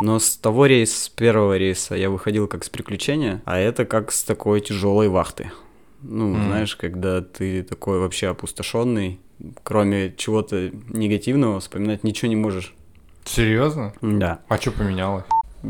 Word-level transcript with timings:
Но 0.00 0.18
с 0.18 0.36
того 0.36 0.66
рейса, 0.66 1.04
с 1.04 1.08
первого 1.08 1.58
рейса 1.58 1.94
я 1.94 2.08
выходил 2.08 2.48
как 2.48 2.64
с 2.64 2.70
приключения, 2.70 3.42
а 3.44 3.58
это 3.58 3.84
как 3.84 4.12
с 4.12 4.22
такой 4.22 4.60
тяжелой 4.60 5.08
вахты. 5.08 5.52
Ну, 6.02 6.34
mm. 6.34 6.46
знаешь, 6.46 6.76
когда 6.76 7.20
ты 7.20 7.62
такой 7.62 8.00
вообще 8.00 8.28
опустошенный, 8.28 9.20
кроме 9.62 10.14
чего-то 10.16 10.70
негативного, 10.88 11.60
вспоминать 11.60 12.02
ничего 12.04 12.28
не 12.28 12.36
можешь. 12.36 12.74
Серьезно? 13.24 13.92
Да. 14.00 14.40
А 14.48 14.56
что 14.56 14.72
поменялось? 14.72 15.24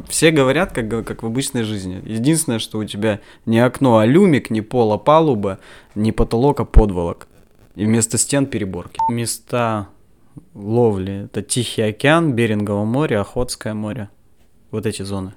Все 0.09 0.31
говорят, 0.31 0.73
как, 0.73 0.89
как 1.05 1.25
в 1.25 1.27
обычной 1.27 1.65
жизни. 1.65 2.01
Единственное, 2.05 2.61
что 2.61 2.79
у 2.79 2.85
тебя 2.85 3.21
не 3.45 3.59
окно, 3.59 3.99
а 3.99 4.07
люмик, 4.07 4.51
не 4.51 4.61
пол, 4.61 4.93
а 4.93 4.99
палуба, 4.99 5.59
не 5.97 6.13
потолок, 6.13 6.61
а 6.61 6.65
подволок. 6.65 7.27
И 7.75 7.85
вместо 7.85 8.17
стен 8.17 8.47
переборки. 8.47 9.01
Места 9.11 9.89
ловли. 10.55 11.25
Это 11.25 11.43
Тихий 11.43 11.83
океан, 11.83 12.33
Берингово 12.33 12.85
море, 12.85 13.19
Охотское 13.19 13.75
море. 13.75 14.11
Вот 14.71 14.87
эти 14.87 15.03
зоны. 15.03 15.35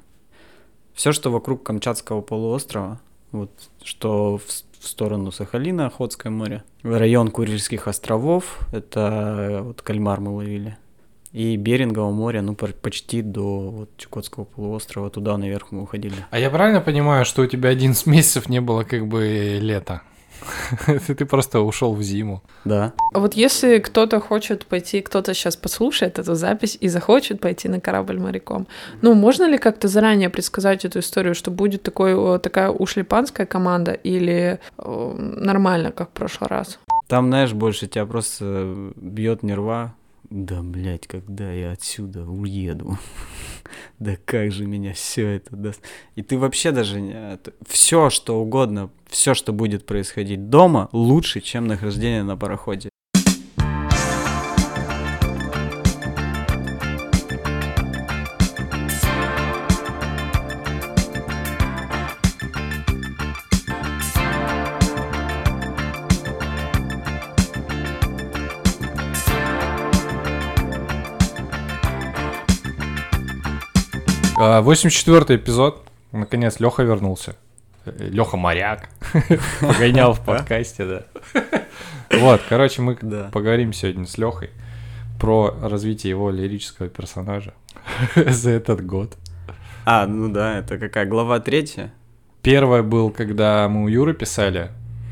Все, 0.94 1.12
что 1.12 1.32
вокруг 1.32 1.64
Камчатского 1.64 2.22
полуострова, 2.22 3.00
вот, 3.32 3.52
что 3.84 4.38
в, 4.38 4.46
в 4.46 4.88
сторону 4.88 5.32
Сахалина, 5.32 5.88
Охотское 5.88 6.32
море, 6.32 6.64
район 6.84 7.32
Курильских 7.32 7.88
островов, 7.88 8.60
это 8.72 9.62
вот 9.64 9.82
кальмар 9.82 10.20
мы 10.20 10.36
ловили. 10.36 10.78
И 11.32 11.58
Берингово 11.58 12.12
море, 12.12 12.42
ну, 12.42 12.54
почти 12.54 13.24
до 13.24 13.72
вот, 13.72 13.98
Чукотского 13.98 14.44
полуострова, 14.44 15.10
туда 15.10 15.36
наверх 15.36 15.72
мы 15.72 15.82
уходили. 15.82 16.14
А 16.30 16.38
я 16.38 16.52
правильно 16.52 16.80
понимаю, 16.80 17.26
что 17.26 17.42
у 17.42 17.48
тебя 17.48 17.70
11 17.70 18.06
месяцев 18.06 18.50
не 18.50 18.62
было 18.62 18.84
как 18.84 19.08
бы 19.08 19.58
лета? 19.60 20.04
Ты 21.08 21.26
просто 21.26 21.60
ушел 21.60 21.94
в 21.94 22.02
зиму. 22.02 22.42
Да. 22.66 22.94
Вот 23.14 23.34
если 23.34 23.80
кто-то 23.80 24.20
хочет 24.20 24.66
пойти, 24.66 25.02
кто-то 25.02 25.34
сейчас 25.34 25.56
послушает 25.56 26.20
эту 26.20 26.36
запись 26.36 26.78
и 26.80 26.90
захочет 26.90 27.40
пойти 27.40 27.70
на 27.70 27.80
корабль 27.80 28.20
моряком, 28.20 28.68
ну, 29.02 29.14
можно 29.14 29.46
ли 29.50 29.58
как-то 29.58 29.88
заранее 29.88 30.30
предсказать 30.30 30.86
эту 30.86 31.00
историю, 31.00 31.36
что 31.36 31.52
будет 31.52 31.84
такой, 31.84 32.40
такая 32.40 32.70
ушлепанская 32.70 33.46
команда 33.46 33.92
или 33.92 34.60
нормально, 34.78 35.92
как 35.92 36.10
в 36.10 36.14
прошлый 36.14 36.50
раз? 36.50 36.80
Там, 37.08 37.28
знаешь, 37.28 37.54
больше 37.54 37.88
тебя 37.88 38.06
просто 38.06 38.92
бьет 38.96 39.44
нерва, 39.44 39.94
да, 40.36 40.64
блядь, 40.64 41.06
когда 41.06 41.52
я 41.52 41.74
отсюда 41.74 42.26
уеду? 42.26 42.98
да 44.00 44.18
как 44.26 44.52
же 44.52 44.66
меня 44.66 44.94
все 44.94 45.28
это 45.28 45.56
даст? 45.56 45.80
И 46.16 46.24
ты 46.24 46.40
вообще 46.40 46.72
даже 46.72 47.00
не... 47.00 47.38
Все, 47.68 48.10
что 48.10 48.42
угодно, 48.42 48.90
все, 49.08 49.36
что 49.36 49.54
будет 49.54 49.86
происходить 49.86 50.50
дома, 50.50 50.90
лучше, 50.92 51.40
чем 51.40 51.68
нахождение 51.68 52.24
на 52.24 52.36
пароходе. 52.36 52.90
84 74.62 75.40
эпизод. 75.40 75.88
Наконец, 76.12 76.60
Леха 76.60 76.84
вернулся. 76.84 77.36
Леха 77.86 78.38
моряк. 78.38 78.90
Погонял 79.62 80.14
в 80.14 80.22
подкасте, 80.22 80.86
да. 80.86 81.04
Вот, 82.20 82.42
короче, 82.48 82.82
мы 82.82 82.96
поговорим 83.32 83.74
сегодня 83.74 84.06
с 84.06 84.18
Лехой 84.18 84.52
про 85.20 85.56
развитие 85.62 86.12
его 86.12 86.30
лирического 86.30 86.88
персонажа 86.88 87.54
за 88.16 88.52
этот 88.52 88.86
год. 88.86 89.18
А, 89.86 90.06
ну 90.06 90.30
да, 90.30 90.60
это 90.60 90.78
какая 90.78 91.06
глава 91.06 91.40
третья? 91.40 91.92
Первая 92.42 92.84
был, 92.84 93.10
когда 93.10 93.68
мы 93.68 93.86
у 93.86 93.88
Юры 93.88 94.14
писали 94.14 94.70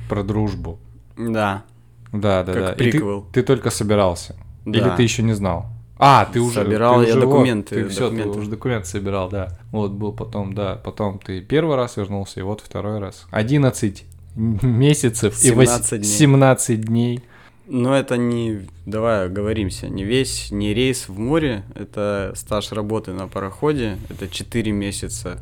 про 0.09 0.23
дружбу. 0.23 0.79
Да. 1.17 1.63
Да, 2.11 2.43
да, 2.43 2.53
как 2.53 2.63
да. 2.63 2.71
Приквел. 2.73 3.21
И 3.21 3.33
ты, 3.33 3.41
ты 3.41 3.43
только 3.43 3.69
собирался. 3.69 4.35
Да. 4.65 4.79
Или 4.79 4.95
ты 4.95 5.03
еще 5.03 5.23
не 5.23 5.33
знал? 5.33 5.67
А, 6.03 6.25
ты 6.25 6.39
уже 6.39 6.63
собирал 6.63 7.01
ты 7.01 7.09
я 7.09 7.11
уже, 7.11 7.21
документы. 7.21 7.75
Вот, 7.75 7.83
ты 7.83 7.89
все, 7.89 8.09
ты 8.09 8.27
уже 8.27 8.49
документы 8.49 8.87
собирал, 8.87 9.29
да. 9.29 9.59
Вот 9.71 9.91
был 9.91 10.11
потом, 10.11 10.55
да, 10.55 10.81
потом 10.83 11.19
ты 11.19 11.41
первый 11.41 11.75
раз 11.75 11.95
вернулся, 11.95 12.39
и 12.39 12.43
вот 12.43 12.59
второй 12.59 12.97
раз. 12.97 13.27
11 13.29 14.03
месяцев 14.35 15.35
17 15.35 15.45
и 15.45 15.51
8, 15.51 15.97
дней. 15.97 16.03
17 16.03 16.81
дней. 16.81 17.23
Но 17.67 17.95
это 17.95 18.17
не, 18.17 18.67
давай 18.87 19.27
оговоримся, 19.27 19.89
не 19.89 20.03
весь, 20.03 20.49
не 20.49 20.73
рейс 20.73 21.07
в 21.07 21.19
море, 21.19 21.65
это 21.75 22.33
стаж 22.35 22.71
работы 22.71 23.13
на 23.13 23.27
пароходе, 23.27 23.99
это 24.09 24.27
4 24.27 24.71
месяца 24.71 25.37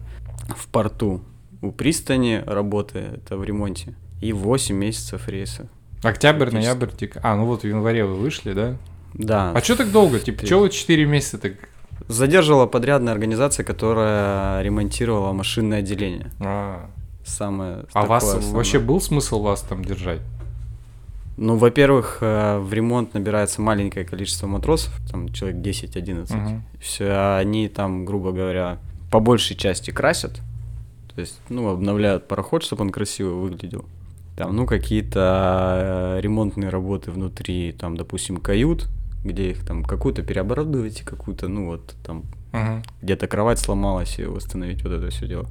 в 0.49 0.67
порту 0.67 1.21
у 1.61 1.71
пристани 1.71 2.43
работы, 2.45 2.99
это 2.99 3.37
в 3.37 3.45
ремонте, 3.45 3.95
и 4.21 4.33
8 4.33 4.75
месяцев 4.75 5.29
рейса. 5.29 5.69
Октябрь, 6.03 6.51
ноябрь, 6.51 6.89
декабрь. 6.97 7.25
А, 7.25 7.35
ну 7.37 7.45
вот 7.45 7.63
в 7.63 7.67
январе 7.67 8.03
вы 8.03 8.15
вышли, 8.15 8.51
да? 8.51 8.75
Да. 9.13 9.51
А 9.51 9.61
что 9.61 9.75
так 9.75 9.91
долго? 9.91 10.19
Типа, 10.19 10.45
что 10.45 10.59
вы 10.59 10.69
4 10.69 11.05
месяца 11.05 11.37
так... 11.37 11.53
Задерживала 12.07 12.65
подрядная 12.65 13.13
организация, 13.13 13.63
которая 13.63 14.61
ремонтировала 14.61 15.31
машинное 15.31 15.79
отделение. 15.79 16.31
А, 16.39 16.89
самое 17.23 17.85
а 17.93 18.05
вас 18.05 18.31
самое... 18.31 18.51
вообще 18.53 18.79
был 18.79 18.99
смысл 18.99 19.41
вас 19.41 19.61
там 19.61 19.83
держать? 19.85 20.21
Ну, 21.37 21.55
во-первых, 21.55 22.17
э, 22.19 22.59
в 22.59 22.73
ремонт 22.73 23.13
набирается 23.13 23.61
маленькое 23.61 24.05
количество 24.05 24.45
матросов, 24.45 24.93
там 25.09 25.29
человек 25.29 25.61
10-11. 25.61 26.23
Угу. 26.23 26.61
Все, 26.81 27.05
а 27.11 27.37
они 27.37 27.69
там, 27.69 28.03
грубо 28.03 28.31
говоря, 28.33 28.79
по 29.09 29.21
большей 29.21 29.55
части 29.55 29.91
красят. 29.91 30.41
То 31.15 31.21
есть, 31.21 31.39
ну, 31.47 31.69
обновляют 31.69 32.27
пароход, 32.27 32.63
чтобы 32.63 32.81
он 32.81 32.89
красиво 32.89 33.35
выглядел. 33.35 33.85
Там, 34.35 34.53
ну, 34.55 34.65
какие-то 34.65 36.17
э, 36.17 36.21
ремонтные 36.21 36.69
работы 36.69 37.11
внутри, 37.11 37.71
там, 37.71 37.95
допустим, 37.95 38.37
кают, 38.37 38.87
где 39.23 39.51
их 39.51 39.65
там 39.65 39.83
какую-то 39.83 40.23
переоборудовать, 40.23 41.01
какую-то, 41.01 41.47
ну 41.47 41.67
вот 41.67 41.95
там 42.05 42.23
uh-huh. 42.51 42.83
где-то 43.01 43.27
кровать 43.27 43.59
сломалась 43.59 44.19
и 44.19 44.25
восстановить 44.25 44.83
вот 44.83 44.93
это 44.93 45.09
все 45.09 45.27
дело. 45.27 45.47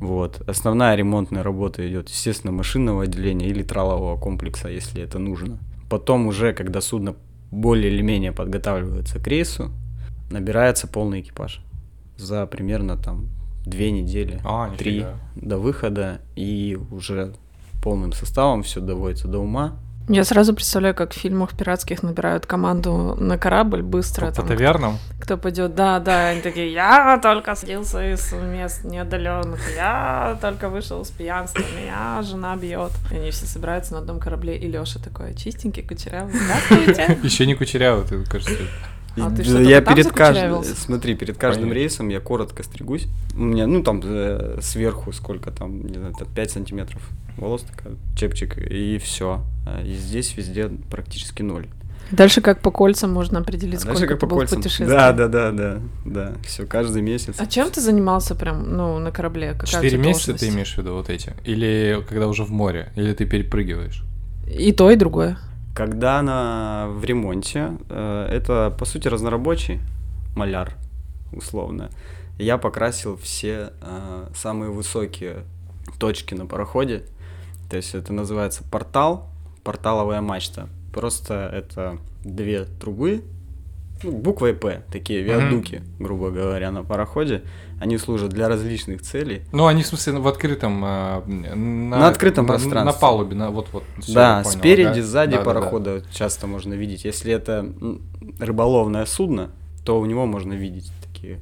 Вот. 0.00 0.42
Основная 0.48 0.96
ремонтная 0.96 1.44
работа 1.44 1.88
идет, 1.88 2.08
естественно, 2.08 2.52
машинного 2.52 3.04
отделения 3.04 3.48
или 3.48 3.62
тралового 3.62 4.18
комплекса, 4.18 4.68
если 4.68 5.02
это 5.02 5.18
нужно. 5.20 5.58
Потом 5.88 6.26
уже, 6.26 6.52
когда 6.52 6.80
судно 6.80 7.14
более 7.52 7.92
или 7.92 8.02
менее 8.02 8.32
подготавливается 8.32 9.20
к 9.20 9.26
рейсу, 9.28 9.70
набирается 10.30 10.88
полный 10.88 11.20
экипаж 11.20 11.62
за 12.16 12.46
примерно 12.46 12.96
там 12.96 13.28
две 13.64 13.92
недели, 13.92 14.40
а, 14.44 14.74
три 14.76 15.06
до 15.36 15.58
выхода, 15.58 16.20
и 16.34 16.78
уже 16.90 17.34
полным 17.82 18.12
составом 18.12 18.62
все 18.62 18.80
доводится 18.80 19.28
до 19.28 19.38
ума, 19.38 19.76
я 20.08 20.24
сразу 20.24 20.54
представляю, 20.54 20.94
как 20.94 21.12
в 21.12 21.16
фильмах 21.16 21.56
пиратских 21.56 22.02
набирают 22.02 22.46
команду 22.46 23.16
на 23.18 23.38
корабль 23.38 23.82
быстро. 23.82 24.26
По 24.26 24.32
там, 24.32 24.48
тавернам? 24.48 24.98
Кто, 25.16 25.24
кто 25.24 25.36
пойдет, 25.38 25.74
да, 25.74 25.98
да, 26.00 26.28
они 26.28 26.40
такие, 26.40 26.72
я 26.72 27.18
только 27.22 27.54
садился 27.54 28.12
из 28.12 28.32
мест 28.32 28.84
неотдаленных, 28.84 29.60
я 29.76 30.38
только 30.40 30.68
вышел 30.68 31.04
с 31.04 31.10
пьянства, 31.10 31.62
меня 31.80 32.20
жена 32.22 32.56
бьет. 32.56 32.92
И 33.10 33.16
они 33.16 33.30
все 33.30 33.46
собираются 33.46 33.92
на 33.94 34.00
одном 34.00 34.18
корабле, 34.18 34.56
и 34.56 34.66
Леша 34.66 34.98
такой 34.98 35.34
чистенький, 35.34 35.82
кучерявый, 35.82 36.32
здравствуйте. 36.34 37.18
Еще 37.22 37.46
не 37.46 37.54
кучерявый, 37.54 38.04
ты, 38.06 38.24
кажется, 38.24 38.56
а 39.16 39.30
ты 39.30 39.44
что, 39.44 39.60
я 39.60 39.80
перед 39.80 40.10
каждым, 40.12 40.64
смотри, 40.64 41.14
перед 41.14 41.36
каждым 41.36 41.64
Понятно. 41.64 41.78
рейсом 41.78 42.08
я 42.08 42.20
коротко 42.20 42.62
стригусь. 42.62 43.06
У 43.34 43.42
меня, 43.42 43.66
ну 43.66 43.82
там 43.82 44.00
э, 44.04 44.58
сверху 44.62 45.12
сколько 45.12 45.50
там, 45.50 45.86
не 45.86 45.98
знаю, 45.98 46.14
5 46.34 46.50
сантиметров 46.50 47.02
волос, 47.36 47.62
такая, 47.62 47.94
чепчик, 48.16 48.58
и 48.58 48.98
все. 48.98 49.42
А, 49.66 49.82
и 49.82 49.92
здесь 49.94 50.36
везде 50.36 50.70
практически 50.90 51.42
ноль. 51.42 51.66
Дальше 52.10 52.40
как 52.42 52.60
по 52.60 52.70
кольцам 52.70 53.10
можно 53.10 53.38
определить, 53.38 53.76
а 53.76 53.80
сколько 53.80 54.00
как 54.00 54.10
ты 54.10 54.16
по 54.16 54.26
был 54.26 54.38
кольцам. 54.38 54.58
в 54.58 54.62
путешествии. 54.62 54.86
Да, 54.86 55.12
да, 55.12 55.28
да, 55.28 55.50
да, 55.50 55.78
да. 56.04 56.32
Все, 56.44 56.66
каждый 56.66 57.00
месяц. 57.00 57.36
А 57.38 57.46
чем 57.46 57.70
ты 57.70 57.80
занимался 57.80 58.34
прям, 58.34 58.76
ну, 58.76 58.98
на 58.98 59.10
корабле? 59.10 59.56
Четыре 59.64 59.96
месяца 59.98 60.34
ты 60.34 60.48
имеешь 60.48 60.74
в 60.74 60.78
виду 60.78 60.94
вот 60.94 61.08
эти? 61.08 61.32
Или 61.44 62.04
когда 62.08 62.28
уже 62.28 62.44
в 62.44 62.50
море? 62.50 62.92
Или 62.96 63.14
ты 63.14 63.24
перепрыгиваешь? 63.24 64.04
И 64.46 64.72
то, 64.72 64.90
и 64.90 64.96
другое. 64.96 65.38
Когда 65.74 66.18
она 66.18 66.88
в 66.90 67.04
ремонте, 67.04 67.72
э, 67.88 68.26
это, 68.30 68.74
по 68.78 68.84
сути, 68.84 69.08
разнорабочий 69.08 69.80
маляр, 70.36 70.74
условно. 71.32 71.90
Я 72.38 72.58
покрасил 72.58 73.16
все 73.16 73.72
э, 73.80 74.28
самые 74.34 74.70
высокие 74.70 75.44
точки 75.98 76.34
на 76.34 76.46
пароходе. 76.46 77.04
То 77.70 77.76
есть 77.76 77.94
это 77.94 78.12
называется 78.12 78.64
портал, 78.64 79.30
порталовая 79.64 80.20
мачта. 80.20 80.68
Просто 80.92 81.50
это 81.52 81.98
две 82.22 82.64
трубы, 82.64 83.24
ну, 84.02 84.12
буквой 84.12 84.54
П, 84.54 84.82
такие 84.90 85.22
виадуки, 85.22 85.76
mm-hmm. 85.76 86.02
грубо 86.02 86.30
говоря, 86.30 86.70
на 86.70 86.82
пароходе. 86.82 87.42
Они 87.82 87.98
служат 87.98 88.30
для 88.30 88.48
различных 88.48 89.02
целей. 89.02 89.42
Ну, 89.50 89.66
они, 89.66 89.82
в 89.82 89.86
смысле, 89.88 90.20
в 90.20 90.28
открытом... 90.28 90.84
Э, 90.84 91.22
на, 91.26 91.98
на 91.98 92.08
открытом 92.08 92.46
на, 92.46 92.52
пространстве. 92.52 92.84
На 92.84 92.92
палубе, 92.92 93.34
на, 93.34 93.50
вот, 93.50 93.68
вот. 93.72 93.82
Все, 93.98 94.14
да, 94.14 94.42
понял, 94.44 94.58
спереди, 94.58 95.00
да? 95.00 95.06
сзади 95.06 95.36
да, 95.36 95.42
парохода 95.42 95.94
да, 95.96 96.00
да. 96.00 96.06
часто 96.12 96.46
можно 96.46 96.74
видеть. 96.74 97.04
Если 97.04 97.32
это 97.32 97.72
рыболовное 98.38 99.04
судно, 99.04 99.50
то 99.84 99.98
у 99.98 100.06
него 100.06 100.26
можно 100.26 100.52
видеть 100.52 100.92
такие 101.02 101.40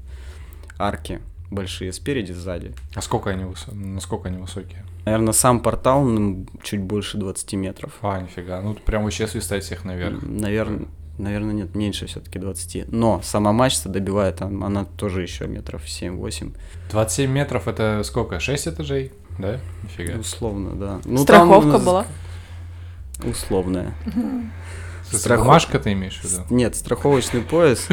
арки 0.78 1.20
большие 1.50 1.92
спереди, 1.92 2.32
сзади. 2.32 2.72
А 2.94 3.02
сколько 3.02 3.28
они, 3.30 3.44
выс... 3.44 3.66
насколько 3.72 4.28
они 4.28 4.38
высокие? 4.38 4.84
Наверное, 5.04 5.32
сам 5.32 5.60
портал 5.60 6.08
чуть 6.62 6.80
больше 6.80 7.18
20 7.18 7.52
метров. 7.54 7.92
А, 8.02 8.20
нифига. 8.20 8.62
Ну, 8.62 8.74
прям 8.74 9.04
вообще 9.04 9.26
свистать 9.26 9.64
всех 9.64 9.84
наверх. 9.84 10.22
Наверное, 10.22 10.88
наверное, 11.20 11.54
нет, 11.54 11.74
меньше 11.74 12.06
все-таки 12.06 12.38
20. 12.38 12.90
Но 12.92 13.20
сама 13.22 13.52
мачта 13.52 13.88
добивает, 13.88 14.36
там, 14.36 14.64
она 14.64 14.84
тоже 14.84 15.22
еще 15.22 15.46
метров 15.46 15.84
7-8. 15.84 16.56
27 16.90 17.30
метров 17.30 17.68
это 17.68 18.02
сколько? 18.04 18.40
6 18.40 18.68
этажей? 18.68 19.12
Да? 19.38 19.60
Нифига. 19.82 20.18
Условно, 20.18 20.74
да. 20.74 21.00
Ну, 21.04 21.18
Страховка 21.18 21.72
там, 21.72 21.84
была? 21.84 22.06
Условная. 23.24 23.94
Страхов... 25.10 25.44
Бумажка 25.44 25.78
ты 25.78 25.92
имеешь 25.92 26.20
в 26.20 26.24
виду? 26.24 26.42
Нет, 26.54 26.76
страховочный 26.76 27.40
пояс 27.40 27.88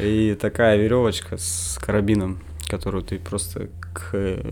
и 0.00 0.36
такая 0.40 0.76
веревочка 0.76 1.36
с 1.36 1.78
карабином, 1.80 2.40
которую 2.68 3.02
ты 3.02 3.18
просто 3.18 3.68
к 3.92 4.42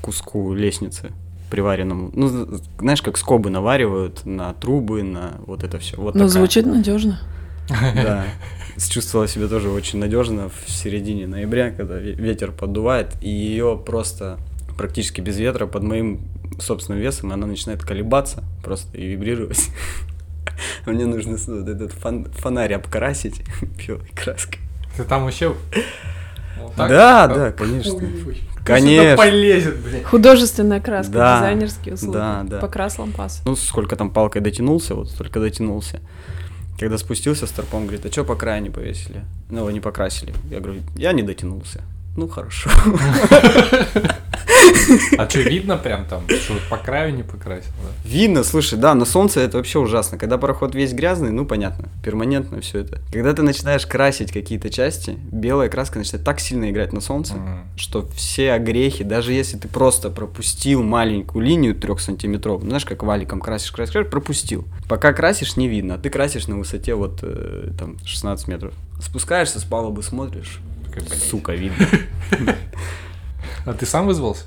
куску 0.00 0.54
лестницы 0.54 1.12
приваренному. 1.50 2.10
Ну, 2.14 2.60
знаешь, 2.78 3.02
как 3.02 3.18
скобы 3.18 3.50
наваривают 3.50 4.24
на 4.24 4.54
трубы, 4.54 5.02
на 5.02 5.32
вот 5.46 5.64
это 5.64 5.78
все. 5.78 5.96
Вот 5.96 6.14
ну, 6.14 6.28
звучит 6.28 6.66
надежно. 6.66 7.20
Да. 7.68 8.24
Чувствовала 8.88 9.28
себя 9.28 9.46
тоже 9.46 9.68
очень 9.68 9.98
надежно 9.98 10.48
в 10.48 10.70
середине 10.70 11.26
ноября, 11.26 11.70
когда 11.70 11.96
ветер 11.96 12.50
поддувает, 12.52 13.14
и 13.20 13.28
ее 13.28 13.80
просто 13.84 14.38
практически 14.78 15.20
без 15.20 15.36
ветра 15.36 15.66
под 15.66 15.82
моим 15.82 16.20
собственным 16.58 17.00
весом 17.00 17.32
она 17.32 17.46
начинает 17.46 17.82
колебаться 17.82 18.42
просто 18.64 18.96
и 18.96 19.06
вибрировать. 19.06 19.68
Мне 20.86 21.06
нужно 21.06 21.34
этот 21.34 21.92
фонарь 21.92 22.74
обкрасить 22.74 23.42
белой 23.86 24.08
краской. 24.14 24.60
Ты 24.96 25.04
там 25.04 25.24
вообще... 25.24 25.54
да, 26.76 27.26
да, 27.26 27.52
конечно. 27.52 28.00
Конечно. 28.64 29.16
полезет, 29.16 29.78
блин. 29.78 30.04
Художественная 30.04 30.80
краска, 30.80 31.12
да, 31.12 31.36
дизайнерские 31.38 31.94
услуги. 31.94 32.12
Да, 32.12 32.42
да. 32.44 32.58
Покрас 32.58 32.98
лампас. 32.98 33.42
Ну, 33.44 33.56
сколько 33.56 33.96
там 33.96 34.10
палкой 34.10 34.42
дотянулся, 34.42 34.94
вот 34.94 35.10
столько 35.10 35.40
дотянулся. 35.40 36.00
Когда 36.78 36.96
спустился 36.98 37.46
с 37.46 37.50
торпом, 37.50 37.82
говорит, 37.82 38.06
а 38.06 38.12
что 38.12 38.24
по 38.24 38.36
краю 38.36 38.62
не 38.62 38.70
повесили? 38.70 39.24
Ну, 39.50 39.60
его 39.60 39.70
не 39.70 39.80
покрасили. 39.80 40.32
Я 40.50 40.60
говорю, 40.60 40.80
я 40.96 41.12
не 41.12 41.22
дотянулся. 41.22 41.82
Ну, 42.20 42.28
хорошо. 42.28 42.68
А 45.16 45.28
что, 45.28 45.40
видно 45.40 45.76
прям 45.76 46.04
там, 46.04 46.28
что 46.28 46.54
по 46.68 46.76
краю 46.76 47.14
не 47.14 47.22
покрасил? 47.22 47.70
Да? 47.82 48.08
Видно, 48.08 48.44
слушай, 48.44 48.78
да, 48.78 48.94
на 48.94 49.04
солнце 49.04 49.40
это 49.40 49.56
вообще 49.56 49.78
ужасно. 49.78 50.18
Когда 50.18 50.36
пароход 50.36 50.74
весь 50.74 50.92
грязный, 50.92 51.30
ну, 51.30 51.46
понятно, 51.46 51.88
перманентно 52.04 52.60
все 52.60 52.80
это. 52.80 53.00
Когда 53.12 53.32
ты 53.32 53.42
начинаешь 53.42 53.86
красить 53.86 54.32
какие-то 54.32 54.68
части, 54.68 55.16
белая 55.32 55.70
краска 55.70 55.98
начинает 55.98 56.24
так 56.24 56.40
сильно 56.40 56.70
играть 56.70 56.92
на 56.92 57.00
солнце, 57.00 57.34
mm. 57.34 57.58
что 57.76 58.06
все 58.14 58.52
огрехи, 58.52 59.02
даже 59.02 59.32
если 59.32 59.56
ты 59.56 59.68
просто 59.68 60.10
пропустил 60.10 60.82
маленькую 60.82 61.44
линию 61.44 61.74
трехсантиметровую, 61.74 62.66
знаешь, 62.66 62.84
как 62.84 63.02
валиком 63.02 63.40
красишь, 63.40 63.72
красишь, 63.72 63.92
красишь, 63.92 64.10
пропустил. 64.10 64.66
Пока 64.88 65.14
красишь, 65.14 65.56
не 65.56 65.68
видно, 65.68 65.94
а 65.94 65.98
ты 65.98 66.10
красишь 66.10 66.48
на 66.48 66.58
высоте 66.58 66.94
вот 66.94 67.20
э, 67.22 67.70
там 67.78 67.96
16 68.04 68.48
метров. 68.48 68.74
Спускаешься 69.00 69.60
с 69.60 69.64
палубы, 69.64 70.02
смотришь, 70.02 70.60
сука, 71.30 71.52
видно. 71.52 71.86
А 73.66 73.74
ты 73.74 73.84
сам 73.84 74.06
вызвался? 74.06 74.44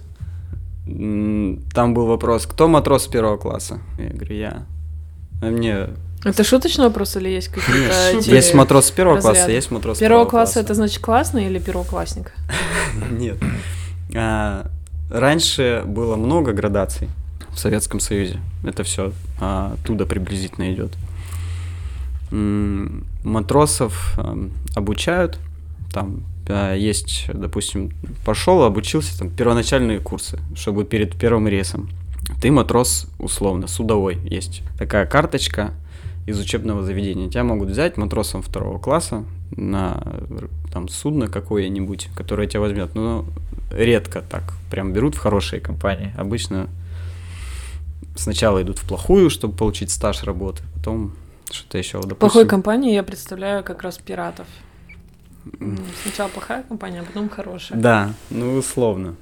Там 0.86 1.94
был 1.94 2.08
вопрос, 2.08 2.46
кто 2.46 2.68
матрос 2.68 3.08
первого 3.08 3.38
класса? 3.38 3.80
Я 3.98 4.10
говорю, 4.10 4.36
я. 4.36 4.66
А 5.42 5.46
мне... 5.46 5.90
Это 6.26 6.44
шуточный 6.44 6.86
вопрос 6.86 7.16
или 7.18 7.30
есть 7.30 7.50
какие-то 7.50 8.32
Есть 8.32 8.54
матрос 8.54 8.92
первого 8.92 9.20
класса, 9.20 9.52
есть 9.52 9.72
матрос 9.72 10.00
первого 10.00 10.26
класса. 10.26 10.62
это 10.62 10.74
значит 10.74 11.02
классный 11.02 11.46
или 11.46 11.60
первоклассник? 11.60 12.34
Нет. 13.12 13.38
А, 14.16 14.68
раньше 15.10 15.84
было 15.86 16.16
много 16.16 16.54
градаций 16.54 17.10
в 17.52 17.60
Советском 17.60 18.00
Союзе. 18.00 18.40
Это 18.64 18.84
все 18.84 19.12
а, 19.40 19.74
оттуда 19.74 20.06
приблизительно 20.06 20.74
идет. 20.74 20.94
Матросов 23.24 24.18
обучают, 24.76 25.38
там 25.92 26.24
есть, 26.48 27.26
допустим, 27.34 27.92
пошел, 28.26 28.64
обучился 28.64 29.18
там 29.18 29.30
первоначальные 29.30 30.00
курсы, 30.00 30.40
чтобы 30.56 30.84
перед 30.84 31.16
первым 31.16 31.48
рейсом. 31.48 31.90
Ты 32.42 32.52
матрос 32.52 33.08
условно, 33.20 33.68
судовой 33.68 34.18
есть. 34.24 34.62
Такая 34.78 35.06
карточка 35.06 35.74
из 36.26 36.40
учебного 36.40 36.84
заведения. 36.84 37.30
Тебя 37.30 37.44
могут 37.44 37.70
взять 37.70 37.98
матросом 37.98 38.42
второго 38.42 38.80
класса 38.80 39.26
на 39.56 40.02
там 40.72 40.88
судно 40.88 41.28
какое-нибудь, 41.28 42.10
которое 42.16 42.48
тебя 42.48 42.62
возьмет. 42.62 42.96
Но 42.96 43.26
редко 43.72 44.22
так 44.22 44.54
прям 44.70 44.94
берут 44.94 45.16
в 45.16 45.20
хорошие 45.20 45.60
компании. 45.60 46.14
Обычно 46.18 46.68
сначала 48.16 48.62
идут 48.62 48.80
в 48.80 48.88
плохую, 48.88 49.30
чтобы 49.30 49.56
получить 49.56 49.92
стаж 49.92 50.24
работы, 50.24 50.64
потом 50.76 51.14
что-то 51.52 51.78
еще. 51.78 51.98
Допустим... 51.98 52.18
Плохой 52.20 52.46
компании 52.46 52.94
я 52.94 53.04
представляю 53.04 53.64
как 53.64 53.84
раз 53.84 53.98
пиратов. 53.98 54.48
Сначала 56.04 56.30
плохая 56.30 56.64
компания, 56.64 57.02
а 57.02 57.04
потом 57.04 57.30
хорошая. 57.30 57.80
Да, 57.80 58.14
ну 58.30 58.56
условно. 58.56 59.16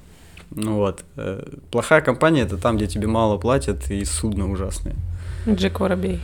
Ну 0.50 0.76
вот. 0.76 1.04
Э, 1.16 1.44
плохая 1.70 2.00
компания 2.00 2.42
это 2.42 2.58
там, 2.58 2.76
где 2.76 2.86
тебе 2.86 3.06
мало 3.06 3.38
платят 3.38 3.90
и 3.90 4.04
судно 4.04 4.50
ужасное. 4.50 4.94
Джек 5.48 5.80
Воробей. 5.80 6.20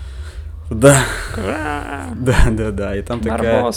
Да. 0.70 1.02
Да, 1.36 2.36
да, 2.50 2.70
да. 2.70 2.96
И 2.96 3.02
там 3.02 3.20
такая. 3.20 3.72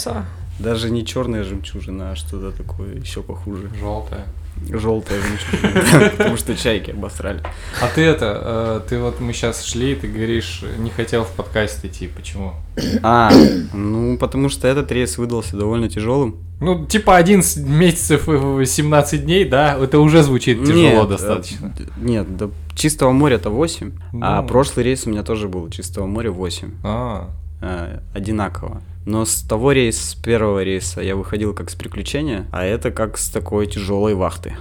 Даже 0.58 0.90
не 0.90 1.04
черная 1.04 1.44
жемчужина, 1.44 2.12
а 2.12 2.16
что-то 2.16 2.52
такое 2.52 2.94
еще 2.94 3.22
похуже. 3.22 3.70
Желтая 3.80 4.26
желтая 4.70 5.20
жемчужина, 5.20 6.10
потому 6.16 6.36
что 6.36 6.56
чайки 6.56 6.90
обосрали. 6.90 7.40
А 7.80 7.88
ты 7.94 8.02
это, 8.02 8.40
э, 8.44 8.88
ты 8.88 8.98
вот 8.98 9.20
мы 9.20 9.32
сейчас 9.32 9.64
шли, 9.64 9.94
ты 9.94 10.08
говоришь, 10.08 10.62
не 10.78 10.90
хотел 10.90 11.24
в 11.24 11.30
подкаст 11.32 11.84
идти, 11.84 12.08
почему? 12.08 12.54
А, 13.02 13.30
ну 13.72 14.16
потому 14.18 14.48
что 14.48 14.68
этот 14.68 14.90
рейс 14.92 15.18
выдался 15.18 15.56
довольно 15.56 15.88
тяжелым. 15.88 16.36
Ну, 16.60 16.86
типа 16.86 17.16
11 17.16 17.66
месяцев 17.66 18.28
и 18.28 18.64
17 18.64 19.24
дней, 19.24 19.44
да, 19.44 19.76
это 19.76 19.98
уже 19.98 20.22
звучит 20.22 20.60
тяжело 20.64 20.82
нет, 20.82 21.08
достаточно. 21.08 21.74
Нет, 21.96 22.36
до 22.36 22.52
чистого 22.74 23.10
моря 23.10 23.36
это 23.36 23.50
8, 23.50 23.92
ну... 24.12 24.20
а 24.22 24.42
прошлый 24.42 24.84
рейс 24.84 25.06
у 25.06 25.10
меня 25.10 25.24
тоже 25.24 25.48
был 25.48 25.68
чистого 25.70 26.06
моря 26.06 26.30
8. 26.30 26.70
А. 26.84 27.30
Э, 27.60 28.00
одинаково. 28.14 28.82
Но 29.04 29.24
с 29.24 29.42
того 29.42 29.72
рейса, 29.72 30.10
с 30.10 30.14
первого 30.14 30.62
рейса 30.62 31.00
я 31.00 31.16
выходил 31.16 31.54
как 31.54 31.70
с 31.70 31.74
приключения, 31.74 32.46
а 32.52 32.64
это 32.64 32.90
как 32.90 33.18
с 33.18 33.30
такой 33.30 33.66
тяжелой 33.66 34.14
вахты. 34.14 34.56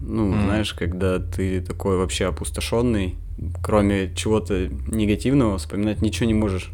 Ну, 0.00 0.32
mm. 0.32 0.44
знаешь, 0.44 0.74
когда 0.74 1.18
ты 1.18 1.60
такой 1.60 1.96
вообще 1.96 2.26
опустошенный, 2.26 3.16
кроме 3.62 4.12
чего-то 4.14 4.68
негативного, 4.88 5.58
вспоминать 5.58 6.02
ничего 6.02 6.26
не 6.26 6.34
можешь. 6.34 6.70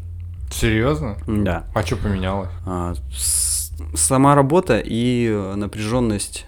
Серьезно? 0.51 1.17
Да. 1.27 1.65
А 1.73 1.83
что 1.83 1.95
поменялось? 1.95 2.49
А, 2.65 2.93
с, 3.13 3.71
сама 3.93 4.35
работа 4.35 4.81
и 4.83 5.29
напряженность 5.55 6.45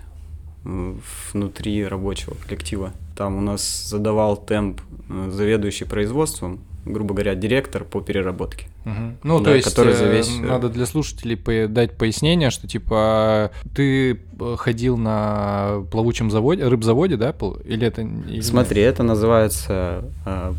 э, 0.66 0.96
внутри 1.32 1.86
рабочего 1.86 2.36
коллектива. 2.46 2.92
Там 3.16 3.38
у 3.38 3.42
нас 3.42 3.86
задавал 3.88 4.38
темп 4.38 4.82
э, 5.10 5.30
заведующий 5.32 5.86
производством, 5.86 6.60
грубо 6.86 7.14
говоря, 7.14 7.36
директор 7.36 7.84
по 7.84 8.02
переработке. 8.02 8.68
Угу. 8.86 9.18
Ну, 9.24 9.40
да, 9.40 9.46
то 9.46 9.56
есть 9.56 9.68
который 9.68 9.94
за 9.94 10.06
весь... 10.06 10.30
Э, 10.30 10.42
надо 10.42 10.70
для 10.70 10.86
слушателей 10.86 11.68
дать 11.68 11.98
пояснение, 11.98 12.50
что 12.50 12.68
типа 12.68 13.52
ты 13.76 14.12
э, 14.40 14.56
ходил 14.58 14.98
на 14.98 15.84
плавучем 15.92 16.32
заводе, 16.32 16.68
рыбзаводе, 16.68 17.18
да? 17.18 17.34
Или 17.66 17.88
это... 17.88 18.02
Или 18.02 18.42
Смотри, 18.42 18.82
это 18.82 19.04
называется 19.04 20.06
э, 20.26 20.54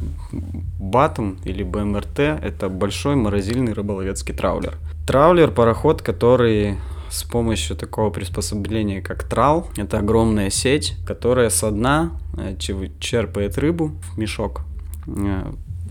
БАТом 0.78 1.38
или 1.44 1.62
БМРТ. 1.62 2.18
Это 2.18 2.68
большой 2.68 3.16
морозильный 3.16 3.72
рыболовецкий 3.72 4.34
траулер. 4.34 4.76
Траулер– 5.06 5.50
пароход, 5.52 6.00
который 6.02 6.78
с 7.10 7.22
помощью 7.22 7.76
такого 7.76 8.10
приспособления, 8.10 9.00
как 9.00 9.22
трал. 9.24 9.68
Это 9.76 9.98
огромная 9.98 10.50
сеть, 10.50 10.96
которая 11.06 11.50
со 11.50 11.70
дна 11.70 12.12
э, 12.36 12.56
черпает 12.56 13.56
рыбу 13.58 13.92
в 14.12 14.18
мешок, 14.18 14.62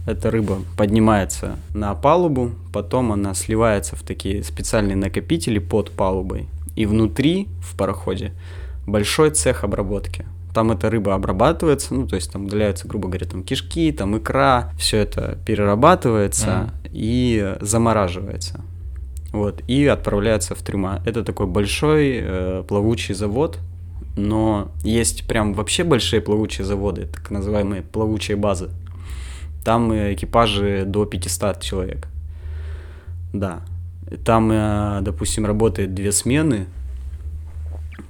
эта 0.06 0.32
рыба 0.32 0.60
поднимается 0.78 1.58
на 1.74 1.94
палубу, 1.96 2.52
потом 2.72 3.12
она 3.12 3.34
сливается 3.34 3.96
в 3.96 4.04
такие 4.04 4.44
специальные 4.44 4.96
накопители 4.96 5.60
под 5.60 5.92
палубой. 5.92 6.48
И 6.76 6.86
внутри, 6.86 7.48
в 7.62 7.78
пароходе, 7.78 8.34
большой 8.86 9.32
цех 9.32 9.64
обработки. 9.64 10.26
Там 10.54 10.72
эта 10.72 10.90
рыба 10.90 11.16
обрабатывается, 11.16 11.94
ну, 11.94 12.08
то 12.08 12.16
есть 12.16 12.32
там 12.32 12.46
удаляются, 12.46 12.88
грубо 12.88 13.08
говоря, 13.08 13.26
там 13.26 13.44
кишки, 13.44 13.92
там 13.92 14.18
икра, 14.18 14.72
все 14.78 14.98
это 14.98 15.38
перерабатывается 15.46 16.74
mm. 16.84 16.90
и 16.92 17.56
замораживается. 17.62 18.62
Вот, 19.32 19.64
и 19.68 19.88
отправляется 19.88 20.54
в 20.54 20.62
трюма. 20.62 21.02
Это 21.06 21.24
такой 21.24 21.48
большой 21.48 22.20
э, 22.22 22.64
плавучий 22.68 23.16
завод, 23.16 23.58
но 24.16 24.72
есть 24.84 25.28
прям 25.28 25.54
вообще 25.54 25.84
большие 25.84 26.22
плавучие 26.22 26.66
заводы, 26.66 27.08
так 27.08 27.32
называемые 27.32 27.82
плавучие 27.82 28.38
базы. 28.38 28.70
Там 29.64 29.94
экипажи 29.94 30.84
до 30.86 31.06
500 31.06 31.62
человек. 31.62 32.08
Да. 33.34 33.62
Там, 34.26 34.52
э, 34.52 35.00
допустим, 35.02 35.46
работает 35.46 35.94
две 35.94 36.12
смены. 36.12 36.68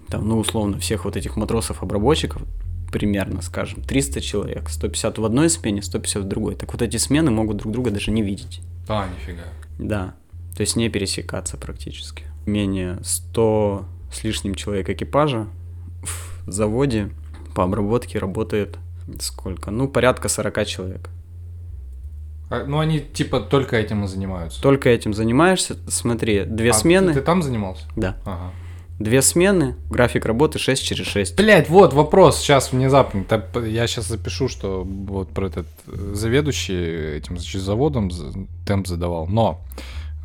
там, 0.10 0.28
ну, 0.28 0.38
условно, 0.38 0.78
всех 0.78 1.06
вот 1.06 1.16
этих 1.16 1.38
матросов-обработчиков, 1.38 2.44
примерно, 2.92 3.42
скажем, 3.42 3.82
300 3.82 4.22
человек, 4.22 4.70
150 4.70 5.18
в 5.18 5.26
одной 5.26 5.50
смене, 5.50 5.82
150 5.82 6.24
в 6.24 6.28
другой. 6.28 6.56
Так 6.56 6.72
вот 6.72 6.82
эти 6.82 6.98
смены 6.98 7.32
могут 7.32 7.58
друг 7.58 7.74
друга 7.74 7.90
даже 7.90 8.12
не 8.12 8.22
видеть. 8.22 8.62
А, 8.88 9.08
нифига. 9.08 9.44
Да, 9.80 10.14
то 10.56 10.62
есть 10.62 10.76
не 10.76 10.90
пересекаться 10.90 11.58
практически. 11.58 12.26
Менее 12.46 13.00
100 13.04 13.86
с 14.12 14.24
лишним 14.24 14.54
человек 14.54 14.90
экипажа 14.90 15.48
в 16.04 16.52
заводе 16.52 17.10
по 17.56 17.64
обработке 17.64 18.20
работает 18.20 18.78
сколько? 19.20 19.72
Ну, 19.72 19.88
порядка 19.88 20.30
40 20.30 20.66
человек. 20.66 21.10
А, 22.54 22.66
ну, 22.68 22.80
они 22.80 23.00
типа 23.00 23.40
только 23.40 23.78
этим 23.78 24.04
и 24.04 24.08
занимаются. 24.08 24.62
Только 24.62 24.90
этим 24.90 25.16
занимаешься. 25.16 25.76
Смотри, 25.88 26.44
две 26.44 26.70
а 26.70 26.74
смены. 26.74 27.14
Ты, 27.14 27.20
ты 27.20 27.26
там 27.26 27.42
занимался? 27.42 27.86
Да. 27.96 28.16
Ага. 28.26 28.52
Две 29.00 29.24
смены, 29.24 29.76
график 29.90 30.26
работы 30.26 30.60
6 30.60 30.86
через 30.86 31.08
6. 31.08 31.36
Блять, 31.36 31.68
вот 31.68 31.94
вопрос 31.94 32.38
сейчас 32.38 32.72
внезапно. 32.72 33.26
Я 33.66 33.88
сейчас 33.88 34.08
запишу, 34.08 34.50
что 34.50 34.84
вот 34.84 35.30
про 35.30 35.48
этот 35.48 35.66
э, 35.88 36.12
заведующий 36.14 37.18
этим 37.18 37.40
заводом 37.40 38.12
темп 38.68 38.86
задавал. 38.86 39.26
Но 39.26 39.60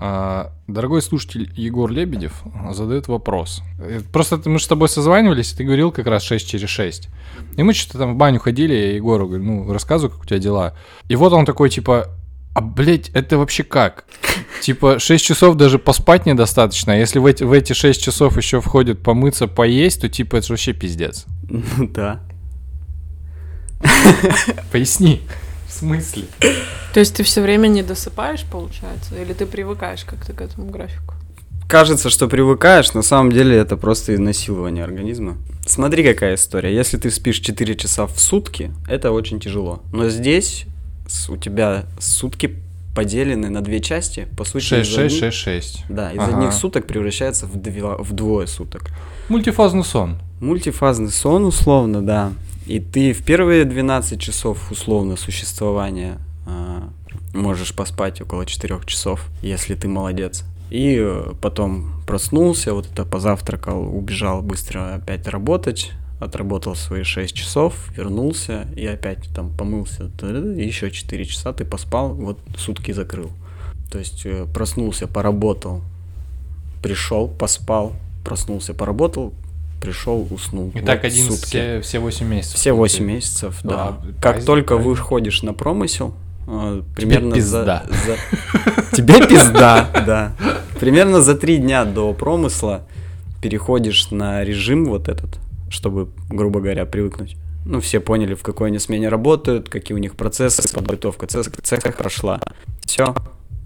а, 0.00 0.52
дорогой 0.68 1.02
слушатель 1.02 1.50
Егор 1.56 1.90
Лебедев 1.90 2.42
задает 2.70 3.08
вопрос. 3.08 3.62
Э, 3.80 4.00
просто 4.12 4.40
мы 4.44 4.58
же 4.58 4.64
с 4.64 4.68
тобой 4.68 4.88
созванивались, 4.88 5.52
и 5.52 5.56
ты 5.56 5.64
говорил 5.64 5.90
как 5.90 6.06
раз 6.06 6.22
6 6.22 6.46
через 6.46 6.68
6. 6.68 7.08
И 7.56 7.62
мы 7.64 7.72
что-то 7.72 7.98
там 7.98 8.14
в 8.14 8.16
баню 8.16 8.38
ходили, 8.38 8.74
я 8.74 8.92
Егору 8.92 9.26
говорю, 9.26 9.44
ну, 9.44 9.72
рассказывай, 9.72 10.12
как 10.12 10.20
у 10.20 10.24
тебя 10.24 10.38
дела. 10.38 10.74
И 11.08 11.16
вот 11.16 11.32
он 11.32 11.44
такой, 11.46 11.70
типа, 11.70 12.10
а, 12.58 12.60
блядь, 12.60 13.10
это 13.10 13.38
вообще 13.38 13.62
как? 13.62 14.04
Типа, 14.62 14.98
6 14.98 15.24
часов 15.24 15.54
даже 15.54 15.78
поспать 15.78 16.26
недостаточно, 16.26 16.92
а 16.92 16.96
если 16.96 17.20
в 17.20 17.26
эти, 17.26 17.44
в 17.44 17.52
эти 17.52 17.72
6 17.72 18.02
часов 18.02 18.36
еще 18.36 18.60
входит 18.60 19.00
помыться, 19.00 19.46
поесть, 19.46 20.00
то 20.00 20.08
типа 20.08 20.36
это 20.36 20.48
вообще 20.48 20.72
пиздец. 20.72 21.26
Ну 21.48 21.62
да. 21.94 22.20
Поясни. 24.72 25.22
В 25.68 25.72
смысле? 25.72 26.24
То 26.92 26.98
есть 26.98 27.14
ты 27.14 27.22
все 27.22 27.42
время 27.42 27.68
не 27.68 27.84
досыпаешь, 27.84 28.44
получается? 28.44 29.14
Или 29.14 29.34
ты 29.34 29.46
привыкаешь 29.46 30.04
как-то 30.04 30.32
к 30.32 30.40
этому 30.40 30.68
графику? 30.68 31.14
Кажется, 31.68 32.10
что 32.10 32.26
привыкаешь, 32.26 32.92
на 32.92 33.02
самом 33.02 33.30
деле 33.30 33.56
это 33.56 33.76
просто 33.76 34.14
изнасилование 34.14 34.82
организма. 34.82 35.36
Смотри, 35.64 36.02
какая 36.02 36.34
история. 36.34 36.74
Если 36.74 36.96
ты 36.96 37.12
спишь 37.12 37.38
4 37.38 37.76
часа 37.76 38.06
в 38.06 38.18
сутки, 38.18 38.72
это 38.88 39.12
очень 39.12 39.38
тяжело. 39.38 39.80
Но 39.92 40.08
здесь 40.08 40.66
у 41.28 41.36
тебя 41.36 41.86
сутки 41.98 42.56
поделены 42.94 43.48
на 43.48 43.60
две 43.60 43.80
части, 43.80 44.26
по 44.36 44.44
сути. 44.44 44.64
6, 44.64 44.90
6, 44.90 45.18
6, 45.18 45.36
6. 45.36 45.84
Да, 45.88 46.10
из 46.10 46.18
ага. 46.18 46.36
одних 46.36 46.52
суток 46.52 46.86
превращается 46.86 47.46
в, 47.46 47.56
две, 47.56 47.82
в 47.82 48.12
двое 48.12 48.46
суток. 48.46 48.90
Мультифазный 49.28 49.84
сон. 49.84 50.18
Мультифазный 50.40 51.10
сон, 51.10 51.44
условно, 51.44 52.04
да. 52.04 52.32
И 52.66 52.80
ты 52.80 53.12
в 53.12 53.24
первые 53.24 53.64
12 53.64 54.20
часов 54.20 54.70
условно 54.70 55.16
существования 55.16 56.18
э, 56.46 56.80
можешь 57.34 57.74
поспать 57.74 58.20
около 58.20 58.44
4 58.44 58.80
часов, 58.86 59.26
если 59.42 59.74
ты 59.74 59.88
молодец. 59.88 60.44
И 60.70 60.96
э, 60.98 61.32
потом 61.40 62.02
проснулся, 62.06 62.74
вот 62.74 62.86
это 62.92 63.04
позавтракал, 63.04 63.96
убежал 63.96 64.42
быстро 64.42 64.96
опять 64.96 65.26
работать, 65.28 65.92
отработал 66.18 66.74
свои 66.74 67.02
6 67.02 67.34
часов, 67.34 67.74
вернулся 67.96 68.66
и 68.76 68.86
опять 68.86 69.28
там 69.34 69.50
помылся, 69.50 70.10
еще 70.20 70.90
4 70.90 71.24
часа 71.24 71.52
ты 71.52 71.64
поспал, 71.64 72.14
вот 72.14 72.38
сутки 72.56 72.92
закрыл. 72.92 73.30
То 73.90 73.98
есть 73.98 74.26
э, 74.26 74.46
проснулся, 74.52 75.06
поработал, 75.06 75.82
пришел, 76.82 77.28
поспал, 77.28 77.94
проснулся, 78.24 78.74
поработал, 78.74 79.32
пришел, 79.80 80.26
уснул. 80.30 80.70
И 80.74 80.80
вот 80.80 80.84
так 80.84 81.04
один 81.04 81.26
сутки. 81.26 81.46
все, 81.46 81.80
все 81.80 81.98
8 81.98 82.26
месяцев. 82.26 82.56
Все 82.58 82.72
8 82.72 83.04
месяцев, 83.04 83.58
да. 83.62 83.70
да. 83.70 83.98
Как 84.20 84.44
только 84.44 84.74
правильно. 84.74 84.90
выходишь 84.90 85.42
на 85.42 85.54
промысел, 85.54 86.14
э, 86.46 86.82
примерно 86.94 87.30
Тебе 87.30 87.40
пизда. 87.40 87.84
за, 87.88 88.12
за... 88.12 88.96
Тебе 88.96 89.26
пизда, 89.26 89.88
да. 90.06 90.32
Примерно 90.78 91.20
за 91.22 91.34
три 91.34 91.58
дня 91.58 91.84
до 91.84 92.12
промысла 92.12 92.82
переходишь 93.40 94.10
на 94.10 94.44
режим 94.44 94.86
вот 94.86 95.08
этот, 95.08 95.38
чтобы, 95.70 96.08
грубо 96.28 96.60
говоря, 96.60 96.86
привыкнуть. 96.86 97.36
Ну, 97.64 97.80
все 97.80 98.00
поняли, 98.00 98.34
в 98.34 98.42
какой 98.42 98.68
они 98.68 98.78
смене 98.78 99.08
работают, 99.08 99.68
какие 99.68 99.94
у 99.94 99.98
них 99.98 100.16
процессы, 100.16 100.72
подготовка 100.72 101.26
цеха, 101.26 101.50
цеха 101.62 101.92
прошла. 101.92 102.40
Все, 102.84 103.14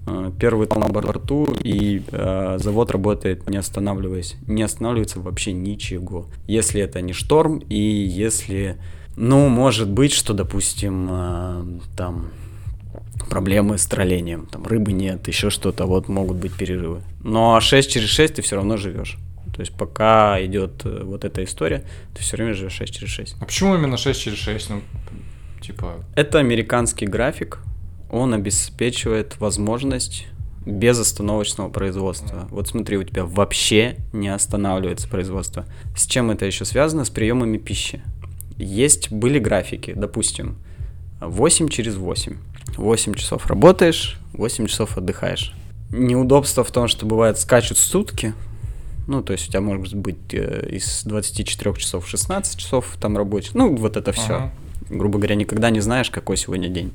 э, 0.07 0.33
первый 0.41 0.67
тал 0.67 0.81
на 0.81 0.89
борту, 0.89 1.49
и 1.63 2.03
э, 2.11 2.57
завод 2.59 2.91
работает 2.91 3.49
не 3.49 3.59
останавливаясь. 3.59 4.37
Не 4.47 4.63
останавливается 4.63 5.21
вообще 5.21 5.53
ничего. 5.53 6.27
Если 6.49 6.81
это 6.81 7.01
не 7.01 7.13
шторм, 7.13 7.59
и 7.59 7.77
если, 7.79 8.79
ну, 9.17 9.49
может 9.49 9.89
быть, 9.89 10.13
что, 10.13 10.35
допустим, 10.35 11.09
э, 11.11 11.65
там 11.97 12.31
проблемы 13.31 13.79
с 13.79 13.87
троллением, 13.87 14.47
там 14.47 14.67
рыбы 14.67 14.93
нет, 14.93 15.29
еще 15.29 15.49
что-то, 15.49 15.87
вот 15.87 16.09
могут 16.09 16.39
быть 16.39 16.55
перерывы. 16.55 17.03
Но 17.23 17.61
6 17.61 17.91
через 17.91 18.09
6 18.09 18.35
ты 18.35 18.43
все 18.43 18.57
равно 18.57 18.77
живешь. 18.77 19.17
То 19.53 19.61
есть 19.61 19.73
пока 19.73 20.43
идет 20.45 20.85
э, 20.85 21.03
вот 21.05 21.25
эта 21.25 21.45
история, 21.45 21.85
ты 22.15 22.23
все 22.23 22.37
время 22.37 22.55
живешь 22.55 22.73
6 22.73 22.95
через 22.95 23.09
6. 23.11 23.37
А 23.41 23.45
почему 23.45 23.75
именно 23.75 23.97
6 23.97 24.21
через 24.21 24.39
6? 24.39 24.71
Ну, 24.71 24.83
типа... 25.61 26.05
Это 26.15 26.39
американский 26.39 27.07
график. 27.07 27.59
Он 28.11 28.35
обеспечивает 28.35 29.39
возможность 29.41 30.27
безостановочного 30.65 31.69
производства. 31.69 32.47
Вот 32.51 32.69
смотри, 32.69 32.97
у 32.97 33.05
тебя 33.05 33.25
вообще 33.25 33.97
не 34.13 34.29
останавливается 34.29 35.09
производство. 35.09 35.67
С 35.97 36.07
чем 36.07 36.31
это 36.31 36.47
еще 36.47 36.65
связано? 36.65 37.05
С 37.05 37.11
приемами 37.11 37.59
пищи. 37.59 38.03
Есть, 38.57 39.11
были 39.11 39.39
графики, 39.39 39.93
допустим, 39.95 40.57
8 41.21 41.69
через 41.69 41.97
8. 41.97 42.37
8 42.77 43.15
часов 43.15 43.47
работаешь, 43.47 44.19
8 44.35 44.67
часов 44.67 44.97
отдыхаешь. 44.97 45.53
Неудобство 45.91 46.65
в 46.65 46.71
том, 46.71 46.89
что 46.89 47.07
бывает 47.07 47.39
скачут 47.39 47.77
сутки, 47.77 48.35
ну, 49.07 49.23
то 49.23 49.33
есть 49.33 49.49
у 49.49 49.51
тебя 49.51 49.61
может 49.61 49.95
быть 49.95 50.33
э, 50.33 50.69
из 50.71 51.03
24 51.05 51.75
часов 51.77 52.09
16 52.09 52.59
часов 52.59 52.97
там 53.01 53.17
рабочих. 53.17 53.55
Ну, 53.55 53.75
вот 53.77 53.97
это 53.97 54.13
все. 54.13 54.35
Ага. 54.35 54.53
Грубо 54.91 55.19
говоря, 55.19 55.35
никогда 55.35 55.71
не 55.71 55.81
знаешь, 55.81 56.11
какой 56.11 56.37
сегодня 56.37 56.69
день. 56.69 56.93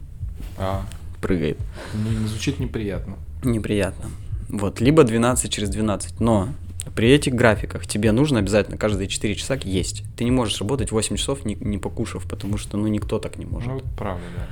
А. 0.58 0.86
Прыгает. 1.22 1.58
Не, 1.94 2.28
звучит 2.28 2.60
неприятно. 2.60 3.16
Неприятно. 3.44 4.10
Вот, 4.50 4.80
либо 4.80 5.04
12 5.04 5.52
через 5.52 5.70
12. 5.70 6.20
Но 6.20 6.50
при 6.96 7.12
этих 7.12 7.34
графиках 7.34 7.86
тебе 7.86 8.12
нужно 8.12 8.40
обязательно 8.40 8.78
каждые 8.78 9.08
4 9.08 9.36
часа 9.36 9.56
есть. 9.64 10.04
Ты 10.16 10.24
не 10.24 10.32
можешь 10.32 10.60
работать 10.60 10.92
8 10.92 11.16
часов, 11.18 11.44
не, 11.46 11.56
не 11.56 11.78
покушав, 11.78 12.28
потому 12.30 12.58
что, 12.58 12.78
ну, 12.78 12.88
никто 12.88 13.20
так 13.20 13.38
не 13.38 13.46
может. 13.46 13.70
Ну, 13.70 13.82
правда, 13.98 14.24
да. 14.36 14.48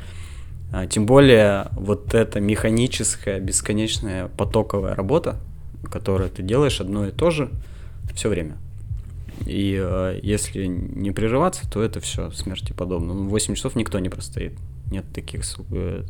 А, 0.81 0.87
тем 0.87 1.05
более, 1.05 1.67
вот 1.71 2.13
эта 2.13 2.39
механическая, 2.39 3.39
бесконечная 3.39 4.27
потоковая 4.27 4.95
работа, 4.95 5.37
которое 5.85 6.29
ты 6.29 6.43
делаешь 6.43 6.81
одно 6.81 7.07
и 7.07 7.11
то 7.11 7.29
же 7.31 7.49
все 8.13 8.29
время. 8.29 8.57
И 9.45 9.77
э, 9.79 10.19
если 10.23 10.65
не 10.65 11.11
прерываться, 11.11 11.69
то 11.69 11.81
это 11.81 11.99
все 11.99 12.31
смерти 12.31 12.73
подобно. 12.73 13.13
Ну, 13.13 13.29
8 13.29 13.55
часов 13.55 13.75
никто 13.75 13.99
не 13.99 14.09
простоит. 14.09 14.53
Нет 14.91 15.05
таких 15.13 15.41
э, 15.71 16.03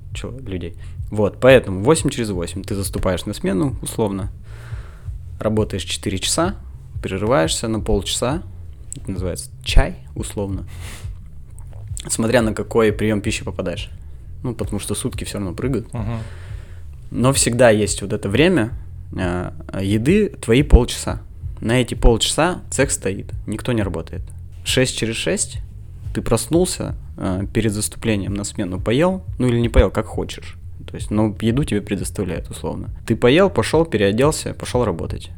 людей. 0.46 0.76
Вот, 1.10 1.40
поэтому 1.40 1.82
8 1.82 2.10
через 2.10 2.30
8 2.30 2.64
ты 2.64 2.76
заступаешь 2.76 3.26
на 3.26 3.34
смену, 3.34 3.76
условно, 3.82 4.32
работаешь 5.40 5.84
4 5.84 6.20
часа, 6.20 6.56
прерываешься 7.02 7.68
на 7.68 7.80
полчаса, 7.80 8.44
это 8.96 9.12
называется 9.12 9.50
чай, 9.64 9.98
условно, 10.16 10.66
смотря 12.08 12.42
на 12.42 12.54
какой 12.54 12.92
прием 12.92 13.22
пищи 13.22 13.44
попадаешь. 13.44 13.90
Ну, 14.44 14.54
потому 14.54 14.80
что 14.80 14.94
сутки 14.94 15.24
все 15.24 15.40
равно 15.40 15.54
прыгают. 15.54 15.88
Uh-huh. 15.88 16.20
Но 17.12 17.34
всегда 17.34 17.72
есть 17.72 18.02
вот 18.02 18.14
это 18.14 18.30
время, 18.30 18.74
еды 19.12 20.30
твои 20.30 20.64
полчаса. 20.64 21.22
На 21.62 21.82
эти 21.82 21.94
полчаса 21.94 22.62
цех 22.70 22.92
стоит, 22.92 23.32
никто 23.48 23.72
не 23.72 23.82
работает. 23.82 24.22
6 24.66 24.98
через 24.98 25.16
6 25.16 25.60
ты 26.14 26.22
проснулся 26.22 26.96
э, 27.18 27.46
перед 27.54 27.74
заступлением 27.74 28.34
на 28.34 28.44
смену, 28.44 28.80
поел, 28.80 29.24
ну 29.38 29.48
или 29.48 29.60
не 29.60 29.70
поел, 29.70 29.92
как 29.92 30.06
хочешь. 30.06 30.56
То 30.88 30.96
есть, 30.96 31.12
ну, 31.12 31.36
еду 31.42 31.64
тебе 31.64 31.82
предоставляют, 31.82 32.50
условно. 32.50 32.90
Ты 33.06 33.16
поел, 33.16 33.50
пошел, 33.50 33.86
переоделся, 33.86 34.54
пошел 34.54 34.86
работать. 34.86 35.32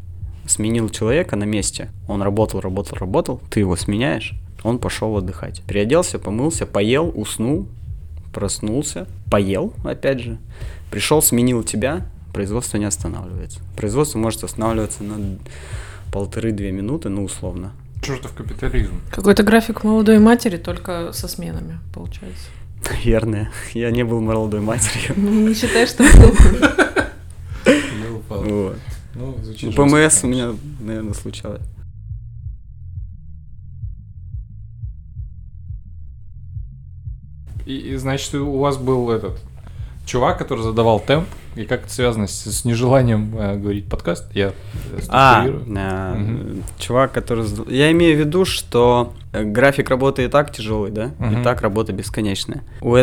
Сменил 0.46 0.90
человека 0.90 1.36
на 1.36 1.46
месте. 1.46 1.90
Он 2.08 2.22
работал, 2.22 2.60
работал, 2.60 2.98
работал, 2.98 3.42
ты 3.50 3.62
его 3.62 3.76
сменяешь, 3.76 4.34
он 4.64 4.80
пошел 4.80 5.16
отдыхать. 5.18 5.62
Переоделся, 5.68 6.20
помылся, 6.20 6.66
поел, 6.66 7.12
уснул, 7.16 7.68
проснулся, 8.34 9.08
поел, 9.32 9.74
опять 9.84 10.20
же, 10.20 10.38
пришел, 10.92 11.22
сменил 11.22 11.64
тебя, 11.64 12.06
производство 12.34 12.78
не 12.78 12.86
останавливается. 12.86 13.60
Производство 13.76 14.20
может 14.20 14.44
останавливаться 14.44 15.04
на 15.04 15.38
полторы-две 16.12 16.72
минуты, 16.72 17.10
ну, 17.10 17.24
условно. 17.24 17.72
Чертов 18.02 18.34
капитализм. 18.34 19.02
Какой-то 19.12 19.44
график 19.44 19.84
молодой 19.84 20.20
матери, 20.20 20.58
только 20.58 21.12
со 21.14 21.28
сменами, 21.28 21.80
получается. 21.94 22.48
Наверное. 22.90 23.52
Я 23.74 23.92
не 23.92 24.04
был 24.04 24.22
молодой 24.22 24.62
матерью. 24.62 25.14
Ну, 25.16 25.48
не 25.48 25.54
считаешь, 25.54 25.90
что 25.90 26.04
был. 26.04 26.34
Я 27.66 28.14
упал. 28.14 28.44
Вот. 28.44 28.78
Ну, 29.16 29.36
звучит 29.44 29.76
ПМС 29.76 30.24
у 30.24 30.28
меня, 30.28 30.54
наверное, 30.80 31.14
случалось. 31.14 31.64
И, 37.66 37.76
и 37.76 37.96
значит, 37.98 38.34
у 38.36 38.60
вас 38.60 38.78
был 38.78 39.12
этот 39.12 39.42
чувак, 40.08 40.38
который 40.40 40.64
задавал 40.64 41.00
темп, 41.00 41.28
и 41.56 41.66
как 41.66 41.82
это 41.82 41.92
связано 41.92 42.28
с, 42.28 42.46
с 42.46 42.66
нежеланием 42.66 43.36
э, 43.38 43.58
говорить 43.58 43.88
подкаст, 43.88 44.26
я 44.34 44.54
А, 45.10 45.46
э, 45.46 45.50
угу. 45.50 46.64
чувак, 46.80 47.12
который... 47.12 47.46
Я 47.68 47.92
имею 47.92 48.16
в 48.16 48.20
виду, 48.20 48.46
что 48.46 49.14
э, 49.34 49.44
график 49.44 49.90
работы 49.90 50.24
и 50.24 50.28
так 50.28 50.52
тяжелый, 50.52 50.92
да? 50.92 51.12
Угу. 51.20 51.40
И 51.40 51.44
так 51.44 51.62
работа 51.62 51.94
бесконечная. 51.94 52.64
У, 52.82 52.96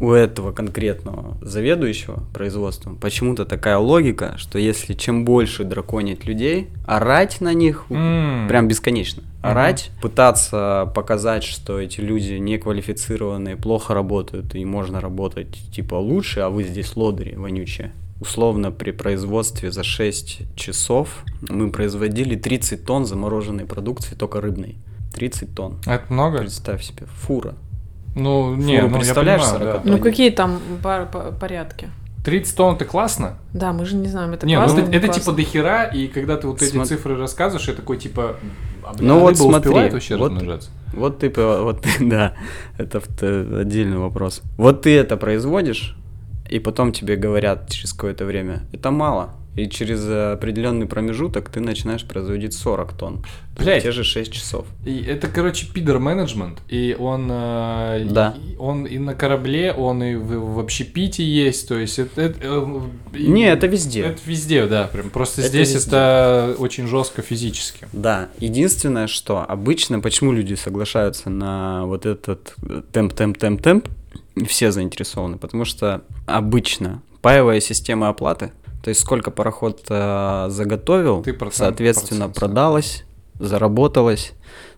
у 0.00 0.12
этого 0.12 0.52
конкретного 0.52 1.36
заведующего 1.42 2.22
производством 2.32 2.96
почему-то 2.96 3.44
такая 3.44 3.78
логика, 3.78 4.34
что 4.36 4.58
если 4.58 4.94
чем 4.94 5.24
больше 5.24 5.64
драконить 5.64 6.24
людей, 6.24 6.68
орать 6.86 7.40
на 7.40 7.54
них 7.54 7.86
mm. 7.88 8.48
прям 8.48 8.68
бесконечно. 8.68 9.22
Орать, 9.40 9.90
uh-huh. 9.90 10.02
пытаться 10.02 10.92
показать, 10.96 11.44
что 11.44 11.78
эти 11.78 12.00
люди 12.00 12.34
неквалифицированные, 12.34 13.56
плохо 13.56 13.94
работают, 13.94 14.56
и 14.56 14.64
можно 14.64 15.00
работать 15.00 15.56
типа 15.72 15.94
лучше, 15.94 16.40
а 16.40 16.50
вы 16.50 16.64
здесь 16.64 16.96
лодыри 16.96 17.36
вонючие. 17.36 17.92
Условно 18.20 18.72
при 18.72 18.90
производстве 18.90 19.70
за 19.70 19.84
6 19.84 20.56
часов 20.56 21.22
мы 21.48 21.70
производили 21.70 22.34
30 22.34 22.84
тонн 22.84 23.06
замороженной 23.06 23.64
продукции, 23.64 24.16
только 24.16 24.40
рыбной. 24.40 24.76
30 25.14 25.54
тонн. 25.54 25.78
Это 25.86 26.12
много? 26.12 26.38
Представь 26.38 26.82
себе, 26.82 27.06
фура. 27.06 27.54
Ну, 28.18 28.56
не, 28.56 28.82
ну, 28.82 28.96
представляешь, 28.98 29.42
я 29.42 29.52
понимаю, 29.52 29.80
да. 29.84 29.90
Ну, 29.90 29.98
какие 29.98 30.30
там 30.30 30.60
порядки? 31.40 31.88
30 32.24 32.56
тонн 32.56 32.74
это 32.74 32.84
классно? 32.84 33.38
Да, 33.54 33.72
мы 33.72 33.86
же 33.86 33.96
не 33.96 34.08
знаем, 34.08 34.32
это 34.32 34.46
не, 34.46 34.56
классно. 34.56 34.82
Ну, 34.82 34.88
это, 34.88 34.96
это 34.96 35.08
типа 35.08 35.32
дохера, 35.32 35.84
и 35.84 36.08
когда 36.08 36.36
ты 36.36 36.46
вот 36.46 36.60
эти 36.60 36.84
цифры 36.84 37.16
рассказываешь, 37.16 37.68
я 37.68 37.74
такой 37.74 37.96
типа. 37.96 38.36
А, 38.84 38.94
ну 38.98 39.20
вот 39.20 39.36
смотри, 39.36 39.72
вообще 39.72 40.16
вот, 40.16 40.32
размножаться? 40.32 40.70
Вот 40.92 41.20
ты, 41.20 41.30
вот 41.30 41.82
ты, 41.82 41.90
да, 42.00 42.34
это 42.76 43.00
отдельный 43.60 43.98
вопрос. 43.98 44.42
Вот 44.56 44.82
ты 44.82 44.96
это 44.96 45.16
производишь, 45.16 45.96
и 46.50 46.58
потом 46.58 46.92
тебе 46.92 47.16
говорят 47.16 47.70
через 47.70 47.92
какое-то 47.92 48.24
время, 48.24 48.62
это 48.72 48.90
мало. 48.90 49.30
И 49.58 49.68
через 49.68 50.06
определенный 50.08 50.86
промежуток 50.86 51.48
ты 51.48 51.58
начинаешь 51.58 52.04
производить 52.04 52.54
40 52.54 52.92
тонн. 52.92 53.24
Блять. 53.58 53.82
Те 53.82 53.90
же 53.90 54.04
6 54.04 54.32
часов. 54.32 54.66
И 54.86 55.02
это, 55.02 55.26
короче, 55.26 55.66
пидор 55.66 55.98
менеджмент. 55.98 56.60
И 56.68 56.96
он, 56.96 57.28
э, 57.28 58.06
да. 58.08 58.36
и, 58.40 58.54
он 58.56 58.84
и 58.84 58.98
на 58.98 59.16
корабле, 59.16 59.72
он 59.72 60.00
и 60.04 60.14
в, 60.14 60.54
в 60.54 60.60
общепите 60.60 61.24
есть. 61.24 61.66
То 61.66 61.76
есть 61.76 61.98
это... 61.98 62.22
это 62.22 62.38
э, 62.40 63.18
Не, 63.18 63.48
это 63.48 63.66
везде. 63.66 64.02
Это 64.02 64.20
везде, 64.26 64.66
да. 64.66 64.84
Прям. 64.92 65.10
Просто 65.10 65.40
это 65.40 65.50
здесь 65.50 65.74
везде. 65.74 65.88
это 65.88 66.54
очень 66.60 66.86
жестко 66.86 67.22
физически. 67.22 67.88
Да. 67.92 68.28
Единственное, 68.38 69.08
что 69.08 69.44
обычно, 69.44 69.98
почему 69.98 70.30
люди 70.30 70.54
соглашаются 70.54 71.30
на 71.30 71.84
вот 71.86 72.06
этот 72.06 72.54
темп, 72.92 73.12
темп, 73.12 73.38
темп, 73.38 73.60
темп, 73.60 73.88
все 74.46 74.70
заинтересованы, 74.70 75.36
потому 75.36 75.64
что 75.64 76.02
обычно 76.26 77.02
паевая 77.22 77.58
система 77.58 78.08
оплаты– 78.08 78.52
то 78.82 78.90
есть 78.90 79.00
сколько 79.00 79.30
пароход 79.30 79.84
э, 79.88 80.46
заготовил, 80.50 81.22
ты 81.22 81.32
процент, 81.32 81.56
соответственно, 81.56 82.26
процент, 82.26 82.36
продалось, 82.36 83.04
заработалось. 83.38 84.32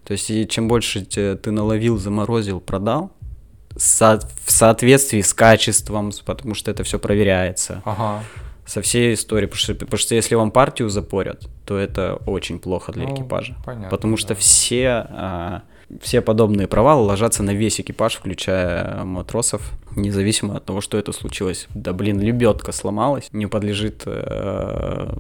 То 0.05 0.13
есть 0.13 0.31
и 0.31 0.49
чем 0.49 0.69
больше 0.69 1.05
ты 1.05 1.51
наловил, 1.51 1.99
заморозил, 1.99 2.61
продал, 2.61 3.13
со 3.77 4.21
в 4.45 4.51
соответствии 4.51 5.21
с 5.21 5.35
качеством, 5.35 6.13
потому 6.25 6.55
что 6.55 6.71
это 6.71 6.83
все 6.83 6.99
проверяется. 6.99 7.83
Ага. 7.85 8.25
Со 8.67 8.83
всей 8.83 9.15
историей, 9.15 9.49
потому 9.49 9.61
что, 9.61 9.75
потому 9.75 9.99
что 9.99 10.15
если 10.15 10.37
вам 10.37 10.53
партию 10.53 10.89
запорят, 10.91 11.49
то 11.65 11.77
это 11.77 12.15
очень 12.27 12.61
плохо 12.61 12.93
для 12.93 13.09
ну, 13.09 13.15
экипажа. 13.15 13.57
Понятно, 13.65 13.91
потому 13.91 14.15
да. 14.15 14.21
что 14.21 14.35
все 14.37 14.89
а, 14.89 15.63
все 16.01 16.21
подобные 16.21 16.67
провалы 16.67 17.07
ложатся 17.07 17.43
на 17.43 17.53
весь 17.53 17.81
экипаж, 17.81 18.15
включая 18.15 19.05
матросов, 19.05 19.73
независимо 19.97 20.57
от 20.57 20.65
того, 20.65 20.81
что 20.81 20.99
это 20.99 21.13
случилось. 21.13 21.67
Да 21.75 21.93
блин, 21.93 22.21
лебедка 22.21 22.73
сломалась, 22.73 23.29
не 23.33 23.47
подлежит 23.47 24.03
э, 24.07 25.15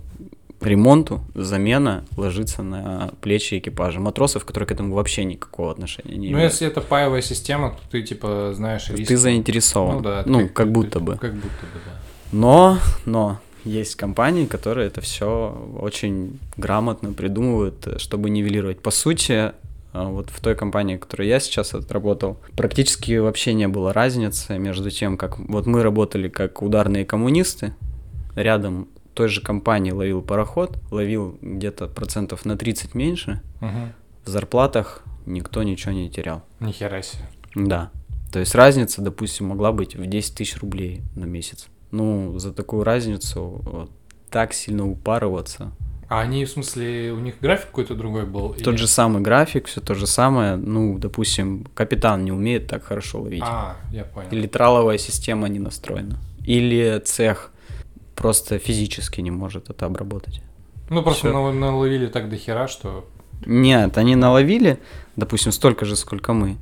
ремонту, 0.61 1.23
замена 1.35 2.05
ложится 2.16 2.62
на 2.62 3.12
плечи 3.21 3.59
экипажа. 3.59 4.01
Матросов, 4.01 4.45
которые 4.45 4.66
к 4.66 4.73
этому 4.73 4.95
вообще 4.95 5.25
никакого 5.25 5.73
отношения 5.73 6.16
не 6.16 6.29
имеют. 6.29 6.33
Ну, 6.33 6.42
если 6.42 6.66
это 6.66 6.81
паевая 6.81 7.23
система, 7.23 7.71
то 7.71 7.81
ты, 7.90 8.03
типа, 8.03 8.53
знаешь 8.55 8.88
риски. 8.88 9.07
Ты 9.07 9.16
заинтересован. 9.16 9.97
Ну, 9.97 10.01
да. 10.03 10.23
Ну, 10.27 10.40
как, 10.40 10.53
как 10.53 10.73
будто 10.73 11.01
бы. 11.01 11.16
Как 11.16 11.35
будто 11.35 11.49
бы, 11.49 11.81
да. 11.85 11.92
Но, 12.33 12.79
но, 13.07 13.40
есть 13.64 13.97
компании, 13.97 14.47
которые 14.47 14.87
это 14.87 15.01
все 15.01 15.57
очень 15.79 16.38
грамотно 16.57 17.12
придумывают, 17.12 17.97
чтобы 17.99 18.31
нивелировать. 18.31 18.81
По 18.81 18.90
сути, 18.90 19.53
вот 19.92 20.31
в 20.31 20.40
той 20.40 20.55
компании, 20.55 20.96
в 20.96 21.00
которой 21.00 21.29
я 21.29 21.40
сейчас 21.40 21.74
отработал, 21.74 22.38
практически 22.57 23.16
вообще 23.18 23.55
не 23.55 23.68
было 23.68 23.92
разницы 23.92 24.59
между 24.59 24.90
тем, 24.90 25.16
как 25.16 25.38
вот 25.38 25.66
мы 25.66 25.83
работали 25.83 26.29
как 26.29 26.62
ударные 26.62 27.05
коммунисты, 27.05 27.74
рядом 28.35 28.88
той 29.14 29.29
же 29.29 29.40
компании 29.40 29.90
ловил 29.90 30.22
пароход, 30.22 30.79
ловил 30.90 31.38
где-то 31.42 31.88
процентов 31.88 32.44
на 32.44 32.57
30 32.57 32.94
меньше, 32.94 33.42
угу. 33.61 33.92
в 34.24 34.29
зарплатах 34.29 35.03
никто 35.26 35.62
ничего 35.62 35.92
не 35.92 36.09
терял. 36.09 36.42
Ни 36.61 36.72
хера 36.72 37.03
себе. 37.03 37.24
Да. 37.55 37.90
То 38.33 38.38
есть 38.38 38.55
разница, 38.55 39.03
допустим, 39.03 39.46
могла 39.46 39.72
быть 39.72 39.96
в 39.96 40.07
10 40.07 40.35
тысяч 40.37 40.57
рублей 40.59 41.03
на 41.16 41.24
месяц. 41.24 41.66
Ну, 41.90 42.38
за 42.38 42.53
такую 42.53 42.85
разницу 42.85 43.61
вот, 43.64 43.90
так 44.31 44.53
сильно 44.53 44.88
упарываться, 44.88 45.72
а 46.11 46.23
они, 46.23 46.44
в 46.44 46.51
смысле, 46.51 47.12
у 47.12 47.20
них 47.20 47.37
график 47.40 47.66
какой-то 47.66 47.94
другой 47.94 48.27
был? 48.27 48.49
Тот 48.55 48.75
или... 48.75 48.77
же 48.77 48.88
самый 48.88 49.23
график, 49.23 49.68
все 49.68 49.81
то 49.81 49.94
же 49.94 50.09
самое. 50.09 50.57
Ну, 50.57 50.99
допустим, 50.99 51.68
капитан 51.73 52.25
не 52.25 52.33
умеет 52.33 52.66
так 52.66 52.83
хорошо 52.83 53.20
ловить. 53.23 53.44
А, 53.46 53.77
я 53.92 54.03
понял. 54.03 54.29
Или 54.33 54.49
траловая 54.49 54.99
система 54.99 55.49
не 55.49 55.61
настроена. 55.61 56.18
Или 56.44 57.01
цех 57.05 57.53
просто 58.16 58.59
физически 58.59 59.20
не 59.20 59.31
может 59.31 59.70
это 59.70 59.87
обработать. 59.87 60.42
Ну, 60.88 61.05
просто 61.05 61.29
Всё. 61.29 61.53
наловили 61.53 62.09
так 62.09 62.29
до 62.29 62.37
хера, 62.37 62.66
что... 62.66 63.09
Нет, 63.46 63.96
они 63.96 64.16
наловили, 64.16 64.81
допустим, 65.14 65.53
столько 65.53 65.85
же, 65.85 65.94
сколько 65.94 66.33
мы. 66.33 66.57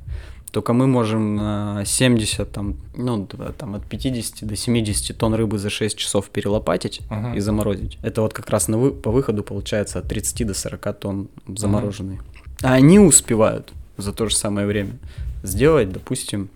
Только 0.51 0.73
мы 0.73 0.87
можем 0.87 1.83
70, 1.85 2.51
там, 2.51 2.75
ну, 2.95 3.27
там 3.57 3.75
от 3.75 3.85
50 3.85 4.47
до 4.47 4.55
70 4.55 5.17
тонн 5.17 5.35
рыбы 5.35 5.59
за 5.59 5.69
6 5.69 5.97
часов 5.97 6.29
перелопатить 6.29 7.01
uh-huh. 7.09 7.37
и 7.37 7.39
заморозить. 7.39 7.99
Это 8.01 8.21
вот 8.21 8.33
как 8.33 8.49
раз 8.49 8.67
на 8.67 8.77
вы, 8.77 8.91
по 8.91 9.11
выходу 9.11 9.43
получается 9.43 9.99
от 9.99 10.07
30 10.07 10.47
до 10.47 10.53
40 10.53 10.99
тонн 10.99 11.27
замороженные. 11.47 12.17
Uh-huh. 12.17 12.49
А 12.63 12.73
они 12.73 12.99
успевают 12.99 13.73
за 13.97 14.11
то 14.11 14.27
же 14.27 14.35
самое 14.35 14.65
время 14.65 14.97
сделать, 15.43 15.91
допустим, 15.91 16.49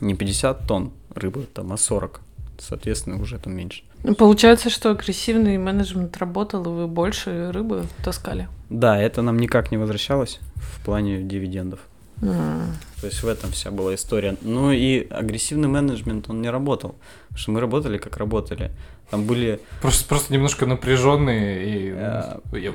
не 0.00 0.14
50 0.14 0.66
тонн 0.66 0.92
рыбы, 1.14 1.46
там, 1.52 1.72
а 1.72 1.76
40. 1.76 2.20
Соответственно, 2.58 3.20
уже 3.20 3.38
там 3.38 3.54
меньше. 3.54 3.82
Получается, 4.18 4.70
что 4.70 4.90
агрессивный 4.90 5.58
менеджмент 5.58 6.16
работал, 6.18 6.64
и 6.64 6.68
вы 6.68 6.86
больше 6.86 7.50
рыбы 7.52 7.86
таскали? 8.04 8.48
Да, 8.68 9.00
это 9.00 9.22
нам 9.22 9.38
никак 9.38 9.70
не 9.70 9.76
возвращалось 9.76 10.40
в 10.54 10.84
плане 10.84 11.22
дивидендов. 11.22 11.80
Mm. 12.22 12.72
То 13.00 13.06
есть 13.08 13.22
в 13.22 13.28
этом 13.28 13.50
вся 13.50 13.70
была 13.70 13.94
история. 13.94 14.36
Ну 14.42 14.70
и 14.70 15.08
агрессивный 15.10 15.68
менеджмент, 15.68 16.30
он 16.30 16.40
не 16.40 16.50
работал. 16.50 16.94
Потому 17.28 17.38
что 17.38 17.50
мы 17.50 17.60
работали, 17.60 17.98
как 17.98 18.16
работали. 18.16 18.70
Там 19.10 19.26
были... 19.26 19.60
Просто, 19.80 20.08
просто 20.08 20.32
немножко 20.32 20.64
напряженные 20.66 21.66
и 21.66 21.90
uh, 21.90 22.74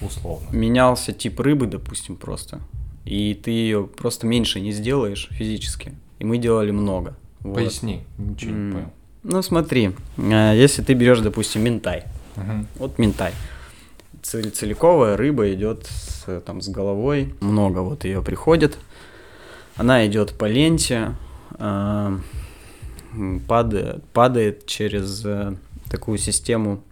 условно. 0.00 0.48
Менялся 0.50 1.12
тип 1.12 1.38
рыбы, 1.40 1.66
допустим, 1.66 2.16
просто. 2.16 2.60
И 3.04 3.34
ты 3.34 3.52
ее 3.52 3.86
просто 3.86 4.26
меньше 4.26 4.60
не 4.60 4.72
сделаешь 4.72 5.28
физически. 5.30 5.94
И 6.18 6.24
мы 6.24 6.38
делали 6.38 6.72
много. 6.72 7.16
Вот. 7.40 7.54
Поясни, 7.54 8.04
ничего 8.18 8.50
mm. 8.50 8.66
не 8.66 8.72
понял. 8.72 8.92
Ну 9.22 9.42
смотри, 9.42 9.92
э, 10.16 10.52
если 10.56 10.82
ты 10.82 10.94
берешь, 10.94 11.20
допустим, 11.20 11.62
ментай. 11.62 12.04
Uh-huh. 12.36 12.66
Вот 12.76 12.98
ментай 12.98 13.32
целиковая 14.22 15.16
рыба 15.16 15.52
идет 15.52 15.86
с, 15.86 16.40
там, 16.40 16.60
с 16.60 16.68
головой, 16.68 17.34
много 17.40 17.80
вот 17.80 18.04
ее 18.04 18.22
приходит. 18.22 18.78
Она 19.78 20.06
идет 20.06 20.36
по 20.36 20.44
ленте, 20.44 21.14
э, 21.58 22.18
падает, 23.46 24.04
падает 24.12 24.66
через 24.66 25.24
э, 25.24 25.54
такую 25.88 26.18
систему 26.18 26.82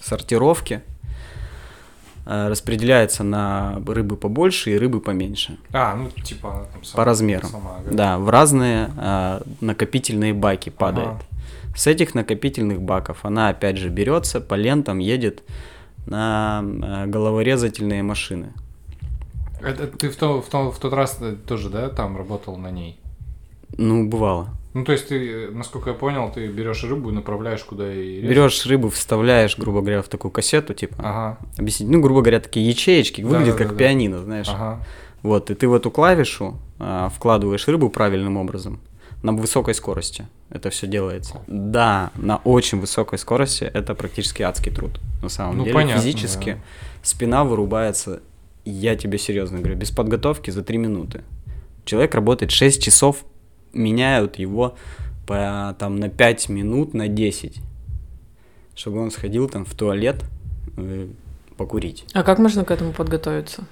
сортировки, 0.00 0.82
э, 2.26 2.48
распределяется 2.48 3.24
на 3.24 3.82
рыбы 3.86 4.16
побольше 4.16 4.70
и 4.70 4.78
рыбы 4.78 5.00
поменьше. 5.00 5.58
А, 5.72 5.96
ну 5.96 6.10
типа 6.10 6.68
там 6.72 6.84
сама, 6.84 6.96
по 6.96 7.04
размерам. 7.04 7.50
Сама, 7.50 7.80
да, 7.90 8.18
в 8.18 8.30
разные 8.30 8.90
э, 8.96 9.40
накопительные 9.60 10.32
баки 10.32 10.70
падает. 10.70 11.08
Ага. 11.08 11.22
С 11.76 11.86
этих 11.86 12.14
накопительных 12.14 12.80
баков 12.80 13.18
она 13.24 13.48
опять 13.48 13.76
же 13.76 13.88
берется 13.88 14.40
по 14.40 14.54
лентам 14.54 14.98
едет 14.98 15.42
на 16.06 16.62
э, 16.62 17.06
головорезательные 17.06 18.02
машины. 18.02 18.52
Это 19.60 19.86
ты 19.86 20.08
в, 20.10 20.16
то, 20.16 20.40
в, 20.40 20.48
то, 20.48 20.70
в 20.70 20.78
тот 20.78 20.92
раз 20.92 21.18
тоже, 21.46 21.70
да, 21.70 21.88
там 21.88 22.16
работал 22.16 22.56
на 22.56 22.70
ней? 22.70 22.98
Ну, 23.76 24.08
бывало. 24.08 24.48
Ну, 24.74 24.84
то 24.84 24.92
есть 24.92 25.08
ты, 25.08 25.50
насколько 25.50 25.90
я 25.90 25.96
понял, 25.96 26.30
ты 26.32 26.46
берешь 26.46 26.84
рыбу 26.84 27.10
и 27.10 27.12
направляешь 27.12 27.64
куда 27.64 27.92
и 27.92 28.20
Берешь 28.20 28.64
рыбу, 28.66 28.90
вставляешь, 28.90 29.58
грубо 29.58 29.80
говоря, 29.80 30.02
в 30.02 30.08
такую 30.08 30.30
кассету, 30.30 30.74
типа. 30.74 30.96
Ага. 30.98 31.38
Объяснить. 31.58 31.88
Ну, 31.88 32.00
грубо 32.00 32.20
говоря, 32.20 32.40
такие 32.40 32.68
ячеечки, 32.68 33.22
выглядят 33.22 33.56
да, 33.56 33.64
как 33.64 33.72
да, 33.72 33.76
пианино, 33.76 34.22
знаешь. 34.22 34.48
Ага. 34.48 34.84
Вот, 35.22 35.50
и 35.50 35.54
ты 35.54 35.68
в 35.68 35.74
эту 35.74 35.90
клавишу 35.90 36.56
а, 36.78 37.08
вкладываешь 37.08 37.66
рыбу 37.66 37.90
правильным 37.90 38.36
образом. 38.36 38.80
на 39.22 39.32
высокой 39.32 39.74
скорости 39.74 40.28
это 40.50 40.70
все 40.70 40.86
делается. 40.86 41.40
Да, 41.46 42.10
на 42.16 42.36
очень 42.38 42.80
высокой 42.80 43.18
скорости 43.18 43.64
это 43.64 43.94
практически 43.94 44.42
адский 44.42 44.72
труд. 44.72 45.00
На 45.22 45.28
самом 45.28 45.58
ну, 45.58 45.64
деле, 45.64 45.74
понятно, 45.74 46.02
физически 46.02 46.52
да. 46.52 46.60
спина 47.02 47.44
вырубается, 47.44 48.20
я 48.70 48.96
тебе 48.96 49.18
серьезно 49.18 49.58
говорю, 49.58 49.76
без 49.76 49.90
подготовки 49.90 50.50
за 50.50 50.62
3 50.62 50.78
минуты. 50.78 51.22
Человек 51.84 52.14
работает 52.14 52.50
6 52.50 52.82
часов, 52.82 53.24
меняют 53.72 54.38
его 54.38 54.76
по, 55.26 55.76
там, 55.78 55.96
на 55.96 56.08
5 56.08 56.48
минут, 56.48 56.94
на 56.94 57.08
10, 57.08 57.60
чтобы 58.74 59.00
он 59.00 59.10
сходил 59.10 59.48
там 59.48 59.64
в 59.64 59.74
туалет 59.74 60.24
э, 60.76 61.08
покурить. 61.56 62.04
А 62.12 62.22
как 62.22 62.38
можно 62.38 62.64
к 62.64 62.70
этому 62.70 62.92
подготовиться? 62.92 63.64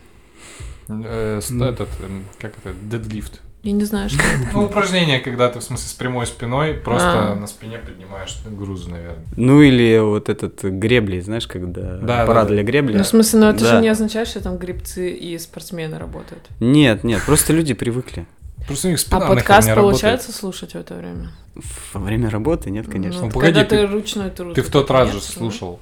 Э, 0.88 1.40
этот, 1.40 1.88
эм, 2.00 2.24
как 2.38 2.54
это, 2.58 2.74
дедлифт. 2.82 3.40
Я 3.66 3.72
не 3.72 3.82
знаю, 3.82 4.08
что 4.08 4.20
это. 4.20 4.48
Ну, 4.52 4.66
упражнение, 4.66 5.18
когда 5.18 5.48
ты, 5.48 5.58
в 5.58 5.62
смысле, 5.62 5.88
с 5.88 5.92
прямой 5.92 6.26
спиной 6.28 6.74
просто 6.74 7.32
а. 7.32 7.34
на 7.34 7.48
спине 7.48 7.78
поднимаешь 7.78 8.36
грузы, 8.46 8.88
наверное. 8.90 9.24
Ну, 9.36 9.60
или 9.60 9.98
вот 9.98 10.28
этот 10.28 10.62
гребли, 10.62 11.18
знаешь, 11.18 11.48
когда 11.48 11.96
да, 11.96 12.22
аппарат 12.22 12.46
да, 12.46 12.54
для 12.54 12.62
гребли. 12.62 12.96
Ну, 12.96 13.02
в 13.02 13.06
смысле, 13.08 13.40
ну 13.40 13.46
это 13.48 13.64
да. 13.64 13.74
же 13.74 13.82
не 13.82 13.88
означает, 13.88 14.28
что 14.28 14.40
там 14.40 14.56
гребцы 14.56 15.10
и 15.10 15.36
спортсмены 15.36 15.98
работают. 15.98 16.44
Нет, 16.60 17.02
нет, 17.02 17.20
просто 17.26 17.52
люди 17.52 17.74
привыкли. 17.74 18.26
Просто 18.68 18.86
у 18.86 18.90
них 18.92 19.00
спина 19.00 19.26
А 19.26 19.28
подкаст 19.28 19.74
получается 19.74 20.30
слушать 20.30 20.74
в 20.74 20.76
это 20.76 20.94
время? 20.94 21.32
Во 21.92 22.00
время 22.00 22.30
работы 22.30 22.70
нет, 22.70 22.86
конечно. 22.86 23.22
Ну, 23.22 23.26
ну 23.26 23.32
погоди, 23.32 23.54
когда 23.54 23.68
ты, 23.68 23.84
ты 23.84 23.92
ручной 23.92 24.30
труд. 24.30 24.54
Ты 24.54 24.62
в 24.62 24.70
тот 24.70 24.92
раз 24.92 25.12
же 25.12 25.20
слушал. 25.20 25.80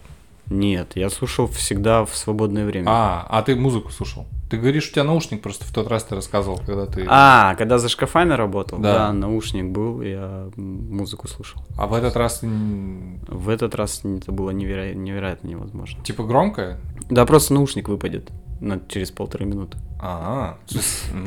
Нет, 0.49 0.93
я 0.95 1.11
слушал 1.11 1.49
всегда 1.49 2.07
в 2.07 2.17
свободное 2.17 2.65
время. 2.65 2.87
А, 2.89 3.27
а 3.29 3.43
ты 3.43 3.55
музыку 3.55 3.91
слушал? 3.91 4.27
Ты 4.51 4.59
говоришь, 4.59 4.91
у 4.91 4.93
тебя 4.93 5.05
наушник 5.05 5.43
просто 5.43 5.65
в 5.65 5.73
тот 5.73 5.89
раз 5.89 6.05
ты 6.05 6.15
рассказывал, 6.15 6.59
когда 6.59 6.87
ты... 6.87 7.07
А, 7.09 7.55
когда 7.57 7.79
за 7.79 7.89
шкафами 7.89 8.35
работал? 8.35 8.79
Да, 8.79 9.07
да 9.09 9.13
наушник 9.13 9.67
был, 9.67 10.03
я 10.03 10.51
музыку 10.57 11.29
слушал. 11.29 11.63
А 11.79 11.87
в 11.87 11.95
этот 11.95 12.17
раз... 12.17 12.41
В 12.43 13.49
этот 13.49 13.75
раз 13.75 14.03
это 14.05 14.33
было 14.33 14.51
неверо... 14.51 14.93
невероятно 14.95 15.49
невозможно. 15.49 16.03
Типа 16.05 16.25
громкое? 16.25 16.79
Да, 17.11 17.25
просто 17.25 17.55
наушник 17.55 17.89
выпадет 17.89 18.31
на... 18.61 18.81
через 18.89 19.11
полторы 19.11 19.47
минуты. 19.47 19.79
А, 20.01 20.59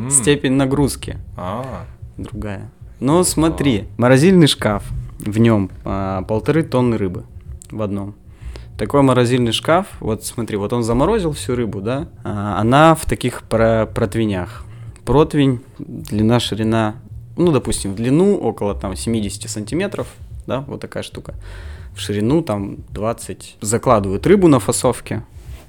Степень 0.09 0.53
нагрузки. 0.53 1.17
А, 1.35 1.85
другая. 2.17 2.71
Ну, 2.99 3.23
смотри, 3.23 3.87
морозильный 3.97 4.47
шкаф, 4.47 4.83
в 5.19 5.37
нем 5.39 5.69
а, 5.83 6.21
полторы 6.23 6.63
тонны 6.63 6.97
рыбы 6.97 7.25
в 7.71 7.81
одном 7.81 8.15
такой 8.77 9.01
морозильный 9.01 9.51
шкаф, 9.51 9.87
вот 9.99 10.23
смотри, 10.25 10.57
вот 10.57 10.71
он 10.73 10.83
заморозил 10.83 11.31
всю 11.33 11.55
рыбу, 11.55 11.81
да, 11.81 12.07
а, 12.23 12.59
она 12.59 12.95
в 12.95 13.05
таких 13.05 13.43
про 13.43 13.85
противнях. 13.85 14.63
Противень, 15.05 15.61
длина, 15.79 16.39
ширина, 16.39 16.95
ну, 17.37 17.51
допустим, 17.51 17.93
в 17.93 17.95
длину 17.95 18.37
около 18.37 18.75
там 18.75 18.95
70 18.95 19.49
сантиметров, 19.49 20.07
да, 20.45 20.61
вот 20.61 20.81
такая 20.81 21.03
штука. 21.03 21.33
В 21.95 21.99
ширину 21.99 22.41
там 22.41 22.77
20. 22.89 23.57
Закладывают 23.61 24.27
рыбу 24.27 24.47
на 24.47 24.59
фасовке, 24.59 25.23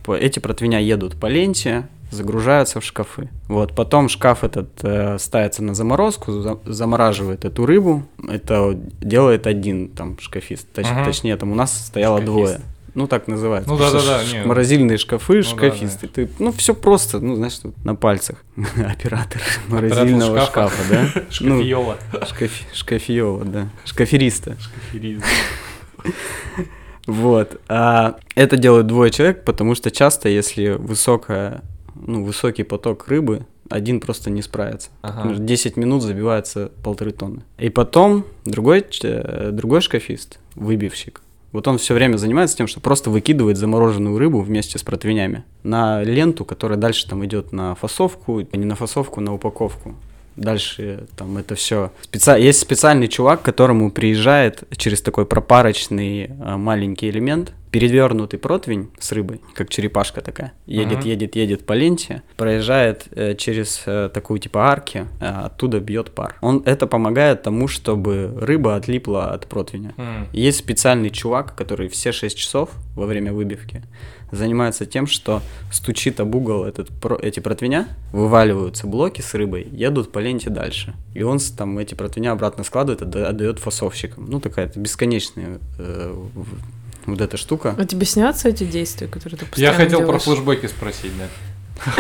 эти 0.07 0.39
противня 0.39 0.79
едут 0.79 1.17
по 1.17 1.27
ленте, 1.27 1.89
загружаются 2.11 2.81
в 2.81 2.85
шкафы. 2.85 3.29
Вот, 3.49 3.75
потом 3.75 4.09
шкаф 4.09 4.45
этот 4.45 4.71
э, 4.83 5.19
ставится 5.19 5.63
на 5.63 5.75
заморозку, 5.75 6.33
за, 6.33 6.59
замораживает 6.65 7.45
эту 7.45 7.67
рыбу. 7.67 8.05
Это 8.29 8.73
делает 9.01 9.47
один 9.47 9.89
там 9.89 10.19
шкафист. 10.19 10.67
Точ, 10.73 10.87
ага. 10.91 11.05
Точнее, 11.05 11.37
там 11.37 11.53
у 11.53 11.55
нас 11.55 11.87
стояло 11.87 12.19
Шкафист. 12.19 12.33
двое. 12.33 12.61
Ну, 12.99 13.07
так 13.07 13.29
называется. 13.29 13.71
Ну, 13.71 13.79
да, 13.79 13.93
да, 13.93 14.01
да. 14.05 14.25
Ш- 14.25 14.45
морозильные 14.45 14.99
шкафы, 14.99 15.37
ну, 15.37 15.43
шкафисты. 15.45 16.09
Да, 16.09 16.13
да. 16.17 16.27
Ты, 16.27 16.31
ну, 16.41 16.51
все 16.51 16.75
просто, 16.75 17.21
ну, 17.21 17.37
знаешь, 17.37 17.61
на 17.85 17.95
пальцах. 17.95 18.43
Оператор 18.77 19.41
морозильного 19.69 20.41
шкафа, 20.45 20.83
да? 20.91 21.07
Шкафиола. 21.31 21.97
Ну, 22.13 22.27
шкаф, 22.27 22.51
шкафиола, 22.75 23.45
да. 23.45 23.69
Шкафериста. 23.85 24.57
Шкафериста. 24.61 25.27
Вот. 27.07 27.61
А 27.69 28.17
это 28.35 28.57
делают 28.59 28.87
двое 28.87 29.11
человек, 29.11 29.45
потому 29.45 29.75
что 29.75 29.91
часто, 29.91 30.29
если 30.29 30.71
высокая, 30.71 31.63
ну, 31.95 32.23
высокий 32.23 32.65
поток 32.65 33.09
рыбы, 33.09 33.47
один 33.71 34.01
просто 34.01 34.29
не 34.29 34.43
справится. 34.43 34.91
Ага. 35.03 35.35
10 35.35 35.77
минут 35.79 36.03
забивается 36.03 36.71
полторы 36.83 37.13
тонны. 37.13 37.43
И 37.59 37.71
потом 37.71 38.27
другой, 38.45 38.85
э, 39.03 39.51
другой 39.53 39.81
шкафист, 39.81 40.39
выбивщик, 40.55 41.23
вот 41.53 41.67
он 41.67 41.79
все 41.79 41.95
время 41.95 42.17
занимается 42.17 42.57
тем, 42.57 42.67
что 42.67 42.81
просто 42.81 43.11
выкидывает 43.11 43.57
замороженную 43.57 44.19
рыбу 44.19 44.41
вместе 44.41 44.79
с 44.79 44.83
противнями 44.83 45.45
на 45.63 46.03
ленту, 46.03 46.45
которая 46.45 46.79
дальше 46.79 47.09
там 47.09 47.25
идет 47.25 47.53
на 47.53 47.75
фасовку, 47.75 48.41
а 48.41 48.57
не 48.57 48.65
на 48.65 48.75
фасовку, 48.75 49.21
на 49.21 49.35
упаковку. 49.35 49.95
Дальше 50.37 51.07
там 51.17 51.37
это 51.37 51.57
все. 51.57 51.91
Специ... 52.03 52.39
Есть 52.39 52.61
специальный 52.61 53.09
чувак, 53.09 53.43
которому 53.43 53.91
приезжает 53.91 54.63
через 54.77 55.03
такой 55.03 55.27
пропарочный 55.27 56.31
а, 56.41 56.57
маленький 56.57 57.11
элемент, 57.11 57.53
перевернутый 57.71 58.39
противень 58.39 58.91
с 58.99 59.13
рыбой, 59.13 59.41
как 59.55 59.69
черепашка 59.69 60.21
такая. 60.21 60.53
Едет, 60.67 60.99
uh-huh. 60.99 61.09
едет, 61.09 61.37
едет 61.37 61.67
по 61.67 61.73
ленте, 61.73 62.23
проезжает 62.37 63.07
э, 63.13 63.35
через 63.35 63.83
э, 63.87 64.11
такую 64.13 64.41
типа 64.41 64.71
арки, 64.71 65.07
э, 65.21 65.27
оттуда 65.27 65.81
бьет 65.81 66.11
пар. 66.13 66.37
Он 66.41 66.63
это 66.65 66.87
помогает 66.87 67.43
тому, 67.43 67.69
чтобы 67.69 68.33
рыба 68.41 68.77
отлипла 68.77 69.33
от 69.33 69.47
противня. 69.47 69.95
Uh-huh. 69.97 70.27
Есть 70.33 70.59
специальный 70.59 71.11
чувак, 71.11 71.55
который 71.55 71.89
все 71.89 72.13
6 72.13 72.37
часов 72.37 72.71
во 72.95 73.07
время 73.07 73.33
выбивки 73.33 73.83
занимается 74.31 74.87
тем, 74.87 75.07
что 75.07 75.43
стучит 75.73 76.21
об 76.21 76.35
угол 76.35 76.65
этот, 76.65 76.89
про, 76.89 77.17
эти 77.17 77.41
противня, 77.41 77.89
вываливаются 78.13 78.87
блоки 78.87 79.21
с 79.21 79.35
рыбой, 79.35 79.67
едут 79.71 80.13
по 80.13 80.19
ленте 80.19 80.51
дальше. 80.51 80.95
И 81.15 81.23
он 81.23 81.39
там 81.57 81.79
эти 81.79 81.95
противня 81.95 82.33
обратно 82.33 82.65
складывает, 82.65 83.03
отдает 83.03 83.59
фасовщикам. 83.59 84.27
Ну, 84.29 84.41
такая 84.41 84.71
бесконечная 84.75 85.59
э, 85.79 86.15
вот 87.13 87.21
эта 87.21 87.37
штука. 87.37 87.75
А 87.79 87.85
тебе 87.85 88.07
снятся 88.07 88.49
эти 88.49 88.65
действия, 88.65 89.07
которые 89.07 89.39
ты 89.39 89.47
постоянно 89.47 89.73
Я 89.73 89.85
хотел 89.85 90.01
делаешь? 90.01 90.25
про 90.25 90.35
флешбеки 90.35 90.67
спросить, 90.67 91.13
да. 91.19 91.95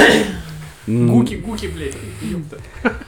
Гуки, 0.86 1.34
гуки, 1.34 1.66
блядь. 1.66 1.94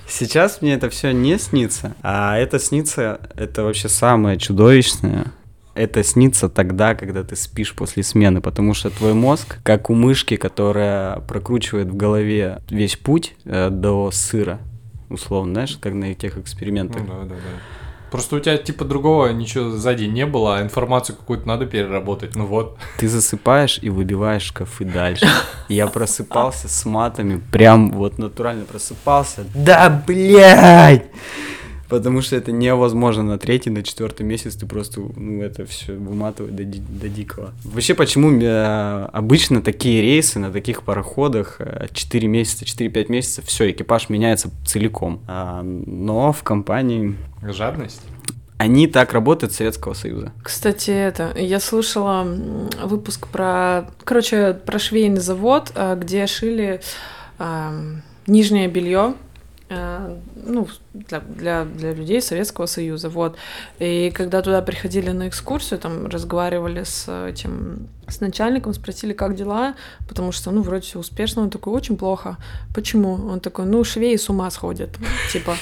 Сейчас 0.07 0.61
мне 0.61 0.75
это 0.75 0.91
все 0.91 1.13
не 1.13 1.39
снится, 1.39 1.95
а 2.03 2.37
это 2.37 2.59
снится, 2.59 3.21
это 3.37 3.65
вообще 3.65 3.89
самое 3.89 4.39
чудовищное. 4.39 5.33
Это 5.75 6.03
снится 6.03 6.49
тогда, 6.51 6.95
когда 6.95 7.23
ты 7.23 7.37
спишь 7.37 7.75
после 7.75 8.03
смены, 8.03 8.43
потому 8.43 8.75
что 8.75 8.91
твой 8.91 9.15
мозг, 9.15 9.59
как 9.63 9.89
у 9.89 9.95
мышки, 9.95 10.37
которая 10.37 11.21
прокручивает 11.21 11.89
в 11.89 11.97
голове 11.97 12.61
весь 12.69 12.97
путь 12.97 13.35
э, 13.45 13.71
до 13.71 14.11
сыра, 14.11 14.59
условно, 15.09 15.55
знаешь, 15.55 15.79
как 15.81 15.95
на 15.95 16.13
тех 16.15 16.37
экспериментах. 16.37 17.03
Ну, 17.03 17.07
да, 17.07 17.21
да, 17.21 17.35
да 17.37 17.37
Просто 18.11 18.37
у 18.37 18.41
тебя 18.41 18.57
типа 18.57 18.85
другого 18.85 19.29
ничего 19.29 19.71
сзади 19.71 20.05
не 20.05 20.27
было, 20.27 20.59
а 20.59 20.63
информацию 20.63 21.17
какую-то 21.17 21.47
надо 21.47 21.67
переработать. 21.67 22.35
Ну 22.35 22.47
вот. 22.47 22.77
Ты 22.99 23.09
засыпаешь 23.09 23.79
и 23.83 23.89
выбиваешь 23.89 24.43
шкафы 24.43 24.85
дальше. 24.85 25.27
Я 25.69 25.87
просыпался 25.87 26.69
с 26.69 26.85
матами, 26.85 27.41
прям 27.53 27.93
вот 27.93 28.19
натурально 28.19 28.65
просыпался. 28.65 29.45
Да, 29.55 30.03
блядь! 30.07 31.05
Потому 31.91 32.23
что 32.23 32.37
это 32.37 32.53
невозможно 32.53 33.25
на 33.25 33.39
третий, 33.39 33.69
на 33.69 33.83
четвертый 33.83 34.23
месяц 34.23 34.55
ты 34.55 34.65
просто, 34.65 35.01
ну, 35.01 35.43
это 35.43 35.67
все 35.67 35.95
выматывает 35.95 36.55
до, 36.55 36.65
до 36.65 37.09
дикого. 37.09 37.53
Вообще, 37.65 37.95
почему 37.95 38.31
э, 38.31 39.09
обычно 39.13 39.61
такие 39.61 40.01
рейсы 40.01 40.39
на 40.39 40.53
таких 40.53 40.85
пароходах 40.85 41.61
4 41.93 42.27
э, 42.27 42.31
месяца, 42.31 42.65
4-5 42.65 43.11
месяцев, 43.11 43.45
все, 43.45 43.73
экипаж 43.73 44.09
меняется 44.09 44.51
целиком. 44.65 45.21
А, 45.27 45.63
но 45.63 46.33
в 46.33 46.45
компании... 46.45 47.17
Жадность? 47.43 48.03
Они 48.57 48.87
так 48.87 49.13
работают 49.13 49.53
Советского 49.53 49.95
Союза. 49.95 50.33
Кстати, 50.45 50.91
это 50.91 51.33
я 51.37 51.59
слушала 51.59 52.25
выпуск 52.85 53.27
про, 53.27 53.91
короче, 54.05 54.53
про 54.53 54.79
швейный 54.79 55.21
завод, 55.21 55.73
э, 55.75 55.97
где 55.99 56.29
шили 56.29 56.83
э, 57.41 57.95
нижнее 58.29 58.69
белье 58.69 59.15
ну, 59.71 60.69
для, 60.95 61.21
для, 61.21 61.65
для 61.65 61.93
людей 61.93 62.21
Советского 62.21 62.67
Союза, 62.67 63.09
вот. 63.09 63.37
И 63.79 64.11
когда 64.11 64.43
туда 64.43 64.63
приходили 64.63 65.11
на 65.11 65.29
экскурсию, 65.29 65.79
там 65.79 66.07
разговаривали 66.07 66.83
с 66.83 67.09
этим, 67.29 67.89
с 68.09 68.21
начальником, 68.21 68.75
спросили, 68.75 69.13
как 69.13 69.37
дела, 69.37 69.75
потому 70.09 70.33
что, 70.33 70.51
ну, 70.51 70.63
вроде 70.63 70.83
все 70.83 70.99
успешно, 70.99 71.43
он 71.43 71.51
такой, 71.51 71.73
очень 71.73 71.97
плохо. 71.97 72.37
Почему? 72.75 73.15
Он 73.15 73.39
такой, 73.39 73.67
ну, 73.67 73.85
швеи 73.85 74.17
с 74.17 74.29
ума 74.29 74.51
сходят, 74.51 74.91
типа, 75.33 75.57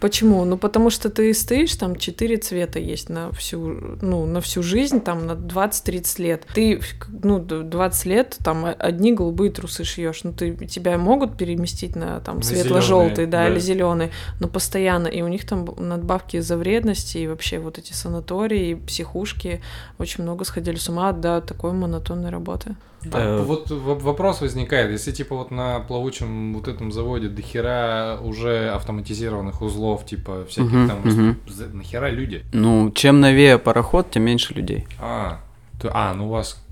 Почему? 0.00 0.44
Ну, 0.44 0.56
потому 0.56 0.90
что 0.90 1.10
ты 1.10 1.32
стоишь, 1.34 1.74
там 1.76 1.96
четыре 1.96 2.36
цвета 2.36 2.78
есть 2.78 3.08
на 3.08 3.30
всю, 3.32 3.58
ну, 4.00 4.26
на 4.26 4.40
всю 4.40 4.62
жизнь, 4.62 5.00
там, 5.00 5.26
на 5.26 5.32
20-30 5.32 6.22
лет. 6.22 6.46
Ты, 6.54 6.80
ну, 7.22 7.38
20 7.38 8.06
лет, 8.06 8.36
там, 8.44 8.66
одни 8.78 9.12
голубые 9.12 9.50
трусы 9.50 9.84
шьешь. 9.84 10.24
Ну, 10.24 10.32
ты, 10.32 10.54
тебя 10.66 10.98
могут 10.98 11.36
переместить 11.36 11.96
на, 11.96 12.20
там, 12.20 12.42
светло-желтый, 12.42 13.26
да, 13.26 13.44
да, 13.44 13.48
или 13.48 13.58
зеленый, 13.58 14.10
но 14.40 14.48
постоянно. 14.48 15.08
И 15.08 15.22
у 15.22 15.28
них 15.28 15.46
там 15.46 15.66
надбавки 15.76 16.40
за 16.40 16.56
вредности, 16.56 17.18
и 17.18 17.26
вообще 17.26 17.58
вот 17.58 17.78
эти 17.78 17.92
санатории, 17.92 18.74
психушки 18.74 19.62
очень 19.98 20.24
много 20.24 20.44
сходили 20.44 20.76
с 20.76 20.88
ума 20.88 21.12
до 21.12 21.40
такой 21.40 21.72
монотонной 21.72 22.30
работы. 22.30 22.76
А, 23.12 23.42
вот 23.42 23.70
вопрос 23.70 24.40
возникает, 24.40 24.90
если 24.90 25.12
типа 25.12 25.36
вот 25.36 25.50
на 25.50 25.80
плавучем 25.80 26.54
вот 26.54 26.68
этом 26.68 26.92
заводе 26.92 27.28
дохера 27.28 28.18
уже 28.22 28.70
автоматизированных 28.70 29.62
узлов, 29.62 30.06
типа 30.06 30.44
всяких 30.48 30.72
угу, 30.72 30.88
там, 30.88 30.98
угу. 31.00 31.36
нахера 31.72 32.10
люди? 32.10 32.44
Ну, 32.52 32.90
чем 32.92 33.20
новее 33.20 33.58
пароход, 33.58 34.10
тем 34.10 34.24
меньше 34.24 34.54
людей. 34.54 34.86
А, 35.00 35.40
то, 35.80 35.90
а, 35.92 36.14
ну 36.14 36.26
у 36.26 36.30
вас 36.30 36.63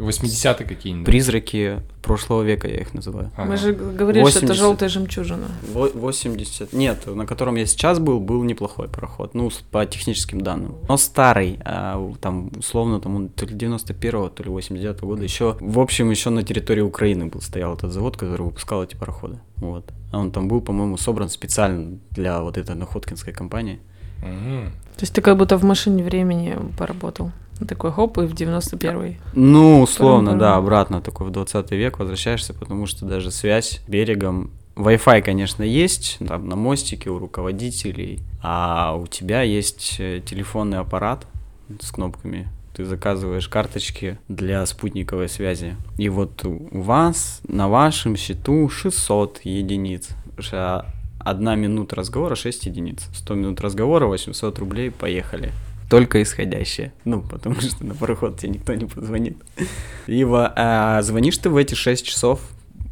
80-е 0.00 0.66
какие-нибудь. 0.66 1.06
Призраки 1.06 1.80
прошлого 2.02 2.42
века, 2.42 2.68
я 2.68 2.78
их 2.78 2.94
называю. 2.94 3.30
Ага. 3.36 3.50
Мы 3.50 3.56
же 3.56 3.72
говорили, 3.72 4.22
80... 4.22 4.36
что 4.36 4.46
это 4.46 4.54
желтая 4.54 4.88
жемчужина. 4.88 5.48
80. 5.72 6.72
Нет, 6.72 7.06
на 7.06 7.26
котором 7.26 7.56
я 7.56 7.66
сейчас 7.66 7.98
был, 7.98 8.20
был 8.20 8.42
неплохой 8.42 8.88
пароход. 8.88 9.34
Ну, 9.34 9.50
по 9.70 9.84
техническим 9.86 10.40
данным. 10.40 10.74
Но 10.88 10.96
старый, 10.96 11.58
а, 11.64 12.12
там, 12.20 12.50
условно, 12.58 13.00
там 13.00 13.16
он 13.16 13.28
то 13.28 13.46
ли 13.46 13.54
91-го, 13.54 14.28
то 14.28 14.42
ли 14.42 14.50
89-го 14.50 15.06
года. 15.06 15.22
Еще, 15.22 15.56
в 15.60 15.78
общем, 15.78 16.10
еще 16.10 16.30
на 16.30 16.42
территории 16.42 16.82
Украины 16.82 17.26
был 17.26 17.40
стоял 17.40 17.74
этот 17.74 17.92
завод, 17.92 18.16
который 18.16 18.42
выпускал 18.42 18.82
эти 18.82 18.96
пароходы. 18.96 19.38
Вот. 19.56 19.84
А 20.12 20.18
он 20.18 20.30
там 20.30 20.48
был, 20.48 20.60
по-моему, 20.60 20.96
собран 20.96 21.28
специально 21.28 21.98
для 22.10 22.40
вот 22.40 22.56
этой 22.58 22.74
находкинской 22.74 23.32
компании. 23.32 23.80
Угу. 24.22 24.70
То 24.96 25.02
есть 25.02 25.14
ты 25.14 25.22
как 25.22 25.36
будто 25.36 25.56
в 25.56 25.64
машине 25.64 26.02
времени 26.02 26.58
поработал? 26.76 27.30
Такой 27.68 27.92
хоп, 27.92 28.18
и 28.18 28.22
в 28.22 28.34
91-й. 28.34 29.18
Ну, 29.34 29.82
условно, 29.82 30.38
да, 30.38 30.56
обратно 30.56 31.00
такой 31.00 31.26
в 31.26 31.30
20 31.30 31.70
век 31.72 31.98
возвращаешься, 31.98 32.54
потому 32.54 32.86
что 32.86 33.04
даже 33.04 33.30
связь 33.30 33.80
берегом 33.86 34.50
Wi-Fi, 34.76 35.22
конечно, 35.22 35.62
есть, 35.62 36.18
там 36.26 36.48
на 36.48 36.56
мостике 36.56 37.10
у 37.10 37.18
руководителей, 37.18 38.20
а 38.42 38.94
у 38.94 39.06
тебя 39.06 39.42
есть 39.42 39.96
э, 39.98 40.22
телефонный 40.24 40.78
аппарат 40.78 41.26
с 41.80 41.90
кнопками. 41.90 42.48
Ты 42.74 42.84
заказываешь 42.84 43.48
карточки 43.48 44.18
для 44.28 44.64
спутниковой 44.64 45.28
связи. 45.28 45.76
И 45.98 46.08
вот 46.08 46.44
у 46.44 46.80
вас 46.80 47.42
на 47.46 47.68
вашем 47.68 48.16
счету 48.16 48.68
600 48.68 49.40
единиц. 49.44 50.10
Одна 51.18 51.56
минута 51.56 51.96
разговора 51.96 52.34
6 52.34 52.66
единиц. 52.66 53.08
100 53.12 53.34
минут 53.34 53.60
разговора 53.60 54.06
800 54.06 54.58
рублей, 54.58 54.90
поехали 54.90 55.52
только 55.90 56.22
исходящее. 56.22 56.92
Ну, 57.04 57.20
потому 57.20 57.56
что 57.60 57.84
на 57.84 57.94
пароход 57.94 58.38
тебе 58.38 58.54
никто 58.54 58.72
не 58.74 58.86
позвонит. 58.86 59.36
Ива, 60.06 60.50
а 60.56 61.02
звонишь 61.02 61.36
ты 61.36 61.50
в 61.50 61.56
эти 61.56 61.74
6 61.74 62.06
часов 62.06 62.40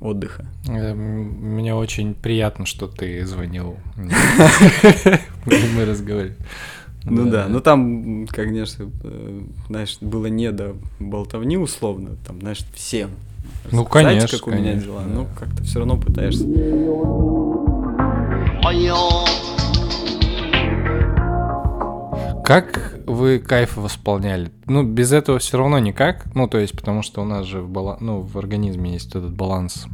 отдыха? 0.01 0.47
Э, 0.69 0.93
мне 0.93 1.75
очень 1.75 2.15
приятно, 2.15 2.67
что 2.67 2.89
ты 2.89 3.25
звонил. 3.25 3.77
Мы 3.97 5.85
разговаривали. 5.87 6.37
Ну 7.05 7.31
да, 7.31 7.47
ну 7.49 7.61
там, 7.61 8.27
конечно, 8.27 8.91
э, 9.05 9.41
знаешь, 9.69 9.97
было 10.01 10.27
не 10.27 10.51
до 10.53 10.77
болтовни 10.99 11.57
условно, 11.57 12.17
там, 12.27 12.41
знаешь, 12.41 12.59
всем. 12.75 13.11
Ну, 13.71 13.87
конечно, 13.87 14.29
как 14.29 14.47
у 14.49 14.51
меня 14.51 14.75
дела, 14.75 15.03
ну 15.03 15.27
как-то 15.39 15.63
все 15.63 15.79
равно 15.79 15.97
пытаешься. 15.97 16.45
Как 22.49 22.95
вы 23.07 23.41
кайф 23.41 23.77
восполняли? 23.77 24.51
Ну, 24.65 24.83
без 24.83 25.13
этого 25.13 25.39
все 25.39 25.59
равно 25.59 25.79
никак. 25.81 26.35
Ну, 26.35 26.49
то 26.49 26.57
есть, 26.57 26.75
потому 26.75 27.03
что 27.03 27.21
у 27.21 27.27
нас 27.27 27.45
же 27.45 27.61
в, 27.61 27.69
бала... 27.69 27.99
ну, 28.01 28.23
в 28.23 28.39
организме 28.39 28.95
есть 28.95 29.11
этот 29.11 29.35
баланс 29.35 29.87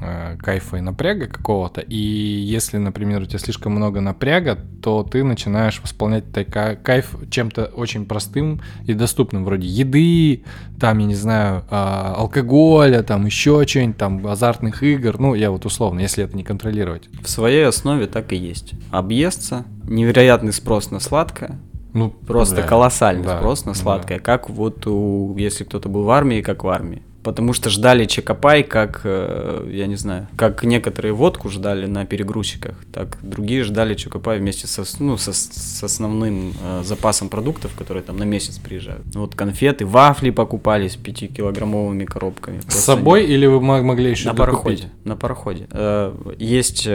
э, 0.00 0.36
кайфа 0.36 0.76
и 0.76 0.80
напряга 0.80 1.26
какого-то. 1.26 1.80
И 1.80 1.96
если, 1.96 2.76
например, 2.76 3.22
у 3.22 3.24
тебя 3.24 3.40
слишком 3.40 3.72
много 3.72 4.00
напряга, 4.00 4.56
то 4.80 5.02
ты 5.02 5.24
начинаешь 5.24 5.80
восполнять 5.82 6.30
такая 6.30 6.76
кайф 6.76 7.16
чем-то 7.28 7.72
очень 7.74 8.06
простым 8.06 8.60
и 8.84 8.94
доступным, 8.94 9.44
вроде 9.44 9.66
еды, 9.66 10.44
там, 10.78 10.98
я 10.98 11.06
не 11.06 11.16
знаю, 11.16 11.64
э, 11.68 11.74
алкоголя, 11.74 13.02
там 13.02 13.26
еще 13.26 13.64
чего-нибудь, 13.66 13.96
там, 13.96 14.24
азартных 14.28 14.84
игр. 14.84 15.18
Ну, 15.18 15.34
я 15.34 15.50
вот 15.50 15.66
условно, 15.66 15.98
если 15.98 16.22
это 16.22 16.36
не 16.36 16.44
контролировать. 16.44 17.08
В 17.20 17.28
своей 17.28 17.66
основе 17.66 18.06
так 18.06 18.32
и 18.32 18.36
есть. 18.36 18.74
Объесться, 18.92 19.64
невероятный 19.88 20.52
спрос 20.52 20.92
на 20.92 21.00
сладкое, 21.00 21.58
ну, 21.96 22.10
просто 22.10 22.56
да. 22.56 22.62
колоссальный 22.62 23.24
да. 23.24 23.38
спрос 23.38 23.64
на 23.64 23.74
сладкое, 23.74 24.18
да. 24.18 24.24
как 24.24 24.50
вот 24.50 24.86
у, 24.86 25.34
если 25.38 25.64
кто-то 25.64 25.88
был 25.88 26.04
в 26.04 26.10
армии, 26.10 26.42
как 26.42 26.62
в 26.62 26.68
армии. 26.68 27.02
Потому 27.22 27.54
что 27.54 27.70
ждали 27.70 28.04
чекопай, 28.04 28.62
как, 28.62 29.00
э, 29.02 29.68
я 29.72 29.88
не 29.88 29.96
знаю, 29.96 30.28
как 30.36 30.62
некоторые 30.62 31.12
водку 31.12 31.48
ждали 31.48 31.86
на 31.86 32.06
перегрузчиках, 32.06 32.76
так 32.92 33.18
другие 33.20 33.64
ждали 33.64 33.94
чекопай 33.94 34.38
вместе 34.38 34.68
со, 34.68 34.84
ну, 35.00 35.16
со, 35.16 35.32
с 35.32 35.82
основным 35.82 36.52
э, 36.62 36.82
запасом 36.84 37.28
продуктов, 37.28 37.74
которые 37.74 38.04
там 38.04 38.16
на 38.16 38.22
месяц 38.24 38.58
приезжают. 38.58 39.02
Вот 39.14 39.34
конфеты, 39.34 39.84
вафли 39.84 40.30
покупались 40.30 40.94
пятикилограммовыми 40.94 42.04
коробками. 42.04 42.60
С 42.68 42.76
собой 42.76 43.26
не... 43.26 43.32
или 43.32 43.46
вы 43.46 43.60
могли 43.60 44.10
еще 44.10 44.28
На 44.28 44.34
пароходе, 44.34 44.84
на 45.02 45.16
пароходе. 45.16 45.66
Э, 45.72 46.14
есть 46.38 46.86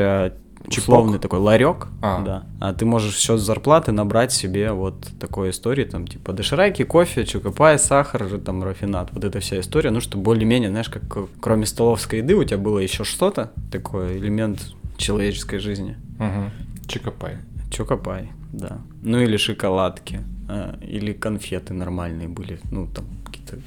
условный 0.68 1.20
такой 1.20 1.40
ларек, 1.40 1.88
а. 2.02 2.22
да. 2.22 2.44
А 2.60 2.74
ты 2.74 2.86
можешь 2.86 3.16
счет 3.18 3.40
зарплаты 3.40 3.92
набрать 3.92 4.32
себе 4.32 4.72
вот 4.72 4.96
такой 5.20 5.50
истории, 5.50 5.86
там, 5.86 6.08
типа 6.08 6.34
доширайки, 6.34 6.84
кофе, 6.84 7.26
чукопай, 7.26 7.80
сахар, 7.80 8.40
там, 8.40 8.64
рафинат. 8.64 9.10
Вот 9.12 9.24
эта 9.24 9.40
вся 9.40 9.60
история, 9.60 9.92
ну, 9.92 10.02
чтобы 10.02 10.24
более-менее, 10.24 10.70
знаешь, 10.70 10.90
как 10.90 11.04
кроме 11.40 11.66
столовской 11.66 12.20
еды 12.20 12.36
у 12.36 12.44
тебя 12.44 12.58
было 12.58 12.80
еще 12.80 13.04
что-то, 13.04 13.52
такой 13.72 14.18
элемент 14.18 14.60
человеческой 14.98 15.60
жизни. 15.60 15.98
Угу. 16.20 16.88
Чукопай. 16.88 17.38
Чукопай, 17.72 18.32
да. 18.52 18.80
Ну, 19.02 19.20
или 19.20 19.38
шоколадки, 19.38 20.22
а, 20.48 20.78
или 20.82 21.14
конфеты 21.14 21.74
нормальные 21.74 22.28
были, 22.28 22.60
ну, 22.72 22.88
там, 22.88 23.06
какие-то 23.26 23.58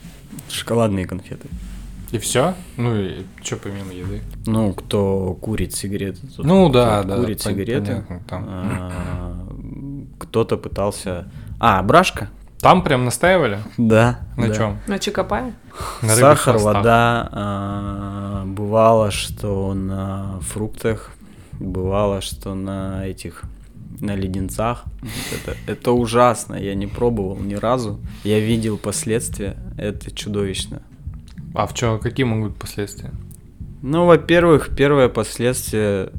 шоколадные 0.48 1.07
конфеты. 1.07 1.48
И 2.12 2.19
все? 2.19 2.55
Ну 2.77 2.97
и 2.97 3.25
что 3.43 3.57
помимо 3.57 3.93
еды? 3.93 4.23
Ну, 4.47 4.73
кто 4.73 5.37
курит 5.40 5.75
сигареты, 5.75 6.27
тот 6.37 6.45
ну, 6.45 6.69
да, 6.69 7.03
да, 7.03 7.17
курит 7.17 7.38
да, 7.38 7.51
сигареты. 7.51 7.87
Понятно, 7.87 8.21
там. 8.29 8.45
А, 8.49 9.47
кто-то 10.19 10.57
пытался. 10.57 11.29
А, 11.59 11.83
брашка? 11.83 12.31
Там 12.61 12.83
прям 12.83 13.05
настаивали? 13.05 13.59
Да. 13.77 14.21
На 14.37 14.49
да. 14.49 14.55
чем? 14.55 14.79
На 14.87 14.99
чикопае? 14.99 15.53
На 16.03 16.14
Сахар, 16.14 16.59
вода. 16.59 17.29
А, 17.33 18.45
бывало, 18.47 19.11
что 19.11 19.75
на 19.75 20.38
фруктах, 20.40 21.11
бывало, 21.53 22.21
что 22.21 22.55
на 22.55 23.07
этих 23.07 23.45
на 24.01 24.14
леденцах. 24.14 24.85
Это, 25.33 25.57
это 25.67 25.93
ужасно, 25.93 26.55
я 26.55 26.75
не 26.75 26.87
пробовал 26.87 27.37
ни 27.37 27.55
разу. 27.55 28.01
Я 28.23 28.40
видел 28.40 28.79
последствия, 28.79 29.57
это 29.77 30.11
чудовищно. 30.11 30.83
А 31.55 31.67
в 31.67 31.75
чем, 31.75 31.99
какие 32.01 32.25
могут 32.25 32.53
быть 32.53 32.61
последствия? 32.61 33.12
Ну, 33.81 34.07
во-первых, 34.07 34.71
первое 34.77 35.09
последствие, 35.09 36.11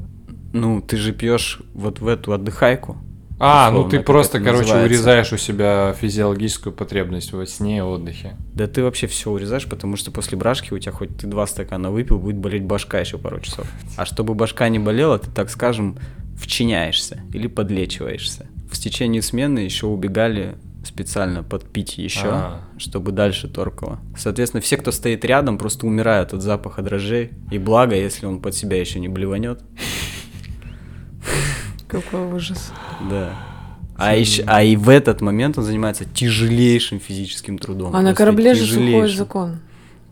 ну, 0.52 0.80
ты 0.80 0.96
же 0.96 1.12
пьешь 1.12 1.60
вот 1.74 2.00
в 2.00 2.08
эту 2.08 2.32
отдыхайку. 2.32 2.96
А, 3.38 3.68
условно, 3.68 3.84
ну 3.84 3.90
ты 3.90 4.00
просто, 4.00 4.38
короче, 4.38 4.60
называется. 4.60 4.86
урезаешь 4.86 5.32
у 5.32 5.36
себя 5.36 5.94
физиологическую 6.00 6.72
потребность 6.72 7.32
во 7.32 7.44
сне 7.44 7.78
и 7.78 7.80
отдыхе. 7.80 8.34
Да 8.54 8.66
ты 8.66 8.82
вообще 8.82 9.06
все 9.08 9.30
урезаешь, 9.30 9.66
потому 9.66 9.96
что 9.96 10.10
после 10.10 10.38
брашки 10.38 10.72
у 10.72 10.78
тебя 10.78 10.92
хоть 10.92 11.18
ты 11.18 11.26
два 11.26 11.46
стакана 11.46 11.90
выпил, 11.90 12.18
будет 12.18 12.36
болеть 12.36 12.64
башка 12.64 12.98
еще 12.98 13.18
пару 13.18 13.40
часов. 13.40 13.66
А 13.96 14.06
чтобы 14.06 14.34
башка 14.34 14.68
не 14.70 14.78
болела, 14.78 15.18
ты, 15.18 15.30
так 15.30 15.50
скажем, 15.50 15.98
вчиняешься 16.38 17.20
или 17.34 17.46
подлечиваешься. 17.46 18.46
В 18.70 18.78
течение 18.78 19.20
смены 19.20 19.58
еще 19.58 19.86
убегали 19.86 20.56
специально 20.86 21.42
подпить 21.42 21.98
еще, 21.98 22.28
А-а-а. 22.28 22.78
чтобы 22.78 23.12
дальше 23.12 23.48
торкало. 23.48 24.00
Соответственно, 24.16 24.60
все, 24.60 24.76
кто 24.76 24.92
стоит 24.92 25.24
рядом, 25.24 25.58
просто 25.58 25.86
умирают 25.86 26.32
от 26.32 26.42
запаха 26.42 26.82
дрожжей. 26.82 27.32
И 27.50 27.58
благо, 27.58 27.94
если 27.94 28.26
он 28.26 28.40
под 28.40 28.54
себя 28.54 28.78
еще 28.78 29.00
не 29.00 29.08
блеванет. 29.08 29.62
Какой 31.88 32.32
ужас. 32.32 32.72
Да. 33.10 33.32
А, 33.96 34.14
еще, 34.14 34.44
а 34.46 34.62
и 34.62 34.76
в 34.76 34.88
этот 34.88 35.20
момент 35.20 35.56
он 35.58 35.64
занимается 35.64 36.04
тяжелейшим 36.04 37.00
физическим 37.00 37.58
трудом. 37.58 37.94
А 37.94 38.02
на 38.02 38.14
корабле 38.14 38.54
же 38.54 38.66
сухой 38.66 39.08
закон. 39.08 39.60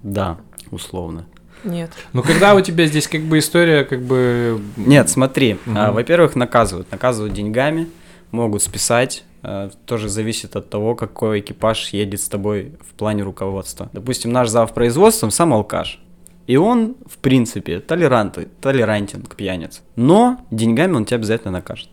Да, 0.03 0.39
условно. 0.71 1.27
Нет. 1.65 1.91
Ну, 2.13 2.23
когда 2.23 2.55
у 2.55 2.61
тебя 2.61 2.87
здесь 2.87 3.09
как 3.09 3.23
бы 3.23 3.39
история, 3.39 3.85
как 3.85 4.03
бы... 4.03 4.61
Нет, 4.77 5.09
смотри. 5.09 5.55
Угу. 5.67 5.75
А, 5.77 5.93
во-первых, 5.93 6.37
наказывают. 6.37 6.91
Наказывают 6.91 7.35
деньгами, 7.35 7.89
могут 8.35 8.62
списать, 8.62 9.25
Э, 9.47 9.68
тоже 9.85 10.09
зависит 10.09 10.57
от 10.57 10.70
того, 10.70 10.94
какой 10.94 11.40
экипаж 11.40 11.90
едет 11.90 12.20
с 12.20 12.29
тобой 12.29 12.73
в 12.81 12.94
плане 12.94 13.23
руководства. 13.23 13.90
Допустим, 13.92 14.33
наш 14.33 14.49
зав 14.49 14.73
производством 14.73 15.31
сам 15.31 15.53
алкаш. 15.53 16.01
И 16.47 16.57
он, 16.57 16.97
в 17.07 17.18
принципе, 17.18 17.81
толерант, 17.81 18.38
толерантен 18.61 19.23
к 19.23 19.37
пьянице. 19.37 19.83
Но 19.97 20.38
деньгами 20.51 20.94
он 20.94 21.05
тебя 21.05 21.18
обязательно 21.18 21.53
накажет. 21.53 21.90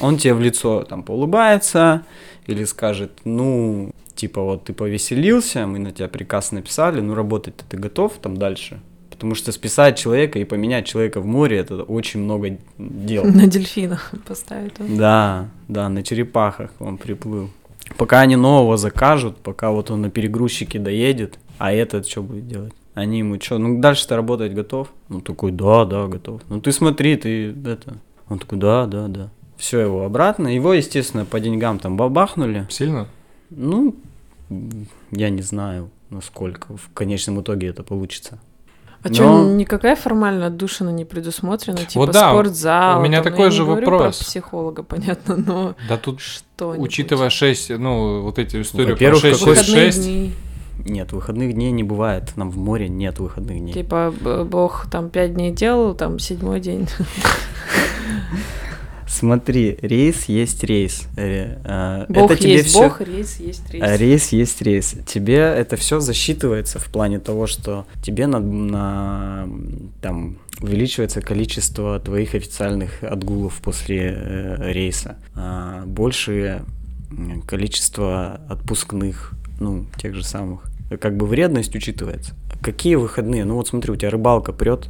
Он 0.00 0.18
тебе 0.18 0.34
в 0.34 0.40
лицо 0.40 0.84
там 0.84 1.02
поулыбается 1.02 2.04
или 2.46 2.64
скажет, 2.64 3.12
ну, 3.24 3.92
типа 4.14 4.42
вот 4.42 4.64
ты 4.64 4.74
повеселился, 4.74 5.66
мы 5.66 5.78
на 5.78 5.92
тебя 5.92 6.08
приказ 6.08 6.52
написали, 6.52 7.00
ну 7.00 7.14
работать-то 7.14 7.64
ты 7.66 7.78
готов 7.78 8.12
там 8.20 8.36
дальше. 8.36 8.80
Потому 9.20 9.34
что 9.34 9.52
списать 9.52 9.98
человека 9.98 10.38
и 10.38 10.44
поменять 10.44 10.86
человека 10.86 11.20
в 11.20 11.26
море 11.26 11.58
это 11.58 11.82
очень 11.82 12.20
много 12.20 12.56
дел. 12.78 13.22
На 13.22 13.46
дельфинах 13.46 14.14
поставить. 14.26 14.72
Да, 14.78 15.50
да, 15.68 15.90
на 15.90 16.02
черепахах 16.02 16.70
он 16.78 16.96
приплыл. 16.96 17.50
Пока 17.98 18.20
они 18.20 18.36
нового 18.36 18.78
закажут, 18.78 19.36
пока 19.36 19.72
вот 19.72 19.90
он 19.90 20.00
на 20.00 20.10
перегрузчике 20.10 20.78
доедет, 20.78 21.38
а 21.58 21.70
этот 21.70 22.08
что 22.08 22.22
будет 22.22 22.48
делать? 22.48 22.72
Они 22.94 23.18
ему, 23.18 23.38
что, 23.38 23.58
ну 23.58 23.78
дальше 23.78 24.08
ты 24.08 24.16
работать 24.16 24.54
готов? 24.54 24.90
Он 25.10 25.20
такой, 25.20 25.52
да, 25.52 25.84
да, 25.84 26.06
готов. 26.06 26.40
Ну 26.48 26.62
ты 26.62 26.72
смотри, 26.72 27.16
ты 27.16 27.50
это. 27.50 27.98
Он 28.30 28.38
такой, 28.38 28.56
да, 28.56 28.86
да, 28.86 29.08
да. 29.08 29.28
Все 29.58 29.80
его 29.80 30.06
обратно. 30.06 30.48
Его, 30.48 30.72
естественно, 30.72 31.26
по 31.26 31.40
деньгам 31.40 31.78
там 31.78 31.98
бабахнули. 31.98 32.66
Сильно? 32.70 33.06
Ну, 33.50 33.96
я 35.10 35.28
не 35.28 35.42
знаю, 35.42 35.90
насколько 36.08 36.74
в 36.74 36.90
конечном 36.94 37.42
итоге 37.42 37.66
это 37.66 37.82
получится. 37.82 38.38
А 39.02 39.08
Но... 39.08 39.14
что, 39.14 39.44
никакая 39.44 39.96
формальная 39.96 40.48
отдушина 40.48 40.90
не 40.90 41.06
предусмотрена? 41.06 41.78
Типа 41.78 42.00
вот 42.00 42.12
да, 42.12 42.30
спортзал? 42.30 43.00
У 43.00 43.02
меня 43.02 43.22
там, 43.22 43.32
такой 43.32 43.46
я 43.46 43.50
же 43.50 43.62
не 43.62 43.68
вопрос. 43.68 44.18
Про 44.18 44.24
психолога, 44.24 44.82
понятно, 44.82 45.36
но 45.36 45.74
Да 45.88 45.96
тут, 45.96 46.20
что 46.20 46.70
учитывая 46.76 47.30
6, 47.30 47.70
ну, 47.78 48.20
вот 48.22 48.38
эти 48.38 48.60
истории 48.60 48.94
про 48.94 49.14
6, 49.16 49.40
6, 49.42 49.64
6, 49.64 50.02
дней. 50.02 50.34
Нет, 50.84 51.12
выходных 51.12 51.52
дней 51.54 51.72
не 51.72 51.82
бывает. 51.82 52.36
Нам 52.36 52.50
в 52.50 52.58
море 52.58 52.88
нет 52.88 53.18
выходных 53.18 53.58
дней. 53.58 53.72
Типа, 53.72 54.12
бог 54.20 54.86
там 54.90 55.10
пять 55.10 55.34
дней 55.34 55.52
делал, 55.52 55.94
там 55.94 56.18
седьмой 56.18 56.60
день. 56.60 56.88
Смотри, 59.10 59.76
рейс 59.82 60.26
есть 60.26 60.62
рейс. 60.62 61.08
Э, 61.16 61.58
а, 61.64 62.06
бог 62.08 62.30
это 62.30 62.40
тебе 62.40 62.52
есть 62.52 62.68
всё... 62.68 62.82
бог, 62.84 63.00
рейс 63.00 63.40
есть 63.40 63.68
рейс. 63.68 63.82
А, 63.82 63.96
рейс 63.96 64.28
есть 64.28 64.62
рейс. 64.62 64.94
Тебе 65.04 65.34
это 65.34 65.76
все 65.76 65.98
засчитывается 65.98 66.78
в 66.78 66.86
плане 66.86 67.18
того, 67.18 67.48
что 67.48 67.86
тебе 68.04 68.28
на, 68.28 68.38
на 68.38 69.48
там 70.00 70.38
увеличивается 70.60 71.20
количество 71.22 71.98
твоих 71.98 72.36
официальных 72.36 73.02
отгулов 73.02 73.60
после 73.60 74.14
э, 74.16 74.72
рейса, 74.72 75.16
а, 75.34 75.84
большее 75.86 76.62
количество 77.48 78.40
отпускных, 78.48 79.32
ну 79.58 79.86
тех 79.96 80.14
же 80.14 80.22
самых. 80.22 80.62
Как 81.00 81.16
бы 81.16 81.26
вредность 81.26 81.74
учитывается. 81.74 82.34
Какие 82.62 82.94
выходные? 82.94 83.44
Ну 83.44 83.56
вот 83.56 83.66
смотри, 83.66 83.92
у 83.92 83.96
тебя 83.96 84.10
рыбалка 84.10 84.52
прет, 84.52 84.88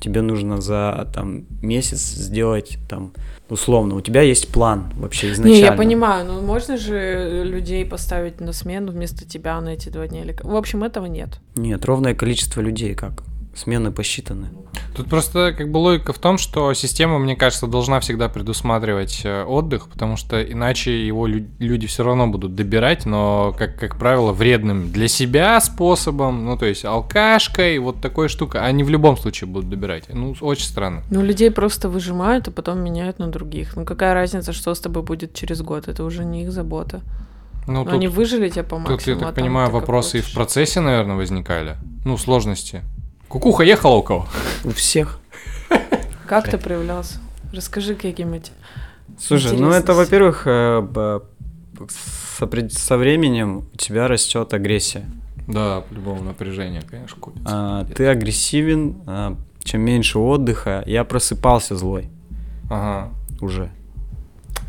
тебе 0.00 0.22
нужно 0.22 0.60
за 0.60 1.10
там 1.14 1.44
месяц 1.62 2.00
сделать 2.00 2.78
там 2.88 3.12
условно, 3.48 3.96
у 3.96 4.00
тебя 4.00 4.22
есть 4.22 4.48
план 4.48 4.92
вообще 4.96 5.32
изначально. 5.32 5.54
Не, 5.54 5.60
я 5.60 5.72
понимаю, 5.72 6.26
но 6.26 6.40
можно 6.40 6.76
же 6.76 7.42
людей 7.44 7.84
поставить 7.84 8.40
на 8.40 8.52
смену 8.52 8.92
вместо 8.92 9.24
тебя 9.24 9.60
на 9.60 9.70
эти 9.70 9.88
два 9.88 10.06
дня 10.06 10.22
или 10.22 10.36
в 10.42 10.56
общем 10.56 10.84
этого 10.84 11.06
нет. 11.06 11.40
Нет, 11.56 11.84
ровное 11.84 12.14
количество 12.14 12.60
людей 12.60 12.94
как 12.94 13.22
смены 13.54 13.90
посчитаны. 13.90 14.48
Тут 14.94 15.08
просто 15.08 15.52
как 15.56 15.70
бы 15.70 15.78
логика 15.78 16.12
в 16.12 16.18
том, 16.18 16.38
что 16.38 16.72
система, 16.74 17.18
мне 17.18 17.36
кажется, 17.36 17.66
должна 17.66 18.00
всегда 18.00 18.28
предусматривать 18.28 19.22
э, 19.24 19.44
отдых, 19.44 19.88
потому 19.88 20.16
что 20.16 20.42
иначе 20.42 21.06
его 21.06 21.26
люди 21.26 21.86
все 21.86 22.02
равно 22.02 22.26
будут 22.26 22.54
добирать, 22.54 23.06
но, 23.06 23.54
как, 23.56 23.78
как 23.78 23.98
правило, 23.98 24.32
вредным 24.32 24.90
для 24.90 25.08
себя 25.08 25.60
способом, 25.60 26.44
ну, 26.44 26.56
то 26.56 26.66
есть 26.66 26.84
алкашкой, 26.84 27.78
вот 27.78 28.00
такой 28.00 28.28
штукой, 28.28 28.60
они 28.60 28.84
в 28.84 28.88
любом 28.88 29.16
случае 29.16 29.48
будут 29.48 29.68
добирать. 29.68 30.04
Ну, 30.12 30.34
очень 30.40 30.66
странно. 30.66 31.02
Ну, 31.10 31.22
людей 31.22 31.50
просто 31.50 31.88
выжимают, 31.88 32.48
а 32.48 32.50
потом 32.50 32.80
меняют 32.80 33.18
на 33.18 33.28
других. 33.28 33.76
Ну, 33.76 33.84
какая 33.84 34.14
разница, 34.14 34.52
что 34.52 34.74
с 34.74 34.80
тобой 34.80 35.02
будет 35.02 35.34
через 35.34 35.62
год? 35.62 35.88
Это 35.88 36.04
уже 36.04 36.24
не 36.24 36.44
их 36.44 36.52
забота. 36.52 37.00
Ну, 37.66 37.84
тут, 37.84 37.94
они 37.94 38.08
выжили 38.08 38.48
тебя 38.48 38.64
по 38.64 38.78
максимуму. 38.78 38.98
Тут, 38.98 39.06
я 39.06 39.14
так 39.16 39.28
а 39.28 39.32
понимаю, 39.32 39.70
вопросы 39.70 40.18
и 40.18 40.20
в 40.20 40.32
процессе, 40.32 40.80
наверное, 40.80 41.16
возникали. 41.16 41.76
Ну, 42.04 42.16
сложности. 42.16 42.82
Кукуха 43.30 43.62
ехала 43.62 43.94
у 43.94 44.02
кого? 44.02 44.26
У 44.64 44.70
всех. 44.70 45.20
Как 46.26 46.50
ты 46.50 46.58
проявлялся? 46.58 47.18
Расскажи 47.52 47.94
каким-нибудь. 47.94 48.50
Слушай, 49.20 49.56
ну 49.56 49.70
это, 49.70 49.94
во-первых, 49.94 50.42
э, 50.46 51.20
со 52.70 52.96
временем 52.96 53.68
у 53.72 53.76
тебя 53.76 54.08
растет 54.08 54.52
агрессия. 54.52 55.08
Да, 55.46 55.82
по-любому 55.88 56.24
напряжение, 56.24 56.82
конечно, 56.82 57.16
купится. 57.20 57.48
А, 57.48 57.84
ты 57.84 58.06
агрессивен, 58.06 58.96
а, 59.06 59.36
чем 59.62 59.82
меньше 59.82 60.18
отдыха. 60.18 60.82
Я 60.86 61.04
просыпался 61.04 61.76
злой. 61.76 62.08
Ага. 62.68 63.12
Уже. 63.40 63.70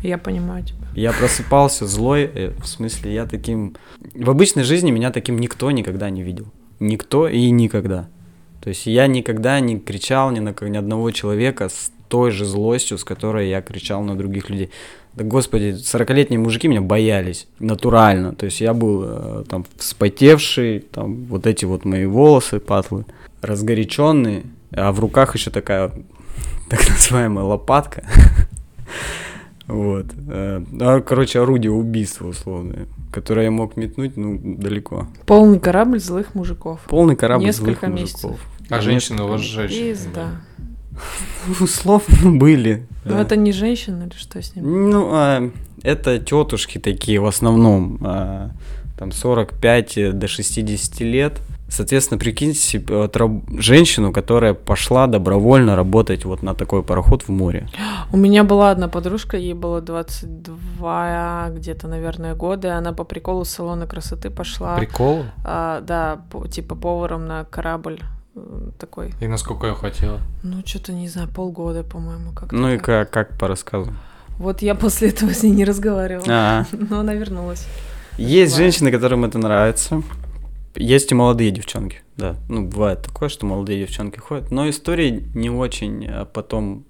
Я 0.04 0.18
понимаю 0.18 0.64
тебя. 0.64 0.86
Я 0.94 1.12
просыпался 1.12 1.88
злой, 1.88 2.30
э, 2.32 2.52
в 2.60 2.66
смысле, 2.68 3.12
я 3.12 3.26
таким... 3.26 3.74
В 4.14 4.30
обычной 4.30 4.62
жизни 4.62 4.92
меня 4.92 5.10
таким 5.10 5.40
никто 5.40 5.68
никогда 5.72 6.10
не 6.10 6.22
видел. 6.22 6.46
Никто 6.78 7.26
и 7.26 7.50
никогда. 7.50 8.08
То 8.62 8.68
есть 8.68 8.86
я 8.86 9.06
никогда 9.08 9.58
не 9.60 9.78
кричал 9.78 10.30
ни 10.30 10.38
на 10.38 10.54
ни 10.60 10.76
одного 10.76 11.10
человека 11.10 11.68
с 11.68 11.90
той 12.08 12.30
же 12.30 12.44
злостью, 12.44 12.98
с 12.98 13.04
которой 13.04 13.48
я 13.48 13.60
кричал 13.60 14.02
на 14.02 14.16
других 14.16 14.50
людей. 14.50 14.70
Да 15.14 15.24
господи, 15.24 15.76
40-летние 15.78 16.38
мужики 16.38 16.68
меня 16.68 16.80
боялись 16.80 17.48
натурально. 17.58 18.34
То 18.34 18.46
есть 18.46 18.60
я 18.60 18.72
был 18.72 19.02
э, 19.04 19.44
там 19.48 19.66
вспотевший, 19.76 20.80
там 20.80 21.24
вот 21.24 21.46
эти 21.46 21.64
вот 21.64 21.84
мои 21.84 22.06
волосы 22.06 22.60
патлы, 22.60 23.04
разгоряченные, 23.40 24.44
а 24.70 24.92
в 24.92 25.00
руках 25.00 25.34
еще 25.34 25.50
такая 25.50 25.90
так 26.70 26.88
называемая 26.88 27.44
лопатка. 27.44 28.04
Вот. 29.72 30.06
Э, 30.28 30.62
а, 30.80 31.00
короче, 31.00 31.40
орудие 31.40 31.72
убийства 31.72 32.28
условное, 32.28 32.86
которое 33.10 33.44
я 33.44 33.50
мог 33.50 33.76
метнуть, 33.76 34.16
ну, 34.18 34.38
далеко. 34.58 35.08
Полный 35.24 35.58
корабль 35.58 35.98
злых 35.98 36.34
мужиков. 36.34 36.80
Полный 36.88 37.16
корабль 37.16 37.46
Несколько 37.46 37.86
злых 37.86 38.00
месяцев. 38.00 38.24
мужиков. 38.24 38.46
А 38.68 38.80
женщины 38.80 39.22
у 39.22 39.28
вас 39.28 39.40
женщины? 39.40 39.90
Пизда. 39.90 40.28
Условно 41.60 42.32
были. 42.32 42.86
Ну, 43.06 43.16
это 43.16 43.36
не 43.36 43.52
женщина 43.52 44.04
или 44.04 44.14
что 44.14 44.42
с 44.42 44.54
ним? 44.54 44.90
Ну, 44.90 45.08
а, 45.10 45.50
это 45.82 46.18
тетушки 46.18 46.78
такие 46.78 47.18
в 47.18 47.26
основном. 47.26 47.98
А, 48.02 48.50
там 48.98 49.10
45 49.10 50.18
до 50.18 50.28
60 50.28 51.00
лет. 51.00 51.40
Соответственно, 51.72 52.18
прикиньте 52.18 52.58
себе 52.58 52.94
вот, 52.94 53.16
женщину, 53.58 54.12
которая 54.12 54.52
пошла 54.52 55.06
добровольно 55.06 55.74
работать 55.74 56.26
вот 56.26 56.42
на 56.42 56.54
такой 56.54 56.82
пароход 56.82 57.22
в 57.22 57.30
море. 57.30 57.66
У 58.12 58.18
меня 58.18 58.44
была 58.44 58.72
одна 58.72 58.88
подружка, 58.88 59.38
ей 59.38 59.54
было 59.54 59.80
22 59.80 61.48
где-то, 61.52 61.88
наверное, 61.88 62.34
года, 62.34 62.68
и 62.68 62.70
она 62.72 62.92
по 62.92 63.04
приколу 63.04 63.46
с 63.46 63.48
салона 63.48 63.86
красоты 63.86 64.28
пошла. 64.28 64.76
Прикол? 64.76 65.24
А, 65.46 65.80
да, 65.80 66.20
по, 66.30 66.46
типа 66.46 66.74
поваром 66.74 67.26
на 67.26 67.44
корабль 67.44 68.00
такой. 68.78 69.14
И 69.22 69.26
насколько 69.26 69.66
ее 69.66 69.74
хватило? 69.74 70.20
Ну, 70.42 70.62
что-то, 70.66 70.92
не 70.92 71.08
знаю, 71.08 71.28
полгода, 71.28 71.84
по-моему, 71.84 72.32
как 72.32 72.52
Ну 72.52 72.68
и 72.68 72.76
как, 72.76 73.08
как 73.08 73.38
по 73.38 73.48
рассказу? 73.48 73.94
Вот 74.36 74.60
я 74.60 74.74
после 74.74 75.08
этого 75.08 75.32
с 75.32 75.42
ней 75.42 75.52
не 75.52 75.64
разговаривала, 75.64 76.26
А-а. 76.28 76.66
но 76.90 77.00
она 77.00 77.14
вернулась. 77.14 77.66
Есть 78.18 78.52
бывает. 78.52 78.74
женщины, 78.74 78.90
которым 78.90 79.24
это 79.24 79.38
нравится. 79.38 80.02
Есть 80.74 81.12
и 81.12 81.14
молодые 81.14 81.50
девчонки, 81.50 82.00
да. 82.16 82.36
Ну, 82.48 82.66
бывает 82.66 83.02
такое, 83.02 83.28
что 83.28 83.46
молодые 83.46 83.86
девчонки 83.86 84.18
ходят. 84.18 84.50
Но 84.50 84.68
истории 84.68 85.28
не 85.34 85.50
очень 85.50 86.06
а 86.06 86.24
потом 86.24 86.84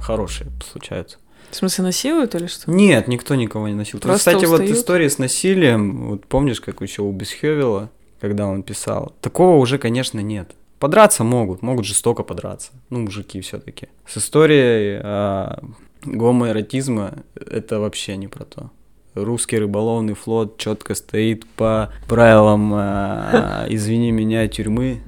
хорошие 0.00 0.50
случаются. 0.70 1.18
В 1.50 1.56
смысле, 1.56 1.84
насилуют 1.84 2.34
или 2.34 2.46
что? 2.46 2.70
Нет, 2.70 3.08
никто 3.08 3.34
никого 3.34 3.68
не 3.68 3.74
насилует. 3.74 4.02
Просто 4.02 4.30
Кстати, 4.30 4.44
устают? 4.44 4.68
вот 4.68 4.76
истории 4.76 5.08
с 5.08 5.18
насилием, 5.18 6.08
вот 6.08 6.26
помнишь, 6.26 6.60
как 6.60 6.80
еще 6.82 7.02
у 7.02 7.12
Бесхевела, 7.12 7.90
когда 8.20 8.46
он 8.46 8.62
писал, 8.62 9.12
такого 9.20 9.56
уже, 9.56 9.78
конечно, 9.78 10.20
нет. 10.20 10.50
Подраться 10.78 11.24
могут, 11.24 11.62
могут 11.62 11.86
жестоко 11.86 12.22
подраться. 12.22 12.72
Ну, 12.90 13.00
мужики 13.00 13.40
все-таки. 13.40 13.88
С 14.06 14.18
историей 14.18 15.00
э, 15.02 15.58
гомоэротизма 16.04 17.24
это 17.34 17.80
вообще 17.80 18.16
не 18.16 18.28
про 18.28 18.44
то. 18.44 18.70
Русский 19.16 19.58
рыболовный 19.58 20.14
флот 20.14 20.58
четко 20.58 20.94
стоит 20.94 21.46
по 21.46 21.90
правилам, 22.06 22.72
э, 22.74 23.66
извини 23.70 24.12
меня, 24.12 24.46
тюрьмы. 24.46 25.00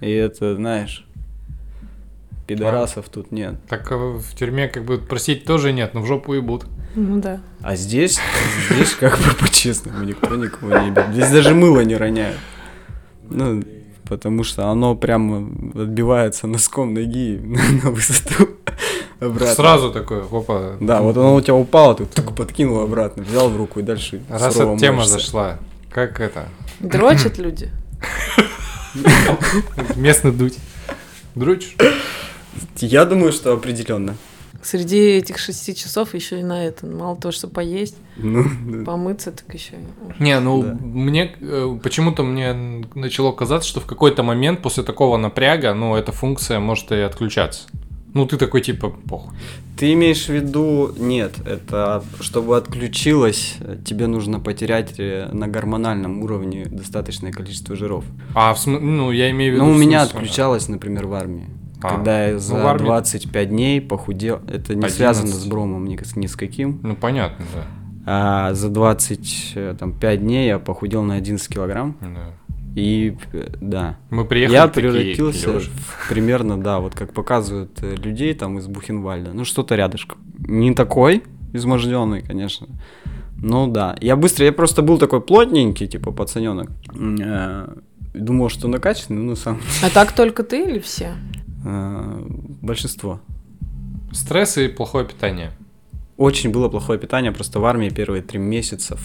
И 0.00 0.10
это, 0.10 0.56
знаешь, 0.56 1.06
пидорасов 2.46 3.08
а, 3.08 3.10
тут 3.10 3.30
нет. 3.30 3.56
Так 3.68 3.90
в 3.90 4.34
тюрьме 4.34 4.68
как 4.68 4.84
бы 4.84 4.96
просить 4.96 5.44
тоже 5.44 5.72
нет, 5.72 5.92
но 5.92 6.00
в 6.00 6.06
жопу 6.06 6.34
и 6.34 6.40
будут. 6.40 6.70
Ну 6.94 7.20
да. 7.20 7.40
А 7.60 7.76
здесь, 7.76 8.18
здесь 8.70 8.94
как 8.94 9.18
бы 9.18 9.34
по-честному 9.38 10.04
никто 10.04 10.34
никого 10.34 10.78
не 10.78 10.90
бьет. 10.90 11.08
Здесь 11.12 11.30
даже 11.30 11.54
мыло 11.54 11.80
не 11.80 11.96
роняют. 11.96 12.38
Ну, 13.28 13.62
потому 14.08 14.44
что 14.44 14.68
оно 14.68 14.94
прямо 14.94 15.48
отбивается 15.74 16.46
носком 16.46 16.94
ноги 16.94 17.40
на 17.82 17.90
высоту 17.90 18.48
обратно. 19.20 19.54
Сразу 19.54 19.92
такое, 19.92 20.24
опа. 20.24 20.76
Да, 20.80 21.00
вот 21.02 21.16
оно 21.16 21.34
у 21.34 21.40
тебя 21.40 21.54
упало, 21.54 21.94
ты 21.94 22.06
только 22.06 22.32
подкинул 22.32 22.80
обратно, 22.80 23.22
взял 23.22 23.48
в 23.50 23.56
руку 23.56 23.80
и 23.80 23.82
дальше 23.82 24.22
Раз 24.28 24.56
эта 24.56 24.76
тема 24.78 25.04
зашла, 25.04 25.58
как 25.90 26.20
это? 26.20 26.48
Дрочат 26.80 27.38
люди. 27.38 27.70
Местный 29.96 30.32
дуть. 30.32 30.58
Дрочишь? 31.34 31.76
Я 32.76 33.04
думаю, 33.04 33.32
что 33.32 33.52
определенно. 33.52 34.16
Среди 34.62 34.98
этих 35.18 35.38
шести 35.38 35.74
часов 35.74 36.14
еще 36.14 36.40
и 36.40 36.42
на 36.42 36.64
это. 36.64 36.84
Мало 36.86 37.16
того, 37.16 37.32
что 37.32 37.48
поесть, 37.48 37.96
ну, 38.16 38.44
да. 38.66 38.84
помыться, 38.84 39.30
так 39.30 39.52
еще 39.54 39.74
и... 39.74 40.22
Не, 40.22 40.40
ну, 40.40 40.62
да. 40.62 40.76
мне 40.80 41.36
э, 41.40 41.78
почему-то 41.82 42.24
мне 42.24 42.84
начало 42.94 43.32
казаться, 43.32 43.68
что 43.68 43.80
в 43.80 43.86
какой-то 43.86 44.22
момент 44.22 44.60
после 44.60 44.82
такого 44.82 45.16
напряга, 45.16 45.74
ну, 45.74 45.94
эта 45.94 46.10
функция 46.10 46.58
может 46.58 46.90
и 46.90 46.96
отключаться. 46.96 47.68
Ну, 48.14 48.26
ты 48.26 48.36
такой, 48.36 48.62
типа, 48.62 48.90
похуй. 49.08 49.34
Ты 49.78 49.92
имеешь 49.92 50.26
в 50.26 50.30
виду, 50.30 50.92
нет, 50.98 51.34
это 51.46 52.02
чтобы 52.20 52.56
отключилось, 52.56 53.54
тебе 53.84 54.08
нужно 54.08 54.40
потерять 54.40 54.94
э, 54.98 55.28
на 55.32 55.46
гормональном 55.46 56.22
уровне 56.22 56.64
достаточное 56.64 57.30
количество 57.30 57.76
жиров. 57.76 58.04
А, 58.34 58.54
в 58.54 58.58
см... 58.58 58.84
ну, 58.84 59.12
я 59.12 59.30
имею 59.30 59.52
в 59.52 59.54
виду... 59.54 59.66
Ну, 59.66 59.70
у 59.72 59.74
меня 59.74 60.02
отключалось, 60.02 60.66
например, 60.66 61.06
в 61.06 61.14
армии. 61.14 61.46
А, 61.82 61.96
когда 61.96 62.26
я 62.26 62.32
ну, 62.34 62.38
за 62.38 62.54
ну, 62.56 62.66
армии... 62.66 62.84
25 62.84 63.48
дней 63.48 63.80
похудел, 63.80 64.40
это 64.48 64.74
не 64.74 64.84
11. 64.84 64.96
связано 64.96 65.28
с 65.28 65.44
бромом 65.46 65.86
ни, 65.86 65.98
ни 66.18 66.26
с 66.26 66.36
каким. 66.36 66.80
Ну, 66.82 66.96
понятно, 66.96 67.44
да. 67.54 67.66
А 68.10 68.54
за 68.54 68.70
25 68.70 70.20
дней 70.20 70.46
я 70.46 70.58
похудел 70.58 71.02
на 71.02 71.16
11 71.16 71.46
килограмм. 71.52 71.96
Да. 72.00 72.32
И 72.74 73.16
да. 73.60 73.98
Мы 74.10 74.24
приехали 74.24 74.54
Я 74.54 74.68
превратился 74.68 75.60
в, 75.60 76.08
примерно, 76.08 76.60
да, 76.60 76.78
вот 76.78 76.94
как 76.94 77.12
показывают 77.12 77.82
э, 77.82 77.96
людей 77.96 78.34
там 78.34 78.58
из 78.58 78.66
Бухенвальда. 78.66 79.32
Ну, 79.32 79.44
что-то 79.44 79.74
рядышком. 79.74 80.18
Не 80.38 80.74
такой 80.74 81.22
изможденный, 81.52 82.22
конечно. 82.22 82.68
Ну 83.36 83.66
да. 83.66 83.96
Я 84.00 84.16
быстро, 84.16 84.44
я 84.44 84.52
просто 84.52 84.82
был 84.82 84.98
такой 84.98 85.20
плотненький, 85.20 85.86
типа 85.86 86.12
пацаненок. 86.12 86.70
Э, 86.94 87.68
думал, 88.14 88.48
что 88.48 88.68
накачанный, 88.68 89.22
ну 89.22 89.36
сам. 89.36 89.60
А 89.82 89.90
так 89.90 90.12
только 90.12 90.42
ты 90.42 90.62
или 90.62 90.78
все? 90.78 91.14
Э, 91.68 92.22
большинство. 92.62 93.20
Стресс 94.12 94.56
и 94.56 94.68
плохое 94.68 95.04
питание. 95.04 95.52
Очень 96.16 96.50
было 96.50 96.68
плохое 96.70 96.98
питание, 96.98 97.30
просто 97.30 97.60
в 97.60 97.64
армии 97.66 97.90
первые 97.90 98.22
три 98.22 98.38
месяца. 98.38 98.96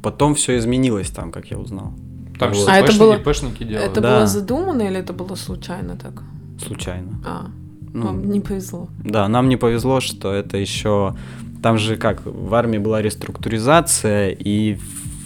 Потом 0.00 0.36
все 0.36 0.56
изменилось 0.58 1.10
там, 1.10 1.32
как 1.32 1.50
я 1.50 1.58
узнал. 1.58 1.92
Там 2.38 2.52
вот. 2.52 2.68
а 2.68 2.76
это 2.76 2.96
было, 2.96 3.18
пэшники 3.18 3.64
делают. 3.64 3.90
Это 3.90 4.00
да. 4.00 4.16
было 4.16 4.26
задумано 4.26 4.82
или 4.82 4.98
это 4.98 5.12
было 5.12 5.34
случайно 5.34 5.96
так? 5.96 6.22
Случайно. 6.64 7.20
А, 7.24 7.46
ну, 7.92 8.06
вам 8.06 8.30
не 8.30 8.40
повезло. 8.40 8.88
Да, 9.04 9.26
нам 9.26 9.48
не 9.48 9.56
повезло, 9.56 10.00
что 10.00 10.32
это 10.32 10.56
еще... 10.58 11.16
Там 11.62 11.78
же 11.78 11.96
как, 11.96 12.24
в 12.24 12.54
армии 12.54 12.78
была 12.78 13.02
реструктуризация, 13.02 14.30
и 14.30 14.78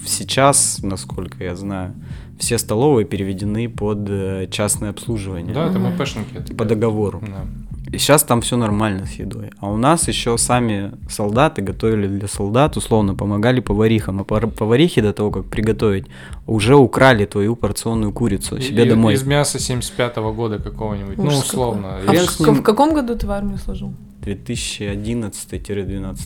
сейчас, 0.06 0.78
насколько 0.82 1.44
я 1.44 1.54
знаю, 1.54 1.94
все 2.40 2.58
столовые 2.58 3.04
переведены 3.04 3.68
под 3.68 4.08
э, 4.08 4.48
частное 4.50 4.90
обслуживание. 4.90 5.54
Да, 5.54 5.66
это 5.66 5.78
мы 5.78 5.92
пэшники. 5.92 6.54
По 6.54 6.64
договору. 6.64 7.22
Да. 7.22 7.46
И 7.92 7.98
сейчас 7.98 8.22
там 8.22 8.40
все 8.40 8.56
нормально 8.56 9.06
с 9.06 9.12
едой. 9.12 9.50
А 9.58 9.70
у 9.70 9.76
нас 9.76 10.08
еще 10.08 10.38
сами 10.38 10.92
солдаты 11.08 11.60
готовили 11.60 12.06
для 12.06 12.28
солдат, 12.28 12.76
условно 12.76 13.14
помогали 13.14 13.60
поварихам. 13.60 14.20
А 14.20 14.24
поварихи 14.24 15.00
до 15.00 15.12
того, 15.12 15.30
как 15.30 15.46
приготовить, 15.46 16.06
уже 16.46 16.76
украли 16.76 17.26
твою 17.26 17.56
порционную 17.56 18.12
курицу 18.12 18.56
и, 18.56 18.60
себе 18.62 18.84
домой. 18.84 19.14
Из 19.14 19.24
мяса 19.24 19.58
75-го 19.58 20.32
года 20.32 20.58
какого-нибудь, 20.58 21.18
ну, 21.18 21.24
Ужас 21.24 21.38
ну 21.38 21.44
условно. 21.44 21.98
А 22.06 22.12
в, 22.12 22.40
ним... 22.40 22.54
в 22.54 22.62
каком 22.62 22.94
году 22.94 23.16
ты 23.16 23.26
в 23.26 23.30
армии 23.30 23.56
служил? 23.56 23.92
2011-12. 24.22 26.16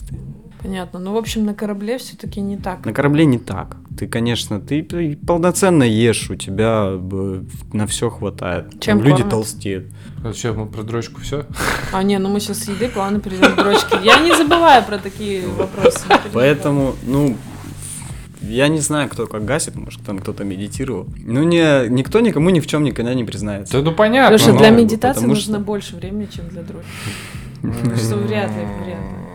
Понятно. 0.65 0.99
Ну, 0.99 1.13
в 1.13 1.17
общем, 1.17 1.45
на 1.45 1.53
корабле 1.53 1.99
все-таки 1.99 2.41
не 2.41 2.57
так. 2.57 2.85
На 2.85 2.91
корабле 2.91 3.25
не 3.25 3.37
так. 3.37 3.77
Ты, 3.99 4.07
конечно, 4.07 4.59
ты 4.59 4.83
полноценно 5.27 5.83
ешь, 5.83 6.31
у 6.31 6.35
тебя 6.35 6.99
на 7.71 7.85
все 7.85 8.09
хватает. 8.09 8.79
Чем 8.79 8.97
Люди 8.97 9.11
кормят? 9.11 9.29
толстеют. 9.29 9.85
А 10.23 10.33
что, 10.33 10.53
мы 10.53 10.65
про 10.65 10.81
дрочку 10.81 11.21
все? 11.21 11.45
А, 11.93 12.01
не, 12.01 12.17
ну 12.17 12.29
мы 12.29 12.39
сейчас 12.39 12.63
с 12.63 12.67
еды 12.67 12.87
плавно 12.87 13.19
перейдем 13.19 13.53
к 13.53 13.55
дрочке. 13.57 13.99
Я 14.03 14.19
не 14.21 14.35
забываю 14.35 14.83
про 14.83 14.97
такие 14.97 15.47
вопросы. 15.47 15.99
Поэтому, 16.33 16.95
ну, 17.03 17.37
я 18.41 18.67
не 18.67 18.79
знаю, 18.79 19.07
кто 19.07 19.27
как 19.27 19.45
гасит, 19.45 19.75
может, 19.75 20.01
там 20.01 20.17
кто-то 20.17 20.43
медитировал. 20.43 21.07
Ну, 21.23 21.43
не, 21.43 21.87
никто 21.89 22.21
никому 22.21 22.49
ни 22.49 22.59
в 22.59 22.65
чем 22.65 22.83
никогда 22.83 23.13
не 23.13 23.23
признается. 23.23 23.73
Да, 23.73 23.83
ну 23.83 23.95
понятно. 23.95 24.35
Потому 24.35 24.51
что 24.51 24.59
для 24.59 24.71
медитации 24.71 25.27
нужно 25.27 25.59
больше 25.59 25.95
времени, 25.95 26.27
чем 26.33 26.49
для 26.49 26.63
дрочки. 26.63 26.89
Что 28.03 28.15
вряд 28.15 28.49
ли, 28.49 28.65
вряд 28.83 28.99
ли. 28.99 29.25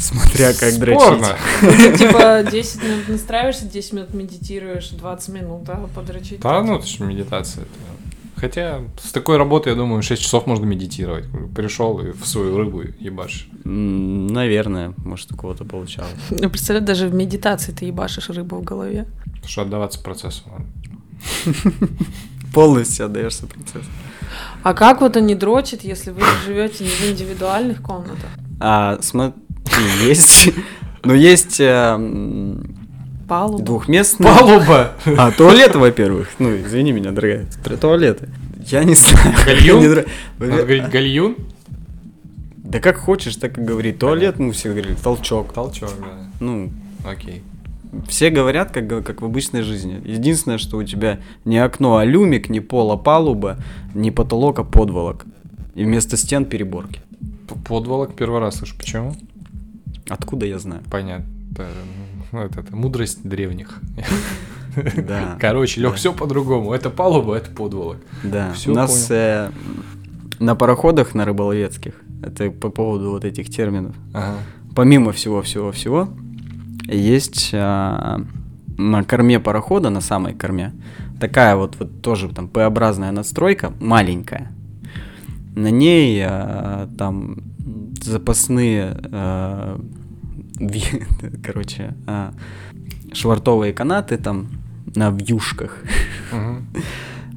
Смотря 0.00 0.54
как 0.54 0.70
Спорно. 0.72 1.36
дрочить. 1.60 1.98
типа 1.98 2.42
10 2.50 2.82
минут 2.82 3.08
настраиваешься, 3.08 3.66
10 3.66 3.92
минут 3.92 4.14
медитируешь, 4.14 4.88
20 4.88 5.28
минут, 5.28 5.68
а 5.68 5.88
подрочить. 5.94 6.40
Да, 6.40 6.62
ну 6.62 6.76
это 6.76 6.86
же 6.86 7.04
медитация. 7.04 7.64
Хотя 8.36 8.80
с 9.02 9.12
такой 9.12 9.36
работой, 9.36 9.68
я 9.70 9.74
думаю, 9.74 10.02
6 10.02 10.22
часов 10.22 10.46
можно 10.46 10.64
медитировать. 10.64 11.26
Пришел 11.54 12.00
и 12.00 12.12
в 12.12 12.26
свою 12.26 12.56
рыбу 12.56 12.82
ебашь. 12.98 13.46
Наверное, 13.64 14.94
может, 14.96 15.30
у 15.32 15.36
кого-то 15.36 15.66
получалось. 15.66 16.10
Ну, 16.30 16.48
представляю, 16.48 16.86
даже 16.86 17.06
в 17.08 17.14
медитации 17.14 17.72
ты 17.72 17.84
ебашишь 17.84 18.30
рыбу 18.30 18.56
в 18.56 18.64
голове. 18.64 19.06
Потому 19.26 19.48
что 19.48 19.62
отдаваться 19.62 20.00
процессу. 20.02 20.44
Полностью 22.54 23.06
отдаешься 23.06 23.46
процессу. 23.46 23.90
А 24.62 24.72
как 24.72 25.02
вот 25.02 25.16
они 25.16 25.34
дрочат, 25.34 25.84
если 25.84 26.10
вы 26.10 26.22
живете 26.46 26.84
не 26.84 26.90
в 26.90 27.10
индивидуальных 27.10 27.82
комнатах? 27.82 28.30
А, 28.58 28.98
смотри, 29.02 29.40
есть. 30.02 30.50
Ну, 31.02 31.14
есть 31.14 31.58
э, 31.60 32.56
Палуба. 33.26 33.64
двухместные. 33.64 34.30
Палуба! 34.30 34.92
А, 35.16 35.30
туалеты, 35.30 35.78
во-первых. 35.78 36.28
Ну, 36.38 36.54
извини 36.58 36.92
меня, 36.92 37.10
дорогая. 37.10 37.46
Туалеты. 37.80 38.28
Я 38.66 38.84
не 38.84 38.94
знаю. 38.96 39.34
Гальюн? 39.46 40.04
Надо 40.38 40.56
говорить 40.56 40.88
гальюн? 40.90 41.36
Да 42.58 42.80
как 42.80 42.98
хочешь, 42.98 43.36
так 43.36 43.56
и 43.56 43.62
говори. 43.62 43.92
Туалет, 43.92 44.38
ну, 44.38 44.52
все 44.52 44.68
говорили, 44.68 44.94
толчок. 44.94 45.54
Толчок, 45.54 45.90
да. 46.00 46.28
Ну, 46.38 46.70
окей. 47.04 47.42
Все 48.06 48.28
говорят, 48.28 48.70
как, 48.70 48.86
как 49.02 49.22
в 49.22 49.24
обычной 49.24 49.62
жизни. 49.62 50.02
Единственное, 50.04 50.58
что 50.58 50.76
у 50.76 50.84
тебя 50.84 51.20
не 51.46 51.56
окно, 51.58 51.96
а 51.96 52.04
люмик, 52.04 52.50
не 52.50 52.60
пол, 52.60 52.92
а 52.92 52.98
палуба, 52.98 53.56
не 53.94 54.10
потолок, 54.10 54.58
а 54.58 54.64
подволок. 54.64 55.24
И 55.74 55.82
вместо 55.82 56.18
стен 56.18 56.44
переборки. 56.44 57.00
Подволок 57.66 58.14
первый 58.14 58.40
раз 58.40 58.56
слышу. 58.56 58.76
Почему? 58.76 59.16
Откуда 60.10 60.44
я 60.44 60.58
знаю? 60.58 60.82
Понятно. 60.90 61.26
Ну, 62.32 62.40
это, 62.40 62.64
мудрость 62.70 63.20
древних. 63.22 63.80
Да. 64.96 65.36
Короче, 65.40 65.80
Лех, 65.80 65.90
да. 65.90 65.96
все 65.96 66.12
по-другому. 66.12 66.72
Это 66.72 66.90
палуба, 66.90 67.34
это 67.34 67.50
подволок. 67.50 67.96
Да. 68.22 68.52
Все 68.52 68.70
У 68.70 68.74
нас 68.74 69.10
э, 69.10 69.50
на 70.38 70.54
пароходах, 70.54 71.12
на 71.12 71.24
рыболовецких, 71.24 71.94
это 72.22 72.52
по 72.52 72.70
поводу 72.70 73.10
вот 73.10 73.24
этих 73.24 73.50
терминов. 73.50 73.96
Ага. 74.14 74.36
Помимо 74.76 75.10
всего-всего-всего, 75.10 76.08
есть 76.86 77.50
а, 77.52 78.22
на 78.78 79.02
корме 79.02 79.40
парохода, 79.40 79.90
на 79.90 80.00
самой 80.00 80.34
корме, 80.34 80.72
такая 81.18 81.56
вот, 81.56 81.76
вот 81.80 82.00
тоже 82.00 82.28
там 82.28 82.48
П-образная 82.48 83.10
надстройка, 83.10 83.72
маленькая. 83.80 84.52
На 85.56 85.70
ней 85.70 86.22
а, 86.24 86.88
там 86.96 87.42
запасные, 88.02 88.96
э, 89.12 89.78
короче, 91.42 91.94
э, 92.06 92.30
швартовые 93.12 93.72
канаты 93.72 94.16
там 94.18 94.48
на 94.94 95.10
вьюшках. 95.10 95.78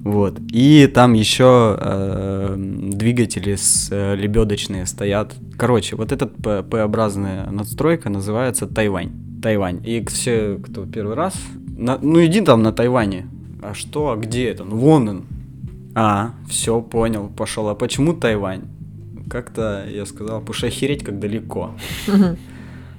Вот. 0.03 0.37
И 0.51 0.91
там 0.93 1.13
еще 1.13 1.77
э, 1.79 2.55
двигатели 2.57 3.55
с 3.55 3.87
э, 3.89 4.17
лебедочные 4.17 4.85
стоят. 4.85 5.33
Короче, 5.57 5.95
вот 5.95 6.11
эта 6.11 6.27
П-образная 6.27 7.49
надстройка 7.49 8.09
называется 8.09 8.67
Тайвань. 8.67 9.13
Тайвань. 9.41 9.81
И 9.85 10.03
все, 10.07 10.59
кто 10.61 10.85
первый 10.85 11.15
раз, 11.15 11.35
на, 11.77 11.97
ну 11.99 12.21
иди 12.25 12.41
там 12.41 12.63
на 12.63 12.73
Тайване. 12.73 13.27
А 13.61 13.73
что, 13.73 14.11
а 14.11 14.17
где 14.17 14.49
это? 14.49 14.65
Ну 14.65 14.75
вон 14.75 15.07
он. 15.07 15.23
А, 15.95 16.33
все, 16.49 16.81
понял, 16.81 17.29
пошел. 17.29 17.69
А 17.69 17.73
почему 17.75 18.11
Тайвань? 18.11 18.63
как-то 19.29 19.85
я 19.89 20.05
сказал, 20.05 20.41
потому 20.41 20.53
что 20.53 20.67
охереть 20.67 21.03
как 21.03 21.19
далеко. 21.19 21.71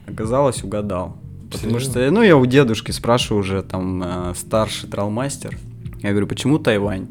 Оказалось, 0.06 0.62
угадал. 0.62 1.16
Потому 1.50 1.78
что, 1.78 2.10
ну, 2.10 2.22
я 2.22 2.36
у 2.36 2.46
дедушки 2.46 2.90
спрашиваю 2.90 3.40
уже, 3.40 3.62
там, 3.62 4.02
э, 4.02 4.34
старший 4.34 4.88
тралмастер. 4.88 5.56
Я 6.02 6.10
говорю, 6.10 6.26
почему 6.26 6.58
Тайвань? 6.58 7.06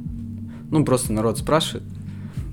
Ну, 0.69 0.83
просто 0.83 1.13
народ 1.13 1.37
спрашивает. 1.37 1.83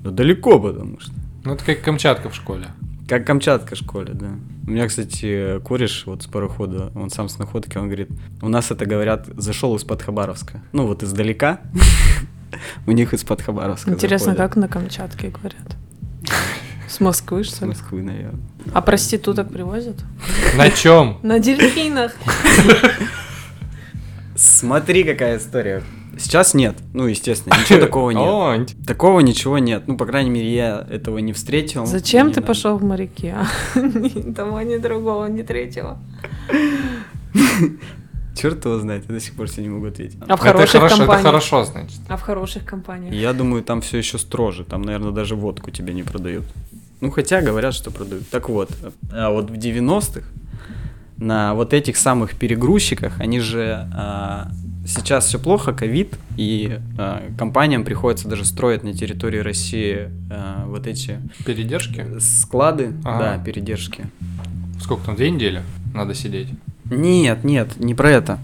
Да 0.03 0.11
далеко, 0.11 0.59
потому 0.59 0.99
что. 0.99 1.11
Ну, 1.43 1.53
это 1.53 1.65
как 1.65 1.81
Камчатка 1.81 2.29
в 2.29 2.35
школе. 2.35 2.67
Как 3.07 3.25
Камчатка 3.27 3.75
в 3.75 3.77
школе, 3.77 4.13
да. 4.13 4.29
У 4.65 4.71
меня, 4.71 4.87
кстати, 4.87 5.59
кореш 5.59 6.05
вот 6.05 6.23
с 6.23 6.27
парохода, 6.27 6.91
он 6.95 7.09
сам 7.09 7.29
с 7.29 7.37
находки, 7.39 7.77
он 7.77 7.87
говорит, 7.87 8.09
у 8.41 8.47
нас 8.47 8.71
это 8.71 8.85
говорят, 8.85 9.27
зашел 9.35 9.75
из-под 9.75 10.01
Хабаровска. 10.01 10.61
Ну, 10.71 10.87
вот 10.87 11.03
издалека. 11.03 11.61
У 12.85 12.91
них 12.91 13.13
из-под 13.13 13.41
Хабаровска. 13.41 13.91
Интересно, 13.91 14.35
как 14.35 14.55
на 14.55 14.67
Камчатке 14.67 15.29
говорят? 15.29 15.75
С 16.87 16.99
Москвы, 16.99 17.43
что 17.43 17.65
ли? 17.65 17.73
С 17.73 17.79
Москвы, 17.79 18.01
наверное. 18.01 18.41
А 18.73 18.81
проституток 18.81 19.51
привозят? 19.51 19.95
На 20.55 20.69
чем? 20.69 21.17
На 21.23 21.39
дельфинах. 21.39 22.15
Смотри, 24.35 25.03
какая 25.03 25.37
история. 25.37 25.83
Сейчас 26.17 26.53
нет. 26.53 26.77
Ну, 26.93 27.07
естественно, 27.07 27.55
ничего 27.59 27.79
такого 27.85 28.11
нет. 28.11 28.75
Такого 28.85 29.19
ничего 29.21 29.57
нет. 29.57 29.83
Ну, 29.87 29.97
по 29.97 30.05
крайней 30.05 30.29
мере, 30.29 30.53
я 30.53 30.85
этого 30.89 31.19
не 31.19 31.33
встретил. 31.33 31.85
Зачем 31.85 32.31
ты 32.31 32.41
пошел 32.41 32.77
в 32.77 32.83
моряки? 32.83 33.33
Ни 33.75 34.33
того, 34.33 34.61
ни 34.61 34.77
другого, 34.77 35.25
ни 35.27 35.41
третьего. 35.41 35.99
Черт 38.35 38.63
его 38.65 38.79
знает, 38.79 39.03
я 39.07 39.13
до 39.13 39.19
сих 39.19 39.35
пор 39.35 39.49
себе 39.49 39.63
не 39.63 39.69
могу 39.69 39.87
ответить. 39.87 40.17
А 40.27 40.35
в 40.35 40.39
хороших 40.39 40.69
это 40.75 40.79
хорошо, 40.79 40.97
компаниях? 40.97 41.19
Это 41.19 41.27
хорошо, 41.27 41.63
значит. 41.65 41.99
А 42.07 42.17
в 42.17 42.21
хороших 42.21 42.65
компаниях? 42.65 43.13
Я 43.13 43.33
думаю, 43.33 43.61
там 43.61 43.81
все 43.81 43.97
еще 43.97 44.17
строже. 44.17 44.63
Там, 44.63 44.81
наверное, 44.83 45.11
даже 45.11 45.35
водку 45.35 45.69
тебе 45.69 45.93
не 45.93 46.03
продают. 46.03 46.45
Ну, 47.01 47.11
хотя 47.11 47.41
говорят, 47.41 47.73
что 47.73 47.91
продают. 47.91 48.29
Так 48.29 48.47
вот, 48.49 48.69
а 49.11 49.31
вот 49.31 49.49
в 49.49 49.53
90-х 49.53 50.21
на 51.17 51.53
вот 51.53 51.73
этих 51.73 51.97
самых 51.97 52.35
перегрузчиках, 52.35 53.19
они 53.19 53.39
же 53.39 53.87
а, 53.93 54.51
сейчас 54.87 55.25
все 55.25 55.37
плохо, 55.39 55.71
ковид, 55.73 56.15
и 56.37 56.79
а, 56.97 57.23
компаниям 57.37 57.83
приходится 57.83 58.27
даже 58.27 58.45
строить 58.45 58.83
на 58.83 58.93
территории 58.93 59.39
России 59.39 60.09
а, 60.31 60.65
вот 60.67 60.87
эти 60.87 61.19
Передержки? 61.45 62.05
склады, 62.19 62.93
Ага. 63.03 63.37
да, 63.37 63.43
передержки. 63.43 64.05
Сколько 64.79 65.05
там, 65.07 65.15
две 65.15 65.29
недели 65.29 65.61
надо 65.93 66.15
сидеть? 66.15 66.49
Нет, 66.91 67.43
нет, 67.43 67.79
не 67.79 67.95
про 67.95 68.09
это. 68.11 68.39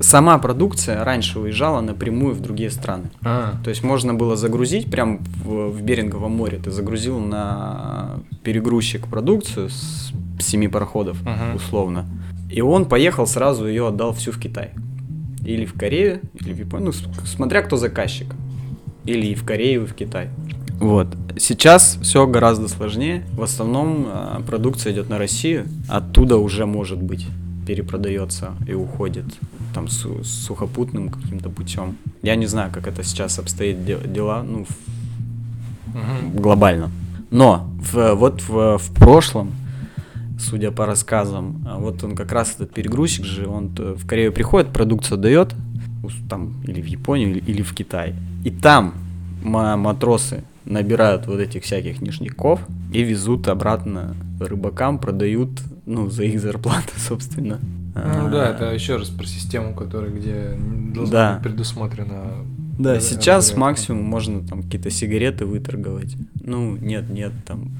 Сама 0.00 0.38
продукция 0.38 1.04
раньше 1.04 1.38
уезжала 1.38 1.82
напрямую 1.82 2.34
в 2.34 2.40
другие 2.40 2.70
страны. 2.70 3.10
А, 3.22 3.56
То 3.62 3.68
есть 3.68 3.82
можно 3.84 4.14
было 4.14 4.34
загрузить 4.34 4.90
прям 4.90 5.18
в, 5.44 5.68
в 5.70 5.82
Беринговом 5.82 6.32
море. 6.32 6.58
Ты 6.62 6.70
загрузил 6.70 7.18
на 7.20 8.12
перегрузчик 8.42 9.06
продукцию 9.06 9.68
с 9.68 10.12
семи 10.38 10.68
пароходов, 10.68 11.20
Мгм. 11.22 11.56
условно. 11.56 12.06
И 12.50 12.62
он 12.62 12.86
поехал 12.86 13.26
сразу 13.26 13.66
ее 13.68 13.88
отдал 13.88 14.14
всю 14.14 14.32
в 14.32 14.40
Китай. 14.40 14.70
Или 15.44 15.66
в 15.66 15.74
Корею, 15.74 16.20
или 16.40 16.52
в 16.54 16.58
Японию, 16.58 16.92
ну, 16.94 17.12
смотря 17.26 17.60
кто 17.62 17.76
заказчик. 17.76 18.28
Или 19.04 19.26
и 19.26 19.34
в 19.34 19.44
Корею, 19.44 19.82
и 19.82 19.86
в 19.86 19.94
Китай. 19.94 20.28
Вот. 20.78 21.08
Сейчас 21.36 21.98
все 22.00 22.26
гораздо 22.26 22.68
сложнее. 22.68 23.22
В 23.34 23.42
основном 23.42 24.06
а, 24.08 24.42
продукция 24.46 24.94
идет 24.94 25.10
на 25.10 25.18
Россию. 25.18 25.66
Оттуда 25.88 26.38
уже, 26.38 26.64
может 26.64 27.02
быть, 27.02 27.26
перепродается 27.66 28.52
и 28.66 28.74
уходит 28.74 29.24
там 29.74 29.88
су- 29.88 30.24
сухопутным 30.24 31.08
каким-то 31.08 31.50
путем. 31.50 31.96
Я 32.22 32.36
не 32.36 32.46
знаю, 32.46 32.70
как 32.72 32.86
это 32.86 33.02
сейчас 33.04 33.38
обстоит 33.38 33.84
де- 33.84 33.98
дела, 34.06 34.42
ну, 34.42 34.64
в- 34.64 35.94
мгм. 35.94 36.36
глобально. 36.42 36.90
Но 37.30 37.70
в, 37.92 38.14
вот 38.14 38.42
в, 38.42 38.78
в 38.78 38.94
прошлом, 38.94 39.52
судя 40.38 40.70
по 40.72 40.86
рассказам, 40.86 41.64
а, 41.68 41.78
вот 41.78 42.02
он 42.02 42.16
как 42.16 42.32
раз 42.32 42.54
этот 42.56 42.72
перегрузчик 42.74 43.24
же, 43.24 43.46
он 43.46 43.68
в 43.76 44.06
Корею 44.06 44.32
приходит, 44.32 44.72
продукцию 44.72 45.18
дает, 45.18 45.54
там 46.28 46.54
или 46.66 46.80
в 46.80 46.86
Японию, 46.86 47.30
или, 47.30 47.38
или 47.40 47.62
в 47.62 47.72
Китай. 47.74 48.14
И 48.44 48.50
там 48.50 48.94
ма- 49.44 49.76
матросы 49.76 50.42
набирают 50.64 51.26
вот 51.26 51.38
этих 51.40 51.62
всяких 51.62 52.00
ништяков 52.00 52.60
и 52.92 53.02
везут 53.02 53.48
обратно 53.48 54.14
рыбакам, 54.40 54.98
продают, 54.98 55.50
ну, 55.90 56.08
за 56.10 56.24
их 56.24 56.40
зарплату, 56.40 56.92
собственно. 56.96 57.58
Ну 57.94 58.00
А, 58.26 58.28
да, 58.30 58.50
это 58.50 58.72
еще 58.72 58.96
раз 58.96 59.08
про 59.08 59.26
систему, 59.26 59.74
которая 59.74 60.10
где 60.10 60.56
должна 60.94 61.12
Да. 61.12 61.34
быть 61.34 61.42
предусмотрена. 61.42 62.46
Да, 62.78 62.98
сейчас 63.00 63.54
максимум 63.56 64.04
можно 64.04 64.46
там 64.46 64.62
какие-то 64.62 64.90
сигареты 64.90 65.44
выторговать. 65.44 66.16
Ну, 66.42 66.76
нет, 66.76 67.10
нет, 67.10 67.32
там 67.46 67.70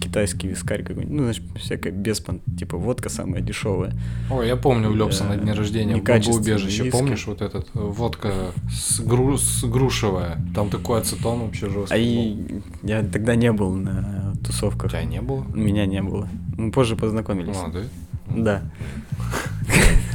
китайский 0.00 0.48
вискарь 0.48 0.82
какой-нибудь. 0.82 1.16
Ну, 1.16 1.24
значит, 1.24 1.42
всякая 1.56 1.90
беспон, 1.92 2.40
типа 2.58 2.76
водка 2.76 3.08
самая 3.08 3.40
дешевая. 3.40 3.92
Ой, 4.30 4.46
я 4.46 4.56
помню 4.56 4.90
у 4.90 4.94
Лепса 4.94 5.24
Да, 5.24 5.30
на 5.30 5.36
дне 5.36 5.52
рождения 5.52 5.96
бомбоубежище. 5.96 6.84
виски. 6.84 6.90
Помнишь 6.90 7.26
вот 7.26 7.42
этот? 7.42 7.66
э, 7.74 7.78
Водка 7.78 8.32
с, 8.70 9.00
гру- 9.00 9.36
с 9.38 9.64
грушевая. 9.64 10.38
Там 10.54 10.70
такой 10.70 11.00
ацетон 11.00 11.40
вообще 11.40 11.68
жесткий. 11.68 11.94
А 11.94 11.96
и 11.98 12.60
я 12.82 13.02
тогда 13.02 13.34
не 13.34 13.52
был 13.52 13.72
на 13.74 14.34
тусовках. 14.44 14.90
тебя 14.92 15.04
не 15.04 15.20
было? 15.20 15.44
Меня 15.54 15.86
не 15.86 16.02
было. 16.02 16.28
Мы 16.56 16.70
позже 16.70 16.96
познакомились. 16.96 17.56
А, 17.56 17.68
да? 17.70 17.80
Да. 18.28 18.62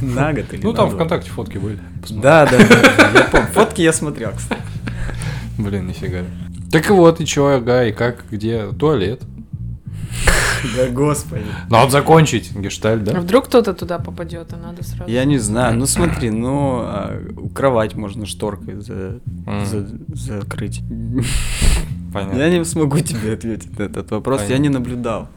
На 0.00 0.32
год 0.32 0.52
или 0.52 0.62
Ну 0.62 0.72
там. 0.72 0.90
ВКонтакте 0.90 1.30
фотки 1.30 1.58
были. 1.58 1.78
Да, 2.10 2.46
да, 2.46 2.58
да. 3.32 3.46
Фотки 3.52 3.80
я 3.82 3.92
смотрел, 3.92 4.32
кстати. 4.36 4.60
Блин, 5.58 5.86
нифига. 5.86 6.20
Так 6.70 6.88
и 6.88 6.92
вот, 6.92 7.20
и 7.20 7.26
чё, 7.26 7.46
ага, 7.56 7.84
и 7.84 7.92
как, 7.92 8.24
где? 8.30 8.66
Туалет. 8.72 9.22
Да 10.76 10.88
господи. 10.90 11.44
Надо 11.70 11.90
закончить 11.90 12.54
гештальт, 12.56 13.08
А 13.08 13.12
да? 13.14 13.20
вдруг 13.20 13.46
кто-то 13.46 13.74
туда 13.74 13.98
попадет, 13.98 14.52
и 14.52 14.56
надо 14.56 14.84
сразу. 14.84 15.10
Я 15.10 15.24
не 15.24 15.38
знаю. 15.38 15.76
Ну 15.76 15.86
смотри, 15.86 16.30
ну 16.30 16.80
а, 16.82 17.20
кровать 17.54 17.94
можно 17.94 18.26
шторкой 18.26 18.74
за- 18.80 19.18
закрыть. 20.14 20.82
Понятно. 22.12 22.38
Я 22.38 22.50
не 22.58 22.64
смогу 22.64 23.00
тебе 23.00 23.32
ответить 23.34 23.78
на 23.78 23.84
этот 23.84 24.10
вопрос. 24.10 24.40
Я 24.42 24.46
Понятно. 24.48 24.62
не 24.62 24.68
наблюдал. 24.68 25.28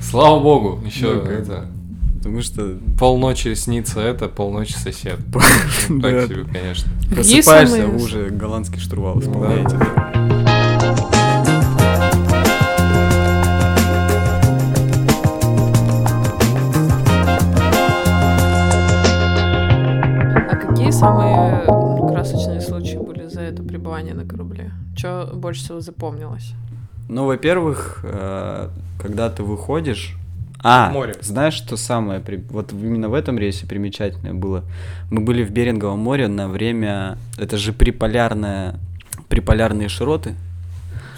Слава 0.00 0.40
богу, 0.40 0.80
еще 0.84 1.06
Ну, 1.14 1.20
это... 1.22 1.66
Потому 2.18 2.42
что 2.42 2.76
Полночи 2.98 3.54
снится 3.54 4.00
это, 4.00 4.28
полночи 4.28 4.72
сосед. 4.72 5.18
Так 5.32 6.26
себе, 6.26 6.44
конечно. 6.52 6.90
Просыпаешься, 7.10 7.76
самые- 7.76 7.86
вы 7.86 8.02
уже 8.04 8.30
голландский 8.30 8.80
штурвал 8.80 9.20
исполняете. 9.20 9.78
Это 23.98 24.06
пребывание 24.06 24.14
на 24.14 24.24
корабле? 24.24 24.72
Что 24.96 25.30
больше 25.34 25.62
всего 25.62 25.80
запомнилось? 25.80 26.52
Ну, 27.08 27.26
во-первых, 27.26 28.00
э, 28.02 28.68
когда 29.00 29.30
ты 29.30 29.42
выходишь... 29.42 30.14
А, 30.60 30.90
Море. 30.90 31.14
знаешь, 31.20 31.54
что 31.54 31.76
самое, 31.76 32.20
вот 32.50 32.72
именно 32.72 33.08
в 33.08 33.14
этом 33.14 33.38
рейсе 33.38 33.66
примечательное 33.66 34.34
было? 34.34 34.64
Мы 35.08 35.20
были 35.20 35.44
в 35.44 35.50
Беринговом 35.52 36.00
море 36.00 36.26
на 36.26 36.48
время, 36.48 37.16
это 37.38 37.56
же 37.56 37.72
приполярная, 37.72 38.74
приполярные 39.28 39.88
широты, 39.88 40.34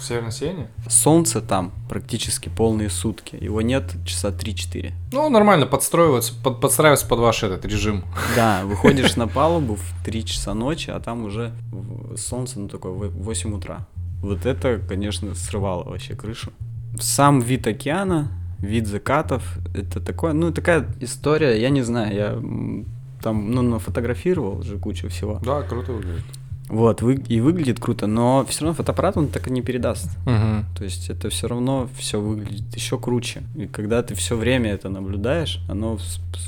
Северное 0.01 0.31
сияние? 0.31 0.67
солнце 0.89 1.41
там 1.41 1.71
практически 1.89 2.49
полные 2.49 2.89
сутки, 2.89 3.35
его 3.39 3.61
нет 3.61 3.83
часа 4.05 4.29
3-4. 4.29 4.91
Ну, 5.11 5.29
нормально, 5.29 5.67
подстраиваться, 5.67 6.33
под, 6.43 6.59
подстраиваться 6.59 7.05
под 7.07 7.19
ваш 7.19 7.43
этот 7.43 7.65
режим. 7.65 8.03
Да, 8.35 8.61
выходишь 8.65 9.15
на 9.15 9.27
палубу 9.37 9.75
в 9.75 10.05
3 10.05 10.25
часа 10.25 10.53
ночи, 10.53 10.89
а 10.89 10.99
там 10.99 11.25
уже 11.25 11.51
в- 11.71 12.17
солнце, 12.17 12.59
ну, 12.59 12.67
такое, 12.67 12.91
в 12.91 13.23
8 13.23 13.53
утра. 13.53 13.85
Вот 14.21 14.45
это, 14.45 14.79
конечно, 14.87 15.35
срывало 15.35 15.83
вообще 15.83 16.15
крышу. 16.15 16.51
Сам 16.99 17.39
вид 17.39 17.67
океана, 17.67 18.31
вид 18.59 18.87
закатов, 18.87 19.57
это 19.75 19.99
такое, 19.99 20.33
ну, 20.33 20.51
такая 20.51 20.85
история, 20.99 21.59
я 21.61 21.69
не 21.69 21.81
знаю, 21.83 22.13
я 22.15 22.31
там, 23.23 23.51
ну, 23.51 23.61
нафотографировал 23.61 24.61
же 24.63 24.77
кучу 24.77 25.07
всего. 25.09 25.39
Да, 25.43 25.61
круто 25.61 25.91
выглядит. 25.93 26.23
Вот, 26.71 27.01
вы, 27.01 27.15
и 27.15 27.41
выглядит 27.41 27.81
круто, 27.81 28.07
но 28.07 28.45
все 28.47 28.61
равно 28.61 28.75
фотоаппарат 28.75 29.17
он 29.17 29.27
так 29.27 29.47
и 29.47 29.51
не 29.51 29.61
передаст. 29.61 30.07
Угу. 30.25 30.77
То 30.77 30.83
есть 30.85 31.09
это 31.09 31.29
все 31.29 31.47
равно 31.47 31.89
все 31.97 32.21
выглядит 32.21 32.73
еще 32.73 32.97
круче. 32.97 33.43
И 33.57 33.67
когда 33.67 34.01
ты 34.01 34.15
все 34.15 34.37
время 34.37 34.71
это 34.71 34.87
наблюдаешь, 34.87 35.59
оно 35.69 35.99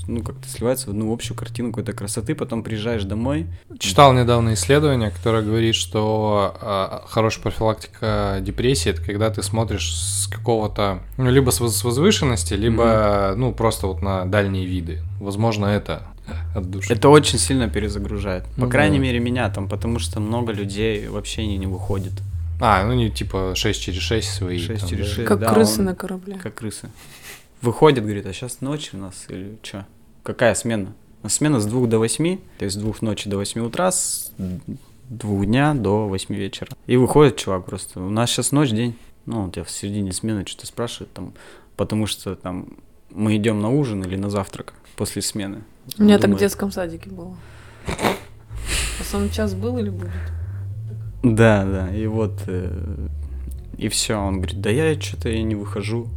ну 0.08 0.24
как-то 0.24 0.48
сливается 0.48 0.88
в 0.88 0.90
одну 0.92 1.14
общую 1.14 1.36
картину 1.38 1.70
какой-то 1.70 1.92
красоты, 1.92 2.36
потом 2.36 2.64
приезжаешь 2.64 3.04
домой. 3.04 3.48
Читал 3.80 4.14
недавно 4.14 4.54
исследование, 4.54 5.12
которое 5.12 5.44
говорит, 5.44 5.76
что 5.76 6.56
а, 6.62 7.04
хорошая 7.08 7.44
профилактика 7.44 8.38
депрессии 8.40 8.92
это 8.92 9.02
когда 9.02 9.30
ты 9.30 9.44
смотришь 9.44 9.94
с 9.94 10.28
какого-то, 10.28 11.02
ну, 11.18 11.30
либо 11.30 11.50
с, 11.50 11.60
воз- 11.60 11.76
с 11.76 11.84
возвышенности, 11.84 12.54
либо, 12.54 13.34
ну, 13.36 13.52
просто 13.52 13.88
вот 13.88 14.02
на 14.02 14.24
дальние 14.24 14.66
виды. 14.66 15.02
Возможно, 15.20 15.66
это 15.66 16.13
от 16.56 16.70
души. 16.70 16.94
Это 16.94 17.10
очень 17.10 17.38
сильно 17.40 17.70
перезагружает. 17.70 18.46
По 18.56 18.62
Ну 18.62 18.70
крайней 18.70 18.98
да. 18.98 19.04
мере 19.04 19.20
меня 19.20 19.50
там, 19.50 19.68
потому 19.70 20.00
что 20.00 20.20
много 20.20 20.52
людей 20.54 21.08
вообще 21.08 21.46
не, 21.46 21.58
не 21.58 21.68
выходит. 21.68 22.14
А, 22.60 22.86
ну 22.86 22.94
не 22.94 23.10
типа 23.12 23.54
6 23.56 23.82
через 23.82 24.02
6 24.02 24.30
свои. 24.30 24.58
6 24.60 24.82
там, 24.82 24.90
через 24.90 25.08
да. 25.10 25.16
6. 25.16 25.28
Как 25.28 25.40
да, 25.40 25.54
крысы 25.54 25.80
он- 25.80 25.86
на 25.86 25.96
корабле. 25.96 26.36
Как 26.42 26.56
крысы. 26.56 26.90
Выходит, 27.62 28.04
говорит, 28.04 28.26
а 28.26 28.34
сейчас 28.34 28.62
ночь 28.62 28.92
у 28.94 28.98
нас 28.98 29.26
или 29.30 29.58
что? 29.64 29.86
Какая 30.24 30.54
смена? 30.56 30.94
Нас 31.24 31.34
смена 31.36 31.60
с 31.60 31.66
двух 31.66 31.88
до 31.88 32.00
восьми, 32.00 32.42
то 32.58 32.66
есть 32.66 32.76
с 32.76 32.80
двух 32.80 33.02
ночи 33.02 33.30
до 33.30 33.38
восьми 33.38 33.62
утра, 33.62 33.92
с 33.92 34.32
двух 35.10 35.46
дня 35.46 35.74
до 35.74 36.08
восьми 36.08 36.36
вечера. 36.38 36.70
И 36.88 36.98
выходит 36.98 37.38
чувак 37.38 37.66
просто, 37.66 38.02
у 38.02 38.10
нас 38.10 38.30
сейчас 38.30 38.52
ночь, 38.52 38.72
день. 38.72 38.96
Ну, 39.26 39.44
он 39.44 39.52
тебя 39.52 39.64
в 39.64 39.70
середине 39.72 40.12
смены 40.12 40.46
что-то 40.46 40.68
спрашивает 40.68 41.14
там, 41.14 41.34
потому 41.78 42.08
что 42.08 42.36
там 42.36 42.68
мы 43.10 43.38
идем 43.38 43.62
на 43.62 43.70
ужин 43.70 44.04
или 44.04 44.18
на 44.18 44.30
завтрак 44.30 44.74
после 44.98 45.22
смены. 45.22 45.64
У 45.98 46.04
меня 46.04 46.18
так 46.18 46.32
в 46.32 46.38
детском 46.38 46.72
садике 46.72 47.10
было. 47.10 47.36
Основной 49.00 49.30
час 49.30 49.54
был 49.54 49.78
или 49.78 49.90
будет? 49.90 50.12
Да, 51.24 51.66
да, 51.66 51.96
и 51.96 52.06
вот, 52.06 52.34
э, 52.48 53.08
и 53.78 53.88
все, 53.88 54.16
он 54.16 54.38
говорит, 54.38 54.60
да 54.60 54.70
я 54.70 55.00
что-то 55.00 55.30
я 55.30 55.42
не 55.42 55.56
выхожу, 55.56 56.08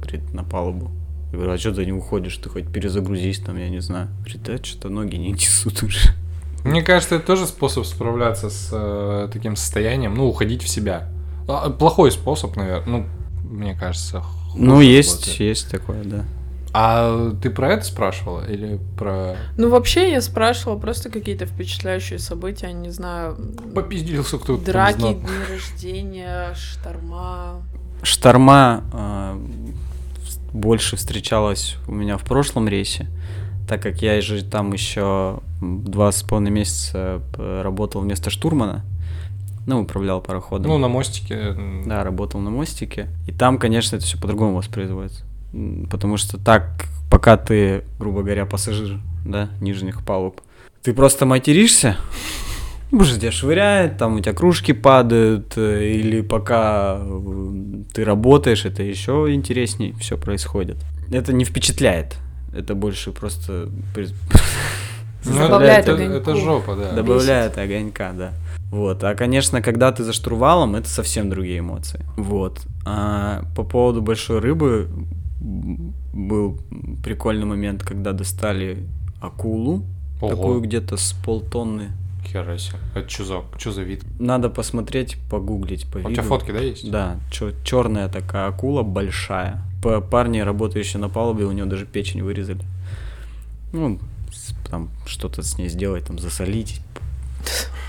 говорит, 0.00 0.32
на 0.34 0.44
палубу. 0.44 0.90
Я 1.30 1.38
говорю, 1.38 1.52
а 1.52 1.58
что 1.58 1.74
ты 1.74 1.84
не 1.84 1.92
уходишь, 1.92 2.36
ты 2.38 2.48
хоть 2.48 2.66
перезагрузись 2.66 3.38
там, 3.40 3.56
я 3.56 3.68
не 3.68 3.80
знаю. 3.80 4.08
Говорит, 4.20 4.42
да 4.42 4.56
что-то 4.58 4.88
ноги 4.88 5.16
не 5.16 5.32
несут 5.32 5.82
уже. 5.82 6.10
Мне 6.64 6.82
кажется, 6.82 7.16
это 7.16 7.26
тоже 7.26 7.46
способ 7.46 7.86
справляться 7.86 8.50
с 8.50 8.70
э, 8.72 9.28
таким 9.32 9.54
состоянием, 9.54 10.14
ну, 10.14 10.26
уходить 10.26 10.62
в 10.62 10.68
себя. 10.68 11.08
А, 11.46 11.70
Плохой 11.70 12.10
способ, 12.10 12.56
наверное, 12.56 12.86
ну, 12.86 13.06
мне 13.44 13.74
кажется. 13.74 14.20
хуже 14.20 14.64
Ну, 14.64 14.80
есть, 14.80 15.26
работает. 15.26 15.40
есть 15.40 15.70
такое, 15.70 16.04
да. 16.04 16.24
А 16.72 17.32
ты 17.42 17.50
про 17.50 17.72
это 17.72 17.84
спрашивала 17.84 18.44
или 18.46 18.78
про... 18.96 19.36
Ну, 19.56 19.70
вообще 19.70 20.12
я 20.12 20.20
спрашивала 20.20 20.78
просто 20.78 21.10
какие-то 21.10 21.46
впечатляющие 21.46 22.18
события, 22.18 22.72
не 22.72 22.90
знаю... 22.90 23.36
Попиздился 23.74 24.38
кто-то. 24.38 24.64
Драки, 24.64 25.14
дни 25.14 25.38
рождения, 25.50 26.54
шторма. 26.54 27.62
Шторма 28.02 28.84
э, 28.92 29.38
больше 30.52 30.96
встречалась 30.96 31.76
у 31.86 31.92
меня 31.92 32.16
в 32.16 32.24
прошлом 32.24 32.68
рейсе, 32.68 33.08
так 33.68 33.82
как 33.82 34.02
я 34.02 34.20
же 34.20 34.44
там 34.44 34.72
еще 34.72 35.40
два 35.60 36.12
с 36.12 36.22
половиной 36.22 36.52
месяца 36.52 37.22
э, 37.36 37.62
работал 37.62 38.02
вместо 38.02 38.30
штурмана, 38.30 38.84
ну, 39.66 39.82
управлял 39.82 40.22
пароходом. 40.22 40.70
Ну, 40.70 40.78
на 40.78 40.88
мостике. 40.88 41.54
Да, 41.84 42.02
работал 42.02 42.40
на 42.40 42.48
мостике. 42.48 43.08
И 43.26 43.32
там, 43.32 43.58
конечно, 43.58 43.96
это 43.96 44.04
все 44.06 44.18
по-другому 44.18 44.56
воспроизводится. 44.56 45.24
Потому 45.90 46.16
что 46.16 46.38
так, 46.38 46.86
пока 47.10 47.36
ты, 47.36 47.84
грубо 47.98 48.22
говоря, 48.22 48.46
пассажир, 48.46 49.00
да, 49.24 49.50
нижних 49.60 50.04
палуб, 50.04 50.40
ты 50.82 50.92
просто 50.92 51.26
материшься, 51.26 51.96
может, 52.90 53.20
тебя 53.20 53.32
швыряет, 53.32 53.98
там 53.98 54.16
у 54.16 54.20
тебя 54.20 54.32
кружки 54.32 54.72
падают, 54.72 55.52
э, 55.56 55.84
или 55.88 56.22
пока 56.22 56.98
э, 56.98 57.82
ты 57.92 58.04
работаешь, 58.04 58.64
это 58.64 58.82
еще 58.82 59.26
интереснее 59.30 59.94
все 60.00 60.16
происходит. 60.16 60.78
Это 61.10 61.32
не 61.34 61.44
впечатляет, 61.44 62.16
это 62.54 62.74
больше 62.74 63.12
просто... 63.12 63.68
Ну, 65.24 65.36
добавляет 65.36 65.88
это, 65.88 66.00
это 66.00 66.36
жопа, 66.36 66.76
да. 66.76 66.92
Добавляет 66.92 67.58
огонька, 67.58 68.12
да. 68.12 68.32
Вот. 68.70 69.02
А, 69.02 69.14
конечно, 69.14 69.60
когда 69.60 69.90
ты 69.92 70.04
за 70.04 70.12
штурвалом, 70.12 70.76
это 70.76 70.88
совсем 70.88 71.28
другие 71.28 71.58
эмоции. 71.58 72.06
Вот. 72.16 72.60
А 72.86 73.42
по 73.56 73.64
поводу 73.64 74.00
большой 74.00 74.38
рыбы 74.38 74.88
был 75.40 76.58
прикольный 77.02 77.46
момент, 77.46 77.82
когда 77.82 78.12
достали 78.12 78.86
акулу, 79.20 79.84
Ого. 80.20 80.30
такую 80.30 80.60
где-то 80.60 80.96
с 80.96 81.12
полтонны. 81.24 81.90
Хера 82.26 82.58
себе. 82.58 82.78
Это 82.94 83.08
что 83.08 83.24
за, 83.24 83.42
что 83.58 83.72
за 83.72 83.82
вид? 83.82 84.04
Надо 84.18 84.50
посмотреть, 84.50 85.16
погуглить 85.30 85.86
по 85.90 85.98
виду. 85.98 86.10
У 86.10 86.12
тебя 86.12 86.22
фотки, 86.22 86.50
да, 86.50 86.58
есть? 86.58 86.90
Да, 86.90 87.16
черная 87.64 88.08
такая 88.08 88.48
акула, 88.48 88.82
большая. 88.82 89.62
По 89.82 90.00
парни, 90.00 90.40
работающие 90.40 91.00
на 91.00 91.08
палубе, 91.08 91.44
у 91.44 91.52
нее 91.52 91.64
даже 91.64 91.86
печень 91.86 92.22
вырезали. 92.22 92.62
Ну, 93.72 93.98
там 94.68 94.90
что-то 95.06 95.42
с 95.42 95.56
ней 95.56 95.68
сделать, 95.68 96.06
там 96.06 96.18
засолить, 96.18 96.82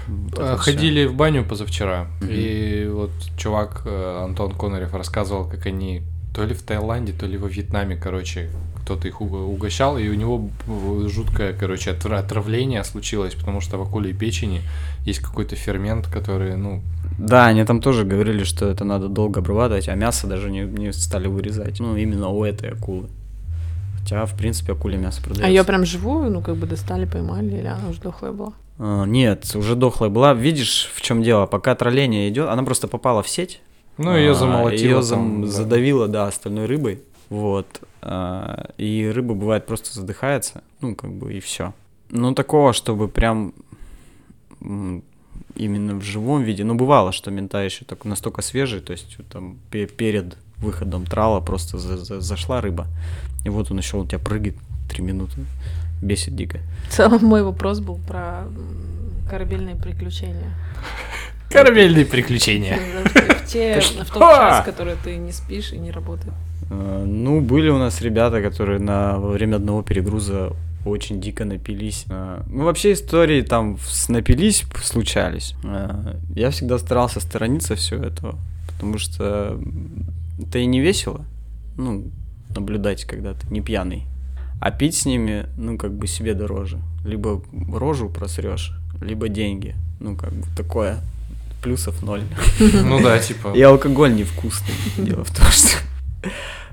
вот 0.08 0.60
Ходили 0.60 1.06
все. 1.06 1.14
в 1.14 1.16
баню 1.16 1.46
позавчера, 1.46 2.08
mm-hmm. 2.22 2.34
и 2.34 2.88
вот 2.88 3.12
чувак 3.38 3.84
э, 3.86 4.24
Антон 4.24 4.54
Конорев 4.54 4.94
рассказывал, 4.94 5.48
как 5.48 5.66
они 5.66 6.02
то 6.40 6.46
ли 6.46 6.54
в 6.54 6.62
Таиланде, 6.62 7.12
то 7.12 7.26
ли 7.26 7.38
во 7.38 7.50
Вьетнаме, 7.50 7.98
короче, 7.98 8.50
кто-то 8.84 9.10
их 9.10 9.20
угощал, 9.20 9.98
и 9.98 10.08
у 10.08 10.14
него 10.14 10.50
жуткое, 11.10 11.52
короче, 11.52 11.92
отравление 11.92 12.86
случилось, 12.86 13.36
потому 13.36 13.60
что 13.60 13.78
в 13.78 13.82
акуле 13.82 14.14
печени 14.14 14.62
есть 15.06 15.20
какой-то 15.20 15.58
фермент, 15.58 16.08
который, 16.08 16.56
ну... 16.56 16.82
Да, 17.18 17.48
они 17.48 17.66
там 17.66 17.82
тоже 17.82 18.06
говорили, 18.06 18.46
что 18.46 18.70
это 18.70 18.86
надо 18.86 19.10
долго 19.10 19.42
обрабатывать, 19.42 19.90
а 19.90 19.96
мясо 19.96 20.28
даже 20.28 20.50
не, 20.50 20.62
не 20.62 20.94
стали 20.94 21.28
вырезать. 21.28 21.82
Ну, 21.82 21.98
именно 21.98 22.30
у 22.30 22.46
этой 22.46 22.70
акулы. 22.70 23.10
Хотя, 24.00 24.26
в 24.26 24.38
принципе, 24.38 24.72
акуле 24.72 24.98
мясо 24.98 25.22
продается. 25.22 25.46
А 25.46 25.50
ее 25.50 25.66
прям 25.66 25.86
живую, 25.86 26.32
ну, 26.32 26.42
как 26.42 26.56
бы 26.56 26.68
достали, 26.68 27.04
поймали, 27.04 27.58
или 27.58 27.68
она 27.68 27.90
уже 27.90 28.00
дохлая 28.00 28.32
была? 28.32 28.54
А, 28.78 29.04
нет, 29.04 29.54
уже 29.56 29.76
дохлая 29.76 30.10
была. 30.10 30.34
Видишь, 30.34 30.90
в 30.96 31.02
чем 31.02 31.22
дело? 31.22 31.48
Пока 31.48 31.76
тролление 31.76 32.30
идет, 32.30 32.48
она 32.48 32.64
просто 32.64 32.88
попала 32.88 33.22
в 33.24 33.28
сеть. 33.28 33.60
Ну, 34.00 34.16
ее 34.16 34.32
а, 34.32 34.34
замолотило. 34.34 34.90
Ее 34.98 35.02
зам... 35.04 35.42
да. 35.42 35.48
задавило, 35.48 36.08
да, 36.08 36.28
остальной 36.28 36.66
рыбой. 36.66 37.02
Вот. 37.30 37.68
А, 38.02 38.72
и 38.78 39.12
рыба 39.14 39.34
бывает 39.34 39.66
просто 39.66 39.94
задыхается. 39.94 40.64
Ну, 40.80 40.96
как 40.96 41.12
бы, 41.12 41.34
и 41.34 41.40
все. 41.42 41.74
Ну, 42.10 42.34
такого, 42.34 42.72
чтобы 42.74 43.10
прям 43.10 43.54
именно 44.62 45.96
в 45.96 46.02
живом 46.02 46.44
виде. 46.44 46.64
Ну, 46.64 46.76
бывало, 46.76 47.12
что 47.12 47.30
мента 47.30 47.62
еще 47.62 47.84
так 47.86 48.06
настолько 48.06 48.42
свежий, 48.42 48.80
то 48.80 48.94
есть 48.94 49.18
там 49.32 49.58
перед 49.70 50.38
выходом 50.58 51.06
трала 51.06 51.42
просто 51.42 51.78
за 51.78 51.98
за 51.98 52.22
зашла 52.22 52.62
рыба. 52.62 52.88
И 53.46 53.50
вот 53.50 53.70
он 53.72 53.78
еще 53.78 53.98
у 53.98 54.06
тебя 54.06 54.20
прыгает 54.20 54.56
три 54.90 55.04
минуты. 55.04 55.46
Бесит 56.02 56.36
дико. 56.36 56.60
В 56.90 56.94
целом 56.94 57.26
мой 57.26 57.44
вопрос 57.44 57.80
был 57.80 58.00
про 58.08 58.48
корабельные 59.30 59.76
приключения. 59.76 60.54
Корабельные 61.50 62.06
приключения. 62.06 62.80
В, 63.06 63.46
те, 63.48 63.80
в 63.82 64.12
тот 64.12 64.22
час, 64.22 64.66
который 64.66 64.96
ты 65.04 65.18
не 65.18 65.32
спишь 65.32 65.74
и 65.74 65.78
не 65.78 65.92
работаешь. 65.92 66.34
А, 66.70 67.04
ну, 67.06 67.42
были 67.42 67.70
у 67.70 67.78
нас 67.78 68.02
ребята, 68.02 68.42
которые 68.42 68.80
на, 68.80 69.18
во 69.18 69.30
время 69.30 69.56
одного 69.56 69.82
перегруза 69.82 70.54
очень 70.86 71.20
дико 71.20 71.46
напились. 71.46 72.06
А, 72.10 72.44
ну, 72.50 72.66
вообще 72.66 72.94
истории 72.94 73.42
там 73.42 73.78
напились, 74.08 74.66
случались. 74.84 75.56
А, 75.64 76.16
я 76.36 76.52
всегда 76.52 76.78
старался 76.78 77.20
сторониться 77.20 77.76
всего 77.76 78.04
этого, 78.04 78.36
потому 78.68 78.98
что 78.98 79.60
это 80.40 80.60
и 80.60 80.66
не 80.66 80.80
весело. 80.80 81.26
Ну, 81.78 82.12
наблюдать, 82.56 83.06
когда 83.06 83.34
ты 83.34 83.48
не 83.50 83.62
пьяный. 83.62 84.06
А 84.62 84.72
пить 84.72 84.96
с 84.96 85.06
ними, 85.06 85.48
ну, 85.58 85.78
как 85.78 85.94
бы 85.94 86.06
себе 86.08 86.34
дороже. 86.34 86.80
Либо 87.06 87.42
рожу 87.74 88.10
просрешь, 88.10 88.74
либо 89.02 89.30
деньги. 89.30 89.76
Ну, 90.00 90.16
как 90.16 90.34
бы 90.34 90.46
такое. 90.56 91.00
Плюсов 91.62 92.02
ноль. 92.02 92.24
Ну 92.60 93.02
да, 93.02 93.20
типа. 93.20 93.54
И 93.56 93.62
алкоголь 93.62 94.16
невкусный. 94.16 94.74
Дело 94.98 95.24
в 95.24 95.36
том, 95.36 95.46
что... 95.48 95.78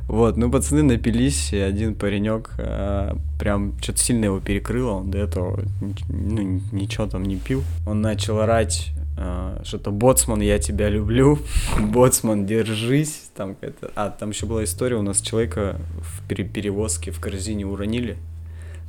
Вот, 0.09 0.37
ну 0.37 0.51
пацаны 0.51 0.85
напились, 0.85 1.53
и 1.53 1.59
один 1.59 1.97
паренек 1.97 2.53
а, 2.59 3.17
прям 3.41 3.77
что-то 3.83 3.99
сильно 3.99 4.27
его 4.27 4.39
перекрыло, 4.39 4.93
он 4.93 5.11
до 5.11 5.19
этого 5.19 5.65
ну, 6.09 6.61
ничего 6.71 7.07
там 7.07 7.25
не 7.25 7.37
пил. 7.37 7.65
Он 7.87 8.03
начал 8.03 8.39
орать 8.39 8.91
а, 9.19 9.61
что-то 9.65 9.91
«Боцман, 9.91 10.41
я 10.41 10.61
тебя 10.61 10.89
люблю», 10.89 11.41
«Боцман, 11.81 12.47
держись», 12.47 13.31
там 13.35 13.57
это, 13.61 13.91
а 13.97 14.11
там 14.11 14.31
еще 14.31 14.47
была 14.47 14.63
история, 14.63 14.97
у 14.97 15.03
нас 15.03 15.21
человека 15.21 15.81
в 15.99 16.29
пере 16.29 16.45
перевозке 16.45 17.11
в 17.11 17.19
корзине 17.19 17.67
уронили 17.67 18.17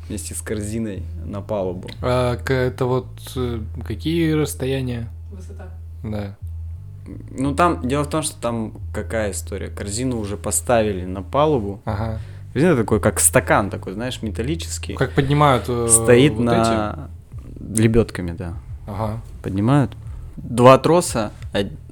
вместе 0.08 0.36
с 0.36 0.42
корзиной 0.42 1.02
на 1.26 1.42
палубу. 1.42 1.90
А 2.02 2.38
это 2.48 2.86
вот 2.86 3.08
э, 3.36 3.60
какие 3.86 4.34
расстояния? 4.34 5.10
Высота. 5.32 5.70
Да. 6.12 6.36
Ну 7.32 7.56
там, 7.56 7.88
дело 7.88 8.04
в 8.04 8.10
том, 8.10 8.22
что 8.22 8.40
там 8.40 8.74
какая 8.94 9.32
история, 9.32 9.70
корзину 9.70 10.20
уже 10.20 10.38
поставили 10.38 11.06
на 11.06 11.24
палубу, 11.24 11.82
ага. 11.86 12.20
Корзина 12.54 12.76
такой, 12.76 13.00
как 13.00 13.20
стакан 13.20 13.70
такой, 13.70 13.94
знаешь, 13.94 14.22
металлический. 14.22 14.96
Как 14.96 15.14
поднимают 15.14 15.66
э, 15.68 15.88
Стоит 15.90 16.34
вот 16.34 16.44
на... 16.44 17.10
Эти? 17.72 17.82
Лебедками, 17.82 18.32
да. 18.32 18.54
Ага. 18.88 19.22
Поднимают 19.44 19.96
два 20.38 20.78
троса, 20.78 21.32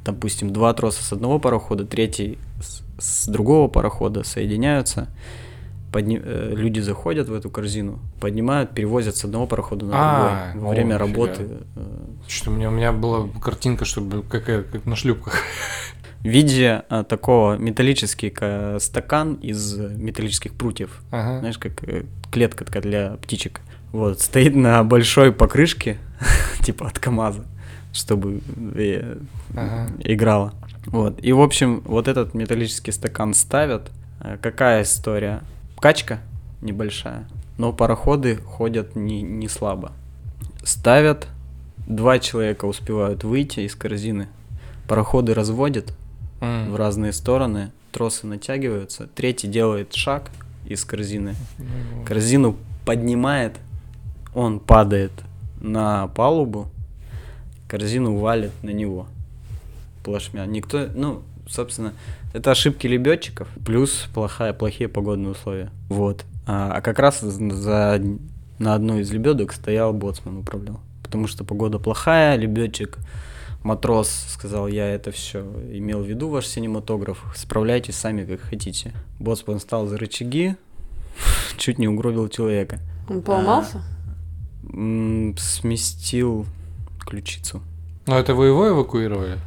допустим, 0.03 0.51
два 0.53 0.73
троса 0.73 1.03
с 1.03 1.11
одного 1.11 1.39
парохода, 1.39 1.85
третий 1.85 2.37
с, 2.61 2.81
с 2.97 3.27
другого 3.27 3.67
парохода 3.67 4.23
соединяются, 4.23 5.07
подни... 5.91 6.19
Э, 6.23 6.53
люди 6.55 6.79
заходят 6.79 7.29
в 7.29 7.33
эту 7.33 7.49
корзину, 7.49 7.99
поднимают, 8.19 8.71
перевозят 8.71 9.15
с 9.15 9.25
одного 9.25 9.47
парохода 9.47 9.85
на 9.85 9.93
а, 9.95 10.51
другой 10.51 10.67
во 10.67 10.69
время 10.73 10.97
работы. 10.97 11.47
Э. 11.75 11.81
Что 12.27 12.51
у 12.51 12.53
меня, 12.53 12.69
у 12.69 12.71
меня 12.71 12.91
была 12.91 13.27
картинка, 13.41 13.85
чтобы 13.85 14.23
как, 14.23 14.45
как 14.45 14.85
на 14.85 14.95
шлюпках. 14.95 15.35
В 16.21 16.27
виде 16.27 16.83
а, 16.89 17.03
такого 17.03 17.57
металлический 17.57 18.33
стакан 18.79 19.35
из 19.35 19.77
металлических 19.77 20.53
прутьев. 20.53 21.01
Ага. 21.11 21.39
Знаешь, 21.39 21.57
как 21.57 21.83
клетка 22.31 22.65
такая 22.65 22.81
для 22.81 23.11
птичек. 23.21 23.61
Вот, 23.91 24.19
стоит 24.19 24.55
на 24.55 24.83
большой 24.83 25.31
покрышке, 25.31 25.97
типа 26.61 26.87
от 26.87 26.99
КАМАЗа 26.99 27.45
чтобы 27.95 28.41
э, 28.75 29.17
ага. 29.55 29.89
играла. 29.99 30.53
Вот. 30.85 31.23
И, 31.23 31.31
в 31.31 31.41
общем, 31.41 31.81
вот 31.85 32.07
этот 32.07 32.33
металлический 32.33 32.91
стакан 32.91 33.33
ставят. 33.33 33.89
Э, 34.19 34.37
какая 34.41 34.83
история? 34.83 35.41
Качка 35.79 36.19
небольшая, 36.61 37.27
но 37.57 37.73
пароходы 37.73 38.37
ходят 38.37 38.95
не, 38.95 39.21
не 39.21 39.47
слабо. 39.47 39.91
Ставят, 40.63 41.27
два 41.87 42.19
человека 42.19 42.65
успевают 42.65 43.23
выйти 43.23 43.61
из 43.61 43.75
корзины, 43.75 44.27
пароходы 44.87 45.33
разводят 45.33 45.93
mm. 46.41 46.71
в 46.71 46.75
разные 46.75 47.13
стороны, 47.13 47.71
тросы 47.91 48.25
натягиваются, 48.27 49.07
третий 49.13 49.47
делает 49.47 49.93
шаг 49.93 50.31
из 50.65 50.83
корзины, 50.85 51.35
mm. 51.57 52.05
корзину 52.05 52.55
поднимает, 52.85 53.57
он 54.33 54.59
падает 54.59 55.11
на 55.61 56.07
палубу, 56.07 56.67
корзину 57.67 58.17
валит 58.17 58.51
на 58.63 58.71
него 58.71 59.07
плашмя. 60.03 60.45
Никто, 60.45 60.87
ну, 60.93 61.23
собственно, 61.47 61.93
это 62.35 62.51
ошибки 62.51 62.85
лебедчиков, 62.85 63.47
плюс 63.65 64.07
плохая, 64.13 64.51
плохие 64.51 64.89
погодные 64.89 65.31
условия. 65.31 65.71
Вот. 65.87 66.25
А, 66.45 66.73
а 66.73 66.81
как 66.81 66.99
раз 66.99 67.21
за, 67.21 68.01
на 68.59 68.73
одной 68.73 69.01
из 69.01 69.11
лебедок 69.11 69.53
стоял 69.53 69.93
боцман, 69.93 70.39
управлял. 70.39 70.81
Потому 71.01 71.27
что 71.27 71.45
погода 71.45 71.79
плохая, 71.79 72.35
лебедчик, 72.35 72.97
матрос 73.63 74.09
сказал, 74.27 74.67
я 74.67 74.85
это 74.89 75.11
все 75.11 75.43
имел 75.71 76.01
в 76.01 76.05
виду, 76.05 76.27
ваш 76.27 76.47
синематограф, 76.47 77.23
справляйтесь 77.37 77.95
сами 77.95 78.25
как 78.25 78.41
хотите. 78.41 78.91
Боцман 79.17 79.61
стал 79.61 79.87
за 79.87 79.97
рычаги, 79.97 80.57
чуть 81.57 81.79
не 81.79 81.87
угробил 81.87 82.27
человека. 82.27 82.79
Он 83.09 83.21
поломался? 83.21 83.81
А, 84.73 85.33
сместил 85.37 86.45
ключицу. 86.99 87.61
Но 88.07 88.19
это 88.19 88.35
вы 88.35 88.47
его 88.47 88.67
эвакуировали? 88.67 89.39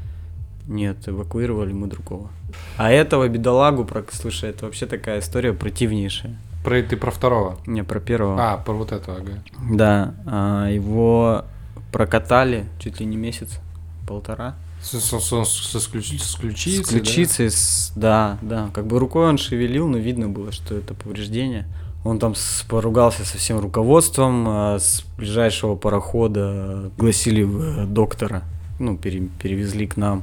Нет, 0.69 1.09
эвакуировали 1.09 1.73
мы 1.73 1.87
другого. 1.87 2.29
А 2.77 2.91
этого 2.91 3.27
бедолагу, 3.27 3.85
про, 3.85 4.05
слушай, 4.13 4.51
это 4.51 4.67
вообще 4.67 4.87
такая 4.87 5.21
история 5.21 5.55
противнейшая. 5.55 6.39
Про 6.63 6.83
ты 6.83 6.97
про 6.99 7.11
второго? 7.11 7.59
Не, 7.67 7.83
про 7.83 8.01
первого. 8.01 8.53
А, 8.53 8.57
про 8.59 8.75
вот 8.75 8.93
этого, 8.93 9.17
ага. 9.17 9.43
Да, 9.71 10.15
а, 10.27 10.69
его 10.69 11.47
прокатали 11.91 12.67
чуть 12.79 13.01
ли 13.01 13.07
не 13.07 13.17
месяц, 13.17 13.61
полтора. 14.07 14.57
С, 14.83 15.01
с, 15.01 15.21
с, 15.21 15.45
с, 15.45 15.81
с, 15.81 15.87
ключ, 15.89 16.21
с 16.21 16.35
ключицей, 16.37 16.85
С 16.85 16.89
ключицей, 16.89 17.47
да? 17.47 17.51
С, 17.51 17.93
да, 17.97 18.39
да. 18.43 18.71
Как 18.75 18.87
бы 18.87 18.99
рукой 18.99 19.27
он 19.27 19.39
шевелил, 19.39 19.89
но 19.89 19.97
видно 19.97 20.29
было, 20.29 20.53
что 20.53 20.75
это 20.77 20.93
повреждение. 20.93 21.67
Он 22.05 22.19
там 22.19 22.35
с, 22.35 22.65
поругался 22.69 23.25
со 23.25 23.39
всем 23.39 23.59
руководством, 23.59 24.45
а 24.47 24.79
с 24.79 25.03
ближайшего 25.17 25.77
парохода 25.77 26.91
гласили 26.99 27.45
э, 27.45 27.87
доктора, 27.87 28.43
ну, 28.79 28.97
пере, 28.97 29.29
перевезли 29.41 29.87
к 29.87 29.97
нам. 29.97 30.23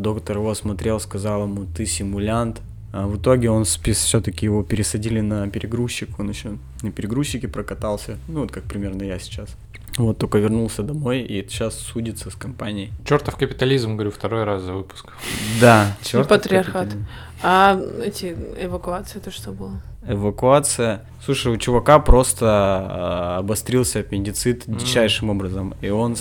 Доктор 0.00 0.38
его 0.38 0.50
осмотрел, 0.50 0.98
сказал 0.98 1.44
ему, 1.44 1.66
ты 1.66 1.84
симулянт. 1.84 2.60
А 2.92 3.06
в 3.06 3.18
итоге 3.18 3.50
он 3.50 3.64
все-таки 3.64 4.46
его 4.46 4.64
пересадили 4.64 5.20
на 5.20 5.48
перегрузчик, 5.48 6.18
он 6.18 6.30
еще 6.30 6.56
на 6.82 6.90
перегрузчике 6.90 7.46
прокатался, 7.46 8.18
ну 8.26 8.40
вот 8.40 8.50
как 8.50 8.64
примерно 8.64 9.04
я 9.04 9.18
сейчас. 9.20 9.50
Вот 9.96 10.18
только 10.18 10.38
вернулся 10.38 10.82
домой 10.82 11.20
и 11.20 11.46
сейчас 11.48 11.78
судится 11.78 12.30
с 12.30 12.34
компанией. 12.34 12.90
Чертов 13.04 13.36
капитализм, 13.36 13.94
говорю, 13.94 14.10
второй 14.10 14.44
раз 14.44 14.62
за 14.62 14.72
выпуск. 14.72 15.12
Да, 15.60 15.96
чертов 16.02 16.28
патриархат. 16.28 16.88
Капитализм. 16.88 17.06
А 17.42 17.80
эти 18.04 18.36
эвакуации 18.58 19.18
это 19.18 19.30
что 19.30 19.52
было? 19.52 19.80
Эвакуация. 20.06 21.02
Слушай, 21.24 21.52
у 21.52 21.56
чувака 21.58 21.98
просто 21.98 22.46
а, 22.46 23.38
обострился 23.38 24.00
аппендицит 24.00 24.64
дичайшим 24.66 25.30
образом, 25.30 25.74
и 25.80 25.90
он, 25.90 26.16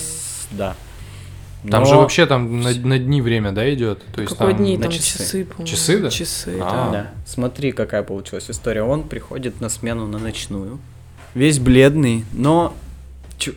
да, 0.52 0.76
там 1.70 1.84
Но... 1.84 1.90
же 1.90 1.96
вообще 1.96 2.26
там 2.26 2.62
на, 2.62 2.74
на 2.74 3.00
дни 3.00 3.22
время, 3.22 3.52
да, 3.52 3.72
идет? 3.74 4.02
То 4.14 4.22
есть 4.22 4.34
Какой 4.34 4.54
там... 4.54 4.64
дни? 4.64 4.78
Там 4.78 4.92
часы, 4.92 5.18
часы 5.18 5.46
по 5.46 5.66
Часы, 5.66 6.00
да? 6.00 6.10
Часы, 6.10 6.58
а. 6.62 6.92
да. 6.92 7.12
Смотри, 7.26 7.72
какая 7.74 8.04
получилась 8.04 8.50
история. 8.50 8.84
Он 8.84 9.04
приходит 9.04 9.60
на 9.60 9.68
смену 9.68 10.08
на 10.08 10.20
ночную, 10.20 10.80
весь 11.34 11.60
бледный, 11.60 12.24
но 12.32 12.74
Чу... 13.38 13.54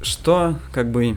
что 0.00 0.58
как 0.72 0.90
бы 0.90 1.16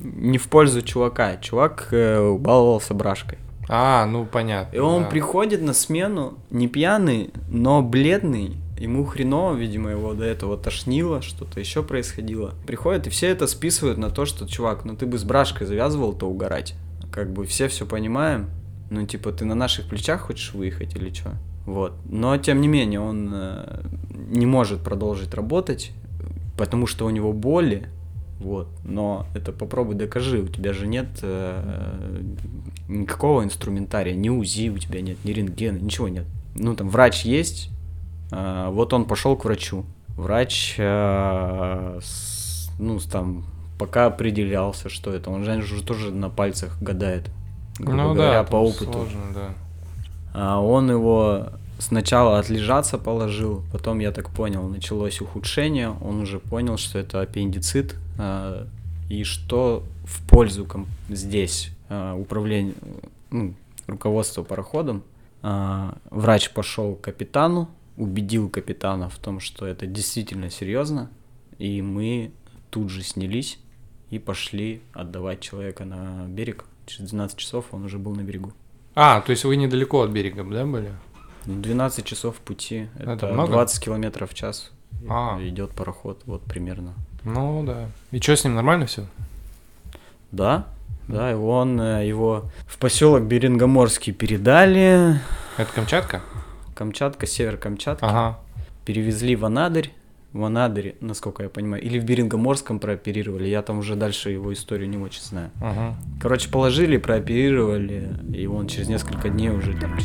не 0.00 0.38
в 0.38 0.48
пользу 0.48 0.82
чувака. 0.82 1.36
Чувак 1.38 1.88
э, 1.90 2.18
убаловался 2.18 2.94
брашкой. 2.94 3.38
А, 3.68 4.06
ну 4.06 4.24
понятно. 4.24 4.76
И 4.76 4.78
он 4.78 5.04
да. 5.04 5.08
приходит 5.08 5.62
на 5.62 5.72
смену 5.72 6.34
не 6.50 6.68
пьяный, 6.68 7.30
но 7.48 7.82
бледный 7.82 8.56
Ему 8.82 9.04
хреново, 9.04 9.54
видимо, 9.54 9.90
его 9.90 10.12
до 10.12 10.24
этого 10.24 10.56
тошнило, 10.56 11.22
что-то 11.22 11.60
еще 11.60 11.84
происходило. 11.84 12.54
Приходит, 12.66 13.06
и 13.06 13.10
все 13.10 13.28
это 13.28 13.46
списывают 13.46 13.96
на 13.96 14.10
то, 14.10 14.24
что, 14.24 14.44
чувак, 14.48 14.84
ну 14.84 14.96
ты 14.96 15.06
бы 15.06 15.18
с 15.18 15.22
брашкой 15.22 15.68
завязывал, 15.68 16.12
то 16.14 16.28
угорать. 16.28 16.74
Как 17.12 17.32
бы 17.32 17.46
все 17.46 17.68
все 17.68 17.86
понимаем. 17.86 18.50
Ну, 18.90 19.06
типа, 19.06 19.30
ты 19.30 19.44
на 19.44 19.54
наших 19.54 19.86
плечах 19.86 20.22
хочешь 20.22 20.52
выехать 20.52 20.96
или 20.96 21.14
что? 21.14 21.36
Вот. 21.64 21.92
Но, 22.06 22.36
тем 22.38 22.60
не 22.60 22.66
менее, 22.66 22.98
он 22.98 23.30
э, 23.32 23.84
не 24.10 24.46
может 24.46 24.80
продолжить 24.80 25.32
работать, 25.32 25.92
потому 26.58 26.88
что 26.88 27.06
у 27.06 27.10
него 27.10 27.32
боли, 27.32 27.86
вот. 28.40 28.66
Но 28.82 29.26
это 29.32 29.52
попробуй 29.52 29.94
докажи, 29.94 30.40
у 30.40 30.48
тебя 30.48 30.72
же 30.72 30.88
нет 30.88 31.06
э, 31.22 32.20
никакого 32.88 33.44
инструментария, 33.44 34.16
ни 34.16 34.28
УЗИ 34.28 34.70
у 34.70 34.78
тебя 34.78 35.02
нет, 35.02 35.18
ни 35.22 35.30
рентгена, 35.30 35.78
ничего 35.78 36.08
нет. 36.08 36.24
Ну, 36.56 36.74
там 36.74 36.88
врач 36.88 37.24
есть, 37.24 37.71
вот 38.70 38.92
он 38.92 39.04
пошел 39.04 39.36
к 39.36 39.44
врачу. 39.44 39.84
Врач, 40.16 40.74
э, 40.78 42.00
ну, 42.78 42.98
там, 43.00 43.44
пока 43.78 44.06
определялся, 44.06 44.88
что 44.88 45.12
это, 45.12 45.30
он 45.30 45.44
же 45.44 45.56
уже 45.58 45.82
тоже 45.82 46.10
на 46.10 46.28
пальцах 46.28 46.80
гадает, 46.82 47.30
грубо 47.78 48.02
ну, 48.02 48.14
говоря, 48.14 48.42
да, 48.42 48.44
по 48.44 48.56
опыту. 48.56 48.92
Сложно, 48.92 49.20
да. 49.34 49.48
А 50.34 50.60
он 50.60 50.90
его 50.90 51.48
сначала 51.78 52.38
отлежаться 52.38 52.98
положил, 52.98 53.64
потом, 53.72 54.00
я 54.00 54.12
так 54.12 54.30
понял, 54.30 54.68
началось 54.68 55.20
ухудшение, 55.20 55.90
он 55.90 56.20
уже 56.20 56.38
понял, 56.38 56.76
что 56.76 56.98
это 56.98 57.22
аппендицит, 57.22 57.96
а, 58.18 58.66
и 59.08 59.24
что 59.24 59.82
в 60.04 60.26
пользу 60.28 60.68
здесь 61.08 61.70
а, 61.88 62.14
управление, 62.14 62.74
ну, 63.30 63.54
руководство 63.86 64.42
пароходом, 64.42 65.02
врач 65.42 66.50
пошел 66.50 66.94
к 66.94 67.00
капитану, 67.00 67.68
убедил 68.02 68.48
капитана 68.48 69.08
в 69.08 69.18
том, 69.18 69.40
что 69.40 69.66
это 69.66 69.86
действительно 69.86 70.50
серьезно, 70.50 71.10
и 71.58 71.80
мы 71.82 72.32
тут 72.70 72.90
же 72.90 73.02
снялись 73.02 73.58
и 74.10 74.18
пошли 74.18 74.82
отдавать 74.92 75.40
человека 75.40 75.84
на 75.84 76.26
берег. 76.28 76.64
Через 76.86 77.10
12 77.10 77.36
часов 77.36 77.66
он 77.72 77.84
уже 77.84 77.98
был 77.98 78.14
на 78.14 78.22
берегу. 78.22 78.52
А, 78.94 79.20
то 79.20 79.30
есть 79.30 79.44
вы 79.44 79.56
недалеко 79.56 80.02
от 80.02 80.10
берега, 80.10 80.44
да, 80.44 80.66
были? 80.66 80.92
12 81.46 82.04
часов 82.04 82.36
пути. 82.36 82.88
Это, 82.98 83.12
это 83.12 83.26
много? 83.32 83.52
20 83.52 83.82
километров 83.82 84.30
в 84.30 84.34
час. 84.34 84.70
А. 85.08 85.38
Идет 85.40 85.70
пароход, 85.70 86.20
вот 86.26 86.42
примерно. 86.42 86.94
Ну 87.24 87.64
да. 87.64 87.88
И 88.10 88.20
что 88.20 88.36
с 88.36 88.44
ним 88.44 88.54
нормально 88.54 88.86
все? 88.86 89.06
Да, 90.30 90.66
да, 91.08 91.32
и 91.32 91.34
он 91.34 91.80
э, 91.80 92.06
его 92.06 92.44
в 92.66 92.78
поселок 92.78 93.22
Берингоморский 93.24 94.12
передали. 94.12 95.20
Это 95.56 95.72
Камчатка? 95.72 96.22
Камчатка, 96.82 97.28
север 97.28 97.58
Камчатки. 97.58 98.04
Ага. 98.04 98.40
Перевезли 98.84 99.36
в 99.36 99.44
Анадырь. 99.44 99.92
В 100.32 100.42
Анадыре, 100.42 100.96
насколько 101.00 101.44
я 101.44 101.48
понимаю, 101.48 101.80
или 101.80 102.00
в 102.00 102.04
Берингоморском 102.04 102.80
прооперировали. 102.80 103.46
Я 103.46 103.62
там 103.62 103.78
уже 103.78 103.94
дальше 103.94 104.30
его 104.30 104.52
историю 104.52 104.88
не 104.88 104.96
очень 104.96 105.22
знаю. 105.22 105.50
Ага. 105.60 105.94
Короче, 106.20 106.48
положили, 106.48 106.96
прооперировали, 106.96 108.16
и 108.34 108.46
он 108.46 108.66
через 108.66 108.88
несколько 108.88 109.28
дней 109.28 109.50
уже 109.50 109.76
там 109.76 109.96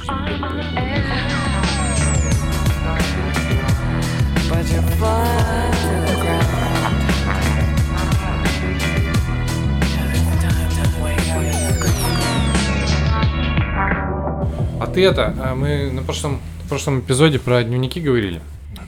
А 14.79 14.85
ты 14.85 15.03
это, 15.03 15.33
а 15.39 15.55
мы 15.55 15.89
на 15.91 16.03
прошлом 16.03 16.39
в 16.67 16.69
прошлом 16.69 16.99
эпизоде 16.99 17.39
про 17.39 17.63
дневники 17.63 18.01
говорили. 18.01 18.41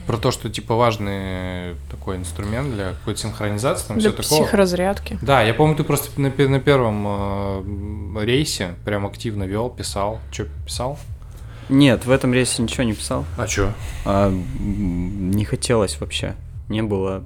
Про 0.06 0.18
то, 0.18 0.30
что 0.30 0.50
типа 0.50 0.74
важный 0.74 1.76
такой 1.90 2.16
инструмент 2.16 2.74
для 2.74 2.90
какой-то 2.90 3.20
синхронизации, 3.20 3.88
там 3.88 3.98
для 3.98 4.10
все 4.10 4.22
такое. 4.22 4.42
психоразрядки. 4.42 5.18
Да, 5.22 5.40
я 5.40 5.54
помню, 5.54 5.76
ты 5.76 5.84
просто 5.84 6.20
на, 6.20 6.28
на 6.28 6.60
первом 6.60 7.06
э, 7.06 8.24
рейсе 8.26 8.74
прям 8.84 9.06
активно 9.06 9.44
вел, 9.44 9.70
писал. 9.70 10.20
Что 10.30 10.44
писал? 10.66 10.98
Нет, 11.70 12.04
в 12.04 12.10
этом 12.10 12.34
рейсе 12.34 12.60
ничего 12.62 12.82
не 12.82 12.92
писал. 12.92 13.24
А 13.38 13.46
что? 13.46 13.72
А, 14.04 14.30
не 14.30 15.46
хотелось 15.46 15.98
вообще. 16.02 16.34
Не 16.68 16.82
было 16.82 17.24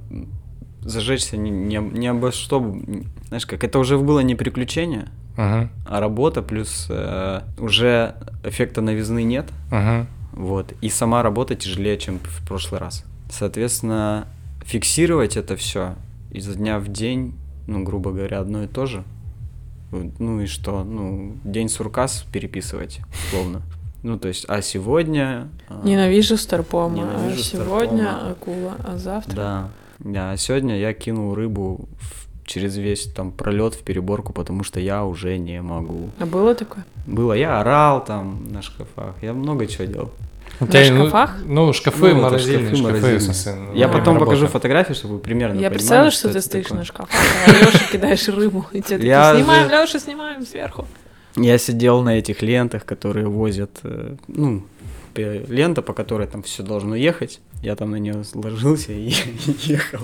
зажечься 0.83 1.37
не, 1.37 1.51
не, 1.51 1.79
не 1.79 2.07
обо 2.07 2.31
что. 2.31 2.61
Знаешь, 3.27 3.47
как 3.47 3.65
это 3.65 3.81
уже 3.81 3.99
было 3.99 4.21
не 4.21 4.37
приключение, 4.37 5.09
uh-huh. 5.37 5.69
а 5.85 6.01
работа, 6.01 6.43
плюс 6.43 6.87
э, 6.91 7.41
уже 7.59 8.15
эффекта 8.45 8.83
новизны 8.83 9.25
нет. 9.25 9.47
Uh-huh. 9.73 10.07
Вот. 10.35 10.75
И 10.81 10.89
сама 10.89 11.23
работа 11.23 11.55
тяжелее, 11.55 11.97
чем 11.97 12.19
в 12.19 12.47
прошлый 12.47 12.81
раз. 12.81 13.05
Соответственно, 13.31 14.27
фиксировать 14.65 15.37
это 15.37 15.57
все 15.57 15.95
изо 16.31 16.55
дня 16.55 16.79
в 16.79 16.89
день, 16.89 17.35
ну, 17.67 17.85
грубо 17.85 18.11
говоря, 18.11 18.41
одно 18.41 18.65
и 18.65 18.67
то 18.67 18.87
же. 18.87 19.05
Ну 19.91 20.41
и 20.41 20.47
что? 20.47 20.83
Ну, 20.83 21.37
день 21.45 21.69
суркас 21.69 22.25
переписывать, 22.33 23.01
словно. 23.31 23.63
Ну, 24.03 24.19
то 24.19 24.29
есть, 24.29 24.45
а 24.49 24.61
сегодня... 24.61 25.49
А, 25.69 25.81
ненавижу 25.85 26.37
старпома, 26.37 26.97
ненавижу 26.97 27.41
а 27.41 27.45
сегодня 27.45 28.05
старпома. 28.05 28.31
акула, 28.31 28.77
а 28.85 28.99
завтра... 28.99 29.35
Да, 29.35 29.71
да, 30.01 30.33
а 30.33 30.37
сегодня 30.37 30.79
я 30.79 30.93
кинул 30.93 31.35
рыбу 31.35 31.89
в, 32.01 32.24
через 32.45 32.77
весь 32.77 33.07
там 33.07 33.31
пролет 33.31 33.75
в 33.75 33.83
переборку, 33.83 34.33
потому 34.33 34.65
что 34.65 34.81
я 34.81 35.05
уже 35.05 35.39
не 35.39 35.61
могу. 35.63 36.11
А 36.19 36.27
было 36.27 36.55
такое? 36.55 36.85
Было, 37.07 37.33
я 37.33 37.61
орал 37.61 38.05
там 38.05 38.47
на 38.51 38.63
шкафах, 38.63 39.15
я 39.23 39.33
много 39.33 39.67
чего 39.67 39.85
делал. 39.85 40.11
У 40.61 40.67
тебя, 40.67 40.91
на 40.93 41.09
шкафах? 41.09 41.39
Ну, 41.45 41.67
ну 41.67 41.73
шкафы, 41.73 42.15
ну, 42.15 42.23
морозильные, 42.23 42.77
шкафы, 42.77 42.99
шкафы, 42.99 43.21
смысле, 43.21 43.55
ну, 43.55 43.75
Я 43.75 43.89
потом 43.89 44.15
работа. 44.15 44.27
покажу 44.27 44.47
фотографии, 44.47 44.93
чтобы 44.93 45.15
вы 45.15 45.21
примерно 45.21 45.59
Я 45.59 45.71
представляю, 45.71 46.13
что, 46.13 46.29
что 46.29 46.33
ты 46.35 46.41
стоишь 46.43 46.67
такое. 46.67 46.79
на 46.79 46.85
шкафах, 46.85 47.21
а 47.47 47.51
Леша 47.51 47.91
кидаешь 47.91 48.29
рыбу, 48.29 48.67
и 48.73 48.81
тебе 48.81 48.99
такие, 48.99 49.35
снимаем. 49.35 49.69
Леша, 49.69 49.99
снимаем 49.99 50.47
сверху. 50.47 50.87
Я 51.37 51.59
сидел 51.59 52.03
на 52.03 52.19
этих 52.19 52.43
лентах, 52.43 52.85
которые 52.85 53.27
возят, 53.27 53.81
ну, 54.29 54.65
лента, 55.17 55.83
по 55.83 55.93
которой 55.93 56.27
там 56.27 56.43
все 56.43 56.63
должно 56.63 56.95
ехать. 56.95 57.41
Я 57.63 57.77
там 57.77 57.91
на 57.91 57.97
нее 57.97 58.23
сложился 58.25 58.93
и 58.93 59.13
ехал. 59.65 60.01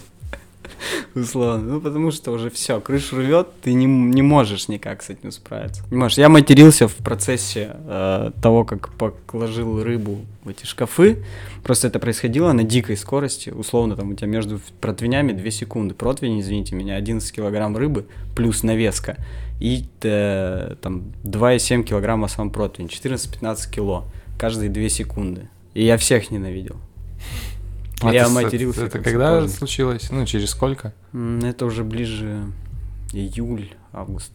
Условно. 1.14 1.74
Ну, 1.74 1.80
потому 1.80 2.10
что 2.10 2.32
уже 2.32 2.50
все, 2.50 2.80
крышу 2.80 3.16
рвет, 3.16 3.48
ты 3.62 3.72
не, 3.72 3.86
не 3.86 4.22
можешь 4.22 4.68
никак 4.68 5.02
с 5.02 5.10
этим 5.10 5.32
справиться. 5.32 5.82
Не 5.90 5.96
можешь. 5.96 6.18
Я 6.18 6.28
матерился 6.28 6.88
в 6.88 6.94
процессе 6.96 7.76
э, 7.86 8.30
того, 8.42 8.64
как 8.64 8.90
положил 9.26 9.82
рыбу 9.82 10.24
в 10.44 10.48
эти 10.48 10.64
шкафы. 10.64 11.22
Просто 11.62 11.88
это 11.88 11.98
происходило 11.98 12.52
на 12.52 12.64
дикой 12.64 12.96
скорости. 12.96 13.50
Условно, 13.50 13.96
там 13.96 14.10
у 14.10 14.14
тебя 14.14 14.28
между 14.28 14.60
противнями 14.80 15.32
2 15.32 15.50
секунды. 15.50 15.94
Противень, 15.94 16.40
извините 16.40 16.74
меня, 16.74 16.96
11 16.96 17.32
килограмм 17.32 17.76
рыбы 17.76 18.06
плюс 18.34 18.62
навеска. 18.62 19.16
И 19.60 19.84
э, 20.02 20.76
там 20.80 21.12
2,7 21.24 21.82
килограмма 21.82 22.28
сам 22.28 22.50
противень. 22.50 22.88
14-15 22.88 23.70
кило 23.70 24.04
каждые 24.38 24.70
2 24.70 24.88
секунды. 24.88 25.48
И 25.74 25.84
я 25.84 25.96
всех 25.96 26.30
ненавидел. 26.30 26.76
А 28.00 28.12
я 28.12 28.28
матерился. 28.28 28.86
Это 28.86 28.98
когда 28.98 29.46
случилось? 29.48 30.10
Ну, 30.10 30.24
через 30.26 30.50
сколько? 30.50 30.92
Это 31.42 31.66
уже 31.66 31.84
ближе 31.84 32.44
июль, 33.12 33.74
август. 33.92 34.32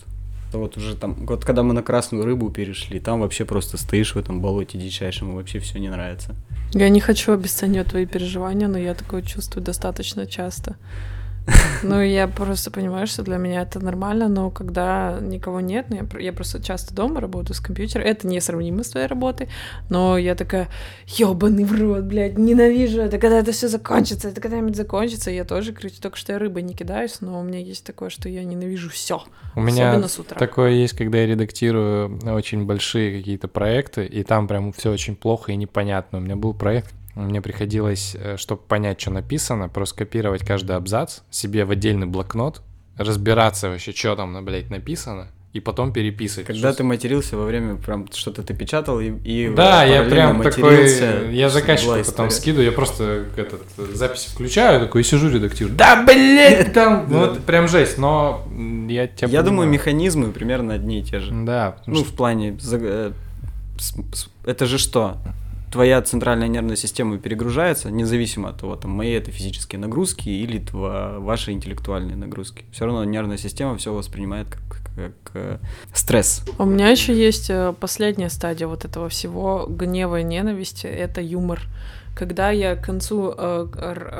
Это 0.49 0.59
вот 0.59 0.78
уже 0.78 0.95
там, 0.95 1.26
вот 1.26 1.43
когда 1.43 1.63
мы 1.63 1.74
на 1.74 1.82
красную 1.82 2.24
рыбу 2.26 2.49
перешли, 2.49 2.99
там 2.99 3.22
вообще 3.22 3.45
просто 3.45 3.78
стоишь 3.78 4.16
в 4.16 4.18
этом 4.20 4.41
болоте 4.41 4.78
дичайшем, 4.78 5.32
и 5.32 5.36
вообще 5.36 5.59
все 5.59 5.80
не 5.80 5.89
нравится. 5.89 6.36
Я 6.72 6.89
не 6.89 6.99
хочу 6.99 7.32
обесценивать 7.32 7.88
твои 7.88 8.05
переживания, 8.05 8.68
но 8.68 8.78
я 8.78 8.93
такое 8.93 9.22
чувствую 9.22 9.63
достаточно 9.63 10.26
часто. 10.28 10.76
Ну, 11.84 12.02
я 12.02 12.28
просто 12.28 12.72
понимаю, 12.72 13.08
что 13.08 13.24
для 13.24 13.38
меня 13.38 13.62
это 13.62 13.80
нормально, 13.80 14.28
но 14.28 14.50
когда 14.50 15.20
никого 15.22 15.60
нет, 15.60 15.88
ну, 15.89 15.98
я, 15.98 16.20
я 16.20 16.34
просто 16.34 16.62
часто 16.62 16.93
дома 16.93 17.20
работаю 17.20 17.56
с 17.56 17.60
компьютером, 17.60 18.08
это 18.08 18.28
не 18.28 18.39
сравнимо 18.41 18.84
с 18.84 18.89
твоей 18.89 19.08
работой, 19.08 19.50
но 19.89 20.18
я 20.18 20.36
такая, 20.36 20.70
ёбаный 21.08 21.66
в 21.66 21.80
рот, 21.80 22.04
блядь, 22.04 22.38
ненавижу 22.38 23.02
это, 23.02 23.18
когда 23.18 23.39
это 23.39 23.52
все 23.52 23.68
закончится, 23.68 24.30
это 24.30 24.41
когда-нибудь 24.41 24.76
закончится, 24.76 25.32
я 25.32 25.43
тоже 25.43 25.74
кричу, 25.74 25.96
только 26.02 26.18
что 26.18 26.34
я 26.34 26.39
рыбой 26.39 26.64
не 26.64 26.74
кидаюсь, 26.74 27.22
но 27.22 27.39
у 27.39 27.43
меня 27.43 27.60
есть 27.60 27.86
такое, 27.86 28.10
что 28.10 28.30
я 28.30 28.43
ненавижу 28.43 28.89
все. 28.89 29.24
У 29.56 29.62
меня 29.62 30.08
с 30.08 30.20
утра. 30.20 30.38
такое 30.38 30.72
есть, 30.72 30.96
когда 30.96 31.20
я 31.20 31.28
редактирую 31.28 32.20
очень 32.26 32.66
большие 32.66 33.18
какие-то 33.18 33.48
проекты, 33.48 34.06
и 34.06 34.24
там 34.24 34.48
прям 34.48 34.72
все 34.74 34.91
очень 34.91 35.16
плохо 35.16 35.52
и 35.52 35.56
непонятно. 35.56 36.18
У 36.18 36.22
меня 36.22 36.36
был 36.36 36.54
проект, 36.54 36.93
мне 37.16 37.41
приходилось, 37.41 38.16
э, 38.16 38.38
чтобы 38.38 38.61
понять, 38.61 38.99
что 38.99 39.11
написано, 39.11 39.70
просто 39.70 39.99
копировать 39.99 40.45
каждый 40.45 40.76
абзац 40.76 41.20
себе 41.30 41.66
в 41.66 41.72
отдельный 41.72 42.07
блокнот, 42.07 42.61
разбираться 42.97 43.70
вообще, 43.70 43.93
что 43.93 44.16
там, 44.16 44.43
блядь, 44.45 44.70
написано, 44.70 45.30
и 45.55 45.61
потом 45.61 45.93
переписывать. 45.93 46.47
Когда 46.47 46.74
ты 46.74 46.84
матерился 46.84 47.38
во 47.38 47.45
время, 47.45 47.78
прям 47.78 48.09
что-то 48.11 48.43
ты 48.43 48.53
печатал 48.53 48.99
и, 48.99 49.11
и 49.24 49.49
да, 49.55 49.86
я 49.86 50.03
прям 50.03 50.41
такой, 50.41 51.34
я 51.34 51.49
заказчику 51.49 51.95
потом 52.05 52.30
скидываю, 52.30 52.66
я 52.66 52.74
просто 52.74 53.28
этот 53.38 53.61
запись 53.93 54.26
включаю, 54.26 54.82
такой 54.82 54.99
и 54.99 55.03
сижу 55.05 55.30
редактирую. 55.30 55.74
Да, 55.74 56.03
блядь, 56.03 56.74
там, 56.74 57.07
ну 57.09 57.20
вот 57.20 57.45
прям 57.45 57.70
жесть, 57.70 57.97
но 57.97 58.45
я 58.89 59.07
тебя. 59.07 59.30
Я 59.30 59.43
думаю, 59.43 59.70
механизмы 59.70 60.34
примерно 60.34 60.74
одни 60.74 60.99
и 60.99 61.03
те 61.03 61.22
же. 61.22 61.32
Да. 61.32 61.78
Ну 61.86 62.03
в 62.03 62.13
плане, 62.13 62.57
э, 62.74 63.11
это 64.45 64.66
же 64.66 64.78
что? 64.78 65.20
Твоя 65.76 66.02
центральная 66.02 66.48
нервная 66.48 66.78
система 66.78 67.18
перегружается, 67.18 67.92
независимо 67.92 68.48
от 68.48 68.62
того, 68.62 68.78
там, 68.78 68.92
мои 68.92 69.12
это 69.12 69.30
физические 69.32 69.78
нагрузки 69.78 70.30
или 70.30 70.58
тва, 70.58 71.20
ваши 71.20 71.52
интеллектуальные 71.52 72.16
нагрузки. 72.16 72.64
Все 72.72 72.86
равно 72.86 73.04
нервная 73.04 73.36
система 73.36 73.76
все 73.76 73.94
воспринимает 73.94 74.48
как, 74.48 74.62
как, 74.70 74.96
как 74.96 75.32
э, 75.34 75.58
стресс. 75.94 76.46
У 76.58 76.64
меня 76.64 76.88
еще 76.88 77.14
есть 77.14 77.50
э, 77.50 77.74
последняя 77.78 78.30
стадия 78.30 78.68
вот 78.68 78.86
этого 78.86 79.10
всего 79.10 79.66
гнева 79.68 80.22
и 80.22 80.24
ненависти, 80.24 80.88
это 80.88 81.20
юмор 81.20 81.60
когда 82.16 82.49
я 82.49 82.76
к 82.76 82.86
концу 82.86 83.34
э, 83.38 83.68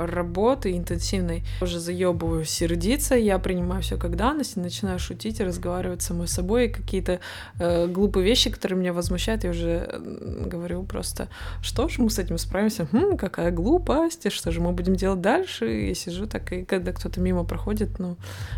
работы 0.06 0.78
интенсивной 0.78 1.44
уже 1.62 1.80
заебываю 1.80 2.46
сердиться, 2.46 3.16
я 3.16 3.40
принимаю 3.40 3.82
все 3.82 3.98
как 3.98 4.16
данность 4.18 4.58
и 4.58 4.60
начинаю 4.60 5.00
шутить 5.00 5.40
и 5.40 5.44
разговаривать 5.44 6.02
с 6.02 6.08
самой 6.08 6.28
собой, 6.28 6.66
и 6.66 6.70
какие-то 6.70 7.20
э, 7.60 7.88
глупые 7.88 8.26
вещи, 8.26 8.50
которые 8.50 8.78
меня 8.78 8.94
возмущают, 8.94 9.46
я 9.46 9.52
уже 9.52 10.02
говорю 10.46 10.84
просто, 10.84 11.30
что 11.62 11.88
ж 11.88 11.98
мы 11.98 12.10
с 12.10 12.20
этим 12.20 12.38
справимся, 12.38 12.88
хм, 12.92 13.18
какая 13.18 13.52
глупость, 13.52 14.32
что 14.32 14.52
же 14.52 14.60
мы 14.60 14.74
будем 14.74 14.96
делать 14.96 15.22
дальше, 15.22 15.72
и 15.72 15.88
я 15.90 15.96
сижу 15.96 16.28
так, 16.28 16.52
и 16.52 16.66
когда 16.66 16.92
кто-то 16.92 17.22
мимо 17.22 17.46
проходит, 17.46 17.98
ну, 18.00 18.18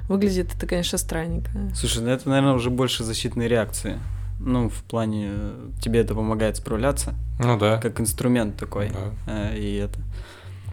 выглядит 0.09 0.55
это, 0.55 0.65
конечно, 0.65 0.97
странненько. 0.97 1.51
Слушай, 1.75 2.03
ну 2.03 2.09
это, 2.09 2.27
наверное, 2.27 2.53
уже 2.53 2.71
больше 2.71 3.03
защитной 3.03 3.47
реакции. 3.47 3.99
Ну, 4.39 4.69
в 4.69 4.83
плане, 4.83 5.31
тебе 5.81 6.01
это 6.01 6.13
помогает 6.13 6.57
справляться. 6.57 7.15
Ну 7.39 7.57
да. 7.57 7.77
Как 7.77 7.99
инструмент 7.99 8.57
такой. 8.57 8.89
Да. 8.89 9.51
Э, 9.51 9.57
и 9.57 9.75
это. 9.75 9.99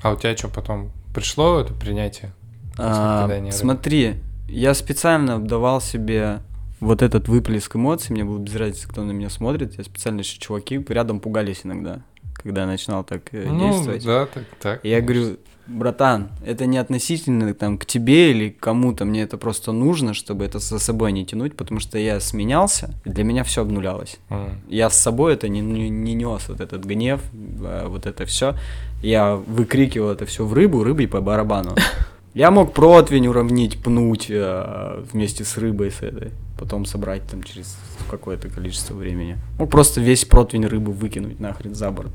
А 0.02 0.12
у 0.12 0.16
тебя 0.16 0.36
что 0.36 0.48
потом? 0.48 0.90
Пришло 1.14 1.60
это 1.60 1.72
принятие? 1.72 2.32
А, 2.76 3.30
смотри, 3.50 4.16
я 4.48 4.74
специально 4.74 5.38
давал 5.38 5.80
себе 5.80 6.40
вот 6.80 7.02
этот 7.02 7.28
выплеск 7.28 7.76
эмоций, 7.76 8.12
мне 8.12 8.24
было 8.24 8.38
без 8.38 8.54
разницы, 8.56 8.88
кто 8.88 9.02
на 9.02 9.12
меня 9.12 9.30
смотрит, 9.30 9.78
я 9.78 9.84
специально 9.84 10.20
еще 10.20 10.38
чуваки 10.38 10.84
рядом 10.88 11.20
пугались 11.20 11.60
иногда, 11.64 12.02
когда 12.44 12.60
я 12.60 12.66
начинал 12.66 13.02
так 13.04 13.22
э, 13.32 13.46
ну, 13.48 13.70
действовать. 13.70 14.04
да, 14.04 14.26
так, 14.26 14.44
так. 14.60 14.84
Я 14.84 15.00
говорю, 15.00 15.38
братан, 15.66 16.28
это 16.44 16.66
не 16.66 16.78
относительно 16.78 17.52
там 17.54 17.78
к 17.78 17.86
тебе 17.86 18.30
или 18.30 18.50
кому-то, 18.50 19.04
мне 19.04 19.22
это 19.22 19.38
просто 19.38 19.72
нужно, 19.72 20.14
чтобы 20.14 20.44
это 20.44 20.58
за 20.58 20.78
собой 20.78 21.12
не 21.12 21.24
тянуть, 21.24 21.56
потому 21.56 21.80
что 21.80 21.98
я 21.98 22.20
сменялся, 22.20 22.94
и 23.04 23.10
для 23.10 23.24
меня 23.24 23.44
все 23.44 23.62
обнулялось. 23.62 24.18
Mm. 24.28 24.50
Я 24.68 24.90
с 24.90 24.98
собой 24.98 25.34
это 25.34 25.48
не, 25.48 25.60
не, 25.60 25.88
не 25.88 26.14
нес, 26.14 26.48
вот 26.48 26.60
этот 26.60 26.84
гнев, 26.84 27.22
а, 27.62 27.88
вот 27.88 28.06
это 28.06 28.26
все. 28.26 28.54
Я 29.02 29.36
выкрикивал 29.36 30.10
это 30.10 30.26
все 30.26 30.44
в 30.44 30.52
рыбу, 30.52 30.84
рыбой 30.84 31.08
по 31.08 31.20
барабану. 31.20 31.74
Я 32.34 32.50
мог 32.50 32.72
противень 32.74 33.28
уравнить, 33.28 33.80
пнуть 33.80 34.26
э, 34.28 35.04
вместе 35.12 35.44
с 35.44 35.56
рыбой 35.56 35.92
с 35.92 36.02
этой, 36.02 36.32
потом 36.58 36.84
собрать 36.84 37.22
там 37.30 37.44
через 37.44 37.76
какое-то 38.10 38.48
количество 38.48 38.94
времени. 38.94 39.38
Мог 39.56 39.70
просто 39.70 40.00
весь 40.00 40.24
противень 40.24 40.66
рыбы 40.66 40.90
выкинуть 40.90 41.38
нахрен 41.38 41.76
за 41.76 41.92
борт. 41.92 42.10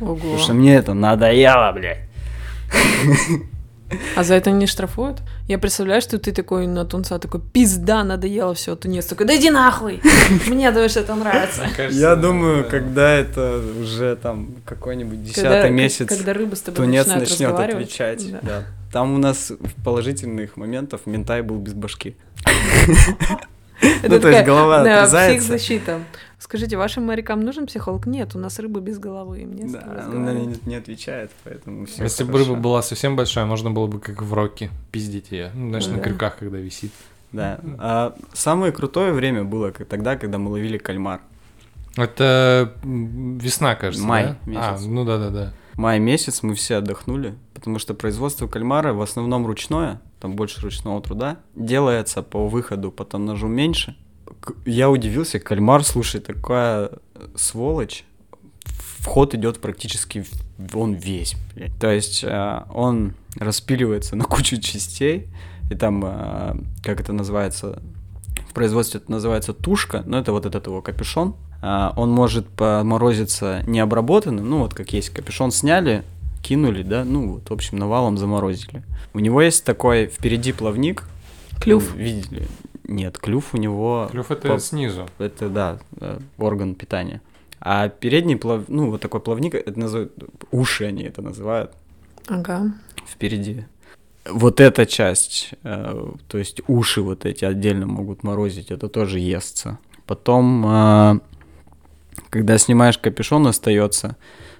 Ого. 0.00 0.14
Потому 0.14 0.38
что 0.38 0.54
мне 0.54 0.76
это 0.76 0.94
надоело, 0.94 1.72
блядь. 1.72 1.98
А 4.16 4.22
за 4.22 4.34
это 4.34 4.50
не 4.50 4.66
штрафуют? 4.66 5.18
Я 5.48 5.58
представляю, 5.58 6.00
что 6.00 6.18
ты 6.18 6.32
такой 6.32 6.66
на 6.66 6.84
тунца 6.84 7.18
такой, 7.18 7.40
пизда, 7.40 8.04
надоело 8.04 8.54
все, 8.54 8.76
тунец 8.76 9.06
такой, 9.06 9.26
да 9.26 9.36
иди 9.36 9.50
нахуй, 9.50 10.00
мне 10.46 10.70
думаешь, 10.70 10.96
это 10.96 11.14
нравится. 11.14 11.68
Я 11.90 12.16
думаю, 12.16 12.64
когда 12.68 13.12
это 13.12 13.60
уже 13.80 14.16
там 14.16 14.54
какой-нибудь 14.64 15.22
десятый 15.24 15.70
месяц, 15.70 16.08
тунец 16.74 17.06
начнет 17.06 17.58
отвечать. 17.58 18.24
Там 18.94 19.12
у 19.12 19.18
нас 19.18 19.50
в 19.50 19.82
положительных 19.82 20.56
моментах 20.56 21.00
ментай 21.06 21.42
был 21.42 21.58
без 21.58 21.74
башки. 21.74 22.14
Ну, 24.04 24.20
то 24.20 24.28
есть 24.28 24.46
голова 24.46 24.82
отрезается. 24.82 25.48
Психзащита. 25.48 26.00
Скажите, 26.38 26.76
вашим 26.76 27.06
морякам 27.06 27.40
нужен 27.40 27.66
психолог? 27.66 28.06
Нет, 28.06 28.36
у 28.36 28.38
нас 28.38 28.60
рыба 28.60 28.78
без 28.78 29.00
головы. 29.00 29.46
Мне 29.46 29.66
да, 29.66 30.06
она 30.06 30.32
не, 30.32 30.54
не 30.64 30.76
отвечает, 30.76 31.32
поэтому 31.42 31.86
все 31.86 32.04
Если 32.04 32.22
бы 32.22 32.38
рыба 32.38 32.54
была 32.54 32.82
совсем 32.82 33.16
большая, 33.16 33.46
можно 33.46 33.72
было 33.72 33.88
бы 33.88 33.98
как 33.98 34.22
в 34.22 34.32
роке 34.32 34.70
пиздить 34.92 35.32
ее. 35.32 35.50
Ну, 35.54 35.70
знаешь, 35.70 35.86
да. 35.86 35.94
на 35.94 35.98
крюках, 35.98 36.36
когда 36.38 36.58
висит. 36.58 36.92
Да. 37.32 37.58
А 37.78 38.14
самое 38.32 38.70
крутое 38.70 39.12
время 39.12 39.42
было 39.42 39.72
тогда, 39.72 40.16
когда 40.16 40.38
мы 40.38 40.50
ловили 40.50 40.78
кальмар. 40.78 41.20
Это 41.96 42.72
весна, 42.84 43.74
кажется. 43.74 44.06
Май 44.06 44.24
да? 44.24 44.50
месяц. 44.50 44.62
А, 44.64 44.78
ну 44.88 45.04
да, 45.04 45.18
да, 45.18 45.30
да. 45.30 45.52
Май 45.76 45.98
месяц 45.98 46.42
мы 46.42 46.54
все 46.54 46.76
отдохнули, 46.76 47.34
потому 47.52 47.78
что 47.78 47.94
производство 47.94 48.46
кальмара 48.46 48.92
в 48.92 49.02
основном 49.02 49.46
ручное, 49.46 50.00
там 50.20 50.36
больше 50.36 50.60
ручного 50.60 51.00
труда, 51.02 51.38
делается 51.54 52.22
по 52.22 52.48
выходу 52.48 52.92
по 52.92 53.04
тоннажу 53.04 53.48
меньше, 53.48 53.96
я 54.64 54.90
удивился, 54.90 55.38
кальмар, 55.38 55.84
слушай, 55.84 56.20
такая 56.20 56.90
сволочь. 57.34 58.04
Вход 58.98 59.34
идет 59.34 59.60
практически 59.60 60.24
он 60.72 60.94
весь. 60.94 61.36
Блядь. 61.54 61.78
То 61.78 61.90
есть 61.90 62.24
э, 62.24 62.62
он 62.72 63.14
распиливается 63.36 64.16
на 64.16 64.24
кучу 64.24 64.60
частей, 64.60 65.28
и 65.70 65.74
там, 65.74 66.02
э, 66.04 66.54
как 66.82 67.00
это 67.00 67.12
называется, 67.12 67.82
в 68.48 68.54
производстве 68.54 69.00
это 69.00 69.10
называется 69.10 69.52
тушка, 69.52 70.02
но 70.06 70.18
это 70.18 70.32
вот 70.32 70.46
этот 70.46 70.66
его 70.66 70.80
капюшон. 70.80 71.36
Э, 71.64 71.92
он 71.96 72.10
может 72.10 72.46
поморозиться 72.48 73.62
необработанным, 73.66 74.48
ну 74.48 74.58
вот 74.58 74.74
как 74.74 74.92
есть 74.92 75.08
капюшон 75.10 75.50
сняли, 75.50 76.04
кинули, 76.42 76.82
да, 76.82 77.04
ну 77.04 77.32
вот, 77.32 77.48
в 77.48 77.52
общем, 77.52 77.78
навалом 77.78 78.18
заморозили. 78.18 78.82
У 79.14 79.18
него 79.20 79.40
есть 79.40 79.64
такой 79.64 80.06
впереди 80.06 80.52
плавник. 80.52 81.04
Клюв. 81.60 81.94
Ну, 81.94 82.02
видели? 82.02 82.46
Нет, 82.86 83.16
клюв 83.16 83.54
у 83.54 83.56
него... 83.56 84.08
Клюв 84.10 84.30
это 84.30 84.48
по... 84.48 84.58
снизу. 84.58 85.08
Это, 85.18 85.48
да, 85.48 85.78
э, 86.00 86.18
орган 86.36 86.74
питания. 86.74 87.22
А 87.60 87.88
передний 87.88 88.36
плав... 88.36 88.64
ну, 88.68 88.90
вот 88.90 89.00
такой 89.00 89.20
плавник, 89.20 89.54
это 89.54 89.78
называют... 89.78 90.12
Уши 90.50 90.84
они 90.84 91.04
это 91.04 91.22
называют. 91.22 91.72
Ага. 92.28 92.74
Впереди. 93.08 93.64
Вот 94.28 94.60
эта 94.60 94.84
часть, 94.84 95.54
э, 95.62 96.12
то 96.28 96.38
есть 96.38 96.60
уши 96.66 97.00
вот 97.00 97.24
эти 97.24 97.46
отдельно 97.46 97.86
могут 97.86 98.22
морозить, 98.22 98.70
это 98.70 98.88
тоже 98.88 99.18
естся. 99.18 99.78
Потом, 100.06 100.66
э, 100.66 101.20
когда 102.34 102.58
снимаешь 102.58 102.98
капюшон, 102.98 103.46
остается 103.46 104.16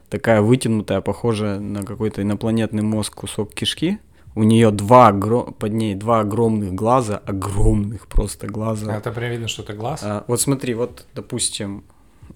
такая 0.08 0.42
вытянутая, 0.42 1.00
похожая 1.00 1.58
на 1.58 1.82
какой-то 1.82 2.22
инопланетный 2.22 2.82
мозг 2.82 3.16
кусок 3.16 3.52
кишки. 3.52 3.98
У 4.36 4.44
нее 4.44 4.70
два 4.70 5.12
под 5.12 5.72
ней 5.72 5.96
два 5.96 6.20
огромных 6.20 6.72
глаза, 6.72 7.20
огромных 7.26 8.06
просто 8.06 8.46
глаза. 8.46 8.94
А 8.94 8.98
это 8.98 9.10
прям 9.10 9.32
видно, 9.32 9.48
что 9.48 9.62
это 9.62 9.72
глаз? 9.72 10.02
А, 10.04 10.22
вот 10.28 10.40
смотри, 10.40 10.74
вот, 10.74 11.04
допустим, 11.16 11.82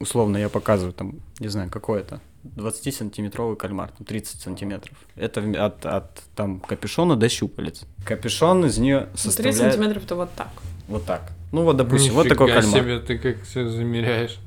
условно 0.01 0.39
я 0.39 0.49
показываю 0.49 0.93
там, 0.93 1.21
не 1.39 1.47
знаю, 1.47 1.71
какой 1.71 2.01
это, 2.01 2.21
20-сантиметровый 2.57 3.55
кальмар, 3.55 3.93
там 3.97 4.05
30 4.05 4.41
сантиметров. 4.41 4.97
Это 5.15 5.41
от, 5.65 5.87
от 5.87 6.23
там 6.35 6.59
капюшона 6.59 7.15
до 7.15 7.29
щупалец. 7.29 7.85
Капюшон 8.05 8.67
из 8.67 8.79
нее 8.79 9.07
составляет... 9.15 9.57
30 9.59 9.73
сантиметров 9.73 10.05
это 10.05 10.17
вот 10.17 10.31
так. 10.35 10.51
Вот 10.89 11.05
так. 11.05 11.31
Ну 11.53 11.63
вот, 11.63 11.77
допустим, 11.77 12.15
Нифига 12.15 12.23
вот 12.23 12.29
такой 12.29 12.49
кальмар. 12.49 12.81
себе, 12.81 12.99
ты 12.99 13.19
как 13.19 13.45
все 13.45 13.69
замеряешь? 13.69 14.41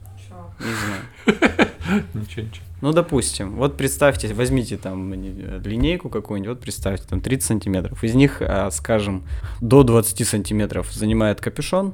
Не 0.65 0.73
знаю. 0.73 1.69
Ничего, 2.13 2.45
ничего. 2.45 2.65
Ну, 2.81 2.93
допустим, 2.93 3.55
вот 3.55 3.77
представьте, 3.77 4.33
возьмите 4.33 4.77
там 4.77 5.13
линейку 5.13 6.09
какую-нибудь, 6.09 6.55
вот 6.55 6.61
представьте, 6.61 7.05
там 7.07 7.21
30 7.21 7.45
сантиметров. 7.45 8.03
Из 8.03 8.15
них, 8.15 8.41
а, 8.41 8.71
скажем, 8.71 9.23
до 9.59 9.83
20 9.83 10.27
сантиметров 10.27 10.91
занимает 10.91 11.41
капюшон, 11.41 11.93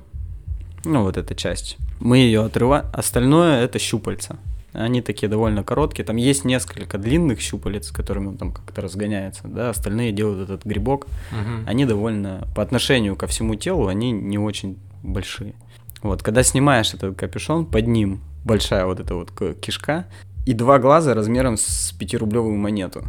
ну, 0.85 1.03
вот 1.03 1.17
эта 1.17 1.35
часть. 1.35 1.77
Мы 1.99 2.19
ее 2.19 2.45
отрываем, 2.45 2.85
остальное 2.93 3.63
это 3.63 3.79
щупальца. 3.79 4.37
Они 4.73 5.01
такие 5.01 5.27
довольно 5.27 5.63
короткие. 5.63 6.05
Там 6.05 6.17
есть 6.17 6.45
несколько 6.45 6.97
длинных 6.97 7.41
щупалец, 7.41 7.91
которыми 7.91 8.27
он 8.27 8.37
там 8.37 8.51
как-то 8.53 8.81
разгоняется, 8.81 9.47
да, 9.47 9.71
остальные 9.71 10.11
делают 10.11 10.49
этот 10.49 10.65
грибок. 10.65 11.07
Угу. 11.31 11.65
Они 11.67 11.85
довольно, 11.85 12.47
по 12.55 12.61
отношению 12.61 13.15
ко 13.15 13.27
всему 13.27 13.55
телу, 13.55 13.87
они 13.87 14.11
не 14.11 14.37
очень 14.37 14.77
большие. 15.03 15.55
Вот, 16.03 16.21
когда 16.21 16.43
снимаешь 16.43 16.93
этот 16.93 17.17
капюшон, 17.17 17.65
под 17.65 17.87
ним 17.87 18.21
большая 18.43 18.85
вот 18.85 18.99
эта 18.99 19.15
вот 19.15 19.31
кишка, 19.59 20.05
и 20.45 20.53
два 20.53 20.79
глаза 20.79 21.13
размером 21.13 21.57
с 21.57 21.93
пятирублевую 21.97 22.55
монету. 22.55 23.03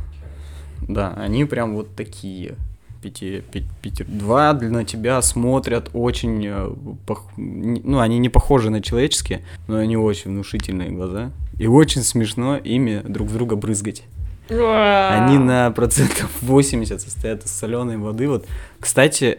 Да, 0.80 1.14
они 1.16 1.44
прям 1.44 1.74
вот 1.74 1.94
такие. 1.94 2.56
Пяти, 3.00 3.42
пяти, 3.52 3.68
пяти, 3.80 4.02
два 4.02 4.52
на 4.54 4.84
тебя 4.84 5.22
смотрят 5.22 5.90
очень, 5.92 6.44
э, 6.44 6.70
пох, 7.06 7.26
ну, 7.36 8.00
они 8.00 8.18
не 8.18 8.28
похожи 8.28 8.70
на 8.70 8.82
человеческие, 8.82 9.42
но 9.68 9.76
они 9.76 9.96
очень 9.96 10.32
внушительные 10.32 10.90
глаза. 10.90 11.30
И 11.58 11.68
очень 11.68 12.02
смешно 12.02 12.56
ими 12.56 13.00
друг 13.06 13.28
в 13.28 13.34
друга 13.34 13.54
брызгать. 13.54 14.02
Они 14.48 15.38
на 15.38 15.70
процентов 15.70 16.28
80 16.40 17.00
состоят 17.00 17.44
из 17.44 17.52
соленой 17.52 17.98
воды. 17.98 18.28
Вот, 18.28 18.46
кстати, 18.80 19.38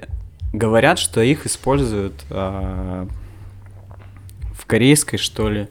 говорят, 0.54 1.00
что 1.00 1.22
их 1.22 1.46
используют 1.46 2.14
а, 2.30 3.08
корейской, 4.70 5.18
что 5.18 5.50
ли, 5.50 5.68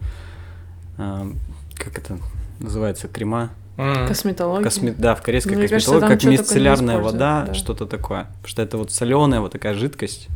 а, 0.99 1.31
как 1.77 1.97
это 1.97 2.19
называется, 2.59 3.09
крема. 3.09 3.51
Косметология. 3.77 4.65
Косме... 4.65 4.93
Да, 4.93 5.15
в 5.15 5.23
корейской 5.23 5.55
Мне 5.55 5.69
косметологии, 5.69 6.09
кажется, 6.09 6.29
как 6.29 6.39
мицеллярная 6.41 6.99
вода, 6.99 7.45
да. 7.47 7.55
что-то 7.55 7.87
такое. 7.87 8.25
Потому 8.25 8.49
что 8.49 8.63
это 8.63 8.77
вот 8.77 8.91
соленая 8.91 9.41
вот 9.41 9.53
такая 9.53 9.75
жидкость. 9.75 10.27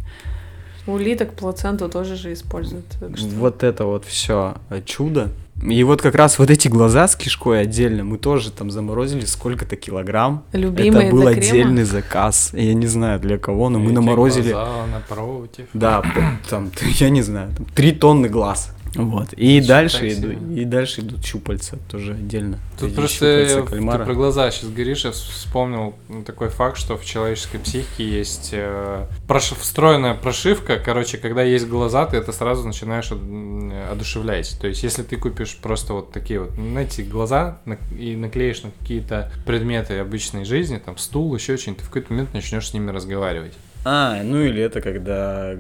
У 0.87 0.93
улиток 0.93 1.35
плаценту 1.35 1.89
тоже 1.89 2.15
же 2.15 2.33
используют. 2.33 2.87
Что... 3.17 3.27
Вот 3.27 3.65
это 3.65 3.85
вот 3.85 4.05
все 4.05 4.55
чудо. 4.85 5.31
И 5.63 5.85
вот 5.85 6.03
как 6.03 6.15
раз 6.17 6.39
вот 6.39 6.51
эти 6.51 6.69
глаза 6.69 7.07
с 7.07 7.15
кишкой 7.15 7.63
отдельно 7.63 8.05
мы 8.05 8.19
тоже 8.19 8.51
там 8.51 8.71
заморозили 8.71 9.25
сколько-то 9.25 9.77
килограмм. 9.77 10.45
Любимые 10.53 11.07
Это 11.07 11.15
был 11.15 11.27
отдельный 11.27 11.85
заказ. 11.85 12.51
Я 12.53 12.75
не 12.75 12.87
знаю 12.87 13.21
для 13.21 13.39
кого, 13.39 13.69
но 13.69 13.79
Эти 13.79 13.87
мы 13.87 13.93
наморозили. 13.93 14.53
Глаза 14.53 14.87
напротив. 14.93 15.67
Да, 15.73 16.03
там, 16.51 16.71
я 16.99 17.11
не 17.11 17.23
знаю, 17.23 17.51
там, 17.57 17.67
3 17.75 17.93
тонны 17.93 18.29
глаз. 18.29 18.75
Вот. 18.95 19.33
И 19.37 19.57
Еще 19.57 19.69
дальше 19.69 20.09
иду, 20.13 20.33
и 20.55 20.65
дальше 20.65 21.01
идут 21.01 21.25
щупальца 21.25 21.79
тоже 21.91 22.13
отдельно. 22.13 22.59
Тут 22.79 22.91
Эти 22.91 22.97
просто 22.97 23.67
ты 23.71 23.81
про 23.81 24.15
глаза 24.15 24.51
сейчас 24.51 24.71
говоришь, 24.71 25.05
я 25.05 25.13
вспомнил 25.13 25.95
такой 26.27 26.51
факт, 26.51 26.77
что 26.77 26.97
в 26.97 27.05
человеческой 27.05 27.59
психике 27.59 28.09
есть 28.09 28.51
э, 28.53 29.07
прош... 29.27 29.53
встроенная 29.59 30.15
прошивка. 30.15 30.79
Короче, 30.79 31.17
когда 31.17 31.43
есть 31.43 31.69
глаза, 31.69 32.07
ты 32.07 32.19
это 32.19 32.33
сразу 32.33 32.67
начинаешь 32.67 33.11
одушевлять. 33.91 34.59
То 34.61 34.67
есть, 34.67 34.83
если 34.83 35.03
ты 35.03 35.17
купишь 35.17 35.57
просто 35.57 35.95
вот 35.95 36.13
такие 36.13 36.41
вот, 36.41 36.51
знаете, 36.53 37.03
глаза 37.03 37.59
и 37.99 38.15
наклеишь 38.15 38.63
на 38.63 38.71
какие-то 38.73 39.33
предметы 39.47 39.99
обычной 39.99 40.45
жизни, 40.45 40.79
там 40.79 40.99
стул, 40.99 41.35
еще 41.35 41.57
что-нибудь, 41.57 41.81
ты 41.81 41.85
в 41.85 41.89
какой-то 41.89 42.13
момент 42.13 42.35
начнешь 42.35 42.69
с 42.69 42.75
ними 42.75 42.91
разговаривать. 42.91 43.53
А, 43.85 44.23
ну 44.23 44.41
или 44.43 44.63
это 44.63 44.81
когда 44.81 45.55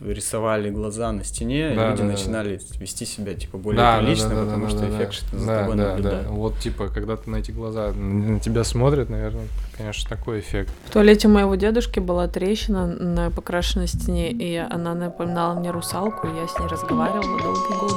рисовали 0.00 0.70
глаза 0.70 1.10
на 1.12 1.24
стене, 1.24 1.72
да, 1.74 1.90
люди 1.90 2.02
да, 2.02 2.08
начинали 2.08 2.56
да. 2.56 2.78
вести 2.78 3.04
себя 3.04 3.34
типа 3.34 3.58
более 3.58 3.80
да, 3.80 3.98
прилично, 3.98 4.28
да, 4.28 4.34
да, 4.36 4.44
потому 4.44 4.64
да, 4.64 4.70
что 4.70 4.80
да, 4.80 4.88
эффект 4.88 5.24
да. 5.32 5.38
за 5.38 5.46
да, 5.46 5.60
тобой 5.60 5.76
да, 5.76 5.88
наблюдает. 5.88 6.26
Да. 6.26 6.30
Вот 6.30 6.58
типа, 6.58 6.88
когда 6.88 7.16
ты 7.16 7.30
на 7.30 7.36
эти 7.36 7.50
глаза 7.50 7.92
на 7.92 8.40
тебя 8.40 8.64
смотрят, 8.64 9.10
наверное, 9.10 9.48
конечно, 9.76 10.08
такой 10.08 10.40
эффект. 10.40 10.70
В 10.86 10.92
туалете 10.92 11.28
моего 11.28 11.54
дедушки 11.56 11.98
была 11.98 12.28
трещина 12.28 12.86
на 12.86 13.30
покрашенной 13.30 13.88
стене, 13.88 14.30
и 14.30 14.56
она 14.56 14.94
напоминала 14.94 15.58
мне 15.58 15.70
русалку, 15.70 16.28
и 16.28 16.36
я 16.36 16.46
с 16.46 16.58
ней 16.58 16.68
разговаривала 16.68 17.40
долгие 17.40 17.80
годы. 17.80 17.94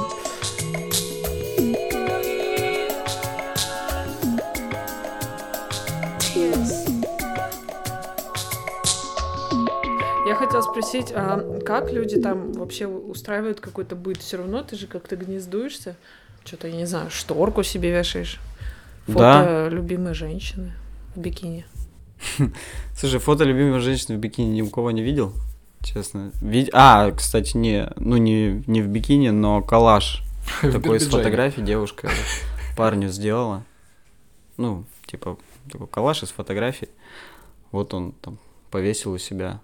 Хотела 10.46 10.62
спросить, 10.62 11.12
а 11.14 11.60
как 11.64 11.92
люди 11.92 12.20
там 12.20 12.52
вообще 12.52 12.86
устраивают 12.86 13.60
какой-то 13.60 13.94
быт? 13.94 14.18
Все 14.18 14.38
равно 14.38 14.62
ты 14.62 14.76
же 14.76 14.86
как-то 14.86 15.16
гнездуешься, 15.16 15.96
что-то, 16.44 16.68
я 16.68 16.76
не 16.76 16.86
знаю, 16.86 17.10
шторку 17.10 17.62
себе 17.62 17.90
вешаешь, 17.90 18.40
фото 19.06 19.18
да. 19.18 19.68
любимой 19.68 20.14
женщины 20.14 20.72
в 21.14 21.20
бикини. 21.20 21.64
Слушай, 22.96 23.20
фото 23.20 23.44
любимой 23.44 23.80
женщины 23.80 24.16
в 24.16 24.20
бикини 24.20 24.50
ни 24.50 24.62
у 24.62 24.70
кого 24.70 24.90
не 24.90 25.02
видел, 25.02 25.32
честно. 25.82 26.32
Вид... 26.40 26.70
А, 26.72 27.10
кстати, 27.12 27.56
не, 27.56 27.90
ну 27.96 28.16
не, 28.16 28.64
не 28.66 28.82
в 28.82 28.88
бикини, 28.88 29.30
но 29.30 29.62
коллаж 29.62 30.22
такой 30.60 30.98
с 30.98 31.06
фотографией 31.08 31.64
девушка 31.64 32.10
парню 32.76 33.08
сделала. 33.08 33.64
Ну, 34.56 34.84
типа, 35.06 35.38
такой 35.70 35.86
коллаж 35.86 36.22
из 36.22 36.30
фотографий. 36.30 36.88
Вот 37.70 37.94
он 37.94 38.12
там 38.12 38.38
повесил 38.70 39.12
у 39.12 39.18
себя 39.18 39.60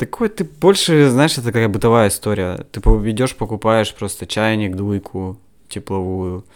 такой 0.00 0.30
ты 0.30 0.44
больше, 0.44 1.10
знаешь, 1.10 1.32
это 1.32 1.42
такая 1.42 1.68
бытовая 1.68 2.08
история. 2.08 2.64
Ты 2.72 2.80
идешь, 2.80 3.36
покупаешь 3.36 3.94
просто 3.94 4.26
чайник, 4.26 4.74
дуйку 4.74 5.36
тепловую, 5.68 6.46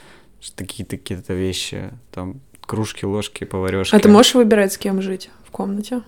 такие 0.57 0.87
такие-то 0.87 1.35
вещи, 1.35 1.91
там 2.11 2.41
кружки, 2.63 3.05
ложки, 3.05 3.45
поварешки. 3.45 3.95
А 3.95 3.99
ты 3.99 4.09
можешь 4.09 4.35
выбирать, 4.35 4.73
с 4.73 4.79
кем 4.79 5.03
жить 5.03 5.29
в 5.47 5.51
комнате? 5.51 6.01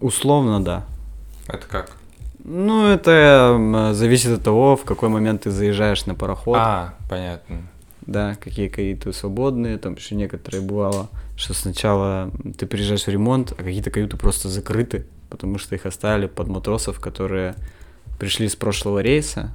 Условно, 0.00 0.64
да. 0.64 0.86
Это 1.48 1.66
как? 1.66 1.96
Ну, 2.44 2.86
это 2.86 3.90
зависит 3.92 4.38
от 4.38 4.44
того, 4.44 4.76
в 4.76 4.84
какой 4.84 5.08
момент 5.08 5.42
ты 5.42 5.50
заезжаешь 5.50 6.06
на 6.06 6.14
пароход. 6.14 6.58
А, 6.58 6.94
понятно. 7.10 7.62
Да, 8.02 8.36
какие 8.36 8.68
каюты 8.68 9.12
свободные, 9.12 9.78
там 9.78 9.94
еще 9.94 10.14
некоторые 10.14 10.62
бывало, 10.62 11.08
что 11.36 11.54
сначала 11.54 12.30
ты 12.56 12.66
приезжаешь 12.66 13.04
в 13.04 13.08
ремонт, 13.08 13.52
а 13.52 13.56
какие-то 13.56 13.90
каюты 13.90 14.16
просто 14.16 14.48
закрыты, 14.48 15.06
потому 15.30 15.58
что 15.58 15.74
их 15.74 15.86
оставили 15.86 16.26
под 16.26 16.48
матросов, 16.48 17.00
которые 17.00 17.54
пришли 18.18 18.48
с 18.48 18.56
прошлого 18.56 19.00
рейса, 19.00 19.52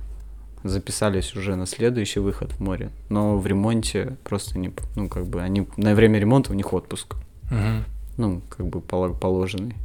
записались 0.63 1.35
уже 1.35 1.55
на 1.55 1.65
следующий 1.65 2.19
выход 2.19 2.51
в 2.53 2.59
море, 2.59 2.91
но 3.09 3.37
в 3.37 3.45
ремонте 3.45 4.17
просто 4.23 4.57
не, 4.57 4.71
ну 4.95 5.09
как 5.09 5.27
бы 5.27 5.41
они 5.41 5.67
на 5.77 5.93
время 5.93 6.19
ремонта 6.19 6.51
у 6.51 6.55
них 6.55 6.73
отпуск, 6.73 7.15
угу. 7.51 7.83
ну 8.17 8.41
как 8.49 8.67
бы 8.67 8.79
положенный, 8.81 9.75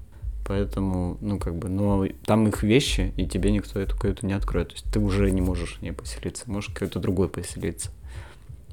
поэтому 0.47 1.19
ну 1.21 1.39
как 1.39 1.57
бы, 1.57 1.69
но 1.69 2.07
там 2.25 2.47
их 2.47 2.63
вещи 2.63 3.13
и 3.17 3.27
тебе 3.27 3.51
никто 3.51 3.81
эту 3.81 3.99
каюту 3.99 4.27
не 4.27 4.33
откроет, 4.33 4.69
то 4.69 4.75
есть 4.75 4.87
ты 4.93 5.01
уже 5.01 5.31
не 5.31 5.41
можешь 5.41 5.79
в 5.79 5.83
ней 5.83 5.93
поселиться, 5.93 6.51
можешь 6.51 6.73
какой-то 6.73 7.01
другой 7.01 7.29
поселиться 7.29 7.91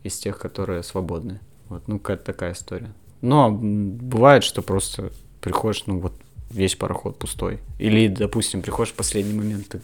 из 0.04 0.16
тех, 0.18 0.38
которые 0.38 0.84
свободны, 0.84 1.40
вот, 1.70 1.88
ну 1.88 1.98
какая-то 1.98 2.26
такая 2.26 2.54
история. 2.54 2.94
Но 3.22 3.50
бывает, 3.52 4.44
что 4.44 4.62
просто 4.62 5.12
приходишь, 5.42 5.86
ну 5.88 6.00
вот 6.00 6.14
весь 6.50 6.76
пароход 6.76 7.18
пустой. 7.18 7.60
Или, 7.80 8.08
допустим, 8.08 8.62
приходишь 8.62 8.94
в 8.94 8.96
последний 8.96 9.34
момент, 9.34 9.70
ты 9.70 9.82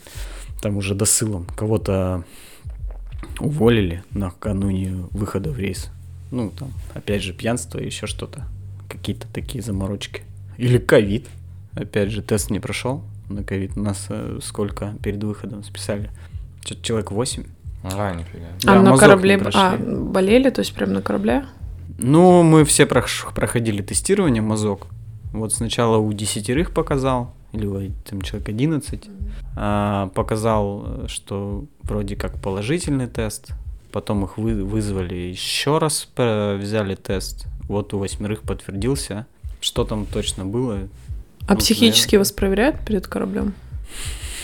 там 0.62 0.78
уже 0.78 0.96
досылом 0.96 1.46
кого-то 1.56 2.24
уволили 3.40 4.04
накануне 4.12 5.06
выхода 5.12 5.52
в 5.52 5.60
рейс. 5.60 5.90
Ну, 6.32 6.52
там, 6.52 6.72
опять 6.94 7.24
же, 7.24 7.34
пьянство 7.34 7.80
и 7.80 7.86
еще 7.86 8.08
что-то. 8.08 8.46
Какие-то 8.88 9.28
такие 9.34 9.64
заморочки. 9.64 10.24
Или 10.58 10.78
ковид. 10.78 11.28
Опять 11.74 12.12
же, 12.12 12.22
тест 12.22 12.52
не 12.52 12.60
прошел 12.60 13.04
на 13.30 13.44
ковид. 13.44 13.72
У 13.76 13.82
нас 13.82 14.06
э, 14.10 14.40
сколько 14.42 14.94
перед 15.04 15.24
выходом 15.24 15.64
списали? 15.64 16.10
Что-то 16.64 16.82
человек 16.84 17.12
8. 17.12 17.44
А, 17.84 18.14
нифига. 18.14 18.46
А 18.66 18.76
да, 18.76 18.82
на 18.82 18.98
корабле 18.98 19.42
а, 19.54 19.78
болели, 19.78 20.50
то 20.50 20.60
есть 20.60 20.74
прям 20.74 20.94
на 20.94 21.02
корабле? 21.02 21.46
Ну, 21.98 22.44
мы 22.44 22.64
все 22.66 22.86
проходили 22.86 23.82
тестирование 23.82 24.42
мазок. 24.42 24.88
Вот 25.32 25.54
сначала 25.54 25.98
у 25.98 26.12
десятерых 26.14 26.74
показал, 26.74 27.34
или 27.54 27.92
там 28.10 28.22
человек 28.22 28.50
11, 28.50 29.10
а, 29.56 30.10
показал, 30.10 31.08
что 31.08 31.66
вроде 31.84 32.16
как 32.16 32.42
положительный 32.42 33.08
тест, 33.08 33.52
потом 33.92 34.26
их 34.26 34.38
вы, 34.38 34.64
вызвали 34.64 35.16
еще 35.16 35.78
раз, 35.78 36.08
взяли 36.16 36.96
тест, 36.96 37.46
вот 37.68 37.94
у 37.94 38.00
восьмерых 38.00 38.42
подтвердился, 38.42 39.26
что 39.60 39.84
там 39.84 40.06
точно 40.06 40.46
было, 40.46 40.88
А 41.48 41.54
вот, 41.54 41.60
психически 41.60 42.16
наверное. 42.16 42.20
вас 42.20 42.32
проверяют 42.32 42.86
перед 42.86 43.08
кораблем? 43.08 43.54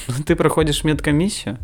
Ты 0.25 0.35
проходишь 0.35 0.83
медкомиссию, 0.83 1.57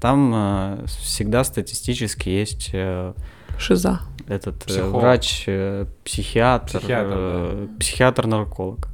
там 0.00 0.32
э, 0.34 0.86
всегда 0.86 1.44
статистически 1.44 2.28
есть... 2.28 2.70
Э, 2.72 3.14
Шиза. 3.58 4.00
Этот 4.28 4.70
э, 4.70 4.82
врач, 4.84 5.44
э, 5.46 5.86
психиатр, 6.04 6.80
психиатр, 6.80 7.14
э, 7.16 7.66
да. 7.66 7.78
психиатр-нарколог. 7.80 8.88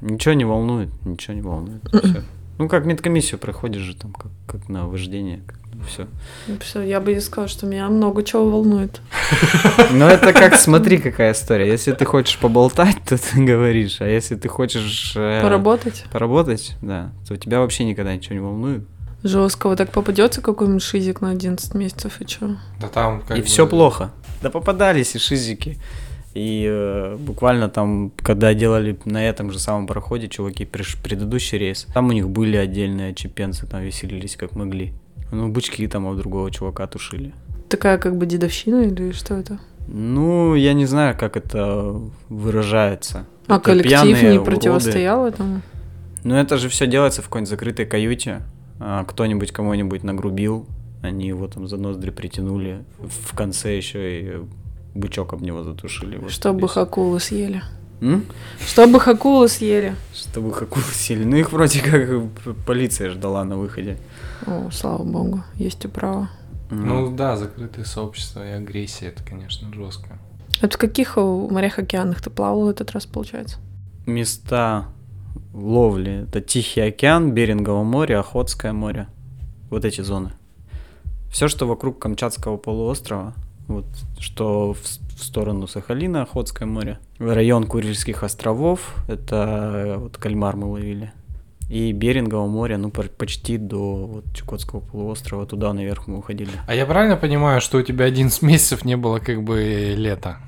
Ничего 0.00 0.34
не 0.34 0.44
волнует, 0.44 0.90
ничего 1.04 1.34
не 1.34 1.42
волнует. 1.42 1.82
Все. 1.88 2.22
Ну, 2.58 2.68
как 2.68 2.84
медкомиссию 2.84 3.38
проходишь 3.38 3.82
же 3.82 3.96
там, 3.96 4.12
как, 4.12 4.30
как 4.46 4.68
на 4.68 4.86
вождение, 4.86 5.40
как, 5.46 5.58
все. 5.88 6.06
Ну, 6.46 6.56
все, 6.60 6.82
я 6.82 7.00
бы 7.00 7.14
не 7.14 7.20
сказала, 7.20 7.48
что 7.48 7.66
меня 7.66 7.88
много 7.88 8.22
чего 8.22 8.48
волнует. 8.48 9.00
Ну, 9.92 10.06
это 10.06 10.32
как, 10.32 10.54
смотри, 10.54 10.98
какая 10.98 11.32
история. 11.32 11.66
Если 11.66 11.92
ты 11.92 12.04
хочешь 12.04 12.38
поболтать, 12.38 12.96
то 13.08 13.18
ты 13.18 13.44
говоришь, 13.44 14.00
а 14.00 14.06
если 14.06 14.36
ты 14.36 14.48
хочешь... 14.48 15.14
Э, 15.16 15.40
поработать? 15.42 16.04
Поработать, 16.12 16.76
да, 16.82 17.12
то 17.26 17.36
тебя 17.36 17.60
вообще 17.60 17.84
никогда 17.84 18.14
ничего 18.14 18.34
не 18.34 18.40
волнует. 18.40 18.84
Жестко, 19.22 19.68
вот 19.68 19.76
так 19.76 19.90
попадется 19.90 20.40
какой-нибудь 20.40 20.82
шизик 20.82 21.20
на 21.20 21.30
11 21.30 21.74
месяцев 21.74 22.20
и 22.20 22.26
что? 22.26 22.56
Да 22.80 22.88
там 22.88 23.22
как 23.26 23.36
И 23.36 23.40
бы... 23.40 23.46
все 23.46 23.66
плохо. 23.66 24.12
Да 24.42 24.50
попадались 24.50 25.14
и 25.14 25.18
шизики. 25.18 25.78
И 26.34 26.64
э, 26.68 27.16
буквально 27.18 27.68
там, 27.68 28.12
когда 28.16 28.54
делали 28.54 28.96
на 29.04 29.24
этом 29.24 29.50
же 29.50 29.58
самом 29.58 29.86
пароходе, 29.86 30.28
чуваки, 30.28 30.64
приш, 30.64 30.96
предыдущий 30.96 31.58
рейс, 31.58 31.86
там 31.92 32.08
у 32.08 32.12
них 32.12 32.28
были 32.28 32.56
отдельные 32.56 33.14
чепенцы, 33.14 33.66
там 33.66 33.82
веселились 33.82 34.36
как 34.36 34.54
могли. 34.54 34.92
Ну, 35.32 35.48
бычки 35.48 35.86
там 35.88 36.06
у 36.06 36.14
другого 36.14 36.50
чувака 36.50 36.86
тушили. 36.86 37.32
Такая 37.68 37.98
как 37.98 38.16
бы 38.16 38.26
дедовщина 38.26 38.82
или 38.82 39.12
что 39.12 39.34
это? 39.34 39.58
Ну, 39.88 40.54
я 40.54 40.72
не 40.72 40.86
знаю, 40.86 41.16
как 41.18 41.36
это 41.36 42.00
выражается. 42.28 43.26
А 43.48 43.56
это 43.56 43.64
коллектив 43.64 44.22
не 44.22 44.40
противостоял 44.40 45.22
уроды. 45.22 45.34
этому? 45.34 45.62
Ну, 46.22 46.36
это 46.36 46.58
же 46.58 46.68
все 46.68 46.86
делается 46.86 47.22
в 47.22 47.24
какой-нибудь 47.24 47.50
закрытой 47.50 47.86
каюте. 47.86 48.42
А, 48.78 49.04
кто-нибудь 49.04 49.52
кому-нибудь 49.52 50.04
нагрубил, 50.04 50.66
они 51.02 51.28
его 51.28 51.48
там 51.48 51.66
за 51.68 51.76
ноздри 51.76 52.10
притянули. 52.10 52.84
В 52.98 53.34
конце 53.34 53.76
еще 53.76 54.20
и 54.20 54.40
бычок 54.94 55.32
об 55.32 55.42
него 55.42 55.62
затушили. 55.62 56.18
Вот 56.18 56.30
Чтобы 56.30 56.66
их 56.66 56.76
акулы 56.76 57.20
съели. 57.20 57.62
М? 58.00 58.24
Чтобы 58.66 58.98
их 58.98 59.08
акулы 59.08 59.48
съели. 59.48 59.94
Чтобы 60.14 60.50
их 60.50 60.62
акулы 60.62 60.84
съели. 60.84 61.24
Ну 61.24 61.36
их 61.36 61.52
вроде 61.52 61.80
как 61.80 62.54
полиция 62.66 63.10
ждала 63.10 63.44
на 63.44 63.56
выходе. 63.56 63.98
О, 64.46 64.70
слава 64.72 65.02
богу, 65.02 65.42
есть 65.56 65.84
управа. 65.84 66.30
Ну 66.70 67.14
да, 67.14 67.36
закрытые 67.36 67.84
сообщества 67.84 68.46
и 68.46 68.52
агрессия, 68.52 69.06
это, 69.06 69.24
конечно, 69.24 69.72
жестко. 69.74 70.18
Это 70.62 70.76
в 70.76 70.80
каких 70.80 71.16
морях 71.16 71.78
океанах 71.78 72.20
ты 72.22 72.30
плавал 72.30 72.66
в 72.66 72.68
этот 72.68 72.92
раз, 72.92 73.06
получается? 73.06 73.58
Места 74.06 74.86
ловли. 75.52 76.26
Это 76.28 76.40
Тихий 76.40 76.80
океан, 76.80 77.32
Берингово 77.32 77.82
море, 77.82 78.18
Охотское 78.18 78.72
море. 78.72 79.08
Вот 79.68 79.84
эти 79.84 80.00
зоны. 80.00 80.32
Все, 81.30 81.48
что 81.48 81.66
вокруг 81.66 81.98
Камчатского 81.98 82.56
полуострова, 82.56 83.34
вот, 83.68 83.86
что 84.18 84.74
в, 84.74 84.82
в 84.82 85.24
сторону 85.24 85.66
Сахалина, 85.68 86.22
Охотское 86.22 86.66
море. 86.66 86.98
Район 87.18 87.66
Курильских 87.66 88.24
островов, 88.24 88.96
это 89.08 89.96
вот 89.98 90.16
кальмар 90.18 90.56
мы 90.56 90.66
ловили. 90.66 91.12
И 91.68 91.92
Берингово 91.92 92.48
море, 92.48 92.76
ну, 92.78 92.90
почти 92.90 93.56
до 93.56 94.06
вот, 94.06 94.24
Чукотского 94.34 94.80
полуострова, 94.80 95.46
туда 95.46 95.72
наверх 95.72 96.08
мы 96.08 96.18
уходили. 96.18 96.50
А 96.66 96.74
я 96.74 96.84
правильно 96.84 97.16
понимаю, 97.16 97.60
что 97.60 97.78
у 97.78 97.82
тебя 97.82 98.06
11 98.06 98.42
месяцев 98.42 98.84
не 98.84 98.96
было 98.96 99.20
как 99.20 99.44
бы 99.44 99.94
лета? 99.96 100.38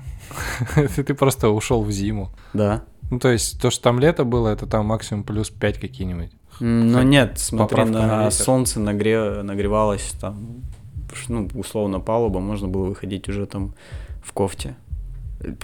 Ты 0.75 1.13
просто 1.13 1.47
ушел 1.49 1.81
в 1.81 1.91
зиму. 1.91 2.29
Да. 2.53 2.83
Ну, 3.11 3.19
то 3.19 3.29
есть, 3.29 3.61
то, 3.61 3.69
что 3.69 3.83
там 3.83 3.99
лето 3.99 4.23
было, 4.23 4.49
это 4.49 4.65
там 4.65 4.87
максимум 4.87 5.23
плюс 5.23 5.49
5 5.49 5.79
какие-нибудь. 5.79 6.31
Ну, 6.59 7.01
нет, 7.01 7.39
смотри, 7.39 7.83
на, 7.85 8.07
на 8.07 8.31
солнце 8.31 8.79
нагре... 8.79 9.41
нагревалось 9.43 10.13
там, 10.19 10.63
ну, 11.27 11.49
условно, 11.55 11.99
палуба, 11.99 12.39
можно 12.39 12.67
было 12.67 12.85
выходить 12.85 13.27
уже 13.29 13.45
там 13.45 13.73
в 14.23 14.33
кофте. 14.33 14.75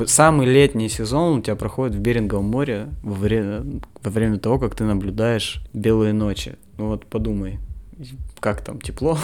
Самый 0.05 0.45
летний 0.45 0.89
сезон 0.89 1.39
у 1.39 1.41
тебя 1.41 1.55
проходит 1.55 1.95
в 1.95 1.99
Беринговом 1.99 2.45
море 2.45 2.89
во 3.01 3.13
время, 3.13 3.63
во 4.03 4.11
время 4.11 4.37
того, 4.37 4.59
как 4.59 4.75
ты 4.75 4.83
наблюдаешь 4.83 5.63
белые 5.73 6.11
ночи. 6.11 6.57
Ну 6.77 6.87
вот 6.87 7.05
подумай, 7.05 7.59
как 8.39 8.61
там, 8.61 8.79
тепло? 8.81 9.17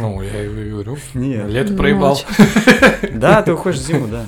Ну, 0.00 0.20
я 0.22 0.44
и 0.44 0.70
говорю. 0.70 0.96
Нет. 1.14 1.48
Лето 1.48 1.74
проебал. 1.74 2.18
Да, 3.12 3.42
ты 3.42 3.52
уходишь 3.52 3.80
в 3.80 3.86
зиму, 3.86 4.08
да. 4.08 4.26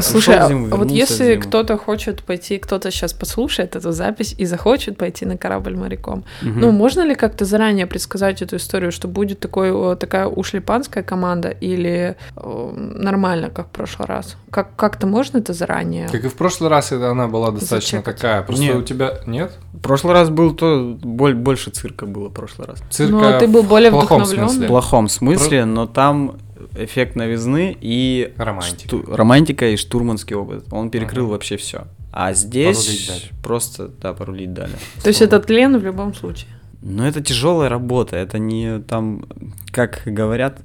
Слушай, 0.00 0.38
а 0.38 0.48
вот 0.48 0.90
если 0.90 1.36
кто-то 1.36 1.76
хочет 1.76 2.22
пойти, 2.22 2.58
кто-то 2.58 2.90
сейчас 2.90 3.12
послушает 3.12 3.76
эту 3.76 3.92
запись 3.92 4.34
и 4.38 4.44
захочет 4.44 4.96
пойти 4.96 5.26
на 5.26 5.36
корабль 5.36 5.76
моряком, 5.76 6.24
угу. 6.42 6.50
ну 6.50 6.70
можно 6.70 7.02
ли 7.02 7.14
как-то 7.14 7.44
заранее 7.44 7.86
предсказать 7.86 8.42
эту 8.42 8.56
историю, 8.56 8.92
что 8.92 9.08
будет 9.08 9.40
такой 9.40 9.96
такая 9.96 10.26
ушлепанская 10.26 11.02
команда 11.02 11.48
или 11.48 12.16
нормально, 12.36 13.50
как 13.50 13.68
в 13.68 13.70
прошлый 13.70 14.06
раз? 14.06 14.36
Как 14.50 14.76
как-то 14.76 15.06
можно 15.06 15.38
это 15.38 15.52
заранее? 15.52 16.08
Как 16.08 16.24
и 16.24 16.28
в 16.28 16.34
прошлый 16.34 16.70
раз, 16.70 16.92
это 16.92 17.10
она 17.10 17.28
была 17.28 17.50
достаточно 17.50 17.98
Зачекать. 17.98 18.16
такая. 18.16 18.42
Просто 18.42 18.64
нет. 18.64 18.76
у 18.76 18.82
тебя 18.82 19.14
нет? 19.26 19.52
В 19.72 19.80
прошлый 19.80 20.14
раз 20.14 20.30
был 20.30 20.54
то 20.54 20.96
больше 21.02 21.70
цирка 21.70 22.06
было 22.06 22.28
в 22.28 22.32
прошлый 22.32 22.68
раз. 22.68 22.78
Цирка. 22.90 23.14
Но 23.14 23.38
ты 23.38 23.46
был 23.46 23.62
более 23.62 23.90
вдохновлен. 23.90 24.48
В 24.48 24.66
плохом 24.66 25.08
смысле, 25.08 25.64
но 25.64 25.86
там 25.86 26.38
эффект 26.76 27.16
новизны 27.16 27.76
и 27.80 28.32
романтика, 28.36 28.88
шту... 28.88 29.04
романтика 29.14 29.68
и 29.68 29.76
штурманский 29.76 30.36
опыт. 30.36 30.66
Он 30.70 30.90
перекрыл 30.90 31.24
ага. 31.24 31.32
вообще 31.32 31.56
все. 31.56 31.86
А 32.12 32.32
здесь 32.32 33.30
просто 33.42 33.88
да 33.88 34.12
порулить 34.12 34.52
дали. 34.52 34.72
То 35.02 35.08
есть 35.08 35.22
это 35.22 35.40
тлен 35.40 35.78
в 35.78 35.84
любом 35.84 36.14
случае. 36.14 36.50
Но 36.80 37.06
это 37.06 37.20
тяжелая 37.20 37.68
работа, 37.68 38.16
это 38.16 38.38
не 38.38 38.80
там, 38.80 39.24
как 39.72 40.02
говорят 40.04 40.60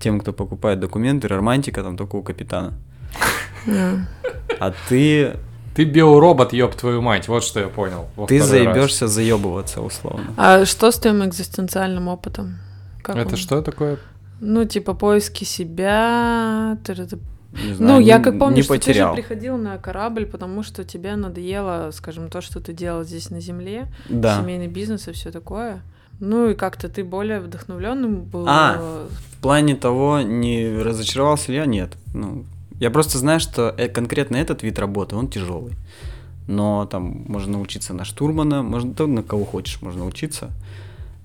тем, 0.00 0.20
кто 0.20 0.32
покупает 0.32 0.80
документы, 0.80 1.28
романтика 1.28 1.82
там 1.82 1.96
только 1.96 2.16
у 2.16 2.22
капитана. 2.22 2.74
А 3.66 4.72
ты 4.88 5.36
ты 5.74 5.84
биоробот, 5.84 6.52
ёб 6.52 6.74
твою 6.74 7.00
мать, 7.00 7.28
вот 7.28 7.44
что 7.44 7.60
я 7.60 7.68
понял. 7.68 8.08
Ты 8.26 8.42
заебешься 8.42 9.06
заебываться, 9.06 9.80
условно. 9.80 10.34
А 10.36 10.64
что 10.64 10.90
с 10.90 10.98
твоим 10.98 11.24
экзистенциальным 11.24 12.08
опытом? 12.08 12.58
Как 13.02 13.16
это 13.16 13.30
он? 13.30 13.36
что 13.36 13.62
такое? 13.62 13.98
Ну, 14.40 14.64
типа 14.64 14.94
поиски 14.94 15.44
себя. 15.44 16.78
Не 17.52 17.74
знаю, 17.74 17.94
ну, 17.94 18.00
я 18.00 18.20
как 18.20 18.38
помню, 18.38 18.56
не 18.56 18.62
что 18.62 18.74
потерял. 18.74 19.14
ты 19.14 19.22
же 19.22 19.26
приходил 19.26 19.56
на 19.56 19.76
корабль, 19.76 20.24
потому 20.24 20.62
что 20.62 20.84
тебе 20.84 21.16
надоело, 21.16 21.90
скажем, 21.92 22.28
то, 22.28 22.40
что 22.40 22.60
ты 22.60 22.72
делал 22.72 23.02
здесь 23.02 23.30
на 23.30 23.40
земле, 23.40 23.88
да. 24.08 24.40
семейный 24.40 24.68
бизнес 24.68 25.08
и 25.08 25.12
все 25.12 25.32
такое. 25.32 25.82
Ну 26.20 26.50
и 26.50 26.54
как-то 26.54 26.88
ты 26.88 27.02
более 27.02 27.40
вдохновленным 27.40 28.22
был. 28.22 28.44
А, 28.46 29.06
в 29.08 29.42
плане 29.42 29.74
того, 29.74 30.20
не 30.20 30.80
разочаровался 30.80 31.50
ли 31.50 31.58
я, 31.58 31.66
нет. 31.66 31.96
Ну, 32.14 32.44
я 32.78 32.90
просто 32.90 33.18
знаю, 33.18 33.40
что 33.40 33.74
э, 33.76 33.88
конкретно 33.88 34.36
этот 34.36 34.62
вид 34.62 34.78
работы, 34.78 35.16
он 35.16 35.28
тяжелый. 35.28 35.74
Но 36.46 36.86
там 36.86 37.24
можно 37.26 37.60
учиться 37.60 37.94
на 37.94 38.04
штурмана, 38.04 38.62
можно 38.62 39.06
на 39.06 39.22
кого 39.22 39.44
хочешь, 39.44 39.82
можно 39.82 40.04
учиться. 40.04 40.50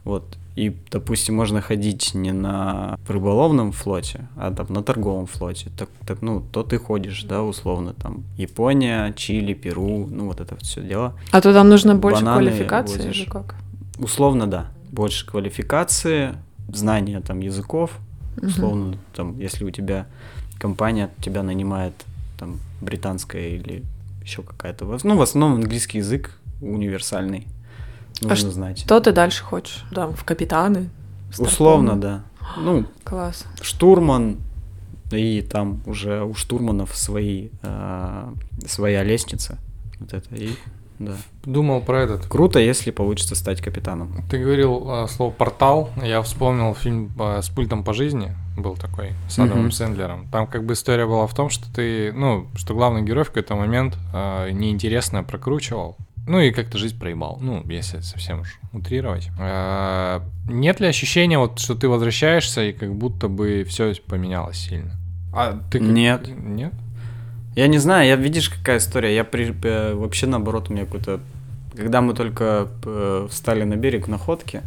Вот. 0.05 0.37
И, 0.55 0.73
допустим, 0.89 1.35
можно 1.35 1.59
ходить 1.59 2.13
не 2.13 2.31
на 2.31 2.97
рыболовном 3.07 3.73
флоте, 3.73 4.29
а 4.37 4.51
там 4.51 4.67
на 4.69 4.81
торговом 4.81 5.25
флоте. 5.25 5.69
Так, 5.77 5.89
так, 6.07 6.21
ну, 6.21 6.39
то 6.39 6.63
ты 6.63 6.77
ходишь, 6.77 7.23
да, 7.23 7.43
условно, 7.43 7.93
там 7.93 8.23
Япония, 8.37 9.11
Чили, 9.17 9.53
Перу, 9.53 10.07
ну 10.07 10.27
вот 10.27 10.39
это 10.39 10.55
все 10.57 10.81
дело. 10.81 11.13
А 11.31 11.41
то 11.41 11.53
там 11.53 11.67
нужно 11.67 11.95
больше 11.95 12.23
квалификации 12.23 12.97
возишь. 12.97 13.17
или 13.17 13.29
как? 13.29 13.55
Условно, 13.99 14.47
да. 14.47 14.67
Больше 14.91 15.27
квалификации, 15.27 16.35
знания 16.73 17.19
там 17.19 17.41
языков. 17.41 17.99
Угу. 18.37 18.47
Условно, 18.47 18.97
там, 19.13 19.37
если 19.39 19.65
у 19.65 19.71
тебя 19.71 20.07
компания 20.57 21.09
тебя 21.21 21.43
нанимает 21.43 21.93
там 22.37 22.59
британская 22.79 23.49
или 23.49 23.83
еще 24.21 24.41
какая-то. 24.41 24.85
Ну, 25.03 25.17
в 25.17 25.21
основном 25.21 25.55
английский 25.55 25.97
язык 25.97 26.39
универсальный. 26.61 27.47
Нужно 28.21 28.49
а 28.49 28.51
знать. 28.51 28.79
Что 28.79 28.99
ты 28.99 29.11
дальше 29.11 29.43
хочешь? 29.43 29.83
Да, 29.91 30.07
в 30.07 30.23
капитаны? 30.23 30.89
Условно, 31.37 31.99
да. 31.99 32.23
Ну, 32.57 32.85
класс. 33.03 33.45
Штурман, 33.61 34.37
и 35.11 35.41
там 35.41 35.81
уже 35.85 36.23
у 36.23 36.33
штурманов 36.33 36.95
свои, 36.95 37.49
э, 37.61 38.33
своя 38.65 39.03
лестница. 39.03 39.57
Вот 39.99 40.13
это, 40.13 40.35
и 40.35 40.51
да. 40.99 41.17
Думал 41.43 41.81
про 41.81 42.03
этот. 42.03 42.25
Круто, 42.27 42.59
если 42.59 42.91
получится 42.91 43.35
стать 43.35 43.61
капитаном. 43.61 44.23
Ты 44.29 44.37
говорил 44.37 44.89
э, 44.89 45.07
слово 45.07 45.31
портал. 45.31 45.89
Я 46.01 46.21
вспомнил 46.21 46.73
фильм 46.73 47.11
э, 47.19 47.41
с 47.41 47.49
пультом 47.49 47.83
по 47.83 47.93
жизни. 47.93 48.33
Был 48.57 48.77
такой 48.77 49.11
с 49.27 49.37
Адамом 49.37 49.67
mm-hmm. 49.67 49.71
Сэндлером. 49.71 50.27
Там 50.31 50.47
как 50.47 50.65
бы 50.65 50.73
история 50.73 51.05
была 51.05 51.27
в 51.27 51.33
том, 51.33 51.49
что 51.49 51.65
ты, 51.73 52.13
ну, 52.13 52.47
что 52.55 52.73
главный 52.73 53.01
герой 53.01 53.25
в 53.25 53.27
какой-то 53.27 53.55
момент 53.55 53.97
э, 54.13 54.51
неинтересно 54.51 55.23
прокручивал 55.23 55.97
ну 56.27 56.39
и 56.39 56.51
как-то 56.51 56.77
жизнь 56.77 56.97
проебал. 56.97 57.37
Ну, 57.41 57.63
если 57.69 57.99
совсем 57.99 58.41
уж 58.41 58.59
утрировать. 58.73 59.29
А, 59.39 60.23
нет 60.47 60.79
ли 60.79 60.87
ощущения, 60.87 61.37
вот, 61.37 61.59
что 61.59 61.75
ты 61.75 61.87
возвращаешься 61.87 62.63
и 62.63 62.73
как 62.73 62.93
будто 62.95 63.27
бы 63.27 63.63
все 63.67 63.93
поменялось 64.07 64.57
сильно? 64.57 64.91
А 65.33 65.59
ты 65.71 65.79
как... 65.79 65.87
Нет. 65.87 66.27
Нет? 66.27 66.73
Я 67.55 67.67
не 67.67 67.77
знаю, 67.77 68.07
я 68.07 68.15
видишь, 68.15 68.49
какая 68.49 68.79
история. 68.79 69.15
Я 69.15 69.23
при... 69.23 69.55
Э, 69.63 69.93
вообще 69.93 70.27
наоборот, 70.27 70.69
у 70.69 70.73
меня 70.73 70.85
какое-то 70.85 71.21
Когда 71.75 72.01
мы 72.01 72.13
только 72.13 72.67
э, 72.83 73.27
встали 73.29 73.63
на 73.63 73.75
берег 73.75 74.07
находки, 74.07 74.61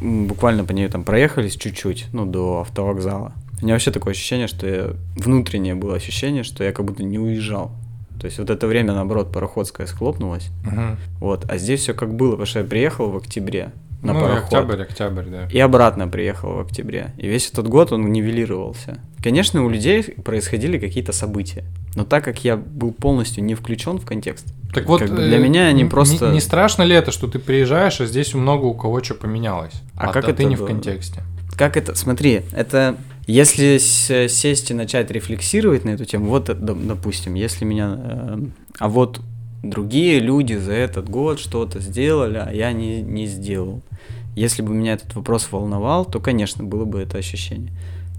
буквально 0.00 0.64
по 0.64 0.72
ней 0.72 0.88
там 0.88 1.04
проехались 1.04 1.56
чуть-чуть, 1.56 2.06
ну, 2.12 2.26
до 2.26 2.60
автовокзала. 2.60 3.32
У 3.60 3.64
меня 3.64 3.74
вообще 3.74 3.90
такое 3.90 4.12
ощущение, 4.12 4.46
что 4.46 4.66
я... 4.66 4.90
Внутреннее 5.16 5.74
было 5.74 5.96
ощущение, 5.96 6.42
что 6.42 6.62
я 6.62 6.72
как 6.72 6.84
будто 6.84 7.02
не 7.02 7.18
уезжал. 7.18 7.72
То 8.20 8.26
есть 8.26 8.38
вот 8.38 8.50
это 8.50 8.66
время, 8.66 8.92
наоборот, 8.92 9.32
пароходское 9.32 9.86
схлопнулось. 9.86 10.50
Угу. 10.66 10.96
Вот. 11.20 11.44
А 11.48 11.58
здесь 11.58 11.80
все 11.80 11.94
как 11.94 12.14
было, 12.14 12.32
потому 12.32 12.46
что 12.46 12.60
я 12.60 12.64
приехал 12.64 13.10
в 13.10 13.16
октябре 13.16 13.72
на 14.02 14.12
ну, 14.12 14.20
пароход. 14.20 14.44
октябрь, 14.44 14.82
октябрь, 14.82 15.24
да. 15.24 15.48
И 15.50 15.58
обратно 15.58 16.08
приехал 16.08 16.54
в 16.54 16.60
октябре. 16.60 17.12
И 17.18 17.28
весь 17.28 17.50
этот 17.50 17.68
год 17.68 17.92
он 17.92 18.12
нивелировался. 18.12 19.00
Конечно, 19.22 19.64
у 19.64 19.68
людей 19.68 20.02
происходили 20.02 20.78
какие-то 20.78 21.12
события. 21.12 21.64
Но 21.94 22.04
так 22.04 22.24
как 22.24 22.44
я 22.44 22.56
был 22.56 22.92
полностью 22.92 23.42
не 23.42 23.54
включен 23.54 23.98
в 23.98 24.04
контекст, 24.04 24.46
так 24.72 24.86
вот, 24.86 25.00
бы 25.00 25.08
для 25.08 25.38
меня 25.38 25.66
они 25.66 25.84
просто... 25.86 26.26
Не, 26.26 26.34
не 26.34 26.40
страшно 26.40 26.82
ли 26.82 26.94
это, 26.94 27.10
что 27.10 27.26
ты 27.26 27.38
приезжаешь, 27.38 28.00
а 28.00 28.06
здесь 28.06 28.34
много 28.34 28.66
у 28.66 28.74
кого 28.74 29.02
что 29.02 29.14
поменялось? 29.14 29.72
А, 29.96 30.10
а 30.10 30.12
как 30.12 30.26
а 30.26 30.30
это 30.30 30.36
ты 30.38 30.44
не 30.44 30.56
в 30.56 30.64
контексте? 30.64 31.22
Как 31.56 31.76
это? 31.76 31.94
Смотри, 31.94 32.42
это 32.52 32.96
если 33.26 33.78
сесть 33.78 34.70
и 34.70 34.74
начать 34.74 35.10
рефлексировать 35.10 35.84
на 35.84 35.90
эту 35.90 36.04
тему, 36.04 36.26
вот, 36.26 36.46
допустим, 36.46 37.34
если 37.34 37.64
меня... 37.64 37.98
Э, 37.98 38.38
а 38.78 38.88
вот 38.88 39.20
другие 39.62 40.20
люди 40.20 40.54
за 40.54 40.72
этот 40.72 41.08
год 41.08 41.40
что-то 41.40 41.80
сделали, 41.80 42.38
а 42.38 42.52
я 42.52 42.72
не, 42.72 43.02
не 43.02 43.26
сделал. 43.26 43.82
Если 44.36 44.62
бы 44.62 44.74
меня 44.74 44.92
этот 44.92 45.14
вопрос 45.14 45.48
волновал, 45.50 46.04
то, 46.04 46.20
конечно, 46.20 46.62
было 46.62 46.84
бы 46.84 47.00
это 47.00 47.18
ощущение. 47.18 47.72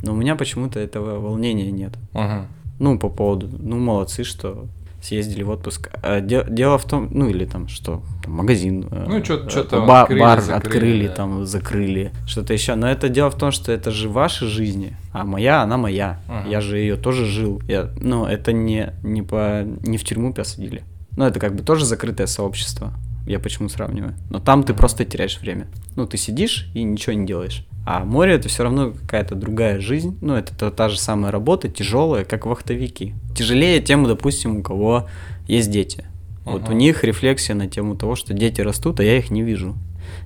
Но 0.03 0.13
у 0.13 0.15
меня 0.15 0.35
почему-то 0.35 0.79
этого 0.79 1.19
волнения 1.19 1.71
нет. 1.71 1.93
Ага. 2.13 2.47
Ну, 2.79 2.99
по 2.99 3.09
поводу, 3.09 3.49
ну, 3.59 3.77
молодцы, 3.77 4.23
что 4.23 4.67
съездили 5.01 5.43
в 5.43 5.49
отпуск. 5.49 5.89
А 6.01 6.19
де, 6.21 6.45
дело 6.49 6.77
в 6.77 6.85
том, 6.85 7.09
ну, 7.11 7.29
или 7.29 7.45
там 7.45 7.67
что, 7.67 8.01
там, 8.23 8.33
магазин, 8.33 8.87
э, 8.91 9.05
ну, 9.07 9.23
что-то, 9.23 9.49
что-то 9.49 9.85
ба- 9.85 10.01
открыли, 10.01 10.19
бар 10.19 10.41
закрыли, 10.41 10.75
открыли, 10.75 11.07
да. 11.07 11.13
там, 11.13 11.45
закрыли, 11.45 12.11
что-то 12.25 12.53
еще. 12.53 12.75
Но 12.75 12.89
это 12.89 13.09
дело 13.09 13.29
в 13.29 13.37
том, 13.37 13.51
что 13.51 13.71
это 13.71 13.91
же 13.91 14.09
ваши 14.09 14.47
жизни, 14.47 14.95
а 15.11 15.23
моя, 15.23 15.61
она 15.61 15.77
моя. 15.77 16.19
Ага. 16.27 16.49
Я 16.49 16.61
же 16.61 16.77
ее 16.77 16.95
тоже 16.95 17.25
жил. 17.25 17.61
Я, 17.67 17.89
ну, 18.01 18.25
это 18.25 18.51
не, 18.51 18.93
не, 19.03 19.21
по, 19.21 19.63
не 19.63 19.97
в 19.97 20.03
тюрьму 20.03 20.33
посадили. 20.33 20.83
Ну, 21.15 21.25
это 21.25 21.39
как 21.39 21.55
бы 21.55 21.63
тоже 21.63 21.85
закрытое 21.85 22.27
сообщество. 22.27 22.93
Я 23.27 23.39
почему 23.39 23.67
сравниваю? 23.67 24.15
Но 24.29 24.39
там 24.39 24.63
ты 24.63 24.73
просто 24.73 25.03
теряешь 25.03 25.39
время. 25.41 25.67
Ну, 25.97 26.07
ты 26.07 26.15
сидишь 26.17 26.69
и 26.73 26.81
ничего 26.81 27.13
не 27.13 27.27
делаешь. 27.27 27.65
А 27.85 28.05
море 28.05 28.33
это 28.35 28.47
все 28.47 28.63
равно 28.63 28.91
какая-то 28.91 29.35
другая 29.35 29.81
жизнь. 29.81 30.17
Ну, 30.21 30.35
это 30.35 30.57
та, 30.57 30.71
та 30.71 30.87
же 30.87 30.97
самая 30.97 31.29
работа, 31.29 31.67
тяжелая, 31.67 32.23
как 32.23 32.45
вахтовики. 32.45 33.15
Тяжелее 33.35 33.81
тему, 33.81 34.07
допустим, 34.07 34.57
у 34.57 34.63
кого 34.63 35.09
есть 35.45 35.69
дети. 35.69 36.05
Uh-huh. 36.45 36.53
Вот 36.53 36.69
у 36.69 36.71
них 36.71 37.03
рефлексия 37.03 37.53
на 37.53 37.67
тему 37.67 37.97
того, 37.97 38.15
что 38.15 38.33
дети 38.33 38.61
растут, 38.61 39.01
а 39.01 39.03
я 39.03 39.17
их 39.17 39.29
не 39.29 39.43
вижу. 39.43 39.75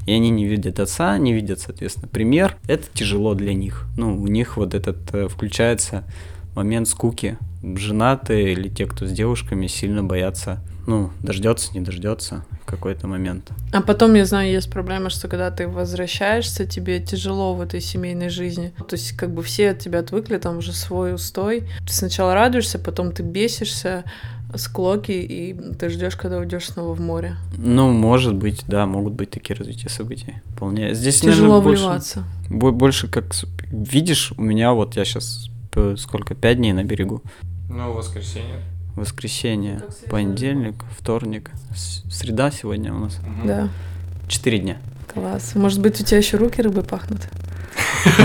И 0.05 0.11
они 0.11 0.29
не 0.29 0.45
видят 0.45 0.79
отца, 0.79 1.17
не 1.17 1.33
видят, 1.33 1.59
соответственно, 1.59 2.07
пример. 2.07 2.55
Это 2.67 2.85
тяжело 2.93 3.33
для 3.33 3.55
них. 3.55 3.87
Ну, 3.97 4.15
у 4.21 4.27
них 4.27 4.57
вот 4.57 4.75
этот 4.75 4.97
э, 5.13 5.27
включается 5.27 6.03
момент 6.55 6.87
скуки. 6.87 7.39
Женатые 7.63 8.53
или 8.53 8.69
те, 8.69 8.85
кто 8.85 9.07
с 9.07 9.11
девушками, 9.11 9.65
сильно 9.65 10.03
боятся 10.03 10.63
ну, 10.87 11.11
дождется, 11.21 11.73
не 11.73 11.81
дождется 11.81 12.45
в 12.63 12.65
какой-то 12.65 13.07
момент. 13.07 13.51
А 13.71 13.81
потом, 13.81 14.13
я 14.15 14.25
знаю, 14.25 14.51
есть 14.51 14.71
проблема, 14.71 15.09
что 15.09 15.27
когда 15.27 15.51
ты 15.51 15.67
возвращаешься, 15.67 16.65
тебе 16.65 16.99
тяжело 16.99 17.53
в 17.53 17.61
этой 17.61 17.81
семейной 17.81 18.29
жизни. 18.29 18.73
То 18.77 18.95
есть, 18.95 19.13
как 19.13 19.33
бы 19.33 19.43
все 19.43 19.71
от 19.71 19.79
тебя 19.79 19.99
отвыкли, 19.99 20.37
там 20.37 20.57
уже 20.57 20.73
свой 20.73 21.13
устой. 21.13 21.67
Ты 21.85 21.93
сначала 21.93 22.33
радуешься, 22.33 22.79
потом 22.79 23.11
ты 23.11 23.23
бесишься, 23.23 24.03
склоки, 24.55 25.11
и 25.11 25.53
ты 25.53 25.89
ждешь, 25.89 26.15
когда 26.15 26.37
уйдешь 26.37 26.67
снова 26.67 26.93
в 26.93 26.99
море. 26.99 27.35
Ну, 27.57 27.91
может 27.91 28.35
быть, 28.35 28.63
да, 28.67 28.85
могут 28.85 29.13
быть 29.13 29.29
такие 29.29 29.55
развития 29.55 29.89
событий. 29.89 30.35
Вполне. 30.55 30.93
Здесь 30.93 31.21
тяжело 31.21 31.59
наверное, 31.59 31.77
вливаться. 31.77 32.23
Больше, 32.49 32.75
больше 32.75 33.07
как 33.07 33.33
видишь, 33.71 34.33
у 34.37 34.41
меня 34.41 34.73
вот 34.73 34.95
я 34.95 35.05
сейчас 35.05 35.49
сколько 35.97 36.35
пять 36.35 36.57
дней 36.57 36.73
на 36.73 36.83
берегу. 36.83 37.21
Ну, 37.69 37.93
воскресенье 37.93 38.59
воскресенье, 38.95 39.83
понедельник, 40.09 40.75
вторник, 40.97 41.51
среда 42.09 42.51
сегодня 42.51 42.93
у 42.93 42.99
нас. 42.99 43.19
Да. 43.43 43.69
Четыре 44.27 44.59
дня. 44.59 44.77
Класс. 45.13 45.55
Может 45.55 45.81
быть, 45.81 45.99
у 45.99 46.03
тебя 46.03 46.17
еще 46.17 46.37
руки 46.37 46.61
рыбы 46.61 46.83
пахнут? 46.83 47.21